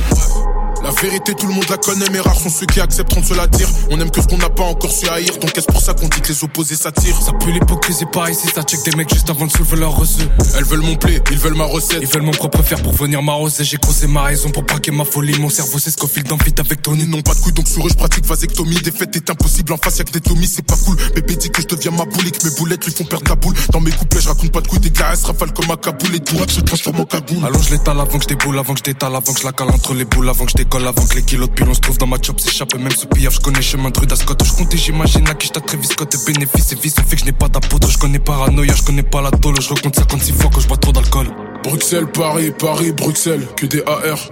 La 0.82 0.90
vérité, 1.02 1.34
tout 1.34 1.46
le 1.46 1.54
monde 1.54 1.68
la 1.68 1.76
connaît, 1.76 2.08
mais 2.12 2.20
rares 2.20 2.38
sont 2.38 2.48
ceux 2.48 2.66
qui 2.66 2.80
accepteront 2.80 3.20
de 3.20 3.26
se 3.26 3.34
la 3.34 3.46
dire. 3.46 3.68
On 3.90 4.00
aime 4.00 4.10
que 4.10 4.22
ce 4.22 4.26
qu'on 4.26 4.38
n'a 4.38 4.48
pas 4.48 4.64
encore 4.64 4.92
su 4.92 5.08
haïr, 5.08 5.36
donc 5.38 5.56
est-ce 5.56 5.66
pour 5.66 5.80
ça 5.80 5.92
qu'on 5.94 6.08
dit 6.08 6.20
que 6.20 6.28
les 6.28 6.44
opposés 6.44 6.76
s'attirent? 6.76 7.20
Ça 7.20 7.32
pue 7.32 7.52
l'hypocrisie 7.52 8.06
par 8.12 8.30
ici, 8.30 8.48
ça 8.54 8.62
check 8.62 8.82
des 8.84 8.96
mecs 8.96 9.12
juste 9.12 9.28
avant 9.28 9.46
de 9.46 9.50
soulever 9.50 9.76
leur 9.76 9.96
reçu. 9.96 10.22
Elles 10.56 10.64
veulent 10.64 10.82
mon 10.82 10.96
play, 10.96 11.20
ils 11.30 11.38
veulent 11.38 11.54
ma 11.56 11.64
recette. 11.64 11.98
Ils 12.00 12.08
veulent 12.08 12.22
mon 12.22 12.32
propre 12.32 12.62
fer 12.62 12.80
pour 12.82 12.92
venir 12.92 13.22
m'arroser. 13.22 13.64
J'ai 13.64 13.76
croisé 13.76 14.06
ma 14.06 14.22
raison 14.22 14.50
pour 14.50 14.62
braquer 14.62 14.90
ma 14.90 15.04
folie. 15.04 15.38
Mon 15.40 15.50
cerveau, 15.50 15.78
c'est 15.78 15.90
ce 15.90 15.96
qu'on 15.96 16.08
file 16.08 16.24
d'envite 16.24 16.58
avec 16.60 16.82
Tony. 16.82 17.02
Ils 17.02 17.10
n'ont 17.10 17.22
pas 17.22 17.34
de 17.34 17.40
couilles, 17.40 17.52
donc 17.52 17.68
sur 17.68 17.84
eux, 17.86 17.90
je 17.90 17.96
pratique 17.96 18.24
vasectomie. 18.26 18.80
Défaite 18.80 19.14
est 19.16 19.30
impossible, 19.30 19.72
en 19.72 19.76
face 19.76 19.98
y'a 19.98 20.04
que 20.04 20.12
des 20.12 20.20
tomies, 20.20 20.46
c'est 20.46 20.66
pas 20.66 20.76
cool. 20.84 20.96
Bébé 21.14 21.36
dit 21.36 21.50
que 21.50 21.62
je 21.62 21.66
deviens 21.66 21.90
ma 21.90 22.04
boule 22.04 22.26
et 22.26 22.30
que 22.30 22.46
mes 22.48 22.54
boulettes 22.54 22.84
lui 22.84 22.92
font 22.92 23.04
perdre 23.04 23.28
la 23.28 23.36
boule. 23.36 23.54
Dans 23.72 23.80
mes 23.80 23.90
couplets, 23.90 24.20
je 24.20 24.28
raconte 24.28 24.52
pas 24.52 24.60
de 24.60 24.68
couilles, 24.68 24.80
des 24.80 24.90
gars, 24.90 25.12
rafale 25.24 25.52
comme 25.52 25.68
Kaboul 25.76 26.14
et 26.14 26.20
tout. 26.20 26.36
se 26.48 26.60
transforme 26.60 27.00
en 27.00 27.04
cagoule. 27.04 27.44
Allons, 27.44 27.60
je 27.62 27.70
l'étale 27.70 28.00
avant 28.00 28.18
que 28.18 28.22
je 28.22 28.28
déboule, 28.28 28.58
avant 28.58 28.74
que 28.74 28.80
je 28.80 28.84
détale, 28.84 29.14
avant 29.14 29.32
que 29.32 29.40
je 29.40 29.44
la 29.44 29.52
cale 29.52 29.70
entre 29.70 29.94
les 29.94 30.04
boules, 30.04 30.28
avant 30.28 30.44
que 30.44 30.52
je 30.52 30.56
avant 30.76 31.06
que 31.06 31.14
les 31.16 31.22
kilos 31.22 31.48
de 31.48 31.54
pilon 31.54 31.74
se 31.74 31.80
trouvent 31.80 31.98
dans 31.98 32.06
ma 32.06 32.16
chop, 32.20 32.38
s'échappe, 32.38 32.74
même 32.74 32.90
sous 32.90 33.06
pillave, 33.06 33.32
je 33.32 33.40
connais 33.40 33.62
chemin 33.62 33.90
de 33.90 33.98
rue 33.98 34.06
d'Ascot. 34.06 34.34
Je 34.44 34.52
comptais, 34.52 34.76
j'imagine, 34.76 35.26
à 35.28 35.34
qui 35.34 35.48
je 35.48 35.52
Travis 35.52 35.86
Scott, 35.86 36.14
et 36.14 36.32
bénéfices 36.32 36.72
et 36.72 36.74
vices, 36.76 36.94
on 36.98 37.08
fait 37.08 37.16
que 37.16 37.26
je 37.26 37.30
pas 37.32 37.48
d'apôtre, 37.48 37.90
je 37.90 37.98
connais 37.98 38.18
paranoïa, 38.18 38.74
je 38.74 38.82
connais 38.82 39.02
pas 39.02 39.22
la 39.22 39.30
tôle, 39.30 39.60
je 39.60 39.68
recompte 39.68 39.96
56 39.96 40.32
fois 40.32 40.50
quand 40.52 40.60
je 40.60 40.68
bois 40.68 40.76
trop 40.76 40.92
d'alcool. 40.92 41.26
Bruxelles, 41.64 42.06
Paris, 42.06 42.52
Paris, 42.56 42.92
Bruxelles, 42.92 43.46
que 43.56 43.66
des 43.66 43.82
AR. 43.82 44.30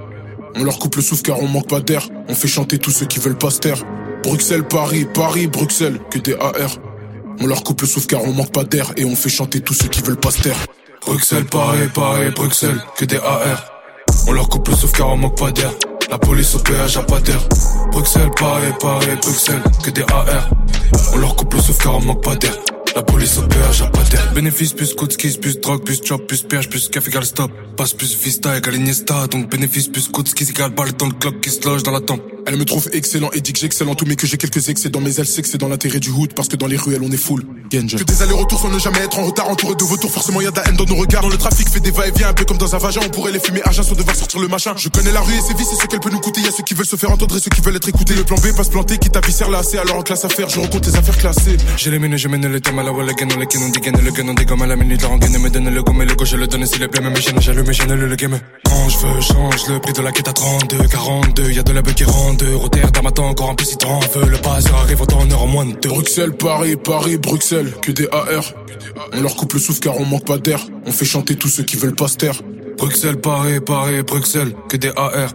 On 0.55 0.65
leur 0.65 0.79
coupe 0.79 0.97
le 0.97 1.03
souffle 1.03 1.23
car 1.23 1.41
on 1.41 1.49
manque 1.49 1.69
pas 1.69 1.81
d'air. 1.81 2.09
On 2.29 2.35
fait 2.35 2.49
chanter 2.49 2.79
tous 2.79 2.91
ceux 2.91 3.07
qui 3.07 3.19
veulent 3.19 3.39
pas 3.39 3.51
se 3.51 3.59
taire. 3.59 3.83
Bruxelles, 4.23 4.65
Paris, 4.65 5.07
Paris, 5.13 5.47
Bruxelles, 5.47 6.01
que 6.11 6.19
des 6.19 6.35
AR. 6.35 6.79
On 7.41 7.47
leur 7.47 7.63
coupe 7.63 7.83
le 7.83 7.87
souffle 7.87 8.07
car 8.07 8.25
on 8.25 8.33
manque 8.33 8.53
pas 8.53 8.65
d'air 8.65 8.93
et 8.97 9.05
on 9.05 9.15
fait 9.15 9.29
chanter 9.29 9.61
tous 9.61 9.75
ceux 9.75 9.89
qui 9.89 10.01
veulent 10.03 10.17
pas 10.17 10.31
se 10.31 10.43
taire. 10.43 10.57
Bruxelles, 11.05 11.45
Paris, 11.45 11.89
Paris, 11.95 12.31
Bruxelles, 12.35 12.83
que 12.97 13.05
des 13.05 13.19
AR. 13.19 13.65
On 14.29 14.33
leur 14.33 14.49
coupe 14.49 14.69
le 14.69 14.75
souffle 14.75 14.97
car 14.97 15.09
on 15.09 15.17
manque 15.17 15.39
pas 15.39 15.51
d'air. 15.51 15.73
La 16.09 16.19
police 16.19 16.55
au 16.55 16.59
péage 16.61 16.97
a 16.97 17.03
pas. 17.03 17.21
Bruxelles, 17.91 18.31
Paris, 18.39 18.73
Paris, 18.81 19.19
Bruxelles, 19.23 19.63
que 19.83 19.91
des 19.91 20.03
AR. 20.03 20.51
On 21.13 21.19
leur 21.19 21.35
coupe 21.35 21.55
le 21.55 21.83
car 21.83 21.97
on 21.97 22.01
manque 22.01 22.23
pas 22.23 22.37
d'air. 22.37 22.53
La 22.97 23.03
police 23.03 23.39
pas 23.93 24.03
d'air. 24.11 24.33
Bénéfice 24.33 24.73
plus 24.73 24.95
coup 24.95 25.07
de 25.07 25.13
skis, 25.13 25.37
plus 25.37 25.61
drogue, 25.61 25.85
plus 25.85 26.01
chop, 26.03 26.27
plus 26.27 26.41
péage, 26.41 26.71
plus 26.71 26.89
café 26.89 27.11
égal 27.11 27.27
stop. 27.27 27.51
Passe 27.77 27.93
plus 27.93 28.17
vista 28.17 28.57
égale 28.57 28.77
Iniesta. 28.77 29.27
Donc 29.27 29.51
bénéfice 29.51 29.89
plus 29.89 30.09
coup 30.09 30.23
de 30.23 30.29
skis 30.29 30.49
égale 30.49 30.71
balle 30.71 30.93
dans 30.93 31.05
le 31.05 31.13
clock 31.13 31.43
qui 31.43 31.51
se 31.51 31.63
loge 31.69 31.83
dans 31.83 31.91
la 31.91 32.01
tempe. 32.01 32.23
Elle 32.47 32.57
me 32.57 32.65
trouve 32.65 32.89
excellent 32.93 33.29
et 33.33 33.41
dit 33.41 33.53
que 33.53 33.59
j'excelle 33.59 33.89
en 33.89 33.95
tout, 33.97 34.07
mais 34.07 34.17
que 34.17 34.27
j'ai 34.27 34.37
quelques 34.37 34.69
excès 34.71 34.89
mais 35.03 35.13
elle 35.15 35.27
sait 35.27 35.43
que 35.43 35.49
c'est 35.49 35.59
dans 35.59 35.69
l'intérêt 35.69 35.99
du 35.99 36.11
hood 36.11 36.33
parce 36.33 36.49
que 36.49 36.57
dans 36.57 36.69
les 36.69 36.77
ruelles 36.77 37.03
on 37.03 37.11
est 37.11 37.17
full. 37.17 37.45
Genja. 37.71 37.99
Que 37.99 38.05
des 38.05 38.23
allers-retours 38.23 38.61
sans 38.61 38.71
ne 38.71 38.79
jamais 38.79 39.01
être 39.01 39.19
en 39.19 39.25
retard, 39.25 39.51
entouré 39.51 39.75
de 39.75 39.83
vautours, 39.83 40.11
forcément 40.11 40.41
y 40.41 40.47
a 40.47 40.53
de 40.53 40.57
la 40.57 40.69
haine 40.69 40.77
dans 40.77 40.85
nos 40.85 40.95
regards. 40.95 41.23
Dans 41.23 41.29
le 41.29 41.37
trafic 41.37 41.69
fait 41.69 41.81
des 41.81 41.91
va-et-vient 41.91 42.29
un 42.29 42.33
peu 42.33 42.45
comme 42.45 42.57
dans 42.57 42.75
un 42.75 42.79
vagin, 42.79 43.01
on 43.05 43.09
pourrait 43.11 43.33
les 43.33 43.41
fumer 43.41 43.61
argent 43.65 43.83
sans 43.83 43.97
devoir 43.97 44.15
sortir 44.15 44.41
le 44.41 44.49
machin. 44.49 44.75
Je 44.77 44.89
connais 44.89 45.11
la 45.11 45.21
rue 45.21 45.35
et 45.35 45.41
ses 45.41 45.55
vices 45.55 45.73
et 45.73 45.83
ce 45.83 45.87
qu'elle 45.87 46.01
peut 46.01 46.11
nous 46.11 46.21
coûter. 46.21 46.41
Y 46.41 46.47
a 46.47 46.53
ceux 46.53 46.63
qui 46.63 46.75
veulent 46.75 46.87
se 46.87 46.97
faire 46.97 47.11
entendre 47.11 47.37
et 47.37 47.41
ceux 47.41 47.51
qui 47.51 47.61
veulent 47.61 47.77
être 47.77 47.89
écoutés. 47.89 48.15
Le 48.15 48.23
plan 48.23 48.37
B 48.37 48.57
pas 48.57 48.65
se 48.65 48.71
planter, 48.71 48.97
qui 48.99 49.11
t'avissère 49.11 49.51
là, 49.51 49.63
c'est 49.65 49.79
alors 49.79 49.97
en 49.97 50.03
classe 50.03 50.25
à 50.25 50.29
faire. 50.29 50.49
Je 50.49 50.61
rencontre 50.61 50.89
les 50.89 50.97
affaires 50.97 51.19
classées. 51.19 51.57
J'ai 51.77 51.91
les 51.91 52.17
je 52.17 52.29
mène 52.29 52.47
le 52.47 52.61
thème 52.61 52.79
à 52.79 52.85
la 52.87 52.93
wall, 52.93 53.11
again, 53.11 53.29
on 53.35 53.41
les 53.41 53.47
ken, 53.47 53.63
on 53.63 53.69
dégaine 53.69 54.01
le 54.01 54.11
gun, 54.13 54.29
on 54.29 54.35
dégomme 54.35 54.63
à 54.63 54.67
la 54.67 54.77
minute, 54.77 55.03
la 55.03 55.09
rengaine, 55.09 55.39
me 55.39 55.51
donne 55.51 55.69
le 55.69 55.83
gomme 55.83 56.03
et 56.03 56.05
le 56.05 56.15
go, 56.15 56.25
je 56.25 56.37
le 56.37 56.47
donne 56.47 56.65
s'il 56.67 56.83
est 56.83 56.89
plein, 56.89 57.11
mais 57.11 57.21
j'aime, 57.21 57.41
j'allume, 57.41 57.73
j'allume 57.73 58.07
le 58.07 58.15
game. 58.15 58.39
Quand 58.65 58.89
je 58.89 58.99
veux, 58.99 59.21
change 59.21 59.69
le 59.69 59.81
prix 59.81 59.93
de 59.93 60.03
la 60.03 60.13
quête 60.13 60.29
à 60.29 60.33
32, 60.33 60.87
42, 60.87 61.51
y 61.51 61.59
a 61.59 61.63
de 61.65 61.73
la 61.73 61.83
bug 61.83 61.95
qui 61.95 62.05
rend 62.05 62.35
deux, 62.35 62.55
Rotterdam 62.55 63.07
attend 63.07 63.29
encore 63.29 63.51
un 63.51 63.55
peu 63.57 63.65
si 63.65 63.77
t'en 63.77 63.99
veux, 63.99 64.29
le 64.29 64.39
passeur 64.39 64.77
arrive 64.77 65.05
temps 65.05 65.19
en 65.19 65.31
heure 65.31 65.43
en 65.43 65.47
moins 65.49 65.67
de 65.67 65.73
deux. 65.73 65.89
Bruxelles, 65.89 66.33
Paris, 66.33 66.77
Paris, 66.77 67.17
Bruxelles, 67.19 67.73
que 67.83 67.91
des 67.91 68.09
AR. 68.13 68.53
On 69.13 69.21
leur 69.21 69.35
coupe 69.35 69.55
le 69.55 69.59
souffle 69.59 69.81
car 69.81 69.99
on 70.01 70.05
manque 70.05 70.25
pas 70.25 70.39
d'air. 70.39 70.61
On 70.87 70.93
fait 70.93 71.05
chanter 71.05 71.35
tous 71.35 71.49
ceux 71.49 71.65
qui 71.65 71.77
veulent 71.77 71.97
pas 71.97 72.09
se 72.09 72.17
taire. 72.17 72.41
Bruxelles, 72.79 73.21
Paris, 73.21 73.59
Paris, 73.61 74.03
Bruxelles, 74.03 74.55
que 74.69 74.77
des 74.77 74.93
AR. 74.97 75.31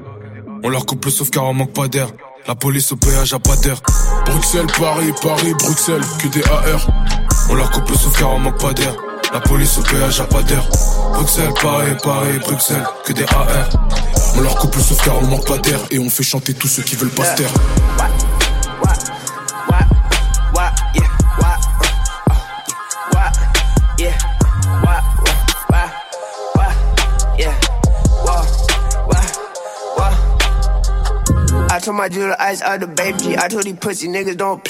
On 0.64 0.70
leur 0.70 0.86
coupe 0.86 1.04
le 1.04 1.12
souffle 1.12 1.32
car 1.32 1.46
on 1.46 1.54
manque 1.54 1.74
pas 1.74 1.90
d'air. 1.90 2.08
La 2.48 2.56
police 2.56 2.92
au 2.92 2.96
péage 2.96 3.34
a 3.34 3.40
pas 3.40 3.56
d'air. 3.58 3.82
Bruxelles, 4.26 4.68
Paris, 4.80 5.12
Paris, 5.22 5.54
Bruxelles, 5.60 6.02
que 6.22 6.28
des 6.30 6.44
AR. 6.44 6.88
On 7.50 7.56
leur 7.56 7.70
coupe 7.72 7.90
le 7.90 7.96
souffle 7.96 8.24
on 8.24 8.40
manque 8.40 8.60
pas 8.60 8.74
d'air. 8.74 8.94
La 9.34 9.40
police 9.40 9.78
au 9.78 9.82
péage 9.82 10.20
a 10.20 10.26
pas 10.26 10.44
d'air. 10.44 10.64
Bruxelles, 11.14 11.54
Paris, 11.62 11.92
Paris, 12.04 12.40
Bruxelles, 12.40 12.84
que 13.06 13.14
des 13.14 13.24
AR. 13.24 13.70
On 14.36 14.42
leur 14.42 14.56
coupe 14.56 14.76
le 14.76 14.82
souffle 14.82 15.10
on 15.10 15.28
manque 15.28 15.46
pas 15.46 15.58
d'air. 15.58 15.80
Et 15.92 16.00
on 16.00 16.10
fait 16.10 16.24
chanter 16.24 16.54
tous 16.54 16.68
ceux 16.68 16.84
qui 16.84 16.96
veulent 16.96 17.10
pas 17.10 17.26
se 17.26 17.36
taire. 17.36 17.54
Told 31.82 31.98
my 31.98 32.08
jeweler 32.10 32.36
ice 32.40 32.62
out 32.62 32.80
the 32.80 32.88
baby. 32.88 33.36
I 33.38 33.48
told 33.50 33.64
these 33.64 33.76
pussy 33.76 34.08
niggas 34.08 34.38
don't. 34.38 34.62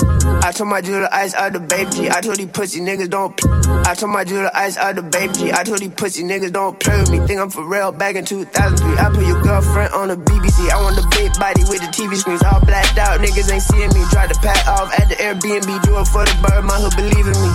I 0.44 0.52
told 0.52 0.70
my 0.70 0.82
jeweler 0.82 1.10
ice 1.12 1.36
out 1.36 1.54
the 1.54 1.60
baby 1.60 1.92
G. 1.92 2.10
I 2.10 2.22
told 2.22 2.38
these 2.38 2.48
pussy 2.50 2.80
niggas 2.80 3.10
don't. 3.10 3.36
P- 3.38 3.44
I 3.86 3.94
told 3.94 4.12
my 4.12 4.24
jeweler 4.24 4.50
ice 4.54 4.78
out 4.78 4.96
the 4.96 5.04
baby. 5.04 5.54
I 5.54 5.64
told 5.64 5.80
these 5.80 5.92
pussy 5.94 6.24
niggas 6.24 6.52
don't 6.54 6.80
play 6.80 6.98
with 7.00 7.12
me. 7.12 7.20
Think 7.28 7.40
I'm 7.42 7.50
for 7.52 7.68
real. 7.68 7.92
Back 7.92 8.16
in 8.16 8.26
2003, 8.26 8.98
I 8.98 9.10
put 9.14 9.26
your 9.28 9.42
girlfriend 9.44 9.94
on 9.94 10.08
the 10.08 10.16
BBC. 10.18 10.70
I 10.72 10.82
want 10.82 10.96
the 10.96 11.06
big 11.12 11.34
body 11.38 11.62
with 11.70 11.82
the 11.84 11.92
TV 11.94 12.16
screens 12.16 12.42
all 12.44 12.60
blacked 12.66 12.98
out. 12.98 13.20
Niggas 13.20 13.52
ain't 13.52 13.62
seeing 13.64 13.92
me. 13.94 14.02
Try 14.10 14.26
to 14.28 14.36
pack 14.40 14.66
off 14.68 14.90
at 14.98 15.10
the 15.10 15.16
Airbnb. 15.16 15.68
Do 15.84 16.00
it 16.00 16.08
for 16.08 16.24
the 16.26 16.36
bird. 16.42 16.64
My 16.66 16.80
hood 16.80 16.96
believe 16.96 17.28
in 17.28 17.38
me. 17.38 17.52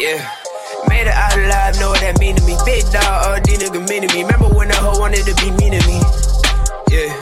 Yeah. 0.00 0.18
Made 0.88 1.06
it 1.06 1.14
out 1.14 1.38
alive, 1.38 1.78
know 1.78 1.90
what 1.90 2.00
that 2.00 2.18
mean 2.18 2.34
to 2.36 2.42
me. 2.42 2.56
Big 2.64 2.82
dog, 2.90 3.04
all 3.04 3.38
these 3.44 3.58
niggas 3.62 3.86
mean 3.88 4.02
to 4.02 4.10
me. 4.16 4.24
Remember 4.24 4.48
when 4.50 4.68
the 4.68 4.74
hoe 4.76 4.98
wanted 4.98 5.22
to 5.28 5.34
be 5.38 5.50
mean 5.60 5.78
to 5.78 5.82
me? 5.86 6.00
Yeah. 6.90 7.12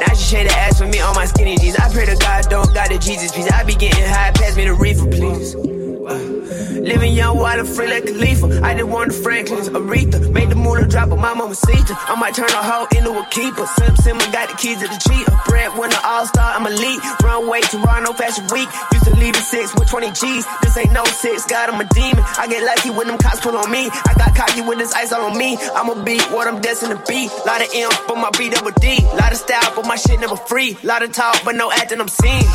Now 0.00 0.14
she 0.14 0.24
shade 0.36 0.48
the 0.48 0.54
ass 0.56 0.78
for 0.78 0.86
me 0.86 1.00
on 1.00 1.14
my 1.14 1.26
skinny 1.26 1.56
jeans. 1.56 1.76
I 1.76 1.92
pray 1.92 2.06
to 2.06 2.16
God, 2.16 2.48
don't 2.50 2.72
got 2.74 2.90
the 2.90 2.98
Jesus 2.98 3.32
peace. 3.32 3.50
I 3.50 3.64
be 3.64 3.74
getting 3.74 4.04
high, 4.04 4.32
pass 4.32 4.56
me 4.56 4.64
the 4.66 4.74
reefer, 4.74 5.06
please. 5.06 5.75
Living 6.06 7.14
young, 7.14 7.36
wild 7.36 7.66
free 7.66 7.88
like 7.88 8.06
Khalifa. 8.06 8.62
I 8.62 8.74
just 8.74 8.86
want 8.86 9.10
the 9.10 9.18
Franklin's 9.18 9.68
Aretha. 9.70 10.30
Made 10.30 10.50
the 10.50 10.54
moolah 10.54 10.86
drop 10.86 11.10
on 11.10 11.20
my 11.20 11.34
mama 11.34 11.54
Sita. 11.54 11.98
I 11.98 12.14
might 12.14 12.34
turn 12.34 12.46
a 12.46 12.62
hoe 12.62 12.86
into 12.94 13.10
a 13.10 13.26
keeper. 13.30 13.66
Sim 13.66 13.96
Simmer 13.96 14.30
got 14.30 14.48
the 14.48 14.56
keys 14.56 14.78
to 14.78 14.86
the 14.86 15.00
cheater. 15.02 15.34
Bread 15.46 15.76
winner, 15.76 15.98
all 16.04 16.24
star, 16.26 16.54
I'm 16.54 16.66
elite. 16.66 17.00
Runway 17.24 17.60
Toronto 17.62 18.12
Fashion 18.12 18.46
Week. 18.54 18.68
Used 18.92 19.04
to 19.06 19.16
leave 19.18 19.34
the 19.34 19.40
six 19.40 19.74
with 19.74 19.90
20 19.90 20.12
G's. 20.12 20.46
This 20.62 20.76
ain't 20.76 20.92
no 20.92 21.04
six, 21.06 21.44
God, 21.46 21.70
I'm 21.70 21.80
a 21.80 21.88
demon. 21.90 22.22
I 22.38 22.46
get 22.46 22.62
lucky 22.62 22.90
when 22.90 23.08
them 23.08 23.18
cops 23.18 23.40
pull 23.40 23.56
on 23.56 23.68
me. 23.70 23.90
I 23.90 24.14
got 24.14 24.36
cocky 24.36 24.62
with 24.62 24.78
this 24.78 24.94
ice 24.94 25.10
all 25.10 25.26
on 25.26 25.36
me. 25.36 25.58
I'ma 25.74 26.04
be 26.04 26.20
what 26.30 26.46
I'm 26.46 26.60
destined 26.60 26.94
to 26.94 27.02
be. 27.10 27.26
Lot 27.44 27.62
of 27.62 27.68
M 27.74 27.90
for 28.06 28.14
my 28.14 28.30
B 28.38 28.48
double 28.48 28.70
D. 28.78 29.02
Lot 29.18 29.32
of 29.32 29.38
style, 29.38 29.72
but 29.74 29.86
my 29.86 29.96
shit 29.96 30.20
never 30.20 30.36
free. 30.36 30.78
Lot 30.84 31.02
of 31.02 31.10
talk, 31.10 31.42
but 31.44 31.56
no 31.56 31.72
acting, 31.72 32.00
I'm 32.00 32.06
seen. 32.06 32.46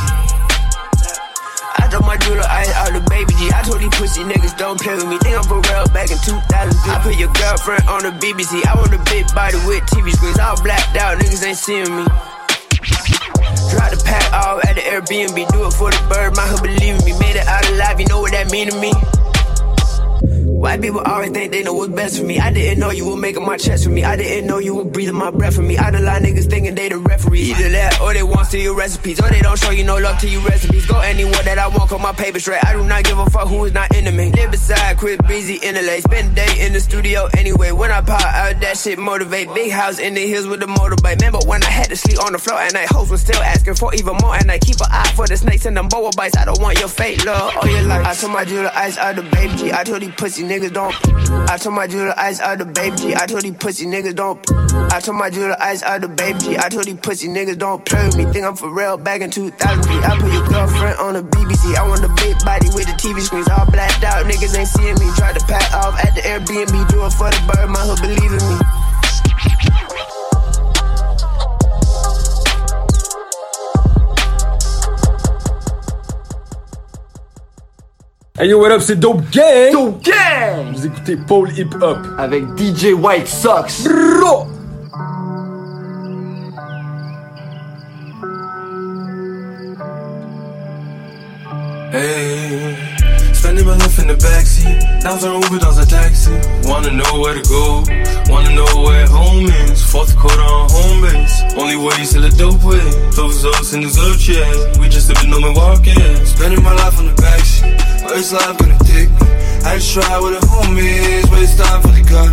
I 1.78 1.88
drop 1.88 2.03
my 2.05 2.17
jeweler 2.17 2.43
ice 2.47 2.72
out 2.76 2.91
the 2.91 3.01
baby 3.07 3.32
G. 3.39 3.47
I 3.53 3.63
told 3.63 3.80
these 3.80 3.93
pussy 3.95 4.24
niggas 4.24 4.57
don't 4.57 4.80
play 4.80 4.95
with 4.95 5.07
me. 5.07 5.17
Think 5.19 5.38
I'm 5.38 5.43
for 5.47 5.61
real 5.63 5.88
back 5.95 6.11
in 6.11 6.19
2003. 6.19 6.43
I 6.91 6.99
put 6.99 7.15
your 7.15 7.32
girlfriend 7.32 7.88
on 7.88 8.03
the 8.03 8.11
BBC. 8.19 8.59
I 8.67 8.76
want 8.76 8.91
a 8.91 9.01
big 9.07 9.28
body 9.34 9.55
with 9.63 9.84
TV 9.88 10.11
screens. 10.11 10.39
All 10.39 10.59
blacked 10.61 10.97
out, 10.97 11.17
niggas 11.19 11.43
ain't 11.45 11.57
seeing 11.57 11.91
me. 11.95 12.03
Drop 13.72 13.88
the 13.88 14.01
pack 14.03 14.26
off 14.34 14.65
at 14.67 14.76
the 14.76 14.84
Airbnb. 14.84 15.38
Do 15.55 15.63
it 15.63 15.74
for 15.74 15.91
the 15.91 16.01
bird, 16.11 16.36
my 16.36 16.43
hood 16.43 16.63
believe 16.63 16.99
me. 17.07 17.15
Made 17.19 17.39
it 17.39 17.47
out 17.47 17.63
alive, 17.72 17.99
you 17.99 18.07
know 18.07 18.19
what 18.19 18.32
that 18.32 18.51
mean 18.51 18.69
to 18.69 18.76
me. 18.76 18.91
White 20.62 20.80
people 20.80 21.01
always 21.01 21.32
think 21.32 21.51
they 21.51 21.64
know 21.64 21.74
what's 21.74 21.91
best 21.91 22.20
for 22.20 22.24
me. 22.24 22.38
I 22.38 22.53
didn't 22.53 22.80
know 22.80 22.91
you 22.91 23.09
were 23.09 23.18
making 23.18 23.43
my 23.43 23.57
chest 23.57 23.84
for 23.84 23.89
me. 23.89 24.03
I 24.03 24.16
didn't 24.16 24.45
know 24.45 24.59
you 24.59 24.76
were 24.76 24.86
breathing 24.86 25.16
my 25.16 25.32
breath 25.32 25.55
for 25.55 25.64
me. 25.64 25.76
I 25.76 25.89
done 25.89 26.05
lie 26.05 26.20
niggas 26.20 26.47
thinking 26.51 26.76
they 26.76 26.88
the 26.88 26.99
referee. 26.99 27.41
Either 27.41 27.70
that 27.70 27.99
or 27.99 28.14
they 28.14 28.22
want 28.22 28.51
to 28.51 28.59
your 28.59 28.76
recipes. 28.76 29.20
Or 29.20 29.28
they 29.30 29.41
don't 29.41 29.57
show 29.57 29.72
you 29.72 29.84
no 29.84 29.97
love 29.97 30.20
to 30.20 30.30
your 30.30 30.43
recipes. 30.43 30.86
Go 30.86 30.99
anywhere 30.99 31.41
that 31.45 31.57
I 31.57 31.68
want, 31.68 31.89
call 31.89 31.97
my 31.97 32.14
paper 32.14 32.39
straight. 32.39 32.64
I 32.64 32.74
do 32.74 32.84
not 32.84 33.03
give 33.05 33.18
a 33.18 33.28
fuck 33.32 33.47
who 33.47 33.66
is 33.66 33.74
not 33.74 33.95
into 33.95 34.12
me. 34.12 34.32
Live 34.34 34.51
beside, 34.51 34.97
quit 34.97 35.26
busy 35.28 35.55
in 35.55 35.74
the 35.74 35.82
lake. 35.82 36.03
Spend 36.03 36.34
a 36.34 36.45
day 36.45 36.64
in 36.64 36.74
the 36.74 36.80
studio 36.80 37.28
anyway. 37.36 37.72
When 37.72 37.89
I 37.89 38.01
pop 38.01 38.22
out, 38.22 38.62
that 38.62 38.78
shit 38.78 38.99
motivate. 38.99 39.51
Big 39.55 39.72
house 39.72 39.97
in 39.97 40.14
the 40.14 40.28
hills 40.28 40.45
with 40.45 40.59
the 40.59 40.68
motorbike. 40.68 41.16
Remember 41.22 41.39
when 41.47 41.64
I 41.64 41.72
had 41.72 41.89
to 41.89 41.95
sleep 41.95 42.24
on 42.24 42.34
the 42.34 42.38
floor 42.38 42.59
at 42.59 42.72
night? 42.74 42.88
Hoes 42.88 43.09
was 43.09 43.22
still 43.22 43.41
asking 43.41 43.74
for 43.74 43.95
even 43.95 44.16
more 44.22 44.36
and 44.36 44.51
I 44.51 44.59
keep 44.59 44.76
an 44.76 44.91
eye 44.91 45.12
for 45.16 45.26
the 45.26 45.38
snakes 45.38 45.66
and 45.66 45.76
them 45.76 45.88
boa 45.88 46.12
bites. 46.16 46.38
I 46.38 46.45
don't 46.45 46.62
want 46.62 46.78
your 46.78 46.88
fate, 46.88 47.26
love, 47.26 47.51
or 47.64 47.68
your 47.68 47.82
life. 47.82 48.05
I 48.05 48.14
told 48.14 48.34
my 48.34 48.45
jeweler 48.45 48.72
ice 48.76 48.99
out 48.99 49.16
the 49.16 49.24
baby 49.24 49.55
G. 49.55 49.74
I 49.74 49.84
told 49.84 50.03
these 50.03 50.14
pussy 50.14 50.51
niggas 50.52 50.74
don't. 50.74 50.95
I 51.49 51.56
told 51.58 51.76
my 51.76 51.88
jeweler 51.88 52.14
ice 52.18 52.41
out 52.41 52.58
the 52.58 52.66
baby. 52.66 53.16
I 53.16 53.26
told 53.26 53.43
these 53.43 53.56
pussy 53.56 53.86
niggas 53.86 54.16
don't. 54.16 54.38
I 54.91 54.99
told 54.99 55.18
my 55.18 55.30
jeweler 55.30 55.56
ice 55.60 55.82
out 55.82 56.02
the 56.02 56.10
baby. 56.10 56.60
I 56.60 56.68
told 56.68 56.86
these 56.86 56.99
pussy 56.99 57.28
niggas 57.30 57.58
don't 57.58 57.86
play 57.86 58.06
with 58.06 58.18
me. 58.18 58.26
Think 58.26 58.45
I'm 58.45 58.56
for 58.58 58.70
real 58.70 58.97
back 58.97 59.22
in 59.22 59.32
2003. 59.32 59.56
I 59.56 60.20
put 60.20 60.34
your 60.34 60.45
girlfriend 60.47 60.97
on 60.99 61.14
the 61.14 61.24
BBC. 61.24 61.76
I 61.76 61.88
want 61.88 62.04
a 62.04 62.12
big 62.20 62.36
body 62.43 62.68
with 62.76 62.86
the 62.86 62.95
TV 62.99 63.22
screens 63.22 63.47
all 63.47 63.66
blacked 63.72 64.04
out. 64.04 64.26
Niggas 64.26 64.58
ain't 64.58 64.68
seeing 64.68 64.95
me. 64.99 65.08
Try 65.16 65.32
to 65.32 65.43
pack 65.45 65.72
off 65.74 65.95
at 66.04 66.16
the 66.16 66.22
Airbnb. 66.22 66.76
Do 66.89 67.06
it 67.06 67.14
for 67.16 67.32
the 67.32 67.41
bird. 67.47 67.70
My 67.70 67.80
hood 67.88 68.02
believe 68.02 68.32
in 68.36 68.43
me. 68.43 68.80
Hey 78.39 78.47
yo, 78.47 78.59
what 78.59 78.71
up, 78.71 78.79
c'est 78.82 78.95
Dope 78.95 79.29
Gang! 79.29 79.73
Dope 79.73 80.03
Gang! 80.03 80.73
Vous 80.73 80.86
écoutez 80.86 81.17
Paul 81.17 81.49
Hip 81.57 81.75
Hop. 81.82 81.97
Avec 82.17 82.43
DJ 82.57 82.93
White 82.93 83.27
Sox. 83.27 83.84
Bro! 83.84 84.47
Hey, 91.91 92.77
spending 93.42 93.66
my 93.66 93.76
life 93.76 93.98
in 93.98 94.08
the 94.08 94.16
backseat. 94.16 94.78
Un 95.04 95.18
Uber, 95.18 95.60
dans 95.60 95.78
un 95.80 95.86
taxi. 95.86 96.30
Wanna 96.70 96.92
know 96.92 97.20
where 97.22 97.34
to 97.34 97.44
go. 97.50 97.84
Wanna 98.30 98.54
know 98.54 98.72
where 98.86 99.08
home 99.08 99.48
is. 99.66 99.82
Fourth 99.84 100.16
quarter 100.16 100.42
on 100.42 100.70
home 100.70 101.02
base. 101.02 101.42
Only 101.58 101.76
way 101.76 101.96
is 102.02 102.14
a 102.16 102.30
dope 102.38 102.64
way. 102.64 102.86
Those 103.18 103.44
us 103.46 103.74
in 103.74 103.82
the 103.82 103.92
yeah. 104.30 104.80
We 104.80 104.89
just 104.89 105.10
living 105.10 105.34
on 105.34 105.42
Milwaukee. 105.42 105.98
Spending 106.26 106.64
my 106.64 106.74
life 106.74 107.00
on 107.00 107.08
the 107.08 107.16
backseat. 107.18 107.82
First 108.08 108.34
life 108.34 108.58
gonna 108.60 108.78
take 108.86 109.10
me. 109.10 109.28
I 109.66 109.78
just 109.78 109.92
try 109.94 110.20
with 110.22 110.39
the 110.39 110.46
homies. 110.46 111.26
Waste 111.34 111.58
time 111.58 111.82
for 111.82 111.94
the 111.98 112.04
gun. 112.14 112.32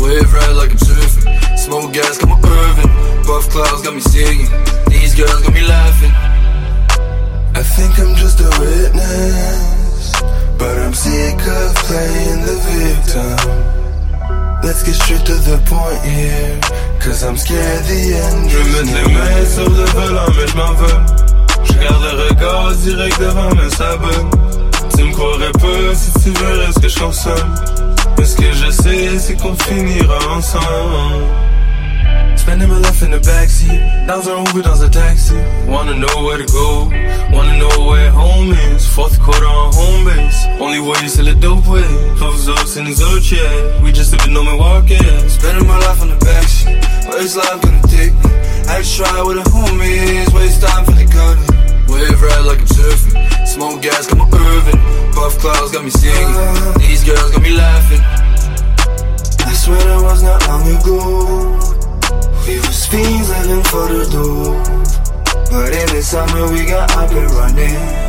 Wave 0.00 0.32
ride 0.32 0.56
like 0.56 0.72
I'm 0.72 0.78
surfing. 0.78 1.58
Smoke 1.58 1.92
gas, 1.92 2.18
got 2.18 2.28
my 2.32 2.38
Irvin. 2.48 2.88
Buff 3.26 3.48
clouds 3.50 3.82
got 3.82 3.94
me 3.94 4.00
singing. 4.00 4.48
These 4.88 5.14
girls 5.14 5.42
got 5.42 5.52
me 5.52 5.62
laughing. 5.66 6.14
I 7.56 7.62
think 7.62 7.98
I'm 7.98 8.14
just 8.16 8.38
a 8.40 8.50
witness, 8.60 10.12
but 10.58 10.78
I'm 10.78 10.94
sick 10.94 11.38
of 11.40 11.74
playing 11.86 12.40
the 12.48 12.56
victim. 12.70 13.36
Let's 14.62 14.82
get 14.82 14.94
straight 14.94 15.24
to 15.26 15.34
the 15.34 15.58
point 15.66 16.02
here, 16.02 16.58
cause 17.00 17.22
I'm 17.22 17.36
scared 17.36 17.84
the 17.84 18.14
end 18.14 18.50
Je 18.50 18.58
vais 18.58 18.84
mettre 18.84 19.08
les 19.08 19.14
mains 19.14 19.46
sur 19.46 19.68
le 19.70 19.84
volant, 19.84 20.30
mais 20.36 20.46
je 20.46 20.56
m'en 20.56 20.72
veux. 20.74 21.00
Je 21.64 21.72
garde 21.74 22.02
le 22.02 22.28
regard 22.28 22.72
direct 22.72 23.20
devant, 23.20 23.70
ça 23.70 23.96
bonne. 23.96 24.30
Tu 24.96 25.04
me 25.04 25.12
croirais 25.12 25.52
peu 25.52 25.94
si 25.94 26.12
tu 26.22 26.30
verrais 26.30 26.72
ce 26.72 26.78
que 26.80 26.88
je 26.88 26.98
consomme. 26.98 27.54
Mais 28.18 28.24
ce 28.24 28.36
que 28.36 28.52
je 28.52 28.70
sais, 28.70 29.18
c'est 29.18 29.36
qu'on 29.36 29.54
finira 29.54 30.18
ensemble. 30.36 31.24
Spending 32.46 32.68
my 32.68 32.78
life 32.78 33.02
in 33.02 33.10
the 33.10 33.18
backseat, 33.18 33.74
un 34.08 34.46
Uber, 34.46 34.62
dans 34.62 34.80
un 34.80 34.88
taxi. 34.88 35.34
Wanna 35.66 35.94
know 35.98 36.22
where 36.22 36.38
to 36.38 36.46
go, 36.46 36.88
wanna 37.34 37.58
know 37.58 37.90
where 37.90 38.08
home 38.12 38.52
is. 38.70 38.86
Fourth 38.86 39.18
quarter 39.18 39.46
on 39.46 39.74
home 39.74 40.04
base. 40.04 40.46
Only 40.60 40.78
way 40.78 40.94
is 41.02 41.14
still 41.14 41.26
a 41.26 41.34
dope 41.34 41.66
way. 41.66 41.82
Close 42.14 42.48
us 42.48 42.76
in 42.76 42.84
the 42.84 42.94
yeah. 43.34 43.82
We 43.82 43.90
just 43.90 44.12
living 44.12 44.36
on 44.36 44.44
Milwaukee. 44.44 44.94
Spending 45.26 45.66
my 45.66 45.76
life 45.76 46.00
on 46.00 46.10
the 46.10 46.18
backseat, 46.22 46.78
where's 47.10 47.34
life 47.34 47.60
gonna 47.62 47.82
take 47.90 48.14
me? 48.14 48.30
I 48.70 48.78
just 48.78 48.94
try 48.94 49.22
with 49.26 49.42
the 49.42 49.50
homies, 49.50 50.32
waste 50.32 50.62
time 50.62 50.84
for 50.84 50.92
the 50.92 51.04
gun. 51.04 51.36
Wave 51.90 52.22
ride 52.22 52.46
like 52.46 52.60
I'm 52.60 52.68
surfing. 52.68 53.44
Smoke 53.44 53.82
gas, 53.82 54.06
got 54.06 54.18
my 54.18 54.38
Irvin. 54.38 54.78
Buff 55.16 55.36
clouds 55.40 55.72
got 55.72 55.82
me 55.82 55.90
singing. 55.90 56.30
These 56.78 57.02
girls 57.02 57.28
got 57.32 57.42
me 57.42 57.56
laughing. 57.56 58.02
I 59.44 59.52
swear 59.52 59.82
that 59.82 60.00
was 60.00 60.22
not 60.22 60.46
long 60.46 60.62
ago. 60.62 61.75
We 62.46 62.58
was 62.58 62.86
fiends 62.86 63.28
living 63.30 63.64
for 63.64 63.86
the 63.88 64.02
dough. 64.10 64.62
But 65.50 65.72
in 65.72 65.88
the 65.94 66.02
summer 66.02 66.50
we 66.52 66.66
got 66.66 66.90
up 66.96 67.10
and 67.10 67.30
running. 67.32 68.06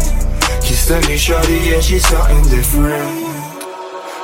A 0.90 1.02
new 1.02 1.18
shorty, 1.18 1.56
yeah, 1.68 1.82
she's 1.82 2.08
something 2.08 2.44
different. 2.44 3.26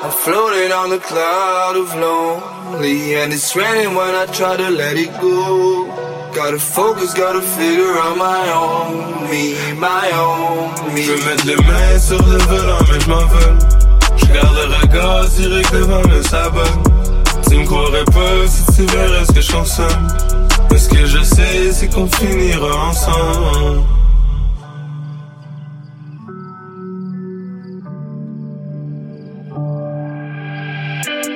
I'm 0.01 0.11
floating 0.11 0.71
on 0.71 0.91
the 0.91 0.99
cloud 0.99 1.75
of 1.75 1.93
lonely, 1.93 3.15
and 3.15 3.33
it's 3.33 3.53
raining 3.53 3.95
when 3.95 4.15
I 4.15 4.25
try 4.27 4.55
to 4.55 4.69
let 4.69 4.95
it 4.95 5.11
go. 5.19 5.87
Gotta 6.33 6.57
focus, 6.57 7.13
gotta 7.13 7.41
figure 7.41 7.97
out 7.97 8.17
my 8.17 8.49
own 8.53 9.29
me, 9.29 9.55
my 9.77 10.09
own 10.13 10.95
me. 10.95 11.01
Je 11.03 11.11
vais 11.11 11.25
mettre 11.25 11.47
les 11.47 11.57
mains 11.57 11.99
sur 11.99 12.23
le 12.25 12.37
volant, 12.37 12.79
mais 12.89 12.99
je 13.01 13.09
m'en 13.09 13.25
veux. 13.25 13.57
Je 14.15 14.25
garde 14.27 14.55
le 14.55 14.75
regard 14.83 15.27
direct 15.27 15.73
devant, 15.73 16.23
ça 16.23 16.49
bonne. 16.49 16.92
Tu 17.53 17.59
me 17.59 17.65
croirais 17.65 18.03
pas 18.05 18.47
si 18.47 18.65
tu 18.75 18.81
verrais 18.87 19.25
ce 19.25 19.31
que 19.31 19.41
je 19.41 20.89
que 20.89 21.05
je 21.05 21.23
sais, 21.23 21.71
c'est 21.71 21.87
qu'on 21.87 22.07
finira 22.07 22.87
ensemble. 22.87 23.83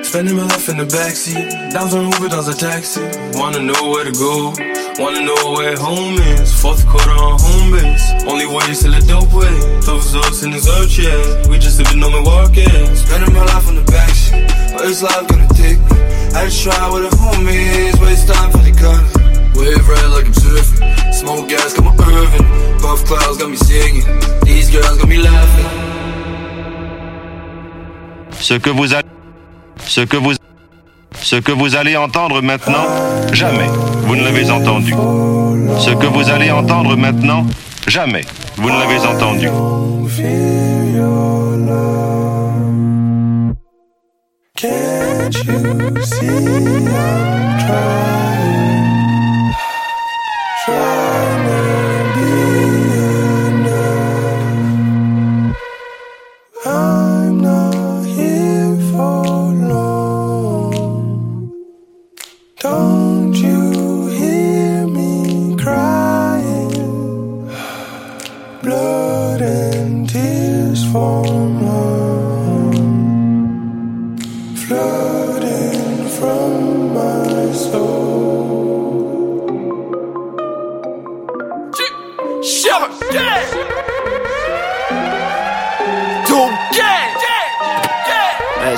Spending 0.02 0.34
my 0.34 0.42
life 0.42 0.68
in 0.68 0.78
the 0.78 0.90
backseat, 0.90 1.72
dans 1.72 1.94
un 1.94 2.10
Uber, 2.10 2.28
dans 2.30 2.50
un 2.50 2.54
taxi. 2.54 2.98
Wanna 3.34 3.60
know 3.60 3.92
where 3.92 4.04
to 4.04 4.10
go, 4.18 4.52
wanna 4.98 5.20
know 5.20 5.54
where 5.56 5.76
home 5.76 6.18
is. 6.34 6.52
Fourth 6.52 6.84
quarter 6.88 7.12
on 7.12 7.38
home 7.38 7.70
base. 7.70 8.12
Only 8.26 8.46
way 8.46 8.68
is 8.68 8.80
still 8.80 8.94
a 8.94 9.00
dope 9.02 9.32
way. 9.32 9.54
Those 9.86 10.16
us 10.16 10.42
in 10.42 10.50
the 10.50 10.58
zone, 10.58 10.88
yeah. 10.98 11.48
We 11.48 11.60
just 11.60 11.78
living 11.78 12.02
on 12.02 12.10
Milwaukee. 12.10 12.66
Spending 12.96 13.32
my 13.32 13.44
life 13.44 13.68
on 13.68 13.76
the 13.76 13.82
backseat, 13.82 14.74
where's 14.74 15.00
life 15.00 15.28
gonna 15.28 15.46
take 15.54 15.78
me? 15.78 15.97
I 16.34 16.44
just 16.44 16.62
try 16.62 16.90
with 16.92 17.10
the 17.10 17.16
homies, 17.16 18.00
waste 18.00 18.28
time 18.28 18.50
for 18.50 18.58
the 18.58 18.72
gun. 18.72 19.02
Wave 19.54 19.88
ride 19.88 20.10
like 20.14 20.26
I'm 20.26 20.32
surfing. 20.32 21.12
Smoke 21.12 21.48
gas, 21.48 21.74
got 21.74 21.84
my 21.84 22.04
Irvin. 22.04 22.44
Buff 22.80 23.04
clouds 23.04 23.38
got 23.38 23.50
me 23.50 23.56
singing. 23.56 24.04
These 24.44 24.70
girls 24.70 24.98
got 24.98 25.08
me 25.08 25.18
laughing. 25.18 25.66
Ce 28.40 28.54
que 28.54 28.70
vous 28.70 28.94
allez, 28.94 29.08
ce 29.84 30.00
que 30.02 30.16
vous, 30.16 30.34
ce 31.20 31.36
que 31.36 31.52
vous 31.52 31.74
allez 31.74 31.96
entendre 31.96 32.40
maintenant, 32.40 32.86
jamais 33.32 33.68
vous 34.06 34.16
ne 34.16 34.22
l'avez 34.22 34.50
entendu. 34.50 34.92
Ce 35.80 35.90
que 35.90 36.06
vous 36.06 36.30
allez 36.30 36.50
entendre 36.50 36.96
maintenant, 36.96 37.44
jamais 37.88 38.24
vous 38.56 38.70
ne 38.70 38.78
l'avez 38.78 39.00
entendu. 39.00 39.48
Can't 44.58 45.36
you 45.44 46.02
see 46.02 46.26
I'm 46.26 47.60
trying? 47.64 49.54
Trying 50.64 51.07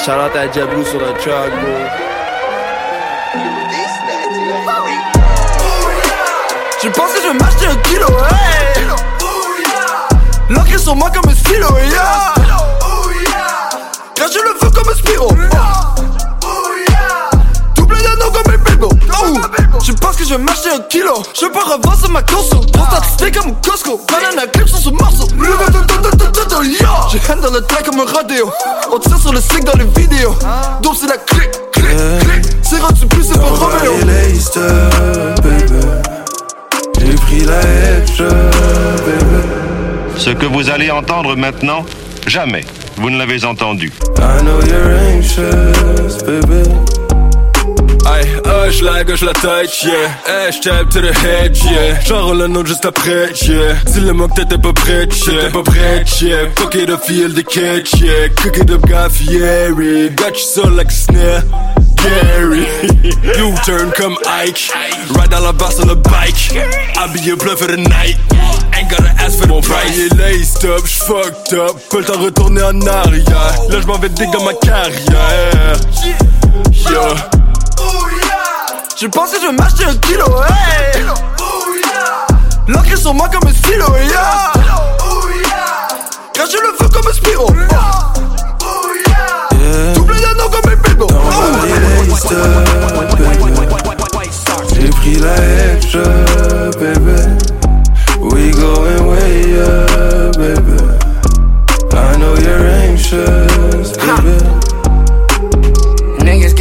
shout 0.04 0.12
out 0.12 0.34
à 0.34 0.46
Diablo 0.48 0.82
sur 0.84 1.00
la 1.00 1.12
track. 1.12 1.52
Je 6.82 6.88
pense 6.88 7.12
que 7.12 7.20
je 7.20 7.28
vais 7.28 7.34
m'acheter 7.34 7.66
un 7.66 7.76
kilo, 7.76 8.06
hey? 8.08 8.86
L'encre 10.48 10.78
sur 10.78 10.96
moi 10.96 11.10
comme 11.10 11.30
un 11.30 11.34
stylo, 11.34 11.68
yeah. 11.76 12.32
Quand 14.16 14.26
je 14.32 14.38
le 14.38 14.54
veux 14.60 14.70
comme 14.70 14.88
un 14.88 14.94
Spiro 14.94 15.28
Je 19.82 19.92
pense 19.92 20.16
que 20.16 20.24
je 20.24 20.30
vais 20.30 20.38
m'acheter 20.38 20.70
un 20.70 20.80
kilo. 20.80 21.22
Je 21.34 21.46
peux 21.46 21.58
revoir 21.58 21.98
sur 21.98 22.10
ma 22.10 22.22
conso 22.22 22.60
Prostate 22.72 23.32
comme 23.32 23.50
un 23.50 23.54
Costco. 23.54 24.00
Banana 24.10 24.46
clip 24.46 24.68
sur 24.68 24.78
ce 24.78 24.90
morceau. 24.90 25.26
Je 27.10 27.32
haine 27.32 27.40
dans 27.40 27.50
le 27.50 27.60
track 27.62 27.86
comme 27.86 28.00
un 28.00 28.04
rodeo 28.04 28.50
On 28.92 28.98
tire 28.98 29.18
sur 29.18 29.32
le 29.32 29.40
stick 29.40 29.64
dans 29.64 29.78
les 29.78 29.86
vidéos. 30.00 30.34
Donc 30.82 30.96
c'est 31.00 31.06
la 31.06 31.16
clic, 31.16 31.50
clic, 31.72 31.86
clic 32.20 32.44
C'est 32.62 32.78
rendu 32.78 33.06
plus 33.06 33.24
c'est 33.24 33.38
pas 33.38 33.46
Romeo 33.46 33.94
J'ai 37.00 37.14
pris 37.14 37.44
la 37.44 37.60
baby. 39.06 39.40
Ce 40.16 40.30
que 40.30 40.46
vous 40.46 40.68
allez 40.68 40.90
entendre 40.90 41.34
maintenant, 41.36 41.84
jamais. 42.26 42.64
Vous 42.96 43.08
ne 43.08 43.16
l'avez 43.18 43.44
entendu. 43.44 43.92
I 44.18 44.42
know 44.42 44.60
you're 44.66 44.98
anxious, 45.16 46.22
baby. 46.24 46.99
Aïe, 48.10 48.26
hush 48.44 48.82
la 48.82 49.04
gauche 49.04 49.22
la 49.22 49.32
tête, 49.32 49.82
yeah 49.82 50.10
Hey, 50.26 50.52
j'tape 50.52 50.88
to 50.90 51.00
the 51.00 51.14
head, 51.24 51.56
yeah 51.56 52.00
J'enroule 52.06 52.38
le 52.38 52.46
nom 52.48 52.64
juste 52.64 52.84
après, 52.84 53.30
yeah 53.42 53.74
Dis-le-moi 53.86 54.28
que 54.28 54.56
pas 54.56 54.72
prête, 54.72 55.16
yeah 55.26 55.34
T'étais 55.34 55.50
pas 55.50 55.62
prête, 55.62 56.20
yeah 56.20 56.50
Fuck 56.56 56.74
it 56.74 56.90
up, 56.90 57.00
feel 57.04 57.32
the 57.32 57.44
catch, 57.44 58.00
yeah 58.00 58.28
Cook 58.36 58.58
it 58.58 58.70
up, 58.70 58.86
got 58.88 59.10
fiery 59.10 60.10
Got 60.10 60.30
you 60.30 60.44
so 60.44 60.68
like 60.68 60.88
a 60.88 60.90
snare 60.90 61.42
Gary 61.96 62.66
U-turn 63.24 63.92
comme 63.94 64.16
Ike. 64.26 64.72
Ride 65.10 65.30
dans 65.30 65.40
la 65.40 65.52
barre 65.52 65.72
sur 65.72 65.84
le 65.84 65.96
bike 65.96 66.54
your 67.24 67.36
blood 67.36 67.58
for 67.58 67.66
the 67.66 67.76
night. 67.76 68.16
Ain't 68.72 68.88
gotta 68.88 69.10
ask 69.18 69.38
for 69.38 69.46
the 69.46 69.60
price. 69.60 70.64
Mon 70.64 70.76
up, 70.76 70.86
j'fucked 70.86 71.52
up. 71.52 71.76
Pas 71.90 71.98
le 71.98 72.04
temps 72.04 72.16
de 72.16 72.24
retourner 72.24 72.62
en 72.62 72.80
arrière. 72.86 73.54
Là 73.68 73.80
j'm'en 73.80 73.98
vais 73.98 74.08
dig 74.08 74.30
ma 74.44 74.54
carrière. 74.54 75.76
Yeah 76.90 77.49
Je 79.00 79.06
pense 79.06 79.30
que 79.30 79.40
je 79.40 79.46
vais 79.46 79.52
m'acheter 79.52 79.84
un 79.84 79.94
kilo, 79.96 80.26
hey 80.46 81.02
L'encre 82.68 82.98
sur 82.98 83.14
moi 83.14 83.30
comme 83.30 83.48
un 83.48 83.52
stylo, 83.54 83.86
yeah 83.96 84.52
Quand 86.34 86.44
je 86.44 86.58
le 86.58 86.72
veux 86.78 86.88
comme 86.90 87.08
un 87.08 87.12
Spiro 87.14 87.46
Double 89.94 90.16
d'anneau 90.20 90.50
comme 90.50 90.70
un 90.70 90.76
bilbo. 90.76 91.06
J'ai 94.74 94.90
pris 94.90 95.14
la 95.14 95.34
extra, 95.72 96.02
baby. 96.78 97.38
We 98.20 98.50
going 98.50 99.06
way 99.08 99.62
up, 99.62 100.36
baby. 100.36 100.76
I 101.94 102.16
know 102.18 102.34
you're 102.36 102.66
anxious, 102.66 103.56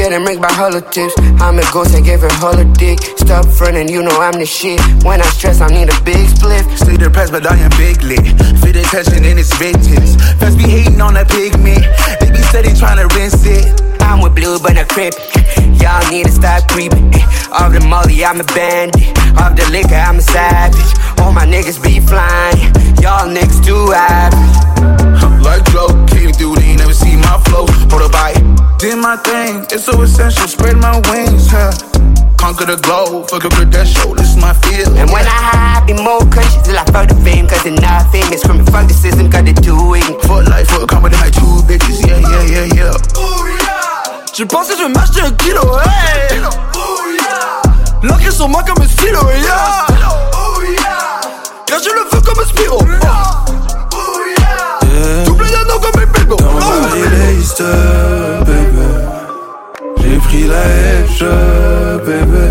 getting 0.10 0.26
rigged 0.26 0.41
by 0.41 0.49
tips. 0.89 1.14
I'm 1.39 1.60
a 1.60 1.66
ghost 1.72 1.93
and 1.93 2.03
gave 2.03 2.22
her 2.22 2.74
dick. 2.74 2.99
Stop 3.18 3.45
running, 3.62 3.89
you 3.89 4.01
know 4.01 4.18
I'm 4.20 4.34
the 4.34 4.45
shit. 4.45 4.82
When 5.05 5.22
I 5.22 5.26
stress, 5.38 5.62
I 5.62 5.68
need 5.70 5.89
a 5.89 6.01
big 6.01 6.28
split. 6.30 6.66
Stay 6.78 6.97
depressed, 6.97 7.32
but 7.32 7.45
I 7.45 7.55
am 7.57 7.70
big 7.78 8.01
lit. 8.01 8.26
Fit 8.57 8.76
attention 8.76 9.24
in 9.24 9.38
its 9.38 9.53
vintage. 9.57 10.18
Fast 10.41 10.57
be 10.57 10.66
hating 10.66 10.99
on 10.99 11.14
that 11.14 11.30
pigment. 11.30 11.86
They 12.20 12.32
be 12.32 12.41
steady 12.49 12.74
trying 12.74 12.97
to 12.97 13.05
rinse 13.16 13.45
it. 13.45 13.70
I'm 14.01 14.22
with 14.22 14.34
blue, 14.34 14.57
but 14.57 14.74
not 14.74 14.89
crip. 14.89 15.14
Y'all 15.78 16.01
need 16.10 16.26
to 16.26 16.32
stop 16.32 16.66
creeping. 16.70 17.14
Off 17.53 17.70
the 17.70 17.86
molly, 17.86 18.26
I'm 18.26 18.41
a 18.41 18.47
bandit. 18.57 19.14
Off 19.38 19.53
the 19.53 19.70
liquor, 19.70 19.93
I'm 19.93 20.18
a 20.18 20.26
savage. 20.26 20.89
All 21.22 21.32
my 21.32 21.45
niggas 21.45 21.78
be 21.78 21.99
flying. 22.01 22.57
Y'all 22.97 23.30
niggas 23.30 23.62
too 23.62 23.93
average. 23.93 25.45
Like 25.45 25.64
Joe, 25.70 25.93
came 26.10 26.34
through, 26.34 26.55
they 26.55 26.74
ain't 26.74 26.80
never 26.80 26.93
see 26.93 27.16
my 27.16 27.38
flow. 27.45 27.68
Bite. 28.10 28.68
Did 28.80 28.95
my 28.95 29.17
thing, 29.17 29.67
it's 29.75 29.84
so 29.84 30.01
essential. 30.01 30.47
Spread 30.47 30.77
my 30.77 30.95
wings, 31.11 31.51
huh? 31.51 31.75
Conquer 32.39 32.63
the 32.63 32.80
globe, 32.80 33.30
fuck 33.30 33.43
up 33.43 33.51
with 33.59 33.75
that 33.75 33.84
show, 33.84 34.15
this 34.15 34.32
is 34.32 34.38
my 34.39 34.55
field. 34.63 34.95
And 34.95 35.11
when 35.11 35.27
I 35.27 35.36
high, 35.36 35.84
I 35.84 35.86
be 35.86 35.91
more 35.99 36.23
conscious 36.32 36.63
till 36.63 36.80
I 36.80 36.88
fuck 36.88 37.11
the 37.11 37.19
fame, 37.19 37.43
cause 37.43 37.59
it's 37.67 37.75
not 37.75 38.07
famous. 38.07 38.39
Screaming, 38.39 38.63
fuck 38.71 38.88
the 38.88 38.95
system, 38.95 39.30
got 39.30 39.43
to 39.43 39.51
do 39.51 39.75
it. 39.99 40.07
Fuck 40.23 40.47
life, 40.47 40.71
fuck 40.71 40.88
comedy, 40.88 41.19
my 41.19 41.27
two 41.27 41.59
bitches, 41.67 42.07
yeah, 42.07 42.23
yeah, 42.23 42.43
yeah, 42.47 42.67
yeah. 42.71 43.19
Ooh, 43.19 43.51
yeah. 43.51 44.23
Je 44.32 44.45
pense 44.47 44.71
que 44.71 44.77
je 44.80 44.84
vais 44.88 44.93
m'acheter 44.95 45.27
un 45.27 45.32
kilo, 45.36 45.59
hey 45.84 46.39
L'encre 48.01 48.32
sur 48.32 48.47
moi 48.47 48.63
comme 48.63 48.82
un 48.82 48.88
stylo, 48.88 49.27
yeah 49.27 49.91
Ooh, 50.39 50.63
yeah. 50.63 51.19
Quand 51.67 51.84
je 51.84 51.91
le 51.91 52.07
veux 52.09 52.21
comme 52.21 52.39
un 52.39 52.47
Spiro 52.47 52.80
Double 52.80 53.59
d'anneau 55.00 55.80
comme 55.82 56.06
bilbo 56.14 56.36
baby. 58.45 58.88
J'ai 60.02 60.18
pris 60.18 60.45
la 60.47 60.64
extra, 61.02 61.36
baby. 62.06 62.47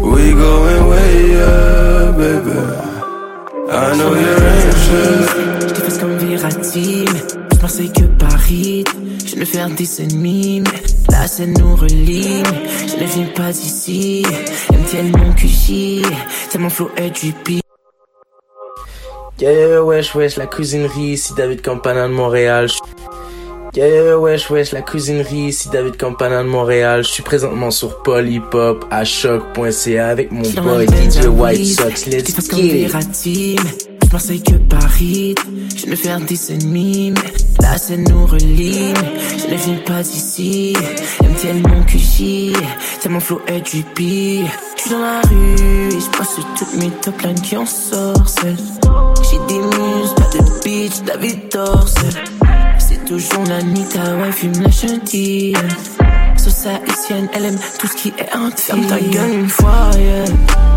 We 0.00 0.32
going 0.32 0.88
way 0.90 1.36
up, 1.40 2.16
baby. 2.16 2.58
I 3.70 3.96
know 3.96 4.14
you're 4.14 4.42
anxious. 4.56 5.28
J't'ai 5.68 5.82
fait 5.90 6.00
comme 6.00 6.16
mais 6.16 6.36
je 7.52 7.58
pensais 7.58 7.88
que 7.88 8.04
Paris, 8.18 8.84
je 9.26 9.36
ne 9.36 9.44
faire 9.44 9.70
des 9.70 10.02
ennemis, 10.02 10.60
mais 10.60 10.82
la 11.10 11.26
scène 11.26 11.54
nous 11.58 11.76
relie, 11.76 12.42
je 12.86 13.02
ne 13.02 13.06
viens 13.06 13.26
pas 13.34 13.52
d'ici. 13.52 14.24
MTN 14.70 15.16
mon 15.16 15.32
QG, 15.32 16.02
tellement 16.50 16.70
flow 16.70 16.90
est 16.96 17.10
du 17.10 17.32
pire. 17.32 17.62
Yeah, 19.40 19.82
wesh, 19.82 20.14
wesh, 20.14 20.36
la 20.36 20.46
cuisinerie, 20.46 21.14
ici 21.14 21.34
David 21.36 21.60
Campana 21.60 22.06
de 22.06 22.12
Montréal. 22.12 22.68
Yeah, 23.74 24.16
wesh, 24.16 24.48
wesh, 24.48 24.70
la 24.72 24.82
cuisinerie, 24.82 25.48
ici 25.48 25.68
David 25.70 25.96
Campana 25.96 26.44
de 26.44 26.48
Montréal. 26.48 27.02
Je 27.02 27.08
suis 27.08 27.22
présentement 27.24 27.72
sur 27.72 28.00
Polypop 28.02 28.84
à 28.92 29.04
choc.ca 29.04 30.06
avec 30.06 30.30
mon 30.30 30.42
boy 30.42 30.86
DJ 30.86 31.26
White 31.26 31.66
Sox. 31.66 32.06
Let's 32.06 32.48
get 32.48 32.86
it. 32.86 33.60
Je 34.04 34.08
pensais 34.08 34.38
que 34.38 34.54
Paris, 34.54 35.34
je 35.76 35.90
ne 35.90 35.96
faire 35.96 36.20
des 36.20 36.52
ennemis, 36.52 37.10
mais 37.10 37.32
la 37.60 37.76
scène 37.76 38.04
nous 38.08 38.26
relie, 38.26 38.94
je 39.36 39.52
ne 39.52 39.56
viens 39.56 39.78
pas 39.84 40.04
d'ici. 40.04 40.76
MTN 41.20 41.60
mon 41.68 41.82
QG, 41.82 42.52
tellement 43.02 43.18
flow 43.18 43.40
est 43.48 43.74
du 43.74 43.82
pire. 43.82 44.46
Je 44.76 44.82
suis 44.82 44.90
dans 44.92 45.00
la 45.00 45.20
rue 45.22 45.88
et 45.88 46.00
je 46.00 46.16
passe 46.16 46.36
toutes 46.56 46.74
mes 46.80 46.90
top 47.02 47.20
lines 47.22 47.40
qui 47.40 47.56
en 47.56 47.66
sorcellent. 47.66 48.54
Des 49.48 49.58
muses, 49.58 50.14
pas 50.16 50.30
de 50.32 50.62
bitch, 50.62 51.02
David 51.04 51.48
Dorsey. 51.52 52.08
C'est 52.78 53.04
toujours 53.04 53.44
la 53.48 53.62
nuit, 53.62 53.84
ta 53.92 54.14
wife 54.16 54.36
fume 54.36 54.62
la 54.62 54.70
chantilly. 54.70 55.54
Haïtienne, 56.66 57.28
elle 57.34 57.44
aime 57.46 57.58
tout 57.78 57.86
ce 57.86 57.94
qui 57.94 58.08
est 58.18 58.34
entier. 58.34 58.74
Ferme 58.74 58.86
ta 58.86 58.98
gueule 58.98 59.34
une 59.34 59.48
fois, 59.48 59.90
yeah. 59.98 60.24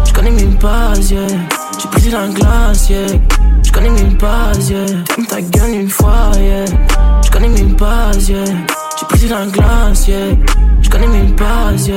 Je 0.06 0.14
connais 0.14 0.31
même 0.31 0.57
pas, 0.57 0.94
yeah. 1.10 1.27
J'ai 2.02 2.10
dans 2.10 2.22
la 2.22 2.27
glace, 2.27 2.89
yeah. 2.89 3.07
Je 3.64 3.72
connais 3.72 3.89
même 3.89 4.18
pas, 4.18 4.52
yeah. 4.69 4.85
Ferme 5.10 5.26
ta 5.27 5.41
gueule 5.41 5.73
une 5.76 5.89
fois, 5.89 6.31
yeah. 6.39 6.65
Je 7.26 7.31
connais 7.31 7.49
même 7.49 7.76
pas, 7.76 8.11
yeah. 8.27 8.45
J'ai 9.15 9.30
dans 9.30 9.39
la 9.39 9.45
glace, 9.45 10.07
yeah. 10.07 10.35
Je 10.81 10.89
connais 10.89 11.07
même 11.07 11.35
pas, 11.35 11.72
yeah. 11.85 11.95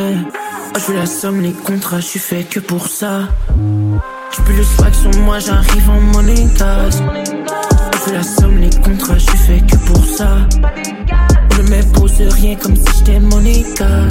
Oh, 0.75 0.79
je 0.79 0.93
veux 0.93 0.99
la 0.99 1.07
somme, 1.07 1.41
les 1.41 1.53
contrats, 1.53 2.01
je 2.01 2.07
suis 2.07 2.21
fait 2.21 2.45
que 2.45 2.61
pour 2.61 2.87
ça. 2.87 3.23
Peux 4.47 4.53
le 4.57 4.65
swag 4.65 4.93
moi, 5.19 5.39
j'arrive 5.39 5.91
en 5.91 6.01
money. 6.01 6.35
Je 6.37 8.07
veux 8.07 8.13
la 8.15 8.23
somme, 8.23 8.59
les 8.59 8.71
contrats, 8.71 9.19
je 9.19 9.31
fait 9.31 9.61
que 9.61 9.77
pour 9.87 10.05
ça. 10.05 10.49
Je 11.57 11.63
me 11.63 11.93
pose 11.93 12.21
rien 12.21 12.57
comme 12.57 12.75
si 12.75 12.85
j'étais 12.99 13.21
monégas. 13.21 14.09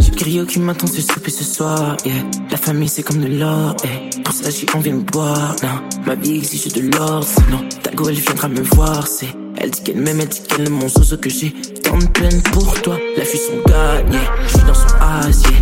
J'ai 0.00 0.10
Grio 0.10 0.46
qui 0.46 0.58
m'attend 0.58 0.86
se 0.86 1.00
souper 1.00 1.30
ce 1.30 1.44
soir, 1.44 1.96
yeah. 2.04 2.14
La 2.50 2.56
famille 2.56 2.88
c'est 2.88 3.02
comme 3.02 3.20
de 3.20 3.28
l'or, 3.28 3.76
yeah. 3.84 4.22
Pour 4.24 4.34
ça 4.34 4.50
j'ai 4.50 4.66
envie 4.74 4.90
de 4.90 4.96
me 4.96 5.02
boire. 5.02 5.54
Ma 6.06 6.14
vie 6.14 6.38
exige 6.38 6.72
de 6.72 6.96
l'ordre, 6.96 7.26
sinon 7.26 7.60
ta 7.82 7.90
go 7.92 8.08
elle 8.08 8.14
viendra 8.14 8.48
me 8.48 8.62
voir, 8.62 9.06
c'est. 9.06 9.28
Elle 9.56 9.70
dit 9.70 9.82
qu'elle 9.82 10.00
m'aime, 10.00 10.20
elle 10.20 10.28
dit 10.28 10.42
qu'elle 10.42 10.66
aime 10.66 10.74
mon 10.74 10.88
zozo 10.88 11.16
que 11.18 11.30
j'ai 11.30 11.52
tant 11.82 11.98
de 11.98 12.06
peine 12.06 12.42
pour 12.52 12.80
toi. 12.82 12.96
La 13.16 13.24
fille 13.24 13.40
son 13.40 13.70
gars, 13.70 14.00
yeah. 14.10 14.20
Je 14.46 14.56
suis 14.56 14.66
dans 14.66 14.74
son 14.74 14.96
as, 15.00 15.42
yeah. 15.42 15.60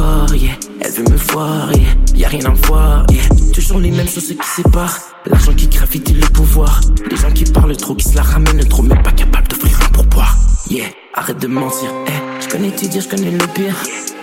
Elle 0.00 0.90
veut 0.90 1.04
me 1.04 1.16
voir, 1.16 1.72
yeah. 1.72 1.94
Y 2.16 2.24
a 2.24 2.28
rien 2.28 2.44
à 2.46 2.50
voir, 2.66 3.06
yeah. 3.10 3.22
Toujours 3.52 3.78
les 3.78 3.92
mêmes 3.92 4.08
choses 4.08 4.26
qui 4.28 4.62
séparent. 4.62 4.98
L'argent 5.26 5.54
qui 5.54 5.68
gravite 5.68 6.10
et 6.10 6.14
le 6.14 6.26
pouvoir. 6.26 6.80
Les 7.08 7.16
gens 7.16 7.30
qui 7.30 7.44
parlent 7.44 7.76
trop, 7.76 7.94
qui 7.94 8.08
se 8.08 8.16
la 8.16 8.22
ramènent 8.22 8.66
trop, 8.68 8.82
mais 8.82 9.00
pas 9.02 9.12
capable 9.12 9.46
d'offrir 9.48 9.78
un 9.82 9.92
pourboire. 9.92 10.36
Yeah, 10.68 10.86
arrête 11.14 11.38
de 11.38 11.46
mentir, 11.46 11.90
eh. 12.08 12.23
Je 12.54 12.58
connais 12.60 12.70
tes 12.70 12.86
dires, 12.86 13.02
je 13.02 13.08
connais 13.08 13.32
le 13.32 13.46
pire. 13.48 13.74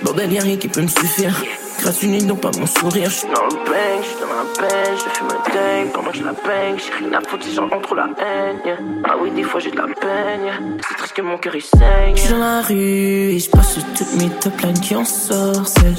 Bordel, 0.03 0.32
y'a 0.32 0.41
rien 0.41 0.56
qui 0.56 0.70
peut 0.70 0.82
me 0.82 0.88
suffire. 0.88 1.36
grâce 1.82 2.02
une 2.02 2.26
donc 2.28 2.40
pas 2.40 2.52
mon 2.58 2.66
sourire. 2.66 3.10
J'suis 3.10 3.28
dans 3.28 3.44
le 3.44 3.66
bang, 3.66 4.02
j'suis 4.02 4.16
dans 4.22 4.28
la 4.28 4.70
peine, 4.70 4.95
je 4.95 5.03
fais 5.03 5.24
ma 5.26 5.53
dingue 5.53 5.91
pendant 5.91 6.12
que 6.12 6.18
je 6.18 6.24
la 6.24 6.32
bang. 6.32 6.78
J'ai 6.78 7.06
rien 7.06 7.18
à 7.18 7.30
foutre 7.30 7.44
si 7.44 7.53
j'en 7.53 7.66
entre 7.66 7.94
la 7.94 8.06
haine. 8.06 8.62
yeah. 8.64 8.78
Ah 9.03 9.16
oui, 9.22 9.32
des 9.32 9.44
fois 9.44 9.60
j'ai 9.60 9.72
de 9.72 9.76
la 9.76 9.84
peine. 9.84 10.45
yeah. 10.45 10.53
C'est 10.88 10.95
triste 10.95 11.14
que 11.14 11.22
mon 11.22 11.38
cœur 11.40 11.56
il 11.58 11.62
saigne. 11.62 12.16
J'suis 12.16 12.30
dans 12.30 12.38
la 12.38 12.62
rue 12.62 13.34
et 13.34 13.40
j'passe 13.40 13.80
toutes 13.98 14.14
mes 14.14 14.30
top 14.30 14.62
lines 14.62 14.80
qui 14.80 14.95
en 14.95 15.03
sorcellent. 15.03 15.95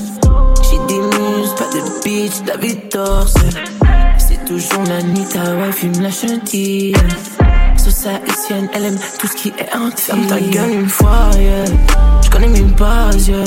J'ai 0.70 0.78
des 0.88 1.00
muses, 1.00 1.54
pas 1.58 1.68
de 1.68 2.02
bitch, 2.02 2.44
David 2.46 2.88
Dorsey. 2.90 3.50
C'est 4.16 4.42
toujours 4.46 4.84
la 4.88 5.02
nuit, 5.02 5.26
ta 5.30 5.54
wife, 5.54 5.82
il 5.82 5.90
me 5.90 6.02
lâche 6.02 6.24
un 6.24 6.38
deal. 6.38 6.96
Sauce 7.76 8.06
haïtienne, 8.06 8.68
elle 8.74 8.84
aime 8.84 8.98
tout 9.18 9.26
ce 9.26 9.34
qui 9.34 9.48
est 9.48 9.74
entier. 9.74 9.96
Ferme 9.96 10.26
ta 10.26 10.40
gueule 10.40 10.72
une 10.72 10.88
fois, 10.88 11.30
yeah. 11.38 11.64
J'connais 12.22 12.48
même 12.48 12.72
pas, 12.72 13.10
yeah. 13.26 13.44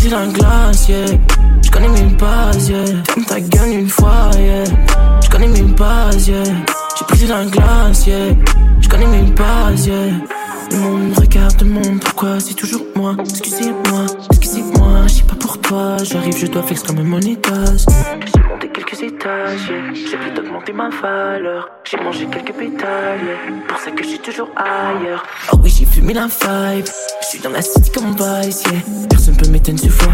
J'ai 0.00 0.08
dans 0.10 0.20
la 0.20 0.26
glace, 0.26 0.88
yeah. 0.88 1.06
J'connais 1.62 1.88
même 1.88 2.16
pas, 2.16 2.50
yeah. 2.68 2.84
Ferme 3.08 3.24
ta 3.26 3.40
gueule 3.40 3.72
une 3.72 3.88
fois, 3.88 4.30
yeah. 4.38 4.64
J'connais 5.22 5.48
même 5.48 5.74
pas, 5.74 6.10
yeah. 6.26 6.42
J'ai 7.14 7.26
dans 7.26 7.38
la 7.38 7.46
glace, 7.46 8.06
yeah. 8.06 8.34
J'connais 8.80 9.06
même 9.06 9.34
pas, 9.34 9.70
yeah. 9.84 9.94
Le 10.70 10.78
monde 10.78 11.18
regarde 11.18 11.60
le 11.62 11.68
monde, 11.68 12.00
pourquoi 12.00 12.40
c'est 12.40 12.54
toujours 12.54 12.82
moi? 12.96 13.14
Excusez-moi, 13.20 14.06
excusez-moi, 14.30 15.02
je 15.06 15.12
sais 15.14 15.22
pas 15.22 15.36
pour 15.36 15.60
toi 15.60 15.96
J'arrive, 16.02 16.36
je 16.36 16.46
dois 16.46 16.62
flex 16.62 16.82
comme 16.82 16.98
un 16.98 17.04
monétas 17.04 17.86
quelques 18.84 19.02
étages, 19.02 19.68
yeah. 19.68 19.94
j'ai 19.94 20.16
plus 20.16 20.30
d'augmenter 20.30 20.72
ma 20.72 20.88
valeur 20.88 21.68
J'ai 21.84 21.96
mangé 21.98 22.26
quelques 22.26 22.52
pétales, 22.52 23.20
yeah. 23.24 23.66
pour 23.68 23.78
ça 23.78 23.90
que 23.90 24.02
je 24.02 24.08
suis 24.08 24.18
toujours 24.18 24.50
ailleurs 24.56 25.24
Oh 25.52 25.56
oui, 25.62 25.70
j'ai 25.70 25.86
fumé 25.86 26.14
la 26.14 26.26
vibe, 26.26 26.86
je 27.22 27.26
suis 27.26 27.38
dans 27.40 27.50
la 27.50 27.62
city 27.62 27.90
comme 27.92 28.14
Vice, 28.16 28.64
yeah. 28.64 28.80
Personne 29.08 29.36
peut 29.36 29.48
m'éteindre 29.48 29.80
ce 29.80 29.88
fois, 29.88 30.12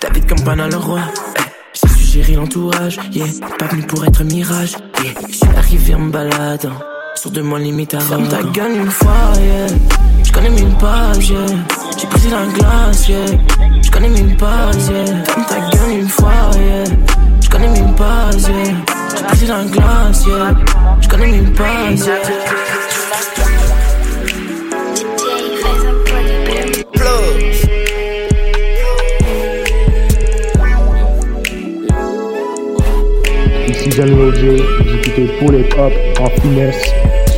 David 0.00 0.28
comme 0.28 0.42
Pana 0.44 0.68
le 0.68 0.76
roi 0.76 1.00
eh. 1.36 1.40
J'ai 1.72 1.88
su 1.88 2.04
gérer 2.04 2.34
l'entourage, 2.34 2.98
yeah. 3.12 3.26
Pas 3.58 3.66
venu 3.66 3.82
pour 3.82 4.04
être 4.04 4.24
mirage, 4.24 4.72
yeah. 5.02 5.12
Je 5.28 5.34
suis 5.34 5.56
arrivé 5.56 5.94
en 5.94 6.00
me 6.00 6.10
baladant 6.10 6.78
sur 7.14 7.30
de 7.30 7.40
moi 7.40 7.58
limite 7.58 7.94
à 7.94 8.00
Ferme 8.00 8.28
ta 8.28 8.42
gueule 8.42 8.76
une 8.76 8.90
fois, 8.90 9.32
yeah. 9.40 9.66
J'connais 10.22 10.50
même 10.50 10.76
pas, 10.78 11.12
yeah. 11.20 11.46
J'ai 11.96 12.30
la 12.30 12.46
glace, 12.46 13.08
yeah. 13.08 13.26
J'connais 13.82 14.08
même 14.08 14.36
pas, 14.36 14.70
yeah. 14.90 15.24
Ferme 15.24 15.46
ta 15.46 15.76
gueule 15.76 16.00
une 16.00 16.08
fois, 16.08 16.32
yeah. 16.54 17.17
J'connais 17.58 17.80
même 17.80 17.94
pas, 17.96 18.30
yeah. 18.36 19.26
Pris 19.32 19.46
dans 19.46 19.56
la 19.56 19.64
glace, 19.64 20.24
yeah. 20.26 20.54
J'connais 21.00 21.26
même 21.26 21.52
pas, 21.54 21.90
yeah. 21.90 22.18
Ici 33.68 33.90
John 33.90 34.14
Roger, 34.14 34.62
vous 34.78 34.94
écoutez 34.94 35.26
pour 35.40 35.50
les 35.50 35.64
pop 35.64 35.92
en 36.20 36.40
finesse 36.40 36.92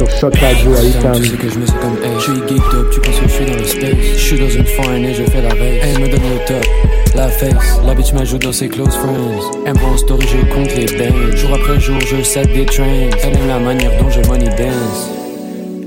sur 0.06 0.18
Shot 0.18 0.31
Radio 0.40 0.72
à 0.72 1.12
Tu 1.12 1.24
sais 1.27 1.36
que 1.36 1.48
je 1.48 1.59
me 1.59 1.66
sens 1.66 1.77
comme 1.81 1.97
hey, 2.02 2.14
je 2.16 2.20
suis 2.20 2.40
geeked 2.48 2.74
up, 2.74 2.90
tu 2.90 3.01
penses 3.01 3.20
que 3.20 3.28
je 3.28 3.35
suis 3.35 3.44
dans 3.44 3.56
le 3.56 3.64
space. 3.64 3.97
Je 4.14 4.18
suis 4.18 4.39
dans 4.39 4.48
une 4.48 4.64
foreign 4.64 5.05
et 5.05 5.14
je 5.14 5.24
fais 5.24 5.43
la 5.43 5.48
race 5.51 5.60
Elle 5.82 6.01
me 6.01 6.09
donne 6.09 6.22
le 6.22 6.47
top, 6.47 6.66
la 7.14 7.28
face. 7.28 7.81
La 7.85 7.94
bitch 7.94 8.12
m'ajoute 8.12 8.43
dans 8.43 8.52
ses 8.52 8.68
close 8.68 8.94
friends. 8.94 9.51
Elle 9.66 9.74
me 9.74 9.97
story, 9.98 10.27
je 10.27 10.55
compte 10.55 10.74
les 10.74 10.86
bands. 10.86 11.36
Jour 11.36 11.51
après 11.55 11.81
jour, 11.81 12.01
je 12.01 12.22
set 12.22 12.51
des 12.52 12.64
trends. 12.64 12.85
Elle 13.22 13.36
aime 13.36 13.48
la 13.48 13.59
manière 13.59 13.90
dont 14.01 14.10
je 14.10 14.20
money 14.28 14.48
dance. 14.48 15.10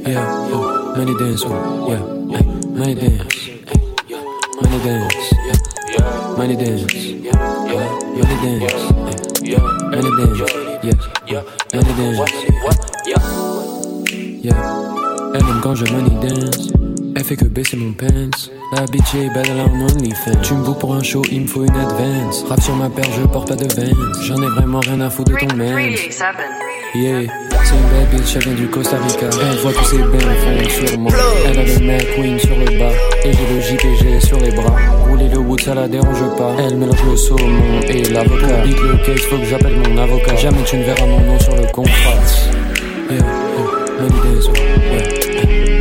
Yeah, 0.05 0.19
oh, 0.53 0.97
money 0.97 1.13
dance, 1.17 1.45
oh, 1.47 1.89
yeah, 1.89 2.37
hey, 2.37 2.45
money 2.75 2.93
dance 2.93 3.47
hey, 3.47 3.79
Money 4.61 4.79
dance, 4.83 5.33
yeah, 5.89 6.35
money 6.37 6.55
dance 6.57 6.93
yeah, 6.93 7.27
money 8.17 8.35
dance 8.35 8.91
hey, 8.91 9.63
Money 9.93 10.09
dance, 10.17 10.49
yeah, 11.25 11.41
money 11.73 11.93
dance. 11.97 12.53
Yeah, 13.05 13.32
elle 14.49 15.41
aime 15.41 15.59
quand 15.61 15.75
je 15.75 15.85
money 15.85 16.09
dance. 16.21 16.69
Elle 17.15 17.23
fait 17.23 17.35
que 17.35 17.45
baisser 17.45 17.77
mon 17.77 17.93
pants. 17.93 18.07
La 18.75 18.85
bitch 18.85 19.15
est 19.15 19.33
belle, 19.33 19.45
elle 19.49 19.59
a 19.59 19.63
un. 19.63 20.41
Tu 20.41 20.53
me 20.53 20.73
pour 20.73 20.95
un 20.95 21.03
show, 21.03 21.21
il 21.31 21.41
me 21.41 21.47
faut 21.47 21.63
une 21.63 21.75
advance. 21.75 22.43
Rap 22.49 22.61
sur 22.61 22.75
ma 22.75 22.89
paire, 22.89 23.05
je 23.15 23.25
porte 23.27 23.49
pas 23.49 23.55
de 23.55 23.65
Vans. 23.73 24.21
J'en 24.23 24.41
ai 24.41 24.47
vraiment 24.47 24.79
rien 24.79 24.99
à 25.01 25.09
foutre 25.09 25.31
de 25.31 25.37
ton 25.37 25.55
mens. 25.55 25.77
Yeah, 26.95 27.21
c'est 27.63 27.75
une 27.75 27.89
belle 27.89 28.07
bitch, 28.11 28.35
elle 28.35 28.43
vient 28.43 28.53
du 28.53 28.67
Costa 28.67 28.97
Rica. 28.97 29.29
Elle 29.41 29.57
voit 29.59 29.73
tous 29.73 29.85
ses 29.85 29.97
bains 29.97 30.69
sur 30.69 30.99
moi. 30.99 31.11
Elle 31.45 31.59
a 31.59 31.63
le 31.63 31.79
McQueen 31.79 32.39
sur 32.39 32.57
le 32.57 32.65
bas. 32.77 32.91
Et 33.23 33.31
j'ai 33.31 33.47
le 33.53 33.61
JPG 33.61 34.25
sur 34.25 34.39
les 34.39 34.51
bras. 34.51 34.75
Rouler 35.07 35.29
le 35.29 35.37
wood, 35.37 35.61
ça 35.61 35.73
la 35.73 35.87
dérange 35.87 36.23
pas. 36.37 36.55
Elle 36.59 36.77
mélange 36.77 37.03
le 37.09 37.15
saumon 37.15 37.81
et 37.87 38.03
l'avocat. 38.03 38.63
Beat 38.63 38.77
le 38.79 38.97
case, 39.05 39.21
faut 39.21 39.37
que 39.37 39.45
j'appelle 39.45 39.77
mon 39.77 39.97
avocat. 39.97 40.35
Jamais 40.35 40.63
tu 40.65 40.77
ne 40.77 40.83
verras 40.83 41.05
mon 41.05 41.19
nom 41.21 41.39
sur 41.39 41.55
le 41.55 41.65
contrat. 41.71 41.93
Yeah, 43.09 43.17
yeah. 43.17 43.72
Dance, 44.03 44.47
oh, 44.47 44.53
yeah, 44.53 44.77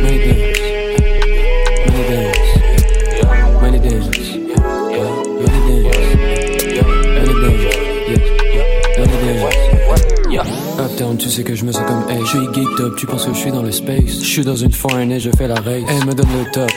money 0.01 0.19
dance, 0.23 0.59
money 1.89 2.03
dance, 2.09 2.39
money 2.95 3.03
dance, 3.09 3.19
yeah, 3.19 3.27
money 3.59 3.79
dance, 3.79 4.07
money 7.19 7.33
dance, 7.33 7.67
yeah, 8.53 8.63
money 8.97 9.17
dance, 9.19 9.59
yeah. 10.31 10.83
Uptown, 10.85 11.17
tu 11.17 11.29
sais 11.29 11.43
que 11.43 11.53
je 11.53 11.65
me 11.65 11.71
sens 11.73 11.85
comme 11.85 12.09
hey, 12.09 12.21
je 12.21 12.25
suis 12.25 12.47
geeked 12.53 12.79
up, 12.79 12.95
tu 12.95 13.05
penses 13.07 13.25
que 13.25 13.33
je 13.33 13.39
suis 13.39 13.51
dans 13.51 13.61
le 13.61 13.71
space, 13.73 14.21
je 14.21 14.25
suis 14.25 14.45
dans 14.45 14.55
une 14.55 14.71
foreign 14.71 15.11
et 15.11 15.19
je 15.19 15.29
fais 15.37 15.49
la 15.49 15.55
race, 15.55 15.83
elle 15.89 16.05
me 16.05 16.13
donne 16.13 16.29
le 16.45 16.49
top. 16.51 16.71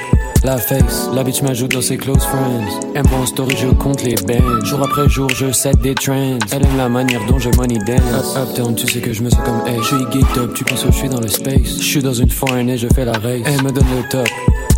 La 0.46 0.58
face, 0.58 1.10
la 1.12 1.24
bitch 1.24 1.42
m'ajoute 1.42 1.72
dans 1.72 1.82
ses 1.82 1.96
close 1.96 2.22
friends. 2.22 2.80
Elle 2.94 3.02
me 3.02 3.08
prend 3.08 3.18
en 3.18 3.26
story, 3.26 3.56
je 3.58 3.66
compte 3.66 4.04
les 4.04 4.14
bands. 4.14 4.64
Jour 4.64 4.80
après 4.80 5.08
jour, 5.08 5.28
je 5.28 5.50
set 5.50 5.76
des 5.80 5.96
trends. 5.96 6.38
Elle 6.52 6.64
aime 6.64 6.76
la 6.76 6.88
manière 6.88 7.26
dont 7.26 7.40
je 7.40 7.50
money 7.56 7.78
dance. 7.84 8.36
Up, 8.36 8.50
uptown, 8.50 8.76
tu 8.76 8.86
sais 8.86 9.00
que 9.00 9.12
je 9.12 9.24
me 9.24 9.28
sens 9.28 9.40
comme 9.44 9.66
hey, 9.66 9.76
je 9.78 9.82
suis 9.82 10.04
geeked 10.12 10.38
up, 10.38 10.54
tu 10.54 10.62
penses 10.62 10.84
que 10.84 10.92
je 10.92 10.98
suis 10.98 11.08
dans 11.08 11.18
le 11.18 11.26
space. 11.26 11.78
Je 11.78 11.82
suis 11.82 12.00
dans 12.00 12.12
une 12.12 12.30
foreign 12.30 12.70
et 12.70 12.78
je 12.78 12.86
fais 12.94 13.04
la 13.04 13.14
race. 13.14 13.42
Elle 13.44 13.60
me 13.64 13.72
donne 13.72 13.88
le 13.96 14.08
top. 14.08 14.28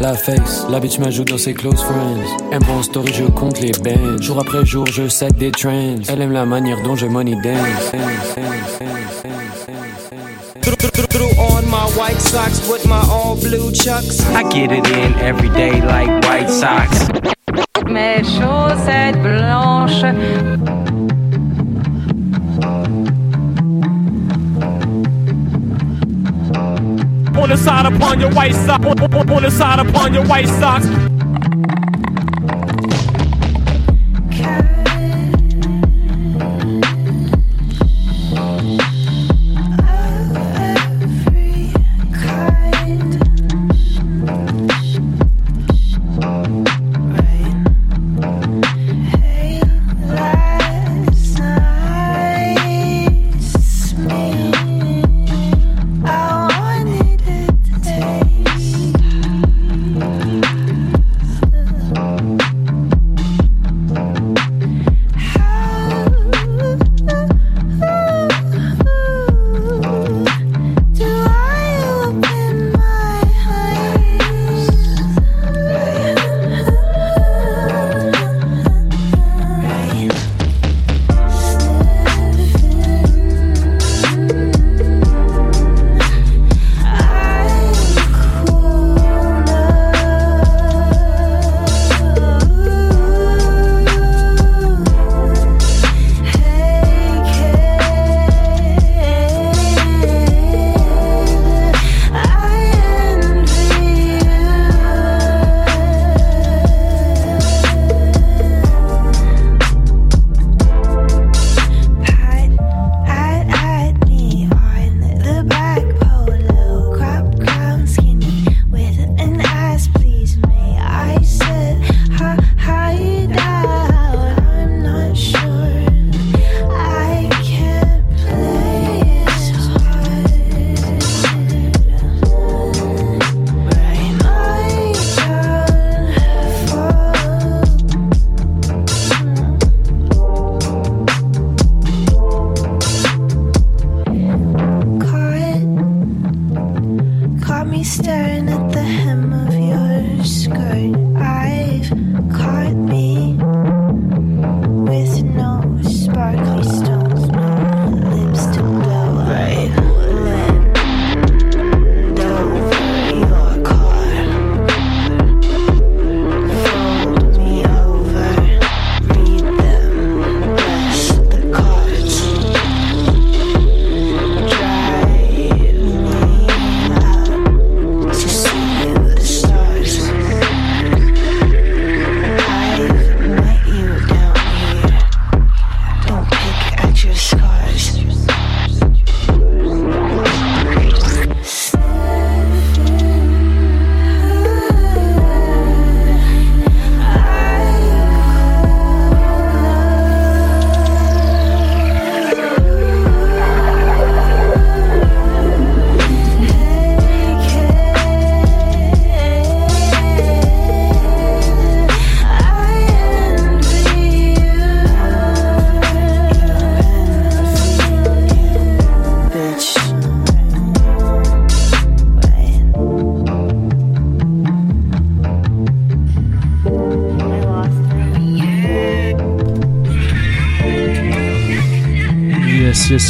La 0.01 0.15
face, 0.15 0.65
la 0.71 0.81
bitch 0.81 0.99
m'ajoute 1.01 1.29
dans 1.29 1.37
ses 1.37 1.53
close 1.53 1.83
friends. 1.83 2.25
Elle 2.51 2.61
me 2.61 2.65
prend 2.65 2.79
en 2.79 2.83
story, 2.83 3.13
je 3.13 3.25
compte 3.25 3.61
les 3.61 3.73
bands. 3.73 4.23
Jour 4.23 4.41
après 4.41 4.65
jour, 4.65 4.87
je 4.87 5.07
set 5.07 5.37
des 5.37 5.51
trends. 5.51 5.97
Elle 6.09 6.23
aime 6.23 6.33
la 6.33 6.47
manière 6.47 6.83
dont 6.83 6.97
je 6.97 7.05
money 7.05 7.37
dance. 7.45 7.93
Socks 12.29 12.69
with 12.69 12.87
my 12.87 13.01
all 13.09 13.37
blue 13.37 13.73
chucks. 13.73 14.21
I 14.21 14.43
get 14.51 14.71
it 14.71 14.87
in 14.87 15.15
every 15.15 15.49
day 15.51 15.81
like 15.81 16.09
white 16.25 16.51
socks. 16.51 17.09
Mes 17.87 18.23
chaussettes 18.37 19.17
blanches. 19.23 20.05
On 27.39 27.49
the 27.49 27.57
side 27.57 27.87
upon 27.87 28.21
your 28.21 28.31
white 28.33 28.55
socks. 28.55 28.85
On, 28.85 29.01
on, 29.01 29.31
on 29.31 29.43
the 29.43 29.51
side 29.51 29.79
upon 29.79 30.13
your 30.13 30.27
white 30.27 30.49
socks. 30.49 31.08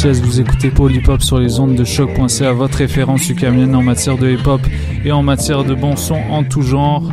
Vous 0.01 0.39
écoutez 0.39 0.71
Hop 1.09 1.21
sur 1.21 1.39
les 1.39 1.59
ondes 1.59 1.75
de 1.75 1.83
choc.ca, 1.83 2.53
votre 2.53 2.77
référence 2.77 3.27
ukamienne 3.29 3.75
en 3.75 3.81
matière 3.81 4.17
de 4.17 4.29
hip 4.29 4.47
hop 4.47 4.61
et 5.03 5.11
en 5.11 5.21
matière 5.21 5.65
de 5.65 5.73
bon 5.73 5.97
son 5.97 6.15
en 6.15 6.45
tout 6.45 6.61
genre. 6.61 7.11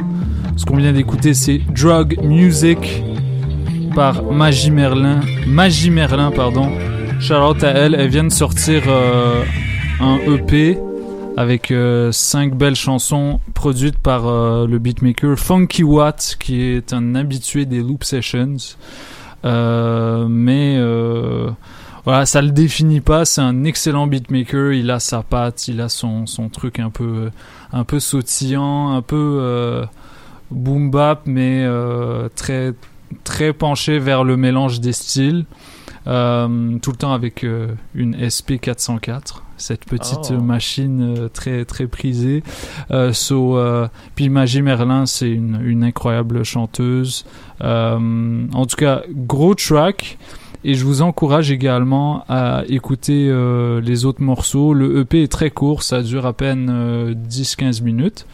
Ce 0.56 0.64
qu'on 0.64 0.76
vient 0.76 0.92
d'écouter, 0.92 1.34
c'est 1.34 1.58
Drug 1.74 2.16
Music 2.22 3.02
par 3.92 4.22
Magie 4.22 4.70
Merlin. 4.70 5.20
Magie 5.48 5.90
Merlin, 5.90 6.30
pardon. 6.30 6.70
Out 7.28 7.64
à 7.64 7.70
elle. 7.70 7.96
Elle 7.96 8.08
vient 8.08 8.22
de 8.22 8.32
sortir 8.32 8.84
euh, 8.86 9.42
un 9.98 10.18
EP 10.18 10.78
avec 11.36 11.72
euh, 11.72 12.12
cinq 12.12 12.54
belles 12.54 12.76
chansons 12.76 13.40
produites 13.52 13.98
par 13.98 14.28
euh, 14.28 14.64
le 14.68 14.78
beatmaker 14.78 15.36
Funky 15.36 15.82
Watt, 15.82 16.36
qui 16.38 16.62
est 16.62 16.92
un 16.92 17.16
habitué 17.16 17.66
des 17.66 17.80
Loop 17.82 18.04
Sessions. 18.04 18.76
Euh, 19.44 20.28
mais 20.28 20.76
voilà, 22.06 22.24
ça 22.24 22.40
le 22.40 22.50
définit 22.52 23.00
pas. 23.02 23.24
C'est 23.24 23.42
un 23.42 23.64
excellent 23.64 24.06
beatmaker. 24.06 24.72
Il 24.72 24.90
a 24.90 25.00
sa 25.00 25.22
patte, 25.22 25.68
il 25.68 25.80
a 25.80 25.88
son, 25.88 26.24
son 26.26 26.48
truc 26.48 26.78
un 26.78 26.90
peu, 26.90 27.30
un 27.72 27.84
peu 27.84 28.00
sautillant, 28.00 28.92
un 28.92 29.02
peu 29.02 29.38
euh, 29.42 29.84
boom 30.50 30.90
bap, 30.90 31.22
mais 31.26 31.64
euh, 31.64 32.28
très, 32.34 32.72
très 33.24 33.52
penché 33.52 33.98
vers 33.98 34.24
le 34.24 34.36
mélange 34.36 34.80
des 34.80 34.92
styles. 34.92 35.44
Euh, 36.06 36.78
tout 36.78 36.92
le 36.92 36.96
temps 36.96 37.12
avec 37.12 37.42
euh, 37.42 37.74
une 37.96 38.14
SP404, 38.14 39.42
cette 39.56 39.84
petite 39.86 40.30
Oh. 40.30 40.40
machine 40.40 41.16
euh, 41.18 41.28
très 41.28 41.64
très 41.64 41.88
prisée. 41.88 42.44
So, 43.12 43.58
puis 44.14 44.28
Magie 44.28 44.62
Merlin, 44.62 45.06
c'est 45.06 45.30
une, 45.30 45.58
une 45.64 45.82
incroyable 45.82 46.44
chanteuse. 46.44 47.24
En 47.60 48.66
tout 48.68 48.76
cas, 48.76 49.02
gros 49.10 49.54
track. 49.56 50.18
Et 50.64 50.74
je 50.74 50.84
vous 50.84 51.02
encourage 51.02 51.50
également 51.50 52.24
à 52.28 52.62
écouter 52.68 53.28
euh, 53.28 53.80
les 53.80 54.04
autres 54.04 54.22
morceaux. 54.22 54.74
Le 54.74 54.98
EP 55.00 55.22
est 55.22 55.30
très 55.30 55.50
court, 55.50 55.82
ça 55.82 56.02
dure 56.02 56.26
à 56.26 56.32
peine 56.32 56.68
euh, 56.70 57.14
10-15 57.14 57.82
minutes. 57.82 58.26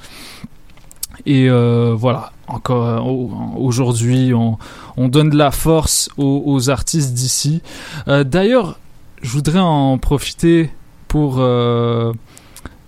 Et 1.26 1.48
euh, 1.50 1.94
voilà, 1.96 2.32
encore 2.48 2.86
euh, 2.86 2.98
au- 3.00 3.30
aujourd'hui, 3.58 4.32
on, 4.34 4.56
on 4.96 5.08
donne 5.08 5.28
de 5.30 5.36
la 5.36 5.50
force 5.50 6.08
aux, 6.16 6.42
aux 6.46 6.70
artistes 6.70 7.12
d'ici. 7.14 7.60
D'ailleurs, 8.06 8.78
je 9.22 9.30
voudrais 9.30 9.60
en 9.60 9.98
profiter 9.98 10.70
pour, 11.08 11.34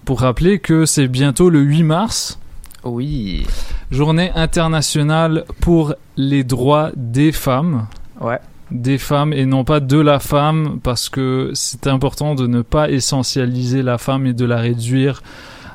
pour 0.04 0.20
rappeler 0.20 0.58
que 0.58 0.86
c'est 0.86 1.06
bientôt 1.08 1.50
le 1.50 1.60
8 1.60 1.82
mars. 1.82 2.38
Oui. 2.82 3.46
Journée 3.90 4.30
internationale 4.34 5.44
pour 5.60 5.94
les 6.16 6.42
droits 6.44 6.90
des 6.96 7.30
femmes. 7.32 7.86
Ouais. 8.20 8.38
Des 8.74 8.98
femmes 8.98 9.32
et 9.32 9.46
non 9.46 9.64
pas 9.64 9.80
de 9.80 9.98
la 9.98 10.18
femme 10.18 10.80
parce 10.82 11.08
que 11.08 11.50
c'est 11.54 11.86
important 11.86 12.34
de 12.34 12.46
ne 12.46 12.60
pas 12.60 12.90
essentialiser 12.90 13.82
la 13.82 13.98
femme 13.98 14.26
et 14.26 14.34
de 14.34 14.44
la 14.44 14.58
réduire 14.58 15.22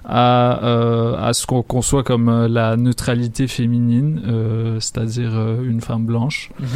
à, 0.10 0.64
euh, 0.64 1.16
à 1.18 1.34
ce 1.34 1.46
qu'on 1.46 1.62
conçoit 1.62 2.04
comme 2.04 2.30
euh, 2.30 2.48
la 2.48 2.76
neutralité 2.78 3.48
féminine, 3.48 4.22
euh, 4.28 4.80
c'est-à-dire 4.80 5.32
une 5.64 5.82
femme 5.82 6.06
blanche. 6.06 6.50
Mhm. 6.60 6.68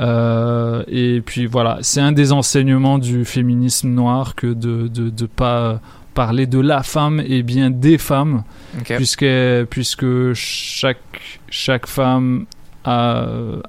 Euh, 0.00 0.82
et 0.88 1.20
puis 1.24 1.46
voilà, 1.46 1.78
c'est 1.82 2.00
un 2.00 2.12
des 2.12 2.32
enseignements 2.32 2.98
du 2.98 3.24
féminisme 3.24 3.88
noir 3.88 4.34
que 4.34 4.48
de 4.48 4.88
de, 4.88 5.10
de 5.10 5.26
pas 5.26 5.80
parler 6.14 6.46
de 6.46 6.60
la 6.60 6.82
femme 6.82 7.22
et 7.24 7.42
bien 7.42 7.70
des 7.70 7.98
femmes, 7.98 8.42
puisque 8.84 9.26
puisque 9.70 10.32
chaque 10.34 11.40
chaque 11.48 11.86
femme 11.86 12.46
a 12.84 13.26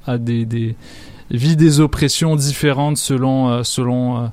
a 0.07 0.17
des 0.17 0.45
des 0.45 0.75
vit 1.31 1.55
des 1.55 1.79
oppressions 1.79 2.35
différentes 2.35 2.97
selon 2.97 3.49
euh, 3.49 3.63
selon 3.63 4.17
euh, 4.17 4.27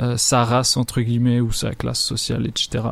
euh, 0.00 0.16
sa 0.16 0.44
race 0.44 0.76
entre 0.76 1.00
guillemets 1.00 1.40
ou 1.40 1.52
sa 1.52 1.74
classe 1.74 2.00
sociale, 2.00 2.46
etc. 2.46 2.84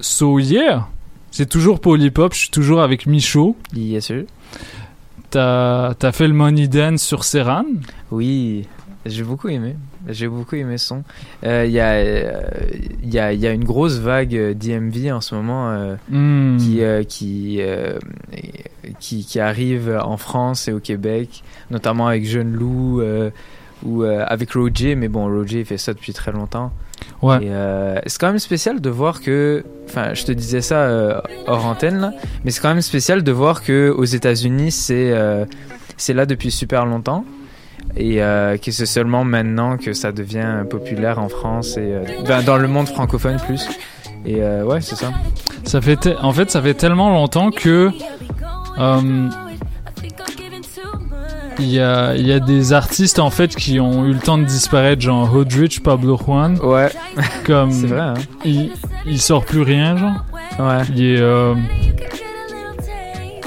So 0.00 0.38
yeah, 0.40 0.88
c'est 1.30 1.48
toujours 1.48 1.80
Polypop, 1.80 2.34
je 2.34 2.40
suis 2.40 2.50
toujours 2.50 2.82
avec 2.82 3.06
Michaud. 3.06 3.56
Yes, 3.74 4.06
sir. 4.06 4.24
T'as 5.30 5.94
as 6.02 6.12
fait 6.12 6.26
le 6.26 6.34
Money 6.34 6.68
Dance 6.68 7.02
sur 7.02 7.24
Serran 7.24 7.64
Oui, 8.10 8.66
j'ai 9.06 9.22
beaucoup 9.24 9.48
aimé. 9.48 9.76
J'ai 10.08 10.28
beaucoup 10.28 10.56
aimé 10.56 10.78
son. 10.78 11.02
Euh, 11.44 11.64
Il 11.66 11.72
y, 11.72 11.80
a, 11.80 11.92
euh, 11.92 12.40
il 13.02 13.12
y, 13.12 13.18
a, 13.18 13.32
il 13.32 13.40
y 13.40 13.46
a 13.46 13.52
une 13.52 13.64
grosse 13.64 13.98
vague 13.98 14.34
euh, 14.34 14.54
DMV 14.54 15.12
en 15.12 15.20
ce 15.20 15.34
moment 15.34 15.70
euh, 15.70 15.94
Hmm. 16.10 16.56
qui, 16.58 16.82
euh, 16.82 17.02
qui, 17.04 17.56
euh, 17.60 17.98
qui, 19.00 19.24
qui 19.24 19.40
arrive 19.40 19.98
en 20.02 20.16
France 20.16 20.68
et 20.68 20.72
au 20.72 20.80
Québec, 20.80 21.42
notamment 21.70 22.06
avec 22.08 22.24
Jeune 22.26 22.52
Loup 22.52 23.00
euh, 23.00 23.30
ou 23.84 24.04
euh, 24.04 24.24
avec 24.26 24.52
Roger. 24.52 24.94
Mais 24.94 25.08
bon, 25.08 25.24
Roger 25.26 25.60
il 25.60 25.64
fait 25.66 25.78
ça 25.78 25.92
depuis 25.94 26.12
très 26.12 26.32
longtemps. 26.32 26.72
Ouais. 27.20 27.38
Euh, 27.42 27.98
c'est 28.06 28.20
quand 28.20 28.28
même 28.28 28.38
spécial 28.38 28.80
de 28.80 28.90
voir 28.90 29.20
que, 29.20 29.64
enfin, 29.88 30.14
je 30.14 30.24
te 30.24 30.30
disais 30.32 30.60
ça 30.60 30.82
euh, 30.84 31.20
hors 31.48 31.66
antenne, 31.66 31.98
là, 32.00 32.12
mais 32.44 32.52
c'est 32.52 32.60
quand 32.60 32.68
même 32.68 32.80
spécial 32.82 33.24
de 33.24 33.32
voir 33.32 33.62
que 33.64 33.90
aux 33.96 34.04
États-Unis, 34.04 34.70
c'est 34.70 35.10
euh, 35.12 35.44
c'est 35.96 36.14
là 36.14 36.26
depuis 36.26 36.50
super 36.52 36.86
longtemps 36.86 37.24
et 37.96 38.22
euh, 38.22 38.56
que 38.56 38.70
c'est 38.70 38.86
seulement 38.86 39.24
maintenant 39.24 39.76
que 39.76 39.92
ça 39.92 40.12
devient 40.12 40.64
populaire 40.68 41.18
en 41.18 41.28
France 41.28 41.76
et 41.76 41.80
euh, 41.80 42.04
ben, 42.26 42.42
dans 42.42 42.56
le 42.56 42.68
monde 42.68 42.88
francophone 42.88 43.36
plus. 43.46 43.68
Et 44.24 44.36
euh, 44.42 44.64
ouais, 44.64 44.80
c'est 44.80 44.96
ça. 44.96 45.10
Ça 45.64 45.80
fait 45.80 45.96
te- 45.96 46.16
en 46.22 46.32
fait, 46.32 46.50
ça 46.50 46.62
fait 46.62 46.74
tellement 46.74 47.10
longtemps 47.10 47.50
que 47.50 47.90
euh, 48.78 49.28
il 51.58 51.68
y 51.68 51.80
a, 51.80 52.14
y 52.16 52.32
a 52.32 52.40
des 52.40 52.72
artistes 52.72 53.18
en 53.18 53.30
fait 53.30 53.54
qui 53.54 53.78
ont 53.78 54.06
eu 54.06 54.12
le 54.14 54.18
temps 54.18 54.38
de 54.38 54.44
disparaître, 54.44 55.02
genre 55.02 55.32
Hoodrich, 55.34 55.82
Pablo 55.82 56.16
Juan. 56.16 56.58
Ouais. 56.62 56.88
Comme 57.44 57.70
C'est 57.72 57.86
vrai, 57.88 58.00
hein. 58.00 58.14
il, 58.44 58.70
il 59.06 59.20
sort 59.20 59.44
plus 59.44 59.62
rien, 59.62 59.96
genre. 59.96 60.24
Ouais. 60.58 60.82
Il 60.94 61.04
est, 61.04 61.20
euh, 61.20 61.54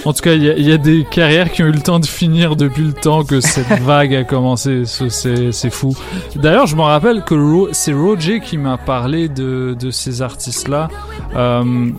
En 0.05 0.13
tout 0.13 0.21
cas, 0.21 0.33
il 0.33 0.43
y, 0.43 0.49
a- 0.49 0.55
il 0.55 0.67
y 0.67 0.71
a 0.71 0.77
des 0.77 1.03
carrières 1.03 1.51
qui 1.51 1.63
ont 1.63 1.65
eu 1.67 1.71
le 1.71 1.79
temps 1.81 1.99
de 1.99 2.05
finir 2.05 2.55
depuis 2.55 2.83
le 2.83 2.93
temps 2.93 3.23
que 3.23 3.41
cette 3.41 3.79
vague 3.81 4.13
a 4.13 4.23
commencé. 4.23 4.83
C'est 4.85 5.69
fou. 5.71 5.95
D'ailleurs, 6.35 6.67
je 6.67 6.75
me 6.75 6.81
rappelle 6.83 7.23
que 7.23 7.33
Ro- 7.33 7.69
c'est 7.71 7.93
Roger 7.93 8.39
qui 8.39 8.57
m'a 8.57 8.77
parlé 8.77 9.27
de, 9.29 9.75
de 9.79 9.89
ces 9.91 10.21
artistes-là. 10.21 10.89
Euh, 11.35 11.89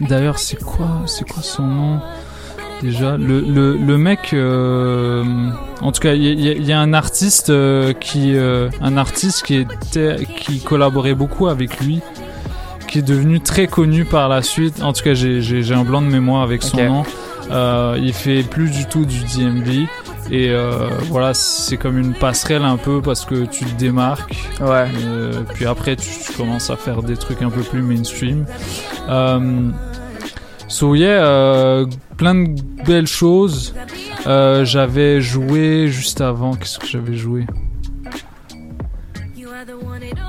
D'ailleurs, 0.00 0.38
c'est 0.38 0.62
quoi, 0.62 0.88
c'est 1.06 1.26
quoi 1.28 1.42
son 1.42 1.62
nom 1.62 2.00
déjà? 2.82 3.16
Le, 3.16 3.40
le, 3.40 3.76
le 3.76 3.96
mec, 3.98 4.32
euh, 4.32 5.22
en 5.80 5.92
tout 5.92 6.00
cas, 6.00 6.14
il 6.14 6.22
y, 6.40 6.48
a- 6.50 6.54
y 6.54 6.62
y 6.64 6.72
un 6.72 6.92
artiste 6.92 7.50
euh, 7.50 7.92
qui, 7.92 8.34
un 8.36 8.96
artiste 8.96 9.44
qui 9.44 9.54
était, 9.54 10.16
qui 10.36 10.58
collaborait 10.60 11.14
beaucoup 11.14 11.46
avec 11.46 11.80
lui, 11.80 12.00
qui 12.86 12.98
est 12.98 13.02
devenu 13.02 13.40
très 13.40 13.66
connu 13.66 14.04
par 14.04 14.28
la 14.28 14.42
suite. 14.42 14.82
En 14.82 14.92
tout 14.92 15.02
cas, 15.02 15.14
j'ai 15.14 15.72
un 15.72 15.84
blanc 15.84 16.02
de 16.02 16.08
mémoire 16.08 16.42
avec 16.42 16.62
son 16.62 16.76
nom. 16.76 17.02
Euh, 17.50 17.98
il 18.00 18.12
fait 18.12 18.42
plus 18.42 18.70
du 18.70 18.86
tout 18.86 19.04
du 19.04 19.20
DMV. 19.20 19.86
Et 20.30 20.48
euh, 20.50 20.88
voilà, 21.10 21.34
c'est 21.34 21.76
comme 21.76 21.98
une 21.98 22.14
passerelle 22.14 22.64
un 22.64 22.76
peu 22.76 23.02
parce 23.02 23.24
que 23.24 23.44
tu 23.44 23.64
te 23.64 23.78
démarques. 23.78 24.34
Ouais. 24.60 24.86
Euh, 25.04 25.42
puis 25.52 25.66
après, 25.66 25.96
tu, 25.96 26.08
tu 26.24 26.32
commences 26.32 26.70
à 26.70 26.76
faire 26.76 27.02
des 27.02 27.16
trucs 27.16 27.42
un 27.42 27.50
peu 27.50 27.60
plus 27.60 27.82
mainstream. 27.82 28.46
Euh, 29.08 29.70
so 30.68 30.94
yeah, 30.94 31.24
euh, 31.24 31.86
plein 32.16 32.34
de 32.34 32.60
belles 32.86 33.06
choses. 33.06 33.74
J'avais 34.26 35.20
joué 35.20 35.88
juste 35.88 36.20
avant. 36.22 36.54
Qu'est-ce 36.54 36.78
que 36.78 36.86
j'avais 36.86 37.16
joué? 37.16 37.46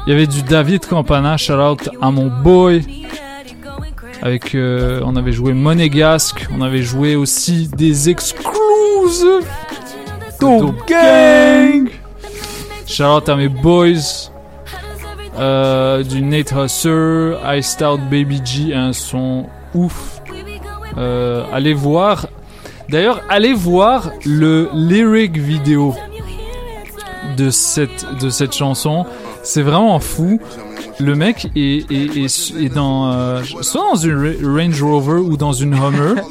Il 0.06 0.12
y 0.12 0.14
avait 0.14 0.28
du 0.28 0.44
David 0.44 0.86
Campana, 0.86 1.38
shout 1.38 1.54
out 1.54 1.90
à 2.02 2.12
mon 2.12 2.28
boy. 2.28 2.86
Avec, 4.22 4.56
euh, 4.56 5.02
on 5.06 5.16
avait 5.16 5.32
joué 5.32 5.54
Monégasque, 5.54 6.48
on 6.56 6.62
avait 6.62 6.82
joué 6.82 7.16
aussi 7.16 7.68
des 7.68 8.10
exclusives. 8.10 9.46
Dope 10.40 10.88
Gang. 10.88 11.90
Shout 12.88 13.04
out 13.04 13.30
à 13.30 13.36
mes 13.36 13.50
boys. 13.50 14.30
Euh, 15.38 16.04
du 16.04 16.22
Nate 16.22 16.54
Husser, 16.54 17.34
Iced 17.46 17.84
Out 17.84 18.00
Baby 18.10 18.42
G, 18.44 18.74
un 18.74 18.94
son 18.94 19.48
ouf. 19.74 20.22
Euh, 20.98 21.44
allez 21.52 21.74
voir. 21.74 22.28
D'ailleurs, 22.90 23.22
allez 23.30 23.54
voir 23.54 24.12
le 24.26 24.70
lyric 24.74 25.38
vidéo 25.38 25.94
de 27.36 27.50
cette 27.50 28.06
de 28.22 28.30
cette 28.30 28.56
chanson. 28.56 29.06
C'est 29.46 29.62
vraiment 29.62 30.00
fou. 30.00 30.40
Le 31.00 31.16
mec 31.16 31.48
est, 31.56 31.90
est, 31.92 32.18
est, 32.18 32.54
est 32.60 32.70
dans 32.74 33.12
euh, 33.12 33.42
soit 33.62 33.82
dans 33.92 33.96
une 33.96 34.18
Ra- 34.18 34.62
Range 34.64 34.82
Rover 34.84 35.20
ou 35.20 35.38
dans 35.38 35.54
une 35.54 35.74
Hummer. 35.76 36.22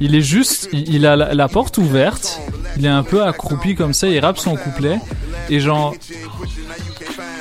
Il 0.00 0.14
est 0.14 0.20
juste, 0.22 0.68
il, 0.72 0.94
il 0.94 1.06
a 1.06 1.14
la, 1.16 1.34
la 1.34 1.48
porte 1.48 1.78
ouverte. 1.78 2.40
Il 2.76 2.84
est 2.84 2.88
un 2.90 3.02
peu 3.02 3.22
accroupi 3.22 3.74
comme 3.74 3.92
ça. 3.92 4.08
Il 4.08 4.18
rappe 4.20 4.38
son 4.38 4.56
couplet 4.56 4.98
et 5.50 5.60
genre 5.60 5.94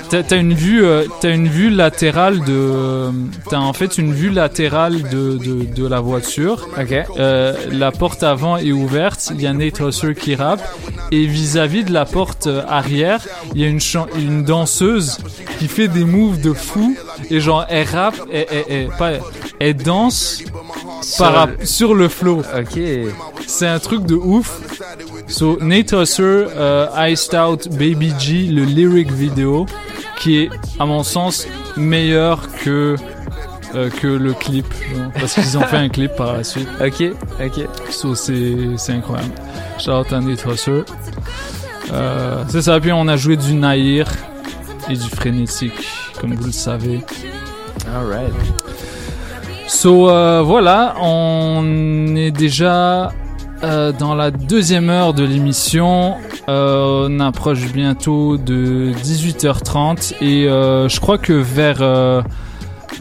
T'as 0.10 0.38
une 0.38 0.54
vue, 0.54 0.86
euh, 0.86 1.04
t'as 1.20 1.34
une 1.36 1.50
vue 1.50 1.70
latérale 1.70 2.40
de, 2.46 3.12
t'as 3.50 3.58
en 3.60 3.74
fait 3.74 3.98
une 3.98 4.14
vue 4.14 4.30
latérale 4.30 5.04
de 5.10 5.38
de, 5.38 5.66
de 5.66 5.86
la 5.86 6.00
voiture. 6.00 6.66
Ok. 6.80 6.96
Euh, 7.20 7.54
la 7.74 7.92
porte 7.92 8.24
avant 8.24 8.56
est 8.56 8.72
ouverte. 8.72 9.32
Il 9.34 9.42
y 9.42 9.48
a 9.48 9.52
Nate 9.54 9.82
Husser 9.82 10.16
qui 10.16 10.36
rappe 10.36 10.62
Et 11.12 11.26
vis-à-vis 11.26 11.84
de 11.84 11.94
la 11.94 12.06
porte 12.06 12.48
euh, 12.48 12.64
arrière, 12.68 13.22
il 13.56 13.62
y 13.62 13.64
a 13.64 13.68
une, 13.68 13.80
une 14.18 14.44
danseuse 14.44 15.18
qui 15.60 15.68
fait 15.68 15.88
des 15.88 16.04
moves 16.04 16.42
de 16.42 16.54
fou. 16.54 16.96
Et 17.30 17.40
genre, 17.40 17.66
elle 17.70 17.88
rappe, 17.88 18.16
elle, 18.32 18.46
elle- 18.52 18.66
elle- 18.70 18.90
pas, 18.98 19.12
elle 19.60 19.76
danse 19.76 20.44
Sur 21.02 21.18
par 21.26 21.48
le- 21.48 21.66
sur 21.66 21.96
le 21.96 22.10
flow. 22.10 22.40
Ok. 22.40 22.80
C'est 23.46 23.68
un 23.68 23.80
truc 23.80 24.06
de 24.06 24.16
ouf. 24.16 24.60
So, 25.28 25.58
Nate 25.62 25.94
Husser, 25.94 26.22
euh, 26.24 26.88
Iced 27.10 27.34
Out 27.36 27.70
Baby 27.70 28.14
G, 28.20 28.48
le 28.52 28.64
lyric 28.64 29.12
vidéo, 29.12 29.66
qui 30.20 30.38
est, 30.40 30.50
à 30.80 30.86
mon 30.86 31.04
sens, 31.04 31.48
meilleur 31.76 32.48
que, 32.64 32.96
euh, 33.76 33.90
que 33.90 34.08
le 34.08 34.34
clip. 34.34 34.66
Parce 35.20 35.34
qu'ils 35.34 35.58
ont 35.58 35.62
fait 35.62 35.78
un 35.78 35.90
clip 35.90 36.16
par 36.16 36.34
la 36.34 36.44
suite. 36.44 36.68
Ok, 36.80 37.04
ok. 37.44 37.68
So, 37.90 38.16
c'est, 38.16 38.78
incroyable. 38.90 39.34
Shout 39.80 39.92
out 39.92 40.08
Husser. 40.46 40.84
Euh, 41.92 42.44
c'est 42.50 42.62
ça, 42.62 42.80
puis 42.80 42.92
on 42.92 43.08
a 43.08 43.16
joué 43.16 43.38
du 43.38 43.54
Nair 43.54 44.08
et 44.90 44.94
du 44.94 45.10
Frénétique, 45.10 45.88
comme 46.20 46.34
vous 46.34 46.48
le 46.48 46.52
savez. 46.52 47.02
Alright. 47.96 48.34
So 49.68 50.10
euh, 50.10 50.42
voilà, 50.44 50.96
on 51.02 52.16
est 52.16 52.32
déjà 52.32 53.12
euh, 53.64 53.92
dans 53.92 54.16
la 54.16 54.32
deuxième 54.32 54.90
heure 54.90 55.14
de 55.14 55.24
l'émission. 55.24 56.16
Euh, 56.48 57.08
on 57.10 57.20
approche 57.20 57.72
bientôt 57.74 58.38
de 58.38 58.92
18h30 59.04 60.16
et 60.22 60.48
euh, 60.48 60.88
je 60.88 61.00
crois 61.00 61.18
que 61.18 61.34
vers 61.34 61.82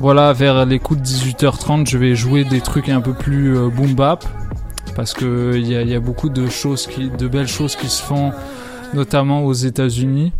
voilà 0.00 0.32
vers 0.32 0.66
les 0.66 0.78
coups 0.78 1.00
de 1.00 1.06
18h30, 1.06 1.88
je 1.88 1.98
vais 1.98 2.14
jouer 2.14 2.44
des 2.44 2.60
trucs 2.60 2.88
un 2.88 3.00
peu 3.00 3.12
plus 3.12 3.56
euh, 3.56 3.68
boom 3.68 3.94
bap 3.94 4.24
parce 4.94 5.12
que 5.12 5.52
il 5.54 5.66
y 5.68 5.94
a, 5.94 6.00
beaucoup 6.00 6.30
de 6.30 6.48
choses 6.48 6.88
de 7.18 7.28
belles 7.28 7.48
choses 7.48 7.76
qui 7.76 7.88
se 7.88 8.02
font, 8.02 8.32
notamment 8.94 9.44
aux 9.44 9.52
États-Unis. 9.52 10.32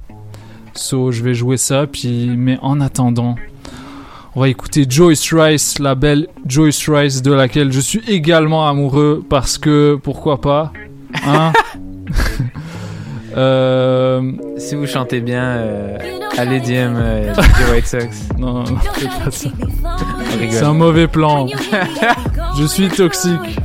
So 0.74 1.12
je 1.12 1.23
vais 1.23 1.35
jouer 1.35 1.59
ça, 1.59 1.86
puis 1.86 2.35
mais 2.36 2.59
en 2.62 2.81
attendant. 2.81 3.36
On 4.35 4.40
va 4.40 4.48
écouter 4.48 4.86
Joyce 4.89 5.32
Rice, 5.32 5.78
la 5.78 5.94
belle 5.94 6.28
Joyce 6.47 6.89
Rice 6.89 7.23
de 7.23 7.32
laquelle 7.32 7.73
je 7.73 7.81
suis 7.81 8.02
également 8.09 8.68
amoureux 8.68 9.24
parce 9.28 9.59
que 9.59 9.98
pourquoi 10.02 10.40
pas, 10.40 10.73
hein? 11.27 11.52
euh... 13.37 14.23
Si 14.59 14.75
vous 14.75 14.87
chantez 14.87 15.21
bien, 15.21 15.43
euh, 15.45 15.99
allez 16.39 16.61
DM 16.61 16.95
euh, 16.97 17.35
White 17.73 17.87
Sox. 17.87 18.29
Non, 18.39 18.65
non, 18.65 18.65
faites 18.95 19.25
pas 19.25 19.31
ça. 19.31 19.49
C'est 20.51 20.63
un 20.63 20.73
mauvais 20.73 21.09
plan. 21.09 21.47
je 22.59 22.65
suis 22.65 22.89
toxique. 22.89 23.59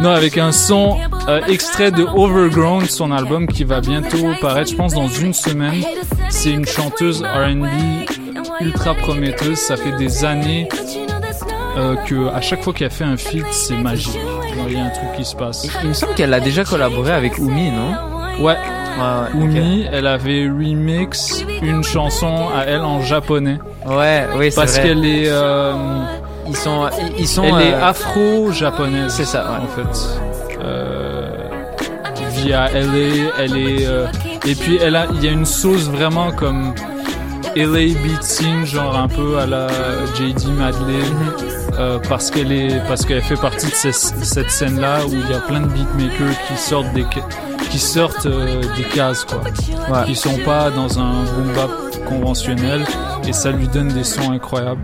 Non, 0.00 0.10
avec 0.10 0.38
un 0.38 0.52
son 0.52 0.96
euh, 1.28 1.40
extrait 1.46 1.90
de 1.90 2.04
Overgrown, 2.04 2.86
son 2.86 3.10
album 3.10 3.46
qui 3.48 3.64
va 3.64 3.80
bientôt 3.80 4.28
paraître, 4.40 4.70
je 4.70 4.76
pense, 4.76 4.94
dans 4.94 5.08
une 5.08 5.34
semaine. 5.34 5.82
C'est 6.30 6.52
une 6.52 6.66
chanteuse 6.66 7.22
R&B 7.22 7.66
ultra 8.60 8.94
prometteuse. 8.94 9.58
Ça 9.58 9.76
fait 9.76 9.96
des 9.96 10.24
années 10.24 10.68
euh, 11.76 11.96
que 12.06 12.28
à 12.28 12.40
chaque 12.40 12.62
fois 12.62 12.72
qu'elle 12.72 12.90
fait 12.90 13.04
un 13.04 13.16
feat, 13.16 13.44
c'est 13.50 13.76
magique. 13.76 14.18
Il 14.66 14.74
y 14.74 14.80
a 14.80 14.84
un 14.84 14.90
truc 14.90 15.12
qui 15.16 15.24
se 15.24 15.34
passe. 15.36 15.66
Il 15.82 15.88
me 15.88 15.94
semble 15.94 16.14
qu'elle 16.14 16.34
a 16.34 16.40
déjà 16.40 16.64
collaboré 16.64 17.12
avec 17.12 17.38
Oumi, 17.38 17.70
non 17.70 18.44
Ouais. 18.44 18.52
ouais, 18.54 19.40
Oumi, 19.40 19.86
elle 19.92 20.06
avait 20.06 20.44
remix 20.48 21.44
une 21.62 21.82
chanson 21.82 22.48
à 22.56 22.64
elle 22.64 22.82
en 22.82 23.00
japonais. 23.02 23.58
Ouais, 23.86 24.26
oui, 24.36 24.50
c'est 24.50 24.56
Parce 24.60 24.72
vrai. 24.78 24.82
qu'elle 24.88 25.04
est. 25.04 25.24
euh, 25.28 25.72
Ils 26.48 26.56
sont, 26.56 26.88
ils- 27.18 27.26
sont. 27.28 27.42
elle 27.44 27.62
est 27.68 27.74
euh, 27.74 27.84
afro-japonaise. 27.84 29.12
C'est 29.12 29.24
ça, 29.24 29.44
ouais. 29.44 29.64
En 29.64 29.68
fait. 29.68 30.58
Euh, 30.62 31.30
via 32.30 32.68
LA, 32.72 33.30
elle 33.38 33.56
est. 33.56 33.86
euh, 33.86 34.06
et 34.46 34.54
puis 34.54 34.78
elle 34.82 34.96
a, 34.96 35.06
il 35.14 35.24
y 35.24 35.28
a 35.28 35.32
une 35.32 35.46
sauce 35.46 35.88
vraiment 35.88 36.30
comme 36.30 36.74
LA 37.56 37.94
beating, 38.02 38.64
genre 38.64 38.96
un 38.96 39.08
peu 39.08 39.38
à 39.38 39.46
la 39.46 39.66
JD 40.14 40.46
Madlib, 40.56 41.04
euh, 41.78 41.98
parce 42.08 42.30
qu'elle 42.30 42.50
est, 42.52 42.80
parce 42.88 43.04
qu'elle 43.06 43.22
fait 43.22 43.36
partie 43.40 43.66
de 43.66 43.72
ces- 43.74 43.92
cette 43.92 44.50
scène-là 44.50 45.06
où 45.06 45.10
il 45.12 45.30
y 45.30 45.34
a 45.34 45.40
plein 45.40 45.60
de 45.60 45.66
beatmakers 45.68 46.36
qui 46.48 46.56
sortent 46.56 46.92
des, 46.94 47.04
qui 47.70 47.78
sortent 47.78 48.26
euh, 48.26 48.62
des 48.76 48.84
cases 48.84 49.24
quoi, 49.24 49.40
Ouais. 49.90 50.04
qui 50.06 50.14
sont 50.14 50.38
pas 50.44 50.70
dans 50.70 50.98
un 50.98 51.24
boom 51.24 51.52
bap 51.54 51.70
conventionnel 52.08 52.84
et 53.26 53.32
ça 53.32 53.50
lui 53.50 53.68
donne 53.68 53.88
des 53.88 54.04
sons 54.04 54.32
incroyables. 54.32 54.80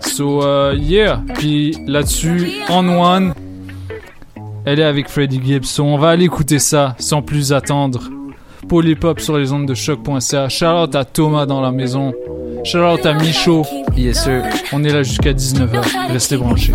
So 0.00 0.42
euh, 0.42 0.74
yeah, 0.78 1.20
puis 1.34 1.76
là-dessus, 1.86 2.52
on 2.70 2.88
one, 2.88 3.34
elle 4.64 4.80
est 4.80 4.84
avec 4.84 5.08
Freddie 5.08 5.40
Gibson. 5.42 5.82
On 5.84 5.98
va 5.98 6.10
aller 6.10 6.24
écouter 6.24 6.58
ça 6.58 6.94
sans 6.98 7.22
plus 7.22 7.52
attendre. 7.52 8.00
Polypop 8.68 9.20
sur 9.20 9.36
les 9.36 9.52
ondes 9.52 9.66
de 9.66 9.74
choc.ca. 9.74 10.48
Shout 10.48 10.64
out 10.66 10.94
à 10.94 11.04
Thomas 11.04 11.46
dans 11.46 11.60
la 11.60 11.72
maison. 11.72 12.12
Shout 12.64 12.78
out 12.78 13.04
à 13.06 13.14
Michaud. 13.14 13.66
Yes 13.96 14.22
sir. 14.22 14.42
On 14.72 14.82
est 14.84 14.92
là 14.92 15.02
jusqu'à 15.02 15.32
19h. 15.32 16.12
Restez 16.12 16.36
branchés. 16.36 16.72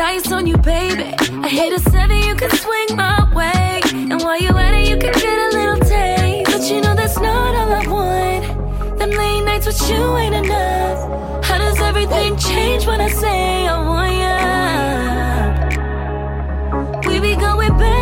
Dice 0.00 0.32
on 0.32 0.46
you, 0.46 0.56
baby. 0.56 1.14
I 1.44 1.48
hit 1.48 1.72
a 1.72 1.78
seven, 1.90 2.16
you 2.18 2.34
can 2.34 2.50
swing 2.50 2.96
my 2.96 3.32
way. 3.34 3.80
And 3.92 4.20
while 4.22 4.40
you 4.40 4.48
at 4.56 4.72
it, 4.74 4.88
you 4.88 4.96
can 4.96 5.12
get 5.12 5.24
a 5.24 5.56
little 5.56 5.78
taste. 5.80 6.50
But 6.50 6.70
you 6.70 6.80
know 6.80 6.94
that's 6.94 7.18
not 7.18 7.54
all 7.54 7.72
I 7.72 7.86
want. 7.86 8.98
Them 8.98 9.10
late 9.10 9.42
nights 9.44 9.66
with 9.66 9.90
you 9.90 10.16
ain't 10.16 10.34
enough. 10.34 11.44
How 11.44 11.58
does 11.58 11.80
everything 11.80 12.36
change 12.38 12.86
when 12.86 13.00
I 13.00 13.08
say 13.08 13.66
I 13.66 13.78
want? 13.86 13.99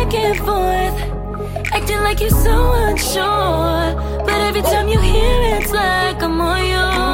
Back 0.09 0.19
and 0.19 0.37
forth. 0.37 1.73
Acting 1.73 1.99
like 1.99 2.19
you're 2.19 2.29
so 2.29 2.71
unsure. 2.73 4.23
But 4.25 4.41
every 4.41 4.61
time 4.61 4.87
you 4.87 4.99
hear 4.99 5.41
it, 5.41 5.63
it's 5.63 5.71
like 5.71 6.21
I'm 6.23 6.41
all 6.41 6.57
yours. 6.57 7.08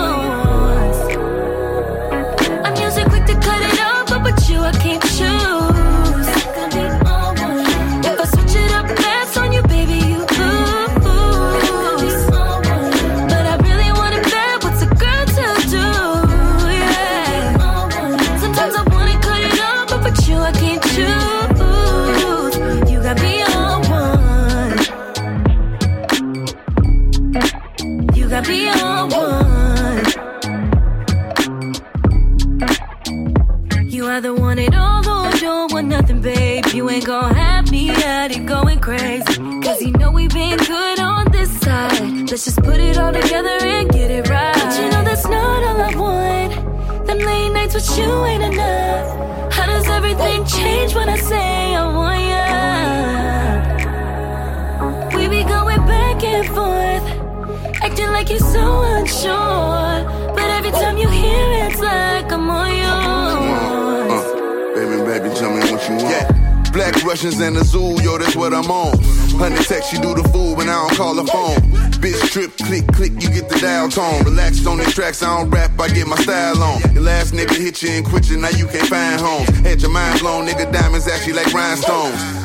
Russians 67.05 67.39
in 67.39 67.53
the 67.53 67.63
zoo, 67.63 68.01
yo, 68.01 68.17
that's 68.17 68.35
what 68.35 68.51
I'm 68.51 68.69
on. 68.71 68.97
Honey 69.37 69.57
text, 69.57 69.93
you 69.93 70.01
do 70.01 70.15
the 70.15 70.27
fool, 70.29 70.55
but 70.55 70.67
I 70.67 70.73
don't 70.73 70.97
call 70.97 71.13
the 71.13 71.23
phone. 71.25 71.57
Bitch 72.01 72.19
trip, 72.31 72.57
click, 72.57 72.87
click, 72.93 73.11
you 73.21 73.29
get 73.29 73.47
the 73.47 73.59
dial 73.59 73.89
tone. 73.89 74.23
Relaxed 74.23 74.65
on 74.65 74.77
the 74.79 74.85
tracks, 74.85 75.21
I 75.21 75.37
don't 75.37 75.49
rap, 75.51 75.79
I 75.79 75.87
get 75.89 76.07
my 76.07 76.15
style 76.15 76.61
on. 76.63 76.81
Your 76.93 77.03
last 77.03 77.33
nigga 77.33 77.55
hit 77.55 77.83
you 77.83 77.89
and 77.89 78.05
quit 78.05 78.27
you, 78.29 78.37
now 78.37 78.49
you 78.49 78.65
can't 78.65 78.87
find 78.87 79.21
homes. 79.21 79.49
Had 79.59 79.81
your 79.81 79.91
mind 79.91 80.19
blown, 80.19 80.47
nigga, 80.47 80.71
diamonds 80.71 81.07
actually 81.07 81.33
like 81.33 81.53
rhinestones. 81.53 82.44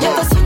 Yes. 0.00 0.39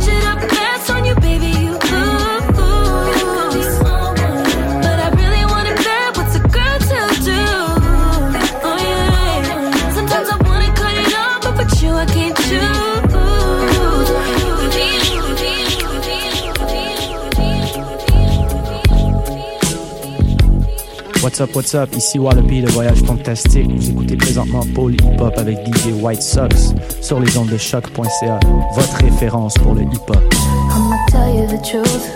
What's 21.35 21.51
up, 21.51 21.57
what's 21.57 21.75
up? 21.75 21.97
Ici 21.97 22.21
Wallaby, 22.21 22.61
le 22.61 22.71
voyage 22.71 23.03
fantastique. 23.03 23.67
Vous 23.69 23.91
écoutez 23.91 24.17
présentement 24.17 24.65
Paul 24.73 24.95
Hip 24.95 25.21
Hop 25.21 25.37
avec 25.37 25.59
DJ 25.67 25.87
White 26.01 26.23
Sox 26.23 26.73
sur 27.01 27.19
les 27.19 27.37
ondes 27.37 27.49
de 27.49 27.57
choc.ca. 27.57 28.39
Votre 28.77 28.97
référence 29.03 29.55
pour 29.55 29.75
le 29.75 29.83
hip 29.83 30.09
hop. 30.11 30.23
I'ma 30.71 30.97
tell 31.09 31.35
you 31.35 31.45
the 31.49 31.61
truth. 31.61 32.09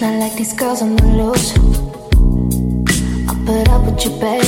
Not 0.00 0.18
like 0.18 0.34
these 0.34 0.56
girls 0.56 0.82
on 0.82 0.96
the 0.96 1.04
loose. 1.04 1.54
I'll 3.28 3.36
put 3.46 3.68
up 3.68 3.84
with 3.86 4.04
you, 4.04 4.10
babe. 4.18 4.42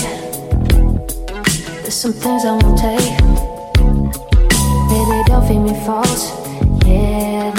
There's 1.82 1.94
some 1.94 2.12
things 2.12 2.44
I 2.44 2.58
won't 2.60 2.76
take. 2.76 3.16
Baby, 4.88 5.22
don't 5.28 5.46
feed 5.46 5.60
me 5.60 5.74
false. 5.86 6.32
Yeah, 6.84 7.52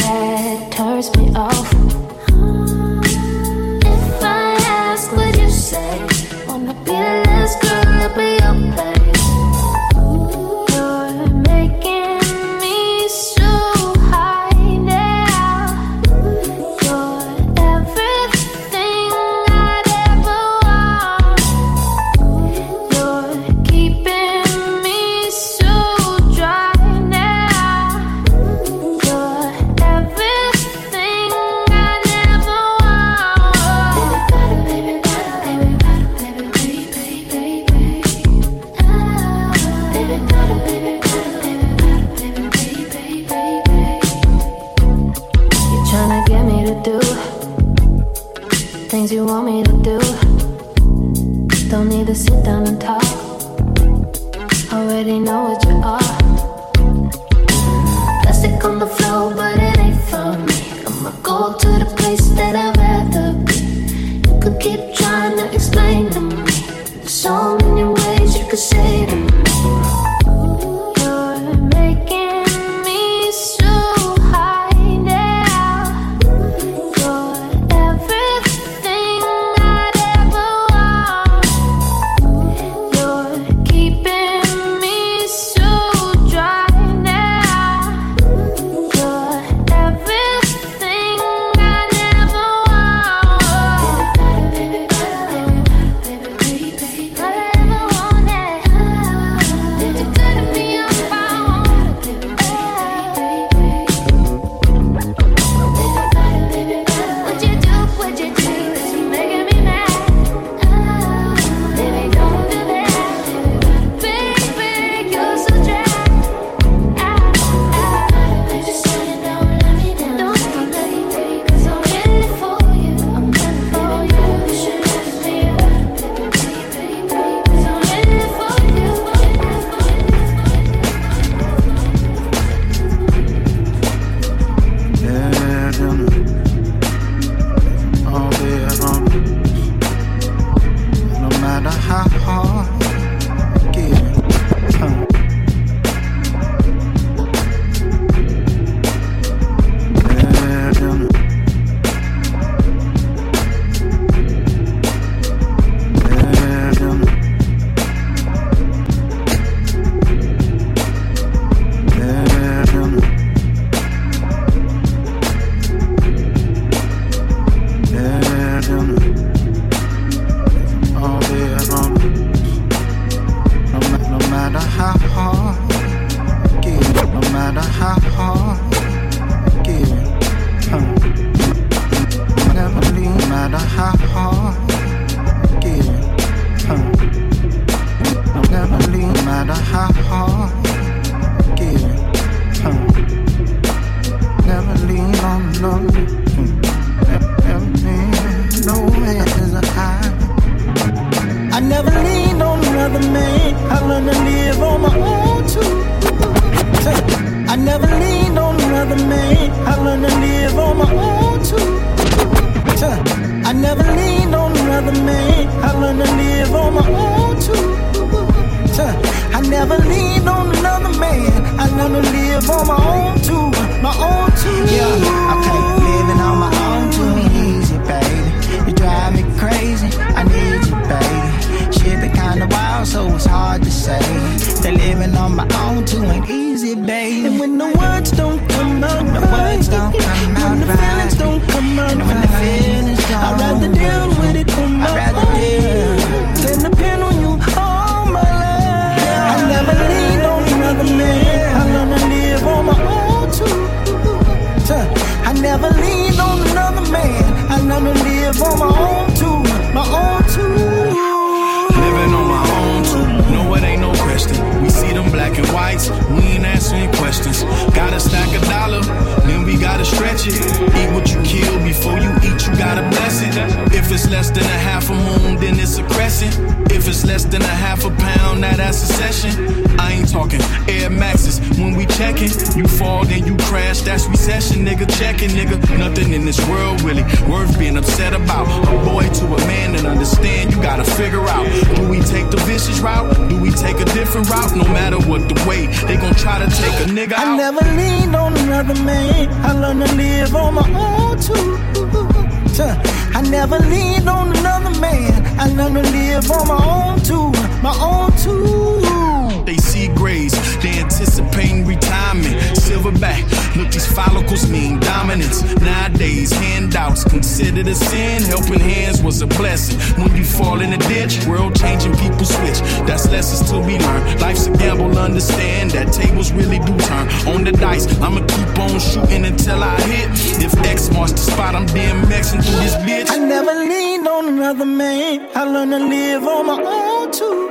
Nowadays, 316.74 316.82
handouts 316.82 317.04
considered 317.04 317.68
a 317.68 317.76
sin. 317.76 318.24
Helping 318.24 318.60
hands 318.60 319.02
was 319.02 319.22
a 319.22 319.28
blessing. 319.28 319.80
When 320.02 320.16
you 320.16 320.24
fall 320.24 320.62
in 320.62 320.74
a 320.74 320.78
ditch, 320.78 321.26
world 321.28 321.56
changing 321.56 321.96
people 321.98 322.26
switch. 322.26 322.60
That's 322.88 323.08
lessons 323.10 323.50
to 323.52 323.66
be 323.66 323.78
learned. 323.78 324.22
Life's 324.22 324.48
a 324.48 324.52
gamble, 324.52 324.98
understand 324.98 325.72
that 325.72 325.92
tables 325.94 326.32
really 326.32 326.60
do 326.60 326.78
turn. 326.80 327.08
On 327.28 327.44
the 327.44 327.52
dice, 327.52 327.88
I'ma 328.02 328.26
keep 328.26 328.60
on 328.60 328.80
shooting 328.80 329.26
until 329.26 329.64
I 329.64 329.80
hit. 329.82 330.10
If 330.44 330.54
X 330.66 330.92
marks 330.92 331.14
the 331.14 331.32
spot, 331.32 331.56
I'm 331.56 331.66
DMXing 331.68 332.44
through 332.44 332.60
this 332.62 332.76
bitch. 332.86 333.10
I 333.10 333.18
never 333.18 333.54
leaned 333.54 334.08
on 334.08 334.28
another 334.28 334.66
man. 334.66 335.30
I 335.36 335.44
learned 335.44 335.72
to 335.72 335.80
live 335.80 336.24
on 336.24 336.46
my 336.48 336.62
own 336.62 337.12
too. 337.12 337.50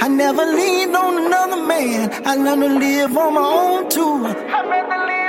I 0.00 0.08
never 0.08 0.44
leaned 0.44 0.96
on 0.96 1.26
another 1.26 1.62
man. 1.66 2.10
I 2.26 2.34
learned 2.34 2.62
to 2.62 2.78
live 2.78 3.16
on 3.16 3.34
my 3.34 3.40
own 3.40 3.88
too. 3.88 5.25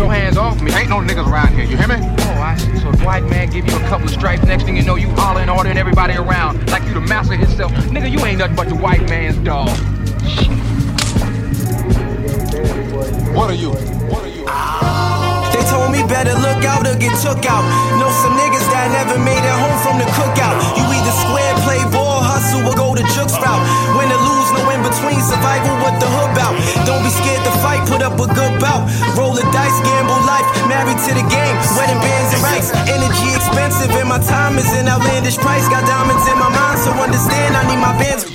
Your 0.00 0.10
hands 0.10 0.38
off 0.38 0.62
me. 0.62 0.72
Ain't 0.72 0.88
no 0.88 0.96
niggas 1.04 1.28
around 1.28 1.52
here, 1.52 1.64
you 1.64 1.76
hear 1.76 1.88
me? 1.88 2.00
Oh, 2.00 2.40
I 2.40 2.56
see. 2.56 2.72
So 2.80 2.90
the 2.90 3.04
white 3.04 3.24
man 3.24 3.50
give 3.50 3.66
you 3.68 3.76
a 3.76 3.84
couple 3.92 4.08
of 4.08 4.12
stripes. 4.12 4.42
Next 4.44 4.64
thing 4.64 4.76
you 4.76 4.82
know, 4.82 4.96
you 4.96 5.10
hollering, 5.10 5.50
ordering 5.50 5.76
everybody 5.76 6.14
around 6.14 6.66
like 6.70 6.82
you 6.88 6.94
the 6.94 7.04
master 7.04 7.36
himself. 7.36 7.70
Nigga, 7.92 8.10
you 8.10 8.18
ain't 8.24 8.38
nothing 8.38 8.56
but 8.56 8.68
the 8.68 8.76
white 8.76 9.04
man's 9.12 9.36
dog. 9.44 9.68
What 13.36 13.52
are 13.52 13.60
you? 13.60 13.76
What 14.08 14.24
are 14.24 14.32
you? 14.32 14.48
They 15.52 15.62
told 15.68 15.92
me 15.92 16.00
better 16.08 16.32
look 16.32 16.64
out 16.64 16.88
or 16.88 16.96
get 16.96 17.12
took 17.20 17.44
out. 17.44 17.60
Know 18.00 18.08
some 18.24 18.32
niggas 18.40 18.64
that 18.72 18.88
never 18.96 19.20
made 19.20 19.44
it 19.44 19.56
home 19.60 19.78
from 19.84 20.00
the 20.00 20.08
cookout. 20.16 20.56
You 20.80 20.84
either 20.96 21.14
square, 21.28 21.52
play 21.68 21.84
ball, 21.92 22.24
hustle, 22.24 22.64
or 22.64 22.72
go 22.72 22.96
the 22.96 23.04
juke 23.12 23.36
route. 23.36 23.62
Win 24.00 24.08
or 24.08 24.20
lose, 24.24 24.48
no 24.56 24.64
in 24.72 24.80
between, 24.80 25.20
survival 25.20 25.76
with 25.84 26.00
the 26.00 26.08
hood 26.08 26.40
out. 26.40 26.56
Don't 26.90 27.06
be 27.06 27.12
scared 27.14 27.46
to 27.46 27.54
fight, 27.62 27.86
put 27.86 28.02
up 28.02 28.18
a 28.18 28.26
good 28.26 28.54
bout. 28.58 28.82
Roll 29.14 29.30
the 29.30 29.46
dice, 29.54 29.78
gamble 29.86 30.18
life, 30.26 30.42
married 30.66 30.98
to 31.06 31.14
the 31.14 31.22
game. 31.30 31.54
Wedding 31.78 32.02
bands 32.02 32.34
and 32.34 32.42
rights. 32.42 32.74
Energy 32.90 33.30
expensive, 33.30 33.94
and 33.94 34.10
my 34.10 34.18
time 34.18 34.58
is 34.58 34.66
an 34.74 34.90
outlandish 34.90 35.38
price. 35.38 35.62
Got 35.70 35.86
diamonds 35.86 36.26
in 36.26 36.34
my 36.34 36.50
mind, 36.50 36.82
so 36.82 36.90
understand 36.98 37.54
I 37.54 37.62
need 37.70 37.78
my 37.78 37.94
bands. 37.94 38.26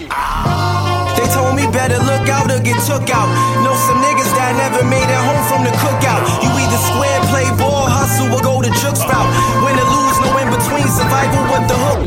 They 1.20 1.28
told 1.36 1.60
me 1.60 1.68
better 1.68 2.00
look 2.00 2.32
out 2.32 2.48
or 2.48 2.64
get 2.64 2.80
took 2.88 3.04
out. 3.12 3.28
Know 3.60 3.76
some 3.92 4.00
niggas 4.00 4.32
that 4.40 4.56
never 4.56 4.88
made 4.88 5.04
it 5.04 5.22
home 5.28 5.44
from 5.52 5.68
the 5.68 5.76
cookout. 5.76 6.24
You 6.40 6.48
either 6.56 6.80
square, 6.80 7.20
play 7.36 7.52
ball, 7.60 7.92
hustle, 7.92 8.32
or 8.32 8.40
go 8.40 8.64
the 8.64 8.72
juke 8.72 9.04
route. 9.04 9.32
Win 9.68 9.76
or 9.76 9.88
lose, 9.92 10.18
no 10.24 10.32
in 10.40 10.48
between, 10.48 10.88
survival 10.88 11.44
with 11.52 11.66
the 11.68 11.76
hook. 11.76 12.02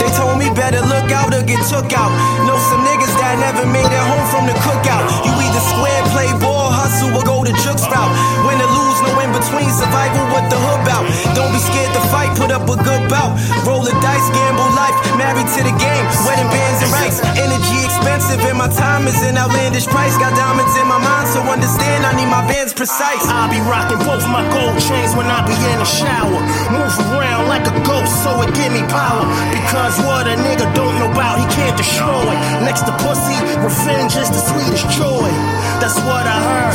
They 0.00 0.10
told 0.20 0.36
me 0.36 0.52
better 0.52 0.84
look 0.84 1.08
out 1.16 1.32
or 1.32 1.40
get 1.48 1.64
took 1.64 1.88
out. 1.96 2.12
Know 2.44 2.60
some 2.68 2.84
niggas 2.84 3.03
that 3.34 3.54
never 3.54 3.66
made 3.66 3.90
it 3.90 4.04
home 4.06 4.26
from 4.30 4.46
the 4.46 4.54
cookout. 4.62 5.02
You 5.26 5.32
either 5.34 5.62
square, 5.62 6.02
play 6.14 6.30
ball, 6.38 6.70
hustle, 6.70 7.10
or 7.18 7.24
go 7.26 7.42
the 7.42 7.50
juke 7.66 7.82
route. 7.90 8.12
Win 8.46 8.62
or 8.62 8.70
lose, 8.70 8.98
no 9.02 9.10
between, 9.54 9.70
survival 9.70 10.26
with 10.34 10.46
the 10.50 10.58
hood 10.58 10.82
out. 10.90 11.06
Don't 11.34 11.52
be 11.54 11.60
scared 11.62 11.92
to 11.94 12.02
fight, 12.10 12.30
put 12.36 12.50
up 12.50 12.66
a 12.66 12.76
good 12.76 13.02
bout. 13.08 13.38
Roll 13.66 13.82
the 13.82 13.94
dice, 14.02 14.26
gamble 14.34 14.70
life, 14.74 14.94
married 15.14 15.46
to 15.54 15.60
the 15.62 15.74
game. 15.78 16.04
Wedding 16.26 16.50
bands 16.50 16.82
and 16.82 16.90
rights. 16.90 17.22
Energy 17.38 17.78
expensive, 17.86 18.40
and 18.42 18.58
my 18.58 18.68
time 18.68 19.06
is 19.06 19.18
an 19.22 19.38
outlandish 19.38 19.86
price. 19.86 20.16
Got 20.18 20.34
diamonds 20.34 20.74
in 20.76 20.86
my 20.86 20.98
mind, 20.98 21.28
so 21.30 21.40
understand 21.46 22.06
I 22.06 22.12
need 22.18 22.30
my 22.30 22.42
bands 22.50 22.74
precise. 22.74 23.22
I'll 23.30 23.50
be 23.50 23.62
rocking 23.70 24.02
both 24.02 24.26
my 24.26 24.42
gold 24.50 24.78
chains 24.82 25.14
when 25.14 25.26
I 25.30 25.46
be 25.46 25.54
in 25.54 25.78
the 25.78 25.88
shower. 25.88 26.40
Move 26.74 26.94
around 27.14 27.46
like 27.48 27.64
a 27.70 27.74
ghost, 27.86 28.10
so 28.22 28.34
it 28.42 28.50
give 28.54 28.72
me 28.74 28.82
power. 28.90 29.24
Because 29.54 29.94
what 30.02 30.26
a 30.26 30.34
nigga 30.34 30.66
don't 30.74 30.94
know 30.98 31.10
about, 31.10 31.38
he 31.38 31.46
can't 31.54 31.76
destroy. 31.78 32.34
Next 32.66 32.82
to 32.88 32.92
pussy, 32.98 33.38
revenge 33.62 34.16
is 34.18 34.30
the 34.30 34.42
sweetest 34.50 34.90
joy. 34.98 35.30
That's 35.78 35.98
what 36.02 36.24
I 36.26 36.38
heard. 36.42 36.74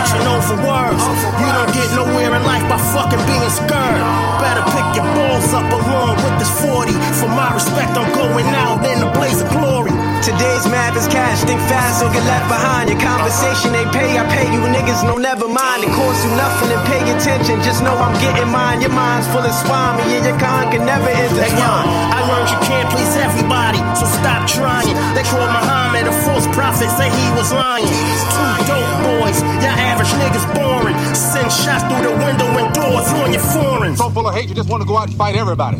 Action 0.00 0.22
over 0.26 0.56
words. 0.64 1.02
You 1.40 1.48
don't 1.54 1.72
get 1.74 1.86
nowhere 2.16 2.34
in 2.34 2.44
life 2.44 2.66
by 2.68 2.78
fucking 2.78 3.20
being 3.26 3.50
scared. 3.50 4.00
Better 4.40 4.64
pick 4.72 4.88
your 4.96 5.04
balls 5.14 5.52
up 5.52 5.68
along 5.70 6.16
with 6.16 6.38
this 6.40 6.50
40. 6.64 6.92
For 7.20 7.28
my 7.28 7.52
respect, 7.52 7.92
I'm 7.92 8.10
going 8.14 8.46
out 8.46 8.84
in 8.84 9.02
a 9.02 9.12
blaze 9.12 9.42
of 9.42 9.50
glory. 9.50 9.85
Today's 10.26 10.66
math 10.66 10.98
is 10.98 11.06
cash, 11.06 11.46
think 11.46 11.62
fast 11.70 12.02
or 12.02 12.10
get 12.10 12.26
left 12.26 12.50
behind. 12.50 12.90
Your 12.90 12.98
conversation 12.98 13.70
they 13.70 13.86
pay, 13.94 14.18
I 14.18 14.26
pay 14.26 14.50
you 14.50 14.58
niggas, 14.74 15.06
no 15.06 15.14
never 15.14 15.46
mind. 15.46 15.86
It 15.86 15.94
costs 15.94 16.26
you 16.26 16.34
nothing 16.34 16.74
to 16.74 16.82
pay 16.90 16.98
attention, 17.14 17.62
just 17.62 17.78
know 17.86 17.94
I'm 17.94 18.10
getting 18.18 18.50
mine. 18.50 18.82
Your 18.82 18.90
mind's 18.90 19.30
full 19.30 19.46
of 19.46 19.54
swine, 19.54 20.02
me 20.02 20.18
and 20.18 20.26
your 20.26 20.34
con 20.42 20.74
can 20.74 20.82
never 20.82 21.06
Hey, 21.06 21.30
yo, 21.30 21.30
intertwine. 21.30 21.86
I 22.10 22.26
learned 22.26 22.50
you 22.50 22.58
can't 22.66 22.90
please 22.90 23.14
everybody, 23.22 23.78
so 23.94 24.02
stop 24.18 24.50
trying. 24.50 24.98
They 25.14 25.22
call 25.30 25.46
Muhammad 25.46 26.10
a 26.10 26.14
false 26.26 26.50
prophet, 26.50 26.90
say 26.98 27.06
he 27.06 27.26
was 27.38 27.54
lying. 27.54 27.86
Two 27.86 28.50
dope 28.66 28.98
boys, 29.06 29.38
your 29.62 29.78
average 29.78 30.10
niggas 30.18 30.46
boring. 30.58 30.98
Send 31.14 31.54
shots 31.54 31.86
through 31.86 32.02
the 32.02 32.18
window 32.18 32.50
and 32.50 32.74
doors 32.74 33.06
on 33.22 33.30
your 33.30 33.46
foreigns. 33.54 34.02
So 34.02 34.10
full 34.10 34.26
of 34.26 34.34
hate, 34.34 34.50
you 34.50 34.58
just 34.58 34.66
want 34.66 34.82
to 34.82 34.90
go 34.90 34.98
out 34.98 35.06
and 35.06 35.14
fight 35.14 35.38
everybody. 35.38 35.78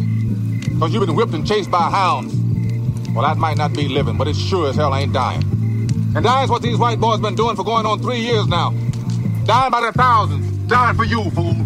Because 0.70 0.94
you've 0.94 1.02
been 1.02 1.18
whipped 1.18 1.34
and 1.34 1.42
chased 1.42 1.66
by 1.66 1.90
hounds. 1.90 2.45
Well, 3.16 3.26
that 3.26 3.38
might 3.38 3.56
not 3.56 3.72
be 3.72 3.88
living, 3.88 4.18
but 4.18 4.28
it 4.28 4.36
sure 4.36 4.68
as 4.68 4.76
hell 4.76 4.94
ain't 4.94 5.14
dying. 5.14 5.42
And 6.14 6.22
dying's 6.22 6.50
what 6.50 6.60
these 6.60 6.76
white 6.76 7.00
boys 7.00 7.18
been 7.18 7.34
doing 7.34 7.56
for 7.56 7.64
going 7.64 7.86
on 7.86 7.98
three 8.00 8.18
years 8.18 8.46
now. 8.46 8.72
Dying 9.46 9.70
by 9.70 9.80
the 9.80 9.92
thousands. 9.92 10.46
Dying 10.68 10.94
for 10.94 11.04
you, 11.04 11.30
fool. 11.30 11.56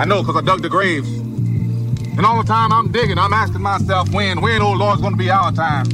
I 0.00 0.06
know, 0.06 0.22
because 0.22 0.36
I 0.36 0.40
dug 0.40 0.62
the 0.62 0.70
graves. 0.70 1.10
And 1.10 2.24
all 2.24 2.42
the 2.42 2.48
time 2.48 2.72
I'm 2.72 2.90
digging, 2.90 3.18
I'm 3.18 3.34
asking 3.34 3.60
myself 3.60 4.10
when, 4.14 4.40
when, 4.40 4.62
oh 4.62 4.72
Lord's 4.72 5.02
gonna 5.02 5.14
be 5.14 5.28
our 5.28 5.52
time. 5.52 5.84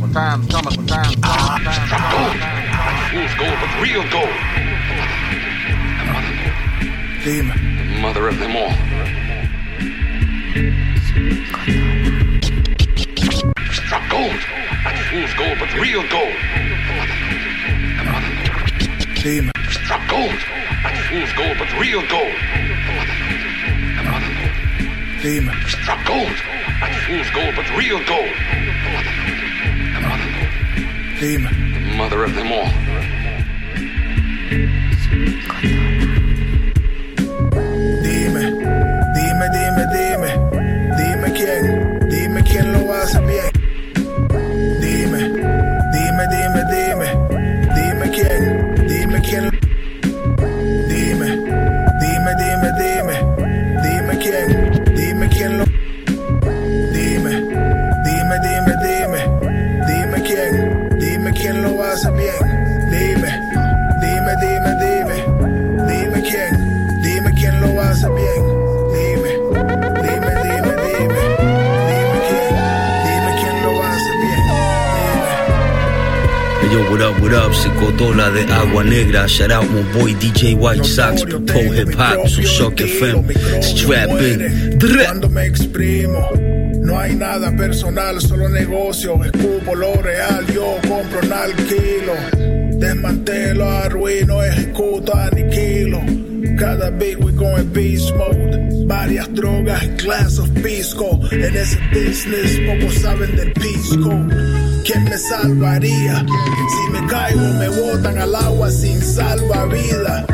When 0.00 0.12
time's 0.12 0.48
coming, 0.48 0.76
when 0.76 0.86
time's 0.88 1.14
coming, 1.14 1.64
when 1.64 1.64
time's 1.64 1.88
coming. 1.88 2.40
Fool's 3.12 3.34
gold, 3.38 3.58
but 3.60 3.80
real 3.80 4.02
gold. 4.10 4.26
Dime. 7.22 8.00
Mother 8.02 8.26
of 8.26 8.40
them 8.40 8.56
all. 8.56 8.74
Struck 13.92 14.08
gold. 14.08 14.40
Not 14.84 14.96
fool's 15.10 15.34
gold, 15.34 15.58
but 15.58 15.74
real 15.74 16.02
gold. 16.08 16.32
Dime. 19.22 19.50
Struck 19.68 20.08
gold. 20.08 20.40
Not 20.82 20.96
fool's 21.10 21.32
gold, 21.34 21.58
but 21.58 21.70
real 21.78 22.00
gold. 22.08 22.32
Dime. 25.20 25.52
Struck 25.66 26.06
gold. 26.06 26.38
Not 26.80 26.94
fool's 27.04 27.30
gold, 27.32 27.54
but 27.54 27.68
real 27.76 28.00
gold. 28.06 28.32
Dime. 31.20 31.94
Mother 31.94 32.24
of 32.24 32.34
them 32.34 32.50
all. 32.50 32.72
What 76.92 77.00
up, 77.00 77.22
what 77.22 77.32
up? 77.32 77.52
Psicotola 77.52 78.30
de 78.30 78.44
Agua 78.52 78.84
Negra. 78.84 79.26
Shout 79.26 79.50
out 79.50 79.64
my 79.70 79.80
boy 79.94 80.12
DJ 80.12 80.54
White 80.54 80.84
Sox, 80.84 81.24
Pro 81.24 81.72
Hip 81.72 81.94
Hop, 81.96 82.28
su 82.28 82.42
Shock 82.42 82.82
FM. 82.82 83.32
Strap 83.62 84.10
in. 84.20 84.78
Cuando 84.78 85.30
me 85.30 85.46
exprimo, 85.46 86.28
no 86.84 86.98
hay 86.98 87.14
nada 87.14 87.50
personal, 87.56 88.20
solo 88.20 88.50
negocio. 88.50 89.24
Escupo 89.24 89.74
lo 89.74 89.94
real, 90.02 90.44
yo 90.52 90.76
compro 90.86 91.20
un 91.22 91.32
alquilo. 91.32 92.12
Desmantelo, 92.78 93.70
arruino, 93.70 94.42
ejecuto, 94.42 95.14
aniquilo. 95.14 96.02
Cada 96.58 96.90
beat 96.90 97.18
we 97.24 97.32
going 97.32 97.72
beast 97.72 98.14
mode. 98.16 98.86
Varias 98.86 99.32
drogas, 99.32 99.82
glass 99.96 100.38
of 100.38 100.50
pisco. 100.62 101.18
En 101.30 101.56
ese 101.56 101.78
business, 101.90 102.60
pocos 102.66 102.94
saben 102.96 103.34
del 103.34 103.50
pisco. 103.54 104.10
¿Quién 104.84 105.04
me 105.04 105.16
salvaría? 105.16 106.26
Si 106.26 106.90
me 106.90 107.06
caigo, 107.06 107.40
me 107.40 107.68
botan 107.68 108.18
al 108.18 108.34
agua 108.34 108.70
sin 108.70 109.00
salvavidas. 109.00 110.24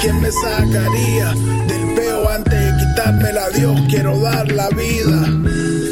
¿Quién 0.00 0.20
me 0.22 0.30
sacaría 0.32 1.34
del 1.68 1.94
peo 1.94 2.28
antes 2.30 2.52
de 2.52 2.72
quitármela? 2.78 3.50
Dios, 3.50 3.78
quiero 3.90 4.18
dar 4.20 4.50
la 4.52 4.68
vida. 4.70 5.28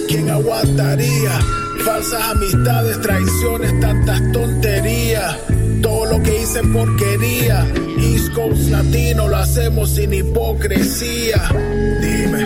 ¿Quién 0.09 0.31
aguantaría? 0.31 1.39
Falsas 1.85 2.23
amistades, 2.31 2.99
traiciones, 3.03 3.79
tantas 3.81 4.33
tonterías. 4.33 5.37
Todo 5.83 6.07
lo 6.07 6.23
que 6.23 6.43
hice 6.43 6.63
porquería. 6.65 7.67
East 7.99 8.33
Coast 8.33 8.71
latino 8.71 9.29
lo 9.29 9.37
hacemos 9.37 9.91
sin 9.91 10.15
hipocresía. 10.15 11.43
Dime, 12.01 12.43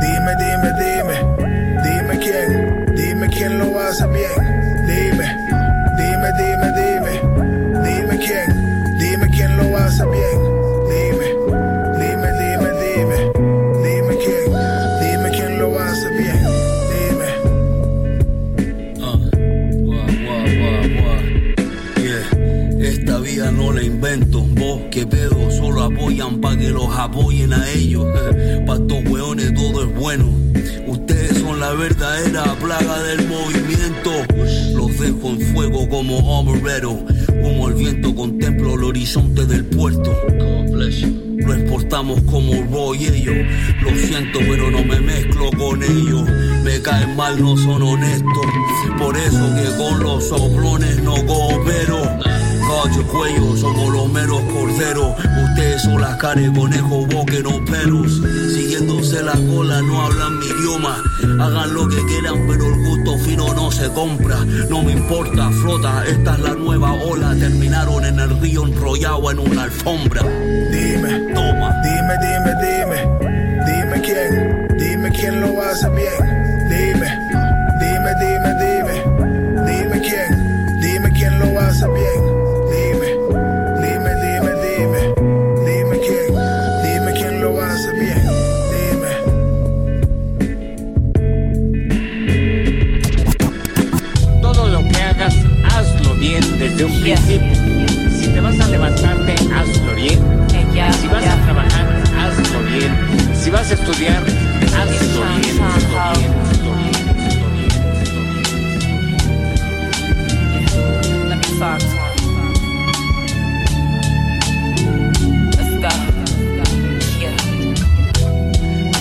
dime, 0.00 0.32
dime, 0.38 0.72
dime. 0.80 1.36
Dime 1.84 2.18
quién, 2.18 2.86
dime 2.96 3.28
quién 3.28 3.58
lo 3.58 3.78
hace 3.78 4.06
bien. 4.06 4.45
Dime, 4.86 5.26
dime, 5.98 6.28
dime, 6.38 6.68
dime. 6.78 7.12
Dime 7.82 8.14
quién, 8.18 8.48
dime 9.00 9.26
quién 9.34 9.56
lo 9.56 9.76
hace 9.76 10.04
bien. 10.06 10.38
Dime, 10.88 11.26
dime, 11.98 12.28
dime, 12.40 12.70
dime. 12.82 13.18
Dime 13.82 14.14
quién, 14.22 14.46
dime 15.00 15.28
quién 15.30 15.58
lo 15.58 15.76
hace 15.78 16.08
bien. 16.10 16.38
Dime. 16.92 17.28
Yeah. 22.00 22.24
Esta 22.88 23.18
vida 23.18 23.50
no 23.50 23.72
la 23.72 23.82
invento, 23.82 24.42
vos 24.42 24.82
que 24.92 25.04
pedo, 25.04 25.50
solo 25.50 25.82
apoyan 25.82 26.40
pa' 26.40 26.56
que 26.56 26.70
los 26.70 26.96
apoyen 26.96 27.52
a 27.52 27.68
ellos. 27.70 28.04
pa' 28.66 28.74
estos 28.74 29.04
weones 29.10 29.52
todo 29.54 29.82
es 29.82 29.94
bueno. 29.96 30.26
Ustedes 30.86 31.38
son 31.38 31.58
la 31.58 31.72
verdadera 31.72 32.44
plaga 32.60 33.02
del 33.02 33.26
movimiento. 33.26 34.35
Los 34.96 35.06
dejo 35.06 35.28
en 35.28 35.40
fuego 35.52 35.88
como 35.90 36.16
hombrero. 36.16 36.92
Humo 37.42 37.68
el 37.68 37.74
viento, 37.74 38.14
contemplo 38.14 38.74
el 38.76 38.84
horizonte 38.84 39.44
del 39.44 39.66
puerto. 39.66 40.10
Lo 40.70 41.54
exportamos 41.54 42.22
como 42.22 42.52
Roy 42.72 43.04
ellos. 43.04 43.36
Lo 43.82 43.90
siento, 43.90 44.38
pero 44.38 44.70
no 44.70 44.82
me 44.84 44.98
mezclo 45.00 45.50
con 45.58 45.82
ellos. 45.82 46.26
Me 46.64 46.80
caen 46.80 47.14
mal, 47.14 47.38
no 47.38 47.58
son 47.58 47.82
honestos. 47.82 48.46
Por 48.98 49.16
eso 49.18 49.54
que 49.54 49.76
con 49.76 50.02
los 50.02 50.28
soplones 50.28 51.02
no 51.02 51.14
coopero. 51.26 52.18
Cacho 52.66 53.06
cuello, 53.06 53.56
somos 53.56 53.92
los 53.92 54.12
meros 54.12 54.40
corderos. 54.52 55.14
Ustedes 55.50 55.82
son 55.82 56.00
las 56.00 56.16
caras 56.16 56.42
de 56.42 56.52
conejo, 56.52 57.06
boqueros 57.06 57.60
peros. 57.70 58.20
Siguiéndose 58.54 59.22
la 59.22 59.32
cola, 59.32 59.82
no 59.82 60.02
hablan 60.02 60.38
mi 60.38 60.46
idioma. 60.46 61.02
Hagan 61.40 61.74
lo 61.74 61.88
que 61.88 62.04
quieran, 62.06 62.46
pero 62.48 62.66
el 62.66 62.84
gusto 62.84 63.18
fino 63.18 63.54
no 63.54 63.70
se 63.70 63.88
compra. 63.90 64.44
No 64.68 64.82
me 64.82 64.92
importa, 64.92 65.50
flota, 65.62 66.04
esta 66.06 66.34
es 66.34 66.40
la 66.40 66.54
nueva 66.54 66.92
ola. 66.92 67.34
Terminaron 67.36 68.04
en 68.04 68.18
el 68.18 68.40
río 68.40 68.66
enrollado 68.66 69.30
en 69.30 69.38
una 69.38 69.62
alfombra. 69.64 70.22
Dime, 70.22 71.32
toma. 71.34 71.72
Dime, 71.82 72.14
dime, 72.20 72.52
dime. 72.62 73.36
Dime 73.66 74.00
quién, 74.00 74.68
dime 74.78 75.10
quién 75.12 75.40
lo 75.40 75.62
hace 75.62 75.88
bien. 75.90 76.68
Dime, 76.68 77.25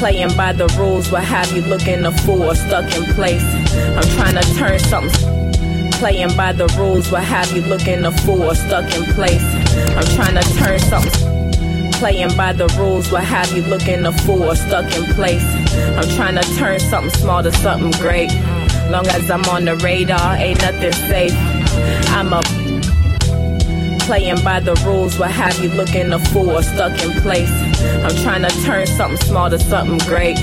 Playing 0.05 0.37
by 0.37 0.53
the 0.53 0.67
rules 0.77 1.09
will 1.09 1.17
have 1.17 1.51
you 1.51 1.63
looking 1.63 2.05
a 2.05 2.11
fool 2.11 2.43
or 2.43 2.53
stuck 2.53 2.85
in 2.95 3.05
place. 3.15 3.43
I'm 3.97 4.07
trying 4.13 4.35
to 4.35 4.53
turn 4.53 4.77
something. 4.77 5.51
Playing 5.93 6.37
by 6.37 6.51
the 6.51 6.67
rules 6.77 7.09
will 7.09 7.25
have 7.25 7.51
you 7.53 7.63
looking 7.63 8.05
a 8.05 8.11
fool 8.11 8.43
or 8.43 8.53
stuck 8.53 8.85
in 8.93 9.03
place. 9.15 9.43
I'm 9.97 10.05
trying 10.15 10.35
to 10.35 10.47
turn 10.59 10.77
something. 10.77 11.91
Playing 11.93 12.37
by 12.37 12.53
the 12.53 12.67
rules 12.77 13.09
will 13.09 13.17
have 13.17 13.51
you 13.57 13.63
looking 13.63 14.05
a 14.05 14.11
fool 14.11 14.43
or 14.43 14.55
stuck 14.55 14.85
in 14.95 15.05
place. 15.15 15.43
I'm 15.97 16.07
trying 16.15 16.35
to 16.35 16.55
turn 16.55 16.79
something 16.79 17.09
small 17.09 17.41
to 17.41 17.51
something 17.51 17.99
great. 17.99 18.31
Long 18.91 19.07
as 19.07 19.31
I'm 19.31 19.43
on 19.45 19.65
the 19.65 19.75
radar, 19.77 20.35
ain't 20.35 20.61
nothing 20.61 20.91
safe. 20.91 21.33
I'm 22.11 22.31
a 22.31 22.64
playing 24.05 24.41
by 24.43 24.59
the 24.59 24.75
rules 24.85 25.17
will 25.17 25.25
have 25.25 25.57
you 25.63 25.69
looking 25.69 26.13
a 26.13 26.19
fool 26.19 26.61
stuck 26.61 26.93
in 27.03 27.11
place. 27.21 27.49
I'm 28.03 28.15
trying 28.23 28.43
to 28.43 28.63
turn 28.63 28.85
something 28.85 29.17
small 29.25 29.49
to 29.49 29.57
something 29.57 29.97
great. 30.07 30.37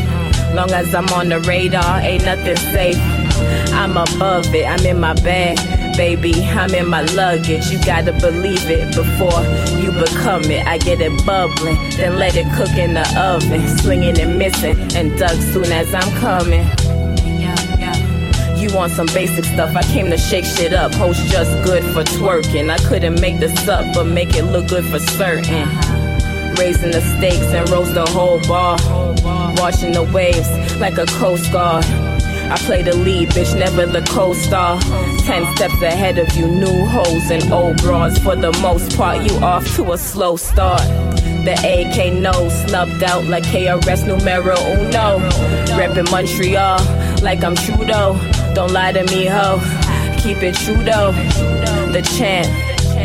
Long 0.52 0.70
as 0.72 0.94
I'm 0.94 1.08
on 1.10 1.28
the 1.28 1.40
radar, 1.40 2.00
ain't 2.00 2.24
nothing 2.24 2.56
safe. 2.56 2.98
I'm 3.72 3.96
above 3.96 4.52
it, 4.54 4.66
I'm 4.66 4.84
in 4.84 5.00
my 5.00 5.14
bag. 5.14 5.56
Baby, 5.96 6.34
I'm 6.42 6.74
in 6.74 6.88
my 6.88 7.02
luggage. 7.02 7.70
You 7.70 7.78
gotta 7.84 8.12
believe 8.12 8.68
it 8.68 8.94
before 8.94 9.42
you 9.80 9.92
become 9.92 10.44
it. 10.50 10.66
I 10.66 10.78
get 10.78 11.00
it 11.00 11.24
bubbling, 11.24 11.76
then 11.96 12.18
let 12.18 12.34
it 12.36 12.46
cook 12.56 12.76
in 12.76 12.94
the 12.94 13.06
oven. 13.18 13.68
Swinging 13.78 14.18
and 14.18 14.38
missing, 14.38 14.78
and 14.96 15.16
duck 15.18 15.38
soon 15.52 15.70
as 15.70 15.94
I'm 15.94 16.10
coming. 16.18 16.66
You 18.62 18.72
want 18.72 18.92
some 18.92 19.06
basic 19.06 19.44
stuff? 19.44 19.74
I 19.74 19.82
came 19.82 20.08
to 20.10 20.16
shake 20.16 20.44
shit 20.44 20.72
up. 20.72 20.94
Host 20.94 21.26
just 21.26 21.50
good 21.64 21.82
for 21.82 22.04
twerking. 22.04 22.70
I 22.70 22.78
couldn't 22.78 23.20
make 23.20 23.40
this 23.40 23.66
up, 23.66 23.92
but 23.92 24.04
make 24.04 24.36
it 24.36 24.44
look 24.44 24.68
good 24.68 24.84
for 24.84 25.00
certain. 25.00 25.68
raising 26.56 26.92
the 26.92 27.00
stakes 27.16 27.52
and 27.52 27.68
rose 27.70 27.92
the 27.92 28.06
whole 28.06 28.40
bar. 28.42 28.76
Watching 29.56 29.90
the 29.90 30.04
waves 30.14 30.48
like 30.78 30.96
a 30.96 31.06
coast 31.06 31.50
guard. 31.50 31.84
I 31.84 32.56
play 32.58 32.82
the 32.82 32.94
lead, 32.94 33.30
bitch, 33.30 33.58
never 33.58 33.84
the 33.84 34.02
co-star. 34.02 34.78
Ten 35.22 35.44
steps 35.56 35.82
ahead 35.82 36.18
of 36.18 36.32
you, 36.36 36.46
new 36.46 36.86
hoes 36.86 37.32
and 37.32 37.52
old 37.52 37.78
broads. 37.78 38.18
For 38.18 38.36
the 38.36 38.52
most 38.60 38.96
part, 38.96 39.28
you 39.28 39.36
off 39.38 39.74
to 39.74 39.90
a 39.90 39.98
slow 39.98 40.36
start. 40.36 40.82
The 41.44 41.54
AK 41.54 42.12
no 42.12 42.48
snubbed 42.48 43.02
out 43.02 43.24
like 43.24 43.42
KRS 43.42 44.06
numero 44.06 44.54
uno. 44.54 45.18
Reppin' 45.76 46.08
Montreal 46.12 46.78
like 47.22 47.42
I'm 47.42 47.56
Trudeau. 47.56 48.20
Don't 48.54 48.72
lie 48.72 48.92
to 48.92 49.04
me, 49.04 49.26
ho. 49.26 49.60
Keep 50.18 50.42
it 50.42 50.54
true 50.56 50.76
though. 50.76 51.12
The 51.92 52.02
champ. 52.16 52.48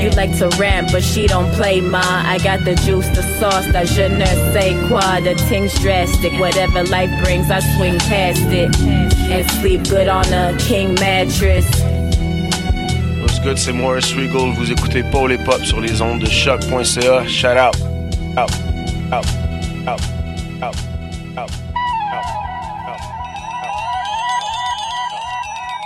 You 0.02 0.11
like 0.11 0.38
to 0.38 0.49
rant, 0.60 0.91
but 0.91 1.03
she 1.03 1.26
don't 1.26 1.52
play 1.53 1.82
ma. 1.82 2.02
I 2.03 2.38
got 2.40 2.64
the 2.64 2.76
juice, 2.76 3.07
the 3.10 3.24
sauce, 3.40 3.65
that 3.72 3.88
je 3.88 4.07
ne 4.10 4.26
sais 4.53 4.76
quoi. 4.88 5.22
The 5.22 5.36
thing's 5.49 5.74
drastic. 5.80 6.34
Whatever 6.40 6.84
life 6.84 7.10
brings, 7.24 7.49
I 7.49 7.60
swing 7.76 7.98
past 7.99 8.44
it. 8.52 8.76
And 8.80 9.49
sleep 9.60 9.90
good 9.90 10.07
on 10.07 10.26
a 10.32 10.56
king 10.60 10.94
mattress. 10.95 11.65
What's 13.22 13.40
good, 13.40 13.57
c'est 13.57 13.74
Morris 13.74 14.14
Regal. 14.14 14.53
Vous 14.53 14.72
écoutez 14.72 15.03
Paul 15.03 15.32
et 15.32 15.38
Pop 15.40 15.64
sur 15.65 15.82
les 15.82 16.02
ondes 16.02 16.19
de 16.19 16.28
choc.ca. 16.28 17.26
Shout 17.28 17.57
out. 17.57 17.76
Out. 18.38 18.52
Out. 19.11 19.26
Out. 19.26 19.47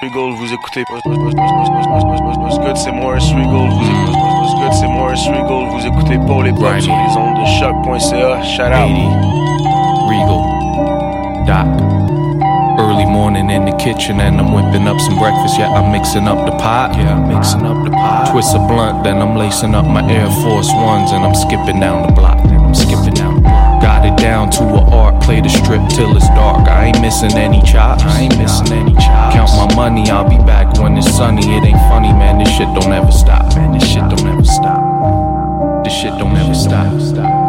Regal, 0.01 0.33
vous 0.35 0.51
écoutez. 0.51 0.83
C'est 2.75 2.91
Morris 2.91 3.31
Regal. 3.35 3.69
Vous 3.69 3.85
écoutez. 3.85 4.71
C'est 4.71 4.87
Morris 4.87 5.27
Regal. 5.27 5.69
Vous 5.69 5.85
écoutez 5.85 6.17
Paul 6.25 6.47
et 6.47 6.53
Pop 6.53 6.79
sur 6.79 6.91
les 6.91 7.17
ondes 7.17 7.37
de 7.39 7.45
choc.ca. 7.45 8.41
Shout 8.41 8.73
out. 8.73 8.89
Regal. 10.09 10.41
Doc. 11.45 11.67
Early 12.79 13.05
morning 13.05 13.51
in 13.51 13.65
the 13.65 13.77
kitchen 13.77 14.19
and 14.21 14.39
I'm 14.39 14.53
whipping 14.53 14.87
up 14.87 14.99
some 14.99 15.19
breakfast. 15.19 15.59
Yeah, 15.59 15.69
I'm 15.69 15.91
mixing 15.91 16.27
up 16.27 16.47
the 16.47 16.57
pot. 16.57 16.95
Yeah, 16.97 17.13
I'm 17.13 17.27
mixing 17.27 17.63
up 17.63 17.83
the 17.85 17.91
pot. 17.91 18.31
Twist 18.31 18.55
a 18.55 18.59
blunt, 18.59 19.03
then 19.03 19.21
I'm 19.21 19.35
lacing 19.37 19.75
up 19.75 19.85
my 19.85 20.01
Air 20.09 20.31
Force 20.41 20.73
Ones 20.73 21.11
and 21.11 21.23
I'm 21.23 21.35
skipping 21.35 21.79
down 21.79 22.07
the 22.07 22.13
block. 22.13 22.39
I'm 22.39 22.73
skipping 22.73 23.13
down 23.13 23.13
the 23.13 23.13
block. 23.13 23.21
Got 23.21 23.30
it 24.11 24.21
down 24.21 24.49
to 24.51 24.63
a 24.63 24.81
art. 24.91 25.23
Play 25.23 25.41
the 25.41 25.49
strip 25.49 25.81
till 25.89 26.15
it's 26.15 26.27
dark. 26.29 26.67
I 26.67 26.85
ain't 26.85 27.01
missing 27.01 27.33
any 27.33 27.61
chops. 27.61 28.03
I 28.03 28.21
ain't 28.21 28.37
missing 28.37 28.71
any 28.73 28.93
chops. 28.95 29.35
Count 29.35 29.51
my 29.55 29.75
money, 29.75 30.09
I'll 30.09 30.27
be 30.27 30.37
back 30.37 30.79
when 30.79 30.97
it's 30.97 31.09
sunny. 31.15 31.41
It 31.41 31.63
ain't 31.63 31.79
funny, 31.89 32.11
man. 32.13 32.39
This 32.39 32.49
shit 32.49 32.67
don't 32.75 32.91
ever 32.91 33.11
stop. 33.11 33.55
Man, 33.55 33.73
this 33.73 33.87
shit 33.87 34.03
don't 34.09 34.27
ever 34.27 34.43
stop. 34.43 35.83
This 35.83 35.93
shit 35.93 36.13
don't 36.17 36.35
ever 36.35 36.55
stop. 36.55 36.91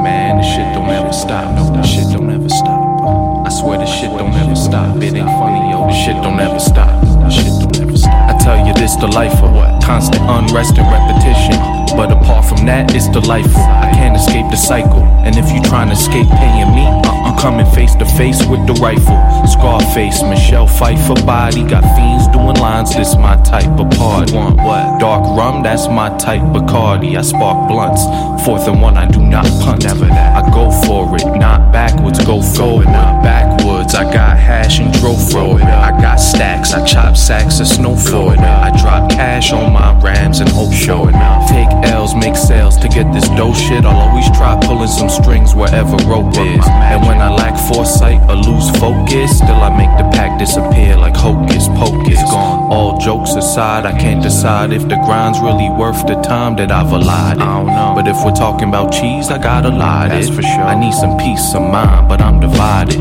Man, 0.02 0.38
this 0.38 0.46
shit 0.46 0.68
don't 0.74 0.90
ever 0.90 1.12
stop. 1.12 1.54
No, 1.54 1.76
this 1.76 1.88
shit 1.90 2.08
don't 2.12 2.30
ever 2.30 2.48
stop. 2.48 3.46
I 3.46 3.50
swear 3.50 3.78
this 3.78 3.90
shit 3.90 4.10
don't 4.10 4.34
ever 4.34 4.56
stop. 4.56 4.96
It 4.96 5.14
ain't 5.14 5.28
funny, 5.38 5.70
yo. 5.70 5.86
This 5.86 5.96
shit 6.04 6.16
don't 6.22 6.40
ever 6.40 6.60
stop. 6.60 6.90
This 7.24 7.34
shit 7.34 7.54
don't 7.60 7.80
ever 7.80 7.96
stop. 7.96 8.30
I 8.30 8.38
tell 8.38 8.66
you 8.66 8.74
this, 8.74 8.96
the 8.96 9.08
life 9.08 9.34
of 9.42 9.52
what? 9.52 9.82
Constant 9.82 10.22
unrest 10.22 10.78
and 10.78 10.88
repetition. 10.90 11.71
But 11.92 12.10
apart 12.10 12.44
from 12.44 12.66
that, 12.66 12.94
it's 12.94 13.08
delightful. 13.08 13.62
I 13.62 13.90
can't 13.92 14.16
escape 14.16 14.50
the 14.50 14.56
cycle. 14.56 15.02
And 15.24 15.36
if 15.36 15.50
you 15.52 15.60
trying 15.62 15.88
to 15.88 15.94
escape 15.94 16.28
paying 16.28 16.72
me, 16.74 16.84
uh-uh, 16.84 17.28
I'm 17.28 17.38
coming 17.38 17.66
face 17.74 17.94
to 17.96 18.06
face 18.16 18.44
with 18.46 18.66
the 18.66 18.74
rifle. 18.74 19.18
Scarface, 19.46 20.22
Michelle 20.22 20.66
fight 20.66 20.98
for 21.06 21.14
body. 21.24 21.62
Got 21.64 21.84
fiends 21.94 22.26
doing 22.28 22.56
lines, 22.56 22.94
this 22.94 23.14
my 23.16 23.36
type 23.42 23.78
of 23.78 23.90
party. 23.98 24.34
Want 24.34 24.56
what? 24.56 25.00
Dark 25.00 25.22
rum, 25.36 25.62
that's 25.62 25.86
my 25.88 26.08
type. 26.18 26.42
of 26.42 26.52
Bacardi, 26.52 27.16
I 27.16 27.22
spark 27.22 27.68
blunts. 27.68 28.02
Fourth 28.44 28.66
and 28.68 28.80
one, 28.82 28.96
I 28.96 29.06
do 29.08 29.20
not 29.20 29.46
punt. 29.62 29.84
Never 29.84 30.06
that. 30.06 30.44
I 30.44 30.50
go 30.50 30.70
for 30.86 31.14
it, 31.16 31.26
not 31.38 31.72
backwards, 31.72 32.24
go 32.24 32.42
forward, 32.42 32.86
not 32.86 33.22
backwards. 33.22 33.61
I 33.94 34.04
got 34.04 34.38
hash 34.38 34.80
and 34.80 34.92
drove 34.94 35.20
for 35.30 35.60
it. 35.60 35.64
I 35.64 35.90
got 36.00 36.16
stacks, 36.16 36.72
I 36.72 36.84
chop 36.84 37.16
sacks 37.16 37.60
of 37.60 37.66
snow 37.66 37.96
for 37.96 38.32
it. 38.32 38.38
I 38.38 38.70
drop 38.80 39.10
cash 39.10 39.52
on 39.52 39.72
my 39.72 39.98
rams 40.00 40.40
and 40.40 40.48
hope 40.48 40.72
show 40.72 41.08
it. 41.08 41.12
Take 41.48 41.68
L's, 41.90 42.14
make 42.14 42.36
sales 42.36 42.76
to 42.78 42.88
get 42.88 43.12
this 43.12 43.28
dough 43.30 43.54
shit. 43.54 43.84
I'll 43.84 44.08
always 44.08 44.26
try 44.30 44.58
pulling 44.64 44.88
some 44.88 45.10
strings 45.10 45.54
wherever 45.54 45.96
rope 46.08 46.32
is. 46.38 46.64
And 46.66 47.04
when 47.06 47.20
I 47.20 47.30
lack 47.30 47.58
foresight 47.72 48.20
or 48.30 48.36
lose 48.36 48.70
focus, 48.78 49.38
still 49.38 49.60
I 49.60 49.70
make 49.76 49.92
the 49.98 50.08
pack 50.16 50.38
disappear 50.38 50.96
like 50.96 51.16
hocus 51.16 51.68
pocus. 51.68 52.20
Gone. 52.30 52.72
All 52.72 52.98
jokes 52.98 53.34
aside, 53.34 53.84
I 53.84 53.98
can't 53.98 54.22
decide 54.22 54.72
if 54.72 54.82
the 54.82 54.96
grind's 55.04 55.40
really 55.40 55.68
worth 55.68 56.06
the 56.06 56.20
time 56.22 56.56
that 56.56 56.70
I've 56.70 56.92
allotted. 56.92 57.42
I 57.42 57.58
don't 57.58 57.66
know. 57.66 57.92
But 57.94 58.08
if 58.08 58.16
we're 58.24 58.32
talking 58.32 58.68
about 58.68 58.92
cheese, 58.92 59.28
I 59.28 59.38
got 59.38 59.66
a 59.66 59.70
lot. 59.70 60.08
That's 60.08 60.28
for 60.28 60.42
sure. 60.42 60.64
I 60.64 60.78
need 60.78 60.94
some 60.94 61.18
peace 61.18 61.54
of 61.54 61.62
mind, 61.62 62.08
but 62.08 62.20
I'm 62.20 62.40
divided. 62.40 63.00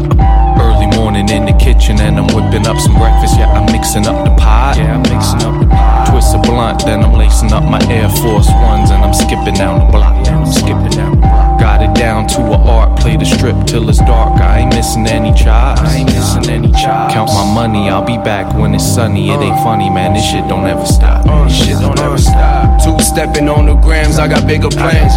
Morning 1.11 1.43
in 1.43 1.45
the 1.45 1.51
kitchen 1.59 1.99
and 1.99 2.17
I'm 2.17 2.27
whipping 2.27 2.65
up 2.65 2.79
some 2.79 2.95
breakfast. 2.95 3.35
Yeah, 3.37 3.51
I'm 3.51 3.69
mixing 3.69 4.07
up 4.07 4.23
the 4.23 4.31
pot. 4.39 4.77
Yeah, 4.77 4.95
I'm 4.95 5.03
mixing 5.03 5.43
up 5.43 5.59
the 5.59 5.67
pot. 5.67 6.07
Twist 6.07 6.33
a 6.33 6.39
blunt, 6.39 6.85
then 6.85 7.03
I'm 7.03 7.11
lacing 7.11 7.51
up 7.51 7.65
my 7.65 7.83
Air 7.91 8.07
Force 8.07 8.47
Ones 8.47 8.91
and 8.91 9.03
I'm 9.03 9.13
skipping 9.13 9.55
down 9.55 9.83
the 9.83 9.91
block. 9.91 10.25
Yeah, 10.25 10.39
I'm 10.39 10.47
skipping 10.47 10.95
down 10.95 11.19
the 11.19 11.27
block. 11.27 11.59
Got 11.59 11.83
it 11.83 11.93
down 11.99 12.27
to 12.27 12.39
a 12.39 12.57
art. 12.63 12.90
Play 13.01 13.17
the 13.17 13.25
strip 13.25 13.65
till 13.65 13.89
it's 13.89 13.97
dark. 13.97 14.39
I 14.39 14.59
ain't 14.59 14.75
missing 14.75 15.07
any 15.07 15.33
chops. 15.33 15.81
I 15.81 15.97
ain't 15.97 16.13
missing 16.13 16.49
any 16.49 16.71
chops. 16.71 17.13
Count 17.13 17.29
my 17.33 17.51
money, 17.53 17.89
I'll 17.89 18.05
be 18.05 18.17
back 18.17 18.53
when 18.53 18.75
it's 18.75 18.85
sunny. 18.85 19.31
It 19.31 19.41
ain't 19.41 19.59
funny, 19.63 19.89
man. 19.89 20.13
This 20.13 20.23
shit 20.29 20.47
don't 20.47 20.67
ever 20.67 20.85
stop. 20.85 21.25
Uh, 21.27 21.45
this 21.45 21.65
shit 21.65 21.79
don't 21.79 21.99
ever 21.99 22.19
stop. 22.19 22.81
Two 22.83 22.97
stepping 22.99 23.49
on 23.49 23.65
the 23.65 23.73
grams, 23.73 24.19
I 24.19 24.27
got 24.27 24.45
bigger 24.45 24.69
plans. 24.69 25.15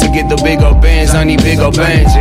To 0.00 0.08
get 0.08 0.28
the 0.28 0.40
bigger 0.42 0.72
bands, 0.80 1.14
I 1.14 1.24
need 1.24 1.42
bigger 1.42 1.70
bands. 1.70 2.12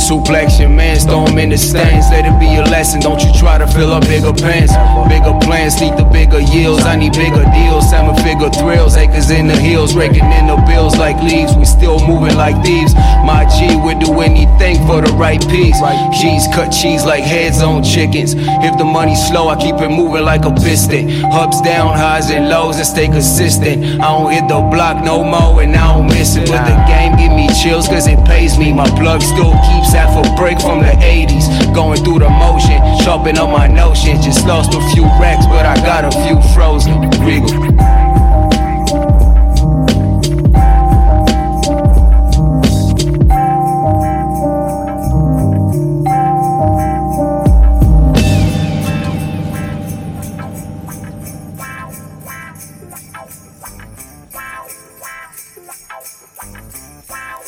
Suplex 0.00 0.58
your 0.58 0.70
mans, 0.70 1.04
throw 1.04 1.26
'em 1.26 1.38
in 1.38 1.50
the 1.50 1.58
stands. 1.58 2.08
Let 2.10 2.24
it 2.24 2.38
be 2.40 2.56
a 2.56 2.64
lesson, 2.64 3.00
don't 3.00 3.22
you 3.22 3.32
try 3.34 3.58
to 3.58 3.66
fill 3.66 3.92
up 3.92 4.06
bigger 4.08 4.32
pants. 4.32 4.72
Bigger 5.08 5.36
plans, 5.40 5.80
need 5.80 5.96
the 5.98 6.04
bigger 6.04 6.40
yields. 6.40 6.86
I 6.86 6.96
need 6.96 7.12
bigger 7.12 7.44
deals, 7.52 7.90
seven 7.90 8.16
figure 8.24 8.48
thrills. 8.50 8.96
Acres 8.96 9.30
in 9.30 9.48
the 9.48 9.56
hills, 9.56 9.94
raking 9.94 10.32
in 10.32 10.46
the 10.46 10.56
bills 10.66 10.96
like 10.96 11.20
leaves. 11.22 11.54
We 11.56 11.64
still 11.66 11.98
moving 12.06 12.36
like 12.36 12.56
thieves. 12.64 12.94
My 13.24 13.44
G 13.44 13.76
would 13.76 13.98
do 13.98 14.20
anything 14.30 14.86
for 14.86 15.00
the 15.00 15.12
right 15.14 15.40
piece. 15.48 15.78
G's 16.20 16.46
cut 16.54 16.70
cheese 16.70 17.04
like 17.04 17.24
heads 17.24 17.62
on 17.62 17.82
chickens. 17.82 18.34
If 18.36 18.78
the 18.78 18.84
money's 18.84 19.20
slow, 19.28 19.48
I 19.48 19.56
keep 19.56 19.76
it 19.76 19.88
moving 19.88 20.24
like 20.24 20.44
a 20.44 20.52
piston. 20.52 21.24
Ups, 21.32 21.60
down, 21.62 21.96
highs, 21.96 22.30
and 22.30 22.48
lows, 22.48 22.76
and 22.76 22.86
stay 22.86 23.06
consistent. 23.06 24.00
I 24.00 24.08
don't 24.08 24.32
hit 24.32 24.48
the 24.48 24.60
block 24.70 25.04
no 25.04 25.24
more, 25.24 25.62
and 25.62 25.74
I 25.74 25.94
don't 25.94 26.06
miss 26.06 26.36
it. 26.36 26.48
But 26.48 26.64
the 26.64 26.76
game 26.86 27.16
give 27.16 27.32
me 27.32 27.48
chills, 27.62 27.88
cause 27.88 28.06
it 28.06 28.18
pays 28.26 28.58
me. 28.58 28.72
My 28.72 28.88
plug 28.98 29.22
still 29.22 29.52
keeps 29.68 29.92
half 29.92 30.14
a 30.14 30.24
break 30.36 30.60
from 30.60 30.80
the 30.80 30.94
80s. 31.02 31.74
Going 31.74 32.02
through 32.04 32.20
the 32.20 32.30
motion, 32.30 32.78
sharpen 33.02 33.38
up 33.38 33.50
my 33.50 33.66
notion. 33.66 34.20
Just 34.22 34.46
lost 34.46 34.74
a 34.74 34.80
few 34.94 35.04
racks, 35.18 35.46
but 35.46 35.66
I 35.66 35.76
got 35.84 36.04
a 36.04 36.12
few 36.24 36.36
frozen. 36.54 37.10
Regal. 37.20 37.99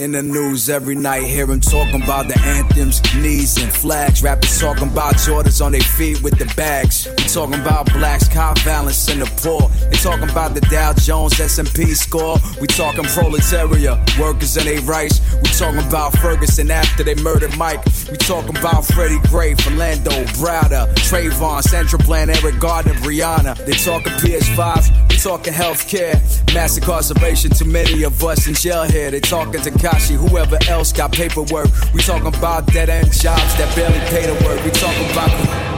In 0.03 0.11
the 0.11 0.21
news 0.21 0.69
every 0.69 0.97
night, 0.97 1.23
hear 1.23 1.49
him 1.49 1.61
talking 1.61 2.03
about 2.03 2.27
the 2.27 2.37
anthems, 2.41 3.01
knees, 3.15 3.57
and 3.63 3.73
flags. 3.73 4.21
Rappers 4.21 4.59
talking 4.59 4.89
about 4.89 5.15
Jordans 5.15 5.65
on 5.65 5.71
their 5.71 5.81
feet 5.81 6.21
with 6.25 6.37
the 6.41 6.53
bags. 6.57 7.07
Talking 7.33 7.61
about 7.61 7.91
blacks, 7.95 8.29
car 8.29 8.55
violence, 8.57 9.09
and 9.09 9.23
the 9.23 9.27
poor. 9.41 9.71
They 9.89 9.97
talking 9.97 10.29
about 10.29 10.53
the 10.53 10.61
Dow 10.61 10.93
Jones 10.93 11.41
S&P 11.41 11.95
score. 11.95 12.37
We 12.61 12.67
talking 12.67 13.05
proletariat, 13.05 14.19
workers 14.21 14.59
and 14.59 14.67
their 14.67 14.83
rights. 14.83 15.19
We 15.41 15.49
talking 15.49 15.81
about 15.81 16.13
Ferguson 16.19 16.71
after 16.71 17.03
they 17.03 17.15
murdered 17.15 17.57
Mike. 17.57 17.83
We 18.11 18.19
talking 18.19 18.55
about 18.59 18.85
Freddie 18.85 19.19
Gray, 19.29 19.55
Philando, 19.55 20.13
Browder, 20.37 20.93
Trayvon, 21.09 21.63
Central 21.63 22.03
Plan, 22.03 22.29
Eric 22.29 22.61
Gardner, 22.61 22.93
Brianna. 23.01 23.57
They 23.65 23.73
talking 23.73 24.13
PS5. 24.21 25.09
We 25.09 25.17
talking 25.17 25.55
healthcare, 25.55 26.21
mass 26.53 26.77
incarceration. 26.77 27.53
Too 27.53 27.65
many 27.65 28.03
of 28.03 28.23
us 28.23 28.47
in 28.47 28.53
jail 28.53 28.83
here. 28.83 29.11
They 29.11 29.21
talking 29.21 29.63
Takashi, 29.63 30.17
whoever 30.17 30.59
else 30.69 30.93
got 30.93 31.13
paperwork. 31.13 31.69
We 31.95 32.03
talking 32.03 32.27
about 32.27 32.67
dead 32.67 32.91
end 32.91 33.11
jobs 33.11 33.57
that 33.57 33.75
barely 33.75 34.01
pay 34.11 34.27
to 34.27 34.45
work. 34.45 34.63
We 34.63 34.71
talking 34.73 35.11
about. 35.13 35.72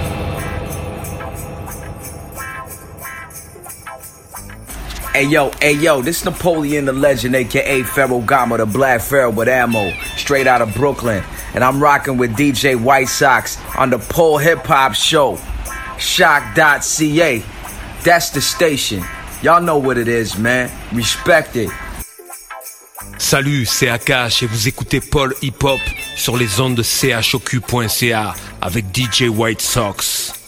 Hey 5.14 5.28
yo, 5.28 5.52
hey 5.60 5.74
yo, 5.74 6.02
this 6.02 6.24
Napoleon 6.24 6.86
the 6.86 6.92
Legend, 6.92 7.36
aka 7.36 7.84
Pharaoh 7.84 8.20
Gama, 8.20 8.56
the 8.56 8.66
Black 8.66 9.00
Pharaoh 9.00 9.30
with 9.30 9.46
ammo, 9.46 9.92
straight 10.16 10.48
out 10.48 10.60
of 10.60 10.74
Brooklyn. 10.74 11.22
And 11.54 11.62
I'm 11.62 11.80
rocking 11.80 12.16
with 12.16 12.32
DJ 12.32 12.74
White 12.74 13.06
Sox 13.06 13.56
on 13.78 13.90
the 13.90 14.00
Pole 14.00 14.38
Hip 14.38 14.66
Hop 14.66 14.92
Show. 14.94 15.38
Shock.ca. 15.98 17.44
That's 18.02 18.30
the 18.30 18.40
station. 18.40 19.04
Y'all 19.40 19.62
know 19.62 19.78
what 19.78 19.98
it 19.98 20.08
is, 20.08 20.36
man. 20.36 20.68
Respect 20.92 21.54
it. 21.54 21.70
Salut, 23.16 23.66
c'est 23.66 23.88
Akash 23.88 24.42
et 24.42 24.46
vous 24.46 24.66
écoutez 24.66 25.00
Paul 25.00 25.32
Hip 25.42 25.62
Hop 25.62 25.80
sur 26.16 26.36
les 26.36 26.58
ondes 26.58 26.74
de 26.74 26.82
chocu.ca 26.82 28.34
avec 28.60 28.86
DJ 28.92 29.28
White 29.28 29.62
Sox. 29.62 30.43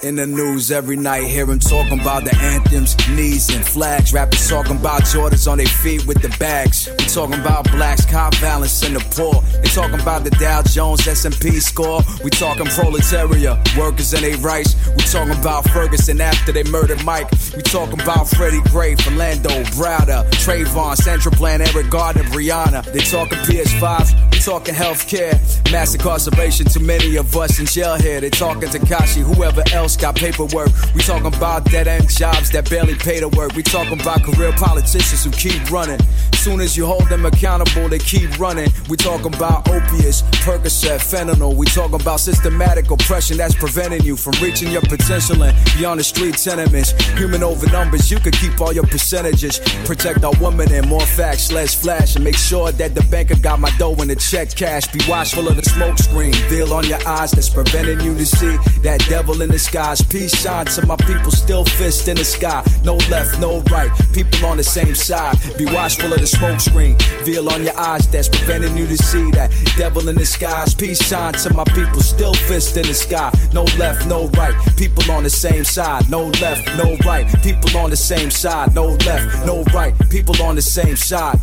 In 0.00 0.14
the 0.14 0.26
news 0.28 0.70
every 0.70 0.94
night, 0.94 1.24
hear 1.24 1.44
him 1.50 1.58
talking 1.58 1.98
about 1.98 2.22
the 2.22 2.32
anthems, 2.36 2.96
knees, 3.08 3.52
and 3.52 3.66
flags. 3.66 4.12
Rappers 4.12 4.48
talking 4.48 4.76
about 4.76 5.02
Jordans 5.02 5.50
on 5.50 5.58
their 5.58 5.66
feet 5.66 6.06
with 6.06 6.22
the 6.22 6.28
bags. 6.38 6.88
We 6.88 7.06
talking 7.06 7.40
about 7.40 7.68
blacks, 7.72 8.06
cop 8.06 8.32
violence, 8.36 8.80
and 8.84 8.94
the 8.94 9.00
poor. 9.16 9.42
They 9.60 9.68
talking 9.70 9.98
about 10.00 10.22
the 10.22 10.30
Dow 10.30 10.62
Jones 10.62 11.06
S&P 11.08 11.58
score. 11.58 12.02
We 12.22 12.30
talking 12.30 12.66
proletariat, 12.66 13.58
workers 13.76 14.14
and 14.14 14.22
their 14.22 14.36
rights. 14.36 14.76
We 14.86 15.02
talking 15.02 15.36
about 15.36 15.68
Ferguson 15.70 16.20
after 16.20 16.52
they 16.52 16.62
murdered 16.62 17.04
Mike. 17.04 17.28
We 17.56 17.62
talking 17.62 18.00
about 18.00 18.28
Freddie 18.28 18.62
Gray, 18.70 18.94
Philando, 18.94 19.64
Browder, 19.74 20.30
Trayvon, 20.30 20.96
Central 20.96 21.34
Plan, 21.34 21.60
Eric 21.60 21.90
Gardner, 21.90 22.22
Brianna. 22.24 22.84
They 22.92 23.00
talking 23.00 23.38
PS5s. 23.38 24.30
We 24.30 24.38
talking 24.38 24.74
healthcare, 24.74 25.34
mass 25.72 25.92
incarceration. 25.92 26.66
Too 26.66 26.80
many 26.80 27.16
of 27.16 27.36
us 27.36 27.58
in 27.58 27.66
jail 27.66 27.96
here. 27.96 28.20
They 28.20 28.30
talking 28.30 28.68
Takashi, 28.68 29.22
whoever 29.22 29.64
else 29.72 29.87
got 29.96 30.16
paperwork. 30.16 30.70
We 30.94 31.02
talking 31.02 31.34
about 31.34 31.64
dead 31.64 31.88
end 31.88 32.08
jobs 32.08 32.50
that 32.50 32.68
barely 32.68 32.94
pay 32.94 33.20
to 33.20 33.28
work. 33.28 33.54
We 33.54 33.62
talking 33.62 34.00
about 34.00 34.22
career 34.22 34.52
politicians 34.52 35.24
who 35.24 35.30
keep 35.30 35.70
running. 35.70 36.00
Soon 36.34 36.60
as 36.60 36.76
you 36.76 36.86
hold 36.86 37.08
them 37.08 37.26
accountable, 37.26 37.88
they 37.88 37.98
keep 37.98 38.38
running. 38.38 38.70
We 38.88 38.96
talking 38.96 39.34
about 39.34 39.68
opiates, 39.68 40.22
Percocet, 40.44 41.00
fentanyl. 41.00 41.54
We 41.54 41.66
talking 41.66 42.00
about 42.00 42.20
systematic 42.20 42.90
oppression 42.90 43.36
that's 43.36 43.54
preventing 43.54 44.02
you 44.02 44.16
from 44.16 44.34
reaching 44.42 44.70
your 44.70 44.82
potential 44.82 45.42
and 45.42 45.56
beyond 45.76 46.00
the 46.00 46.04
street 46.04 46.36
tenements. 46.36 46.92
Human 47.18 47.42
over 47.42 47.66
numbers, 47.70 48.10
you 48.10 48.18
can 48.18 48.32
keep 48.32 48.60
all 48.60 48.72
your 48.72 48.86
percentages. 48.86 49.60
Protect 49.84 50.24
our 50.24 50.32
women 50.40 50.72
and 50.72 50.88
more 50.88 51.06
facts, 51.06 51.52
less 51.52 51.74
flash, 51.74 52.14
and 52.14 52.24
make 52.24 52.36
sure 52.36 52.72
that 52.72 52.94
the 52.94 53.02
banker 53.10 53.36
got 53.36 53.58
my 53.60 53.70
dough 53.78 53.94
in 53.94 54.08
the 54.08 54.16
check 54.16 54.54
cash. 54.54 54.86
Be 54.88 55.00
watchful 55.08 55.48
of 55.48 55.56
the 55.56 55.62
smoke 55.62 55.98
screen, 55.98 56.32
veil 56.48 56.72
on 56.72 56.86
your 56.86 57.06
eyes 57.06 57.32
that's 57.32 57.50
preventing 57.50 58.00
you 58.00 58.14
to 58.14 58.26
see 58.26 58.56
that 58.82 59.04
devil 59.08 59.42
in 59.42 59.50
the 59.50 59.58
Peace 59.78 60.34
shine 60.34 60.66
to 60.66 60.84
my 60.86 60.96
people, 60.96 61.30
still 61.30 61.64
fist 61.64 62.08
in 62.08 62.16
the 62.16 62.24
sky. 62.24 62.64
No 62.82 62.96
left, 63.10 63.38
no 63.38 63.60
right, 63.70 63.88
people 64.12 64.44
on 64.44 64.56
the 64.56 64.64
same 64.64 64.92
side. 64.92 65.36
Be 65.56 65.66
watchful 65.66 66.12
of 66.12 66.18
the 66.18 66.26
smoke 66.26 66.58
screen, 66.58 66.96
veil 67.22 67.48
on 67.48 67.62
your 67.62 67.78
eyes 67.78 68.08
that's 68.08 68.28
preventing 68.28 68.76
you 68.76 68.88
to 68.88 68.96
see 68.96 69.30
that 69.32 69.52
devil 69.76 70.08
in 70.08 70.16
the 70.16 70.26
skies. 70.26 70.74
Peace 70.74 71.00
shine 71.06 71.34
to 71.34 71.54
my 71.54 71.62
people, 71.62 72.00
still 72.00 72.34
fist 72.34 72.76
in 72.76 72.86
the 72.88 72.94
sky. 72.94 73.30
No 73.52 73.62
left, 73.78 74.04
no 74.08 74.26
right, 74.30 74.56
people 74.76 75.08
on 75.12 75.22
the 75.22 75.30
same 75.30 75.64
side. 75.64 76.10
No 76.10 76.24
left, 76.42 76.66
no 76.76 76.96
right, 77.06 77.26
people 77.44 77.76
on 77.78 77.90
the 77.90 77.96
same 77.96 78.32
side. 78.32 78.74
No 78.74 78.96
left, 79.06 79.46
no 79.46 79.62
right, 79.72 79.94
people 80.10 80.42
on 80.42 80.56
the 80.56 80.62
same 80.62 80.96
side. 80.96 81.38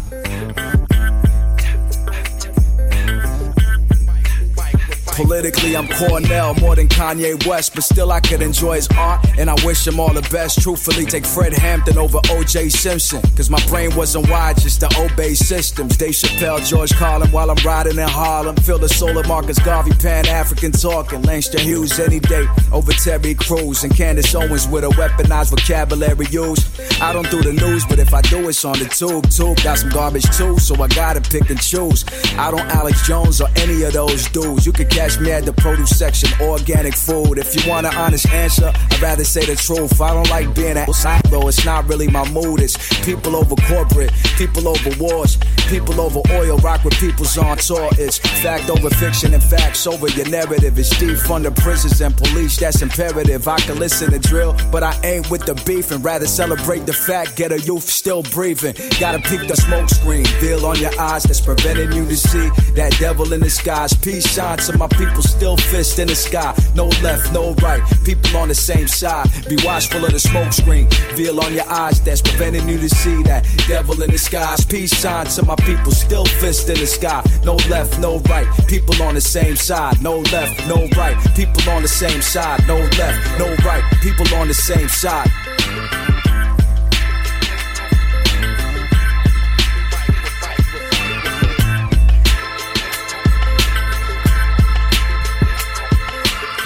Politically, 5.15 5.77
I'm 5.77 5.87
Cornell 5.87 6.55
more 6.55 6.75
than 6.75 6.89
Kanye 6.89 7.47
West, 7.47 7.73
but 7.73 7.85
still 7.85 8.11
I 8.11 8.19
could 8.19 8.41
enjoy 8.41 8.75
his 8.75 8.89
art, 8.97 9.25
and 9.37 9.49
I 9.49 9.55
wish 9.65 9.87
him 9.87 9.97
all 9.97 10.13
the 10.13 10.21
best. 10.29 10.61
Truthfully, 10.61 11.05
take 11.05 11.25
Fred 11.25 11.53
Hampton 11.53 11.97
over 11.97 12.19
O.J. 12.31 12.67
Simpson, 12.67 13.21
cause 13.33 13.49
my 13.49 13.65
brain 13.67 13.95
wasn't 13.95 14.29
wired 14.29 14.57
just 14.57 14.81
to 14.81 14.89
obey 14.99 15.33
systems. 15.33 15.95
Dave 15.95 16.15
Chappelle, 16.15 16.59
George 16.67 16.93
Carlin, 16.95 17.31
while 17.31 17.49
I'm 17.49 17.65
riding 17.65 17.97
in 17.97 18.09
Harlem. 18.09 18.57
Feel 18.57 18.77
the 18.77 18.89
soul 18.89 19.17
of 19.17 19.25
Marcus 19.25 19.57
Garvey, 19.59 19.93
Pan 19.93 20.27
African 20.27 20.73
talking. 20.73 21.21
Langston 21.21 21.61
Hughes 21.61 21.97
any 21.97 22.19
day 22.19 22.45
over 22.73 22.91
Terry 22.91 23.35
Crews, 23.35 23.85
and 23.85 23.95
Candace 23.95 24.35
Owens 24.35 24.67
with 24.67 24.83
a 24.83 24.89
weaponized 24.89 25.51
vocabulary 25.51 26.25
used. 26.29 26.67
I 27.01 27.13
don't 27.13 27.29
do 27.31 27.41
the 27.41 27.53
news, 27.53 27.85
but 27.85 27.99
if 27.99 28.13
I 28.13 28.21
do, 28.21 28.49
it's 28.49 28.65
on 28.65 28.79
the 28.79 28.85
tube. 28.85 29.29
Tube 29.29 29.63
got 29.63 29.77
some 29.77 29.91
garbage 29.91 30.29
too, 30.35 30.59
so 30.59 30.75
I 30.83 30.89
gotta 30.89 31.21
pick 31.21 31.49
and 31.49 31.61
choose. 31.61 32.03
I 32.37 32.51
don't 32.51 32.67
Alex 32.75 33.07
Jones 33.07 33.39
or 33.39 33.47
any 33.55 33.83
of 33.83 33.93
those 33.93 34.27
dudes. 34.27 34.65
You 34.65 34.73
could 34.73 34.89
catch 34.89 35.04
me 35.19 35.31
at 35.31 35.45
the 35.45 35.53
produce 35.53 35.97
section, 35.97 36.29
organic 36.41 36.95
food. 36.95 37.37
If 37.37 37.55
you 37.55 37.69
want 37.69 37.85
an 37.85 37.95
honest 37.95 38.27
answer, 38.29 38.71
I'd 38.73 39.01
rather 39.01 39.23
say 39.23 39.45
the 39.45 39.55
truth. 39.55 40.01
I 40.01 40.13
don't 40.13 40.29
like 40.29 40.53
being 40.55 40.77
outside, 40.77 41.21
though 41.29 41.47
it's 41.47 41.63
not 41.63 41.87
really 41.87 42.07
my 42.07 42.27
mood. 42.31 42.59
It's 42.59 42.75
people 43.05 43.35
over 43.35 43.55
corporate, 43.55 44.11
people 44.37 44.67
over 44.67 44.89
wars, 44.99 45.37
people 45.69 46.01
over 46.01 46.21
oil, 46.31 46.57
rock 46.57 46.83
with 46.83 46.95
people's 46.95 47.37
on 47.37 47.57
tour. 47.57 47.89
It's 47.93 48.17
fact 48.17 48.69
over 48.69 48.89
fiction 48.89 49.33
and 49.33 49.43
facts 49.43 49.87
over 49.87 50.09
your 50.09 50.27
narrative. 50.27 50.77
It's 50.77 50.97
deep 50.99 51.17
from 51.17 51.43
the 51.43 51.51
prisons 51.51 52.01
and 52.01 52.15
police, 52.17 52.57
that's 52.57 52.81
imperative. 52.81 53.47
I 53.47 53.59
can 53.59 53.77
listen 53.79 54.11
to 54.11 54.19
drill, 54.19 54.57
but 54.71 54.83
I 54.83 54.99
ain't 55.03 55.29
with 55.29 55.45
the 55.45 55.55
beef 55.65 55.91
and 55.91 56.03
rather 56.03 56.27
celebrate 56.27 56.85
the 56.85 56.93
fact, 56.93 57.37
get 57.37 57.51
a 57.51 57.59
youth 57.61 57.87
still 57.87 58.23
breathing. 58.23 58.75
Gotta 58.99 59.19
peek 59.19 59.47
the 59.47 59.55
smoke 59.55 59.89
screen, 59.89 60.25
veil 60.41 60.65
on 60.65 60.79
your 60.79 60.97
eyes 60.99 61.23
that's 61.23 61.41
preventing 61.41 61.93
you 61.93 62.05
to 62.07 62.17
see 62.17 62.49
that 62.73 62.95
devil 62.99 63.31
in 63.31 63.41
skies. 63.49 63.93
Peace 63.93 64.27
shine 64.27 64.57
to 64.57 64.77
my 64.77 64.87
people 64.97 65.21
still 65.21 65.57
fist 65.57 65.99
in 65.99 66.07
the 66.07 66.15
sky. 66.15 66.55
No 66.75 66.87
left, 67.03 67.33
no 67.33 67.53
right. 67.55 67.81
People 68.03 68.37
on 68.37 68.47
the 68.47 68.55
same 68.55 68.87
side. 68.87 69.27
Be 69.47 69.57
watchful 69.63 70.03
of 70.05 70.11
the 70.11 70.19
smoke 70.19 70.53
screen. 70.53 70.87
Veil 71.15 71.39
on 71.39 71.53
your 71.53 71.69
eyes 71.69 72.01
that's 72.01 72.21
preventing 72.21 72.67
you 72.67 72.77
to 72.77 72.89
see 72.89 73.23
that 73.23 73.45
devil 73.67 74.01
in 74.01 74.11
the 74.11 74.17
skies. 74.17 74.65
Peace 74.65 74.93
shine 74.93 75.25
to 75.27 75.45
my 75.45 75.55
people 75.57 75.91
still 75.91 76.25
fist 76.25 76.69
in 76.69 76.79
the 76.79 76.87
sky. 76.87 77.23
No 77.43 77.55
left, 77.69 77.99
no 77.99 78.19
right. 78.29 78.47
People 78.67 79.01
on 79.03 79.15
the 79.15 79.21
same 79.21 79.55
side. 79.55 80.01
No 80.01 80.19
left, 80.31 80.67
no 80.67 80.87
right. 80.97 81.17
People 81.35 81.69
on 81.69 81.81
the 81.81 81.87
same 81.87 82.21
side. 82.21 82.65
No 82.67 82.77
left, 82.77 83.39
no 83.39 83.55
right. 83.65 83.83
People 84.01 84.27
on 84.35 84.47
the 84.47 84.53
same 84.53 84.87
side. 84.87 85.29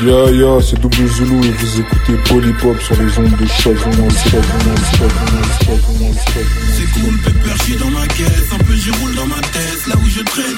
Yo 0.02 0.30
yo, 0.30 0.62
c'est 0.62 0.80
Double 0.80 1.08
Zulu 1.08 1.46
et 1.46 1.52
vous 1.52 1.80
écoutez 1.82 2.14
Polypop 2.30 2.82
sur 2.82 2.96
les 2.96 3.18
ondes 3.18 3.36
de 3.36 3.46
choc. 3.46 3.76
C'est 6.74 6.92
cool, 6.94 7.18
pépère, 7.18 7.58
j'suis 7.62 7.76
dans 7.76 7.90
ma 7.90 8.08
caisse. 8.08 8.48
Un 8.54 8.64
peu 8.64 8.76
j'y 8.76 8.92
roule 8.92 9.14
dans 9.16 9.28
ma 9.28 9.42
tête, 9.42 9.88
là 9.88 9.96
où 9.98 10.10
je 10.10 10.22
traîne. 10.22 10.56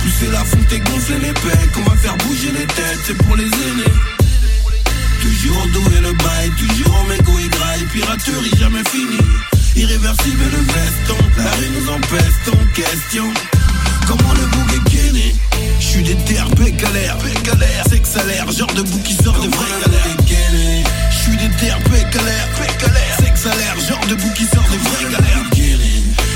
Pousser 0.00 0.30
la 0.32 0.42
fonte 0.42 0.72
et 0.72 0.78
gonfler 0.78 1.18
les 1.18 1.34
pecs. 1.34 1.76
On 1.76 1.90
va 1.90 1.96
faire 1.96 2.16
bouger 2.16 2.52
les 2.52 2.66
têtes, 2.66 3.00
c'est 3.04 3.18
pour 3.18 3.36
les 3.36 3.44
aînés. 3.44 3.92
Toujours 5.20 5.66
et 5.94 6.00
le 6.00 6.12
bail, 6.14 6.50
toujours 6.56 6.96
en 6.96 7.04
mégot 7.04 7.38
et 7.44 7.48
graille. 7.50 7.84
Piraterie 7.92 8.58
jamais 8.58 8.84
fini. 8.88 9.18
Irréversible 9.76 10.44
le 10.50 10.58
veston, 10.72 11.16
la 11.36 11.50
rue 11.50 11.70
nous 11.78 11.90
empeste 11.92 12.48
en 12.48 12.64
question. 12.72 13.24
Comment 14.06 14.32
le 14.32 14.46
bouc 14.46 14.76
est 14.76 14.91
J'suis 15.92 16.04
des 16.04 16.14
TRP 16.14 16.74
galère, 16.78 17.18
galère, 17.44 17.84
c'est 17.86 17.98
que 17.98 18.08
ça 18.08 18.24
l'air, 18.24 18.50
genre 18.50 18.72
de 18.72 18.80
bouc 18.80 19.02
qui 19.02 19.12
sort 19.12 19.34
de 19.34 19.54
vraie 19.54 19.68
galère. 19.84 20.06
J'suis 21.10 21.36
des 21.36 21.50
TRP 21.50 21.90
galère, 22.10 22.48
galère, 22.80 23.16
c'est 23.18 23.30
que 23.30 23.38
ça 23.38 23.50
l'air, 23.56 23.78
genre 23.78 24.06
de 24.06 24.14
bouc 24.14 24.32
qui 24.32 24.46
sort 24.46 24.64
de 24.72 24.78
vraie 24.88 25.12
galère. 25.12 25.44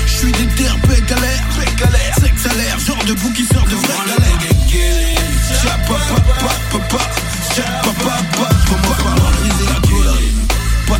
J'suis 0.05 0.31
des 0.31 0.45
TRP 0.45 1.03
galère, 1.07 1.43
galère, 1.75 2.15
c'est 2.21 2.29
que 2.29 2.39
ça 2.39 2.53
l'air, 2.53 2.77
genre 2.77 3.03
de 3.05 3.13
bouc 3.13 3.33
qui 3.33 3.45
sort 3.45 3.65
de 3.65 3.75
vraie 3.75 3.97
galère. 4.05 4.27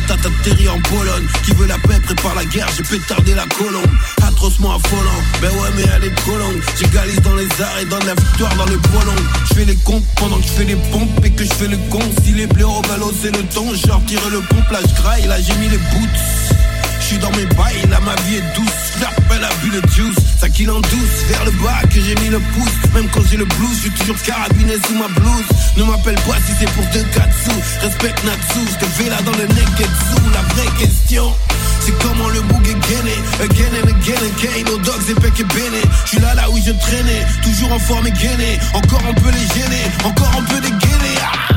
Patate 0.08 0.26
atterri 0.26 0.68
en 0.68 0.80
Pologne. 0.80 1.26
Qui 1.44 1.52
veut 1.52 1.66
la 1.66 1.78
paix 1.78 2.00
prépare 2.02 2.34
la 2.34 2.44
guerre 2.46 2.68
J'ai 2.76 2.82
pétardé 2.82 3.34
la 3.34 3.44
colombe. 3.46 3.90
Atrocement 4.26 4.74
affolant. 4.76 5.22
Ben 5.42 5.50
ouais 5.50 5.68
mais 5.76 5.84
elle 5.96 6.04
est 6.04 6.14
trop 6.14 6.36
longue. 6.36 6.60
J'égalise 6.78 7.20
dans 7.20 7.34
les 7.34 7.48
arts 7.60 7.78
et 7.80 7.84
dans 7.84 7.98
la 7.98 8.14
victoire 8.14 8.54
dans 8.56 8.66
les 8.66 8.78
prolonges 8.78 9.28
Je 9.50 9.54
fais 9.54 9.64
les 9.64 9.76
comptes 9.76 10.04
pendant 10.16 10.38
que 10.38 10.44
je 10.44 10.52
fais 10.52 10.64
les 10.64 10.76
pompes 10.76 11.24
Et 11.24 11.30
que 11.30 11.44
je 11.44 11.52
fais 11.52 11.68
le 11.68 11.76
con. 11.90 12.00
Si 12.24 12.32
les 12.32 12.46
blaireaux 12.46 12.82
veulent 12.88 13.12
c'est 13.20 13.36
le 13.36 13.42
ton 13.44 13.74
J'ai 13.74 13.90
retiré 13.90 14.30
le 14.30 14.40
pompe 14.40 14.70
là 14.70 14.78
je 14.82 15.02
graille. 15.02 15.26
Là 15.26 15.40
j'ai 15.40 15.54
mis 15.56 15.68
les 15.68 15.78
boots 15.78 16.67
je 17.00 17.04
suis 17.04 17.18
dans 17.18 17.30
mes 17.30 17.46
bails, 17.46 17.86
là 17.90 18.00
ma 18.00 18.14
vie 18.22 18.36
est 18.36 18.54
douce. 18.54 18.88
J'appelle 19.00 19.40
la 19.40 19.50
bulle 19.62 19.80
de 19.80 19.88
juice, 19.90 20.16
ça 20.40 20.48
kill 20.48 20.70
en 20.70 20.80
douce. 20.80 21.18
Vers 21.28 21.44
le 21.44 21.50
bas 21.62 21.82
que 21.88 22.00
j'ai 22.00 22.14
mis 22.16 22.28
le 22.28 22.40
pouce. 22.54 22.92
Même 22.94 23.08
quand 23.10 23.22
j'ai 23.30 23.36
le 23.36 23.44
blues, 23.44 23.78
je 23.84 23.88
toujours 23.90 24.20
carabiné 24.22 24.74
sous 24.86 24.94
ma 24.94 25.08
blouse. 25.08 25.48
Ne 25.76 25.84
m'appelle 25.84 26.18
pas 26.26 26.36
si 26.46 26.52
c'est 26.58 26.70
pour 26.72 26.84
deux 26.92 27.04
katsu. 27.14 27.50
Respecte 27.80 28.24
Natsu, 28.24 28.60
je 28.72 28.84
te 28.84 28.90
fais 28.90 29.08
là 29.08 29.20
dans 29.22 29.32
le 29.32 29.46
neketsu. 29.46 30.18
La 30.32 30.42
vraie 30.54 30.78
question. 30.78 31.32
C'est 31.80 31.96
comment 32.02 32.28
le 32.28 32.42
boug 32.42 32.68
est 32.68 32.88
gainé 32.88 33.14
Again 33.40 33.72
and 33.80 33.88
again 33.88 34.20
again 34.20 34.64
Nos 34.70 34.78
dogs 34.78 35.08
épais 35.08 35.32
et 35.38 35.44
béné 35.44 35.80
Je 36.04 36.08
suis 36.08 36.18
là 36.20 36.34
là 36.34 36.50
où 36.50 36.58
je 36.58 36.72
traînais 36.72 37.24
Toujours 37.42 37.72
en 37.72 37.78
forme 37.78 38.06
et 38.08 38.10
gainé 38.10 38.58
Encore 38.74 39.00
on 39.08 39.14
peut 39.14 39.30
les 39.30 39.60
gêner 39.60 39.84
Encore 40.04 40.30
on 40.36 40.42
peut 40.42 40.60
dégainer 40.60 41.16
ah 41.22 41.54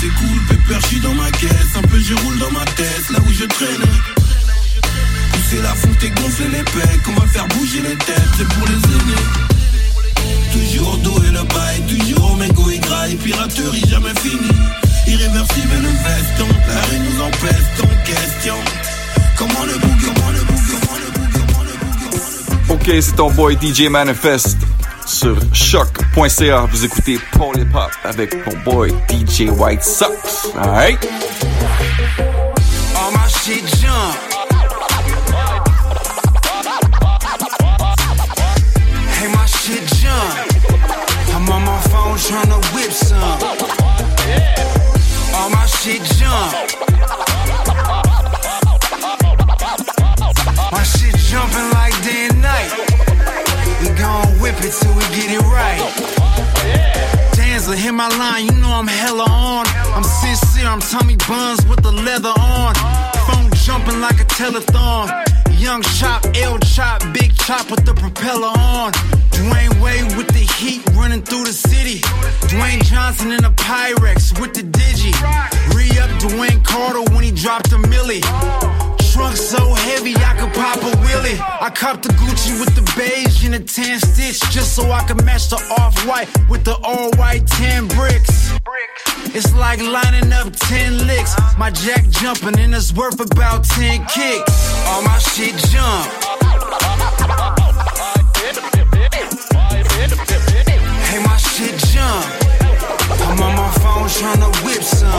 C'est 0.00 0.08
cool 0.08 0.40
pépère 0.48 0.80
je 0.80 0.86
suis 0.86 1.00
dans 1.00 1.14
ma 1.14 1.30
caisse 1.30 1.76
Un 1.76 1.82
peu 1.82 2.00
je 2.00 2.14
roule 2.14 2.38
dans 2.38 2.50
ma 2.50 2.64
tête 2.64 3.10
Là 3.10 3.18
où 3.20 3.32
je 3.32 3.44
traînais 3.44 4.21
c'est 5.52 5.62
la 5.62 5.74
fonte 5.74 6.02
et 6.02 6.10
gonfler 6.10 6.48
les 6.48 6.62
pecs 6.62 7.08
On 7.08 7.20
va 7.20 7.26
faire 7.26 7.46
bouger 7.48 7.82
les 7.82 7.96
têtes, 7.96 8.32
c'est 8.36 8.48
pour 8.48 8.66
les 8.66 8.74
aînés 8.74 9.26
Toujours 10.52 10.94
au 10.94 10.96
dos 10.98 11.22
et 11.24 11.30
le 11.30 11.42
bail, 11.42 11.82
toujours 11.88 12.32
au 12.32 12.36
mégot 12.36 12.70
et 12.70 12.78
graille 12.78 13.16
Piraterie 13.16 13.84
jamais 13.88 14.14
finie, 14.20 14.50
irréversible 15.06 15.74
le 15.82 15.88
veston 15.88 16.48
La 16.68 16.80
rue 16.80 17.00
nous 17.00 17.22
empeste 17.22 17.78
en 17.82 18.04
question 18.04 18.54
Comment 19.36 19.64
le 19.66 19.78
bouc, 19.78 19.98
comment 20.00 20.30
le 20.30 20.40
bouc, 20.40 20.62
comment 20.70 20.98
le 20.98 21.10
bouc, 21.18 21.30
comment 21.32 21.64
le 21.64 21.72
bouc 22.66 22.70
Ok, 22.70 22.90
c'est 23.00 23.16
ton 23.16 23.30
boy 23.30 23.58
DJ 23.60 23.88
Manifest 23.88 24.58
sur 25.04 25.36
choc.ca. 25.52 26.66
Vous 26.70 26.84
écoutez 26.84 27.18
Paul 27.32 27.58
et 27.58 27.64
Pop 27.64 27.90
avec 28.04 28.34
mon 28.46 28.72
boy 28.72 28.94
DJ 29.10 29.50
White 29.50 29.82
Sox. 29.82 30.48
Alright? 30.56 31.04
All 32.94 33.10
my 33.12 33.28
shit 33.28 33.66
jump. 33.80 34.31
Jump. 40.12 41.34
I'm 41.34 41.48
on 41.48 41.62
my 41.64 41.80
phone 41.90 42.16
tryna 42.16 42.58
whip 42.74 42.92
some. 42.92 43.38
All 45.36 45.50
my 45.50 45.66
shit 45.66 46.02
jump. 46.18 46.52
My 50.72 50.82
shit 50.82 51.16
jumping 51.28 51.68
like 51.78 51.94
day 52.04 52.28
and 52.30 52.42
night. 52.42 52.70
We 53.80 53.88
gon' 53.98 54.26
whip 54.40 54.56
it 54.66 54.72
till 54.80 54.94
we 54.94 55.04
get 55.16 55.30
it 55.38 55.44
right. 55.58 55.80
Danzler, 57.36 57.76
hit 57.76 57.92
my 57.92 58.08
line, 58.08 58.46
you 58.46 58.52
know 58.60 58.72
I'm 58.72 58.86
hella 58.86 59.26
on. 59.28 59.66
I'm 59.94 60.04
sincere, 60.04 60.66
I'm 60.66 60.80
Tommy 60.80 61.16
Buns 61.28 61.66
with 61.66 61.82
the 61.82 61.92
leather 61.92 62.34
on. 62.38 62.74
Phone 63.26 63.50
jumping 63.64 64.00
like 64.00 64.20
a 64.20 64.24
telethon. 64.24 65.04
Young 65.58 65.82
chop, 65.82 66.24
L 66.34 66.58
chop, 66.58 67.02
big 67.12 67.34
chop 67.36 67.70
with 67.70 67.84
the 67.84 67.94
propeller 67.94 68.52
on. 68.58 68.92
Dwayne 69.32 69.80
Wade 69.82 70.16
with 70.16 70.28
the 70.28 70.46
heat 70.58 70.82
running 70.94 71.22
through 71.22 71.44
the 71.44 71.52
city. 71.52 72.00
Dwayne 72.52 72.82
Johnson 72.84 73.32
in 73.32 73.44
a 73.44 73.50
Pyrex 73.50 74.38
with 74.40 74.54
the 74.54 74.62
digi. 74.62 75.12
Re 75.74 75.86
up 75.98 76.10
Dwayne 76.20 76.64
Carter 76.64 77.02
when 77.14 77.24
he 77.24 77.30
dropped 77.32 77.72
a 77.72 77.78
millie. 77.78 78.22
Trunk 79.12 79.36
so 79.36 79.74
heavy 79.74 80.14
I 80.16 80.34
could 80.38 80.54
pop 80.54 80.78
a 80.78 80.96
wheelie. 81.04 81.38
I 81.60 81.70
copped 81.70 82.04
the 82.04 82.08
Gucci 82.10 82.58
with 82.58 82.74
the 82.74 82.82
beige 82.96 83.44
and 83.44 83.54
the 83.54 83.60
tan 83.60 84.00
stitch 84.00 84.40
just 84.50 84.74
so 84.74 84.90
I 84.90 85.02
could 85.04 85.22
match 85.24 85.50
the 85.50 85.56
off 85.78 85.94
white 86.06 86.28
with 86.48 86.64
the 86.64 86.76
all 86.82 87.10
white 87.18 87.46
tan 87.46 87.88
bricks. 87.88 88.52
It's 89.34 89.54
like 89.54 89.80
lining 89.80 90.32
up 90.32 90.54
10 90.54 91.06
licks. 91.06 91.34
My 91.58 91.70
jack 91.70 92.08
jumping 92.10 92.58
and 92.58 92.74
it's 92.74 92.92
worth 92.92 93.20
about 93.20 93.64
10 93.64 94.04
kicks. 94.06 94.86
All 94.86 95.02
my 95.02 95.18
shit 95.18 95.56
jump. 95.70 96.32
Hey, 101.10 101.18
my 101.24 101.36
shit 101.36 101.76
jump. 101.90 102.24
I'm 103.26 103.42
on 103.42 103.56
my 103.56 103.70
phone 103.82 104.06
tryna 104.06 104.50
whip 104.64 104.82
some. 104.82 105.10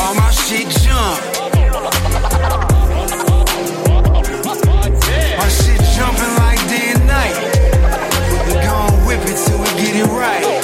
All 0.00 0.14
my 0.14 0.30
shit 0.30 0.68
jump. 0.80 1.20
My 5.36 5.48
shit 5.48 5.80
jumping 5.94 6.34
like 6.40 6.60
day 6.68 6.92
and 6.94 7.06
night. 7.06 7.36
We 8.46 8.52
gon' 8.64 8.92
whip 9.06 9.20
it 9.26 9.36
till 9.44 9.58
we 9.58 9.68
get 9.82 9.96
it 9.96 10.06
right. 10.06 10.55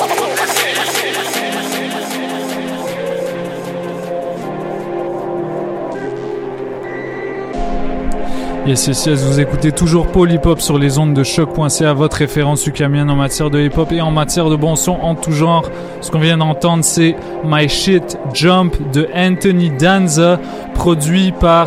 Yes, 8.65 8.87
yes, 8.87 9.07
yes, 9.07 9.25
vous 9.25 9.41
écoutez 9.41 9.73
toujours 9.73 10.07
Hop 10.45 10.61
sur 10.61 10.79
les 10.79 10.97
ondes 10.97 11.15
de 11.15 11.25
choc.ca, 11.25 11.93
votre 11.95 12.19
référence 12.19 12.65
ukamienne 12.65 13.11
en 13.11 13.17
matière 13.17 13.51
de 13.51 13.61
hip 13.61 13.77
hop 13.77 13.91
et 13.91 14.01
en 14.01 14.13
matière 14.13 14.51
de 14.51 14.55
bon 14.55 14.77
son 14.77 14.93
en 14.93 15.17
tout 15.17 15.33
genre. 15.33 15.69
Ce 16.01 16.13
qu'on 16.13 16.21
vient 16.21 16.39
d'entendre, 16.39 16.85
c'est 16.85 17.17
My 17.45 17.69
Shit 17.69 18.17
Jump 18.33 18.77
de 18.93 19.09
Anthony 19.17 19.71
Danza, 19.71 20.39
produit 20.75 21.33
par 21.33 21.67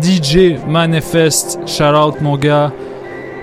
DJ 0.00 0.56
Manifest. 0.66 1.58
Shout 1.66 1.94
out 1.94 2.20
mon 2.22 2.38
gars. 2.38 2.72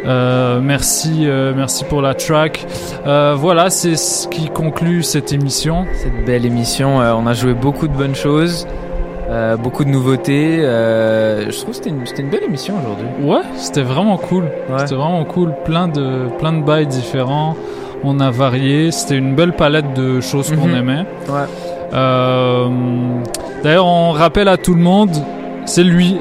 Euh, 0.06 0.60
merci, 0.60 1.28
euh, 1.28 1.54
merci 1.56 1.86
pour 1.86 2.02
la 2.02 2.16
track. 2.16 2.66
Euh, 3.06 3.36
voilà, 3.38 3.70
c'est 3.70 3.96
ce 3.96 4.28
qui 4.28 4.50
conclut 4.50 5.04
cette 5.04 5.32
émission. 5.34 5.86
Cette 5.94 6.26
belle 6.26 6.48
émission, 6.48 6.98
on 6.98 7.28
a 7.28 7.34
joué 7.34 7.54
beaucoup 7.54 7.88
de 7.88 7.94
bonnes 7.94 8.16
choses. 8.16 8.66
Euh, 9.32 9.56
beaucoup 9.56 9.86
de 9.86 9.90
nouveautés. 9.90 10.60
Euh, 10.60 11.50
je 11.50 11.56
trouve 11.58 11.70
que 11.70 11.76
c'était 11.78 11.90
une, 12.22 12.30
belle 12.30 12.44
émission 12.44 12.74
aujourd'hui. 12.82 13.08
Ouais, 13.24 13.42
c'était 13.56 13.82
vraiment 13.82 14.18
cool. 14.18 14.44
C'était 14.80 14.96
vraiment 14.96 15.24
cool. 15.24 15.54
Plein 15.64 15.88
de, 15.88 16.28
plein 16.38 16.52
de 16.52 16.62
bails 16.62 16.88
différents. 16.88 17.56
On 18.04 18.20
a 18.20 18.30
varié. 18.30 18.92
C'était 18.92 19.18
une 19.18 19.36
belle 19.36 19.54
palette 19.54 19.94
de 19.94 20.20
choses 20.20 20.50
qu'on 20.52 20.68
Mhm. 20.68 20.76
aimait. 20.76 21.06
Ouais. 21.30 21.46
Euh, 21.94 22.68
D'ailleurs, 23.64 23.86
on 23.86 24.12
rappelle 24.12 24.48
à 24.48 24.58
tout 24.58 24.74
le 24.74 24.82
monde, 24.82 25.12
c'est 25.66 25.84
lui, 25.84 26.18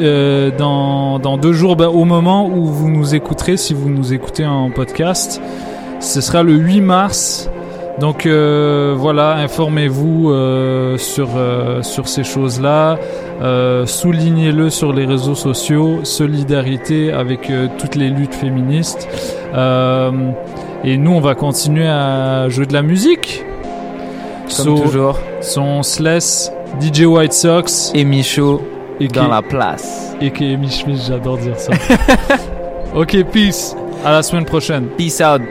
dans, 0.59 1.19
dans 1.19 1.37
deux 1.39 1.55
jours, 1.55 1.75
ben, 1.75 1.89
au 1.89 2.05
moment 2.05 2.47
où 2.47 2.67
vous 2.67 2.91
nous 2.91 3.15
écouterez, 3.15 3.57
si 3.57 3.73
vous 3.73 3.89
nous 3.89 4.13
écoutez 4.13 4.45
en 4.45 4.71
podcast, 4.71 5.41
ce 6.01 6.21
sera 6.21 6.43
le 6.43 6.53
8 6.53 6.83
mars. 6.83 7.49
Donc 8.01 8.25
euh, 8.25 8.95
voilà, 8.97 9.35
informez-vous 9.35 10.31
euh, 10.31 10.97
sur, 10.97 11.29
euh, 11.37 11.83
sur 11.83 12.09
ces 12.09 12.25
choses-là, 12.25 12.99
euh, 13.43 13.85
soulignez-le 13.85 14.71
sur 14.71 14.95
les 14.95 15.05
réseaux 15.05 15.35
sociaux, 15.35 16.01
solidarité 16.03 17.13
avec 17.13 17.51
euh, 17.51 17.69
toutes 17.79 17.97
les 17.97 18.09
luttes 18.09 18.35
féministes. 18.35 19.07
Euh, 19.55 20.11
et 20.83 20.97
nous, 20.97 21.13
on 21.13 21.21
va 21.21 21.35
continuer 21.35 21.87
à 21.87 22.49
jouer 22.49 22.65
de 22.65 22.73
la 22.73 22.83
musique. 22.83 23.45
Comme 24.57 24.81
toujours. 24.81 25.19
Son 25.43 25.83
Sless, 25.83 26.51
DJ 26.81 27.03
White 27.03 27.35
Sox. 27.35 27.93
Et 27.95 28.05
Michaud 28.05 28.63
et 28.99 29.09
dans 29.09 29.29
la 29.29 29.43
place. 29.43 30.17
Et 30.23 30.31
qui 30.31 30.53
est 30.53 30.57
Michmich, 30.57 31.03
j'adore 31.07 31.37
dire 31.37 31.59
ça. 31.59 31.73
ok, 32.95 33.25
peace. 33.31 33.77
À 34.05 34.13
la 34.13 34.23
semaine 34.23 34.47
prochaine. 34.47 34.87
Peace 34.97 35.21
out. 35.21 35.43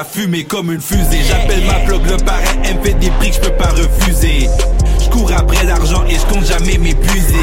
Astronaute 0.00 0.04
crache 0.04 0.04
à 0.04 0.04
fumer 0.04 0.44
comme 0.44 0.72
une 0.72 0.80
fusée. 0.80 1.22
J'appelle 1.26 1.64
ma 1.66 1.78
blog 1.86 2.02
le 2.06 2.16
parrain, 2.18 2.40
elle 2.64 2.78
me 2.78 2.84
fait 2.84 2.94
des 2.94 3.10
prix 3.10 3.30
que 3.30 3.36
je 3.36 3.40
peux 3.40 3.56
pas 3.56 3.70
refuser. 3.70 4.48
Je 5.02 5.08
cours 5.08 5.32
après 5.32 5.64
l'argent 5.64 6.04
et 6.08 6.14
je 6.14 6.32
compte 6.32 6.46
jamais 6.46 6.78
m'épuiser. 6.78 7.34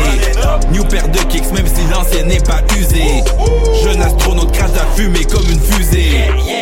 New 0.71 0.84
paire 0.85 1.07
de 1.09 1.19
kicks 1.29 1.51
même 1.53 1.67
si 1.67 1.81
l'ancienne 1.91 2.27
n'est 2.27 2.39
pas 2.39 2.61
usée. 2.77 3.23
Jeune 3.84 4.01
astronaute 4.01 4.51
crache 4.51 4.71
à 4.79 4.95
fumer 4.95 5.25
comme 5.25 5.49
une 5.49 5.59
fusée. 5.59 6.11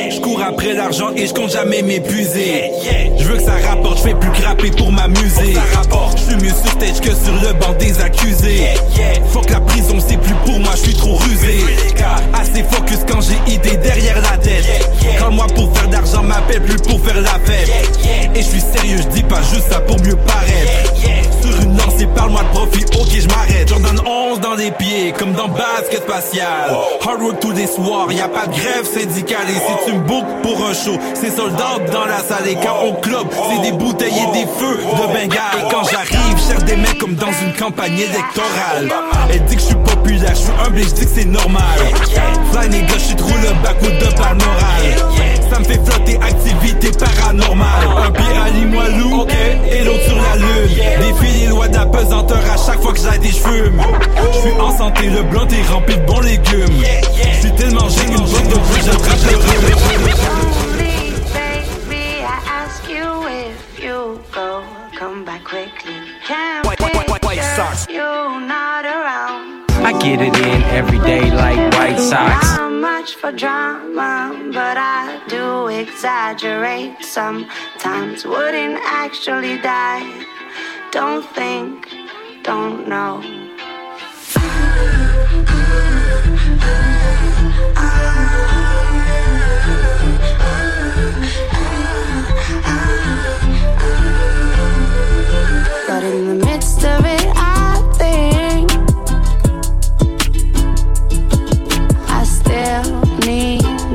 Je 0.09 0.19
cours 0.21 0.41
après 0.41 0.73
l'argent 0.73 1.11
et 1.15 1.27
je 1.27 1.33
compte 1.33 1.51
jamais 1.51 1.81
m'épuiser. 1.81 2.71
Je 3.19 3.23
veux 3.23 3.37
que 3.37 3.43
ça 3.43 3.55
rapporte, 3.69 3.97
je 3.99 4.03
fais 4.03 4.15
plus 4.15 4.31
grapper 4.41 4.71
pour 4.71 4.91
m'amuser. 4.91 5.55
Je 6.17 6.21
suis 6.23 6.35
mieux 6.35 6.53
sur 6.53 6.71
stage 6.71 7.01
que 7.01 7.13
sur 7.13 7.33
le 7.41 7.53
banc 7.53 7.73
des 7.79 7.99
accusés. 8.01 8.67
Faut 9.31 9.41
que 9.41 9.51
la 9.51 9.61
prison 9.61 9.97
c'est 10.05 10.17
plus 10.17 10.35
pour 10.45 10.59
moi, 10.59 10.71
je 10.75 10.89
suis 10.89 10.93
trop 10.95 11.15
rusé. 11.15 11.64
Plus 16.59 16.77
pour 16.77 16.99
faire 17.01 17.21
la 17.21 17.39
fête. 17.45 17.71
Et 18.35 18.41
je 18.41 18.47
suis 18.47 18.61
sérieux, 18.61 18.97
je 18.97 19.07
dis 19.09 19.23
pas 19.23 19.41
juste 19.53 19.71
ça 19.71 19.79
pour 19.79 19.99
mieux 20.01 20.15
paraître. 20.15 20.93
Sur 21.41 21.61
une 21.61 21.77
lancée, 21.77 22.07
parle-moi 22.15 22.41
de 22.43 22.57
profit, 22.57 22.85
ok 22.99 23.19
je 23.19 23.27
m'arrête. 23.27 23.69
J'en 23.69 23.79
donne 23.79 24.01
11 24.05 24.39
dans 24.39 24.55
les 24.55 24.71
pieds, 24.71 25.13
comme 25.17 25.33
dans 25.33 25.47
basket 25.47 26.03
spatial. 26.03 26.75
Hard 27.05 27.21
work 27.21 27.39
tous 27.39 27.51
les 27.51 27.67
soirs, 27.67 28.11
y 28.11 28.21
a 28.21 28.27
pas 28.27 28.47
de 28.47 28.53
grève 28.53 28.85
syndicale. 28.85 29.47
Et 29.49 29.53
si 29.53 29.85
tu 29.85 29.93
me 29.93 29.99
bookes 29.99 30.41
pour 30.41 30.65
un 30.65 30.73
show, 30.73 30.97
c'est 31.13 31.35
soldats 31.35 31.79
dans 31.91 32.05
la 32.05 32.19
salle. 32.19 32.47
Et 32.47 32.55
quand 32.55 32.77
on 32.83 32.93
club, 32.93 33.27
c'est 33.31 33.69
des 33.69 33.77
bouteilles 33.77 34.07
et 34.09 34.39
des 34.39 34.47
feux 34.59 34.77
de 34.77 35.07
Bengale. 35.07 35.59
Et 35.59 35.71
quand 35.71 35.83
j'arrive, 35.83 36.37
cherche 36.47 36.63
des 36.63 36.77
mecs 36.77 36.97
comme 36.97 37.15
dans 37.15 37.31
une 37.31 37.53
campagne 37.53 37.97
électorale. 37.97 38.89
Elle 39.31 39.43
dit 39.45 39.55
que 39.55 39.61
je 39.61 39.67
suis 39.67 39.75
populaire, 39.75 40.31
je 40.31 40.41
suis 40.41 40.51
humble 40.65 40.79
et 40.79 40.83
je 40.83 40.93
dis 40.93 41.05
que 41.05 41.11
c'est 41.15 41.25
normal. 41.25 41.79
Fly 42.51 42.69
nigga, 42.69 42.93
je 42.93 43.03
suis 43.03 43.15
trop 43.15 43.35
le 43.41 43.63
backwood 43.63 43.97
de 43.99 44.15
par 44.15 44.35
moral. 44.35 45.34
Ça 45.51 45.59
me 45.59 45.63
fait 45.63 45.79
flotter, 45.85 46.17
activité 46.21 46.91
paranormale. 46.97 47.87
Un 48.07 48.11
pied 48.11 48.23
à 48.45 48.49
Limoilou, 48.49 49.25
et 49.69 49.83
l'autre 49.83 50.03
sur 50.03 50.15
la 50.15 50.35
lune. 50.35 50.75
Défie 50.99 51.39
les 51.41 51.47
lois 51.47 51.67
de 51.67 51.75
la 51.75 51.85
pesanteur 51.85 52.39
à 52.51 52.57
chaque 52.57 52.81
fois 52.81 52.91
que 52.93 52.99
j'aille 52.99 53.19
des 53.19 53.31
cheveux. 53.31 53.71
Je 54.33 54.39
suis 54.39 54.51
en 54.59 54.75
santé, 54.77 55.09
le 55.09 55.23
blanc 55.23 55.47
est 55.47 55.71
rempli 55.71 55.95
de 55.97 56.01
bons 56.05 56.19
légumes. 56.21 56.65
Je 57.33 57.39
suis 57.39 57.51
tellement 57.55 57.87
j'ai 57.89 58.03
une 58.07 58.15
bonne 58.17 58.47
de 58.47 58.55
plus, 58.55 58.85
j'attrape 58.85 59.19
le 59.31 59.37
rhume. 59.37 60.75
Baby, 60.77 62.21
I 62.21 62.39
ask 62.49 62.89
you 62.89 63.27
if 63.27 63.83
you 63.83 64.19
go, 64.33 64.61
come 64.97 65.23
back 65.25 65.43
quickly. 65.43 65.95
Can't 66.27 66.65
White- 66.65 66.81
white- 66.81 67.07
white- 67.09 67.23
white 67.25 67.43
socks. 67.55 67.85
You 67.89 68.01
not 68.01 68.83
around. 68.83 69.63
I 69.85 69.93
get 69.93 70.19
it 70.21 70.35
in 70.37 70.63
every 70.75 70.99
day 70.99 71.29
like 71.31 71.57
White 71.77 71.99
Sox. 71.99 72.64
Much 73.05 73.15
for 73.17 73.31
drama, 73.31 74.49
but 74.51 74.77
I 74.79 75.21
do 75.27 75.67
exaggerate 75.67 77.05
sometimes. 77.05 78.25
Wouldn't 78.25 78.79
actually 78.83 79.59
die. 79.59 80.25
Don't 80.89 81.23
think, 81.35 81.87
don't 82.41 82.87
know. 82.87 83.21
But 95.87 96.03
in 96.03 96.27
the 96.27 96.43
midst 96.43 96.83
of 96.83 97.05
it, 97.05 97.24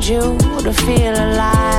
you 0.09 0.39
to 0.63 0.73
feel 0.73 1.13
alive. 1.13 1.70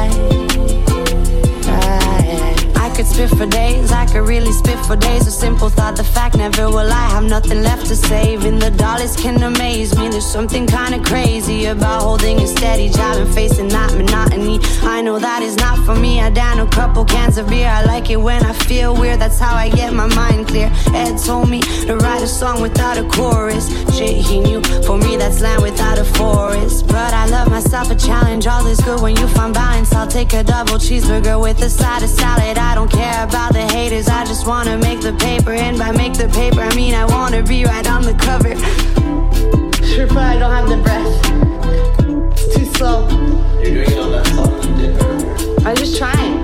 Spit 3.11 3.29
for 3.29 3.45
days, 3.45 3.91
I 3.91 4.05
could 4.05 4.27
really 4.27 4.51
spit 4.51 4.79
for 4.85 4.95
days. 4.95 5.27
A 5.27 5.31
simple 5.31 5.69
thought, 5.69 5.95
the 5.95 6.03
fact 6.03 6.37
never 6.37 6.69
will 6.69 6.91
I 6.91 7.05
have 7.13 7.23
nothing 7.23 7.61
left 7.61 7.87
to 7.87 7.95
save. 7.95 8.45
And 8.45 8.61
the 8.61 8.71
dollars 8.71 9.15
can 9.15 9.41
amaze 9.43 9.97
me. 9.97 10.09
There's 10.09 10.25
something 10.25 10.65
kinda 10.65 10.99
crazy 10.99 11.65
about 11.65 12.01
holding 12.03 12.39
a 12.39 12.47
steady 12.47 12.89
job 12.89 13.17
and 13.17 13.33
facing 13.33 13.67
that 13.69 13.93
monotony. 13.93 14.59
I 14.83 15.01
know 15.01 15.19
that 15.19 15.41
is 15.41 15.55
not 15.57 15.77
for 15.85 15.95
me. 15.95 16.21
I 16.21 16.29
down 16.29 16.59
a 16.59 16.67
couple 16.67 17.03
cans 17.05 17.37
of 17.37 17.49
beer. 17.49 17.67
I 17.67 17.83
like 17.83 18.09
it 18.09 18.19
when 18.27 18.43
I 18.45 18.53
feel 18.53 18.95
weird. 18.95 19.19
That's 19.19 19.39
how 19.39 19.55
I 19.55 19.69
get 19.69 19.93
my 19.93 20.07
mind 20.15 20.47
clear. 20.47 20.71
Ed 20.93 21.17
told 21.17 21.49
me 21.49 21.59
to 21.87 21.97
write 21.97 22.21
a 22.21 22.27
song 22.27 22.61
without 22.61 22.97
a 22.97 23.03
chorus. 23.15 23.65
Shit, 23.95 24.17
he 24.29 24.39
knew. 24.39 24.61
For 24.87 24.97
me, 24.97 25.17
that's 25.17 25.41
land 25.41 25.61
without 25.61 25.97
a 25.97 26.05
forest. 26.05 26.87
But 26.87 27.13
I 27.13 27.25
love 27.27 27.49
myself 27.49 27.91
a 27.91 27.95
challenge. 27.95 28.47
All 28.47 28.65
is 28.67 28.79
good 28.79 29.01
when 29.01 29.15
you 29.17 29.27
find 29.27 29.53
balance. 29.53 29.93
I'll 29.93 30.07
take 30.19 30.33
a 30.33 30.43
double 30.43 30.77
cheeseburger 30.85 31.39
with 31.41 31.61
a 31.61 31.69
side 31.69 32.03
of 32.03 32.09
salad. 32.09 32.57
I 32.57 32.75
don't 32.75 32.91
care 32.91 33.00
about 33.01 33.53
the 33.53 33.61
haters. 33.61 34.07
I 34.07 34.25
just 34.25 34.47
wanna 34.47 34.77
make 34.77 35.01
the 35.01 35.13
paper. 35.13 35.51
And 35.51 35.77
by 35.77 35.91
make 35.91 36.13
the 36.13 36.29
paper, 36.29 36.61
I 36.61 36.73
mean 36.75 36.93
I 36.93 37.05
wanna 37.05 37.43
be 37.43 37.65
right 37.65 37.87
on 37.89 38.03
the 38.03 38.13
cover. 38.13 38.55
Sure, 39.85 40.07
but 40.07 40.17
I 40.17 40.37
don't 40.37 40.51
have 40.51 40.69
the 40.69 40.77
breath. 40.77 41.13
It's 42.33 42.55
too 42.55 42.65
slow. 42.65 43.07
You're 43.61 43.75
doing 43.75 43.91
it 43.91 43.99
on 43.99 44.11
that 44.11 44.27
song 44.27 44.63
you 44.63 44.87
did 44.87 45.01
earlier. 45.01 45.67
I'm 45.67 45.75
just 45.75 45.97
trying. 45.97 46.40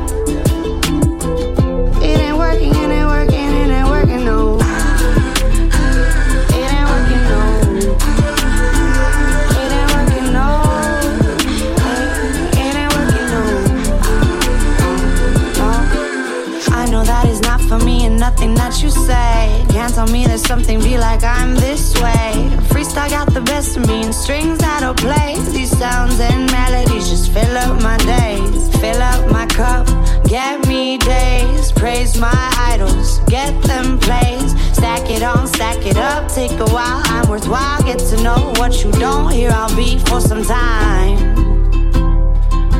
What 18.67 18.83
you 18.83 18.89
say. 18.89 19.65
Can't 19.69 19.93
tell 19.93 20.07
me 20.07 20.25
there's 20.25 20.45
something 20.45 20.81
be 20.81 20.97
like 20.97 21.23
I'm 21.23 21.55
this 21.55 21.95
way. 22.01 22.33
Freestyle 22.67 23.09
got 23.09 23.33
the 23.33 23.39
best 23.39 23.77
of 23.77 23.87
me 23.87 24.03
and 24.03 24.13
strings 24.13 24.57
that'll 24.57 24.93
play. 24.93 25.39
These 25.51 25.71
sounds 25.77 26.19
and 26.19 26.51
melodies 26.51 27.07
just 27.07 27.31
fill 27.31 27.57
up 27.57 27.81
my 27.81 27.97
days. 27.99 28.67
Fill 28.81 29.01
up 29.01 29.31
my 29.31 29.45
cup, 29.45 29.87
get 30.25 30.67
me 30.67 30.97
days. 30.97 31.71
Praise 31.71 32.19
my 32.19 32.53
idols, 32.57 33.19
get 33.29 33.53
them 33.63 33.97
plays. 33.99 34.51
Stack 34.75 35.09
it 35.11 35.23
on, 35.23 35.47
stack 35.47 35.85
it 35.85 35.95
up, 35.95 36.29
take 36.29 36.51
a 36.59 36.65
while. 36.65 37.01
I'm 37.05 37.29
worthwhile, 37.29 37.81
get 37.83 37.99
to 37.99 38.21
know 38.21 38.51
what 38.57 38.83
you 38.83 38.91
don't 38.91 39.31
hear. 39.31 39.49
I'll 39.49 39.73
be 39.77 39.97
for 39.99 40.19
some 40.19 40.43
time. 40.43 41.17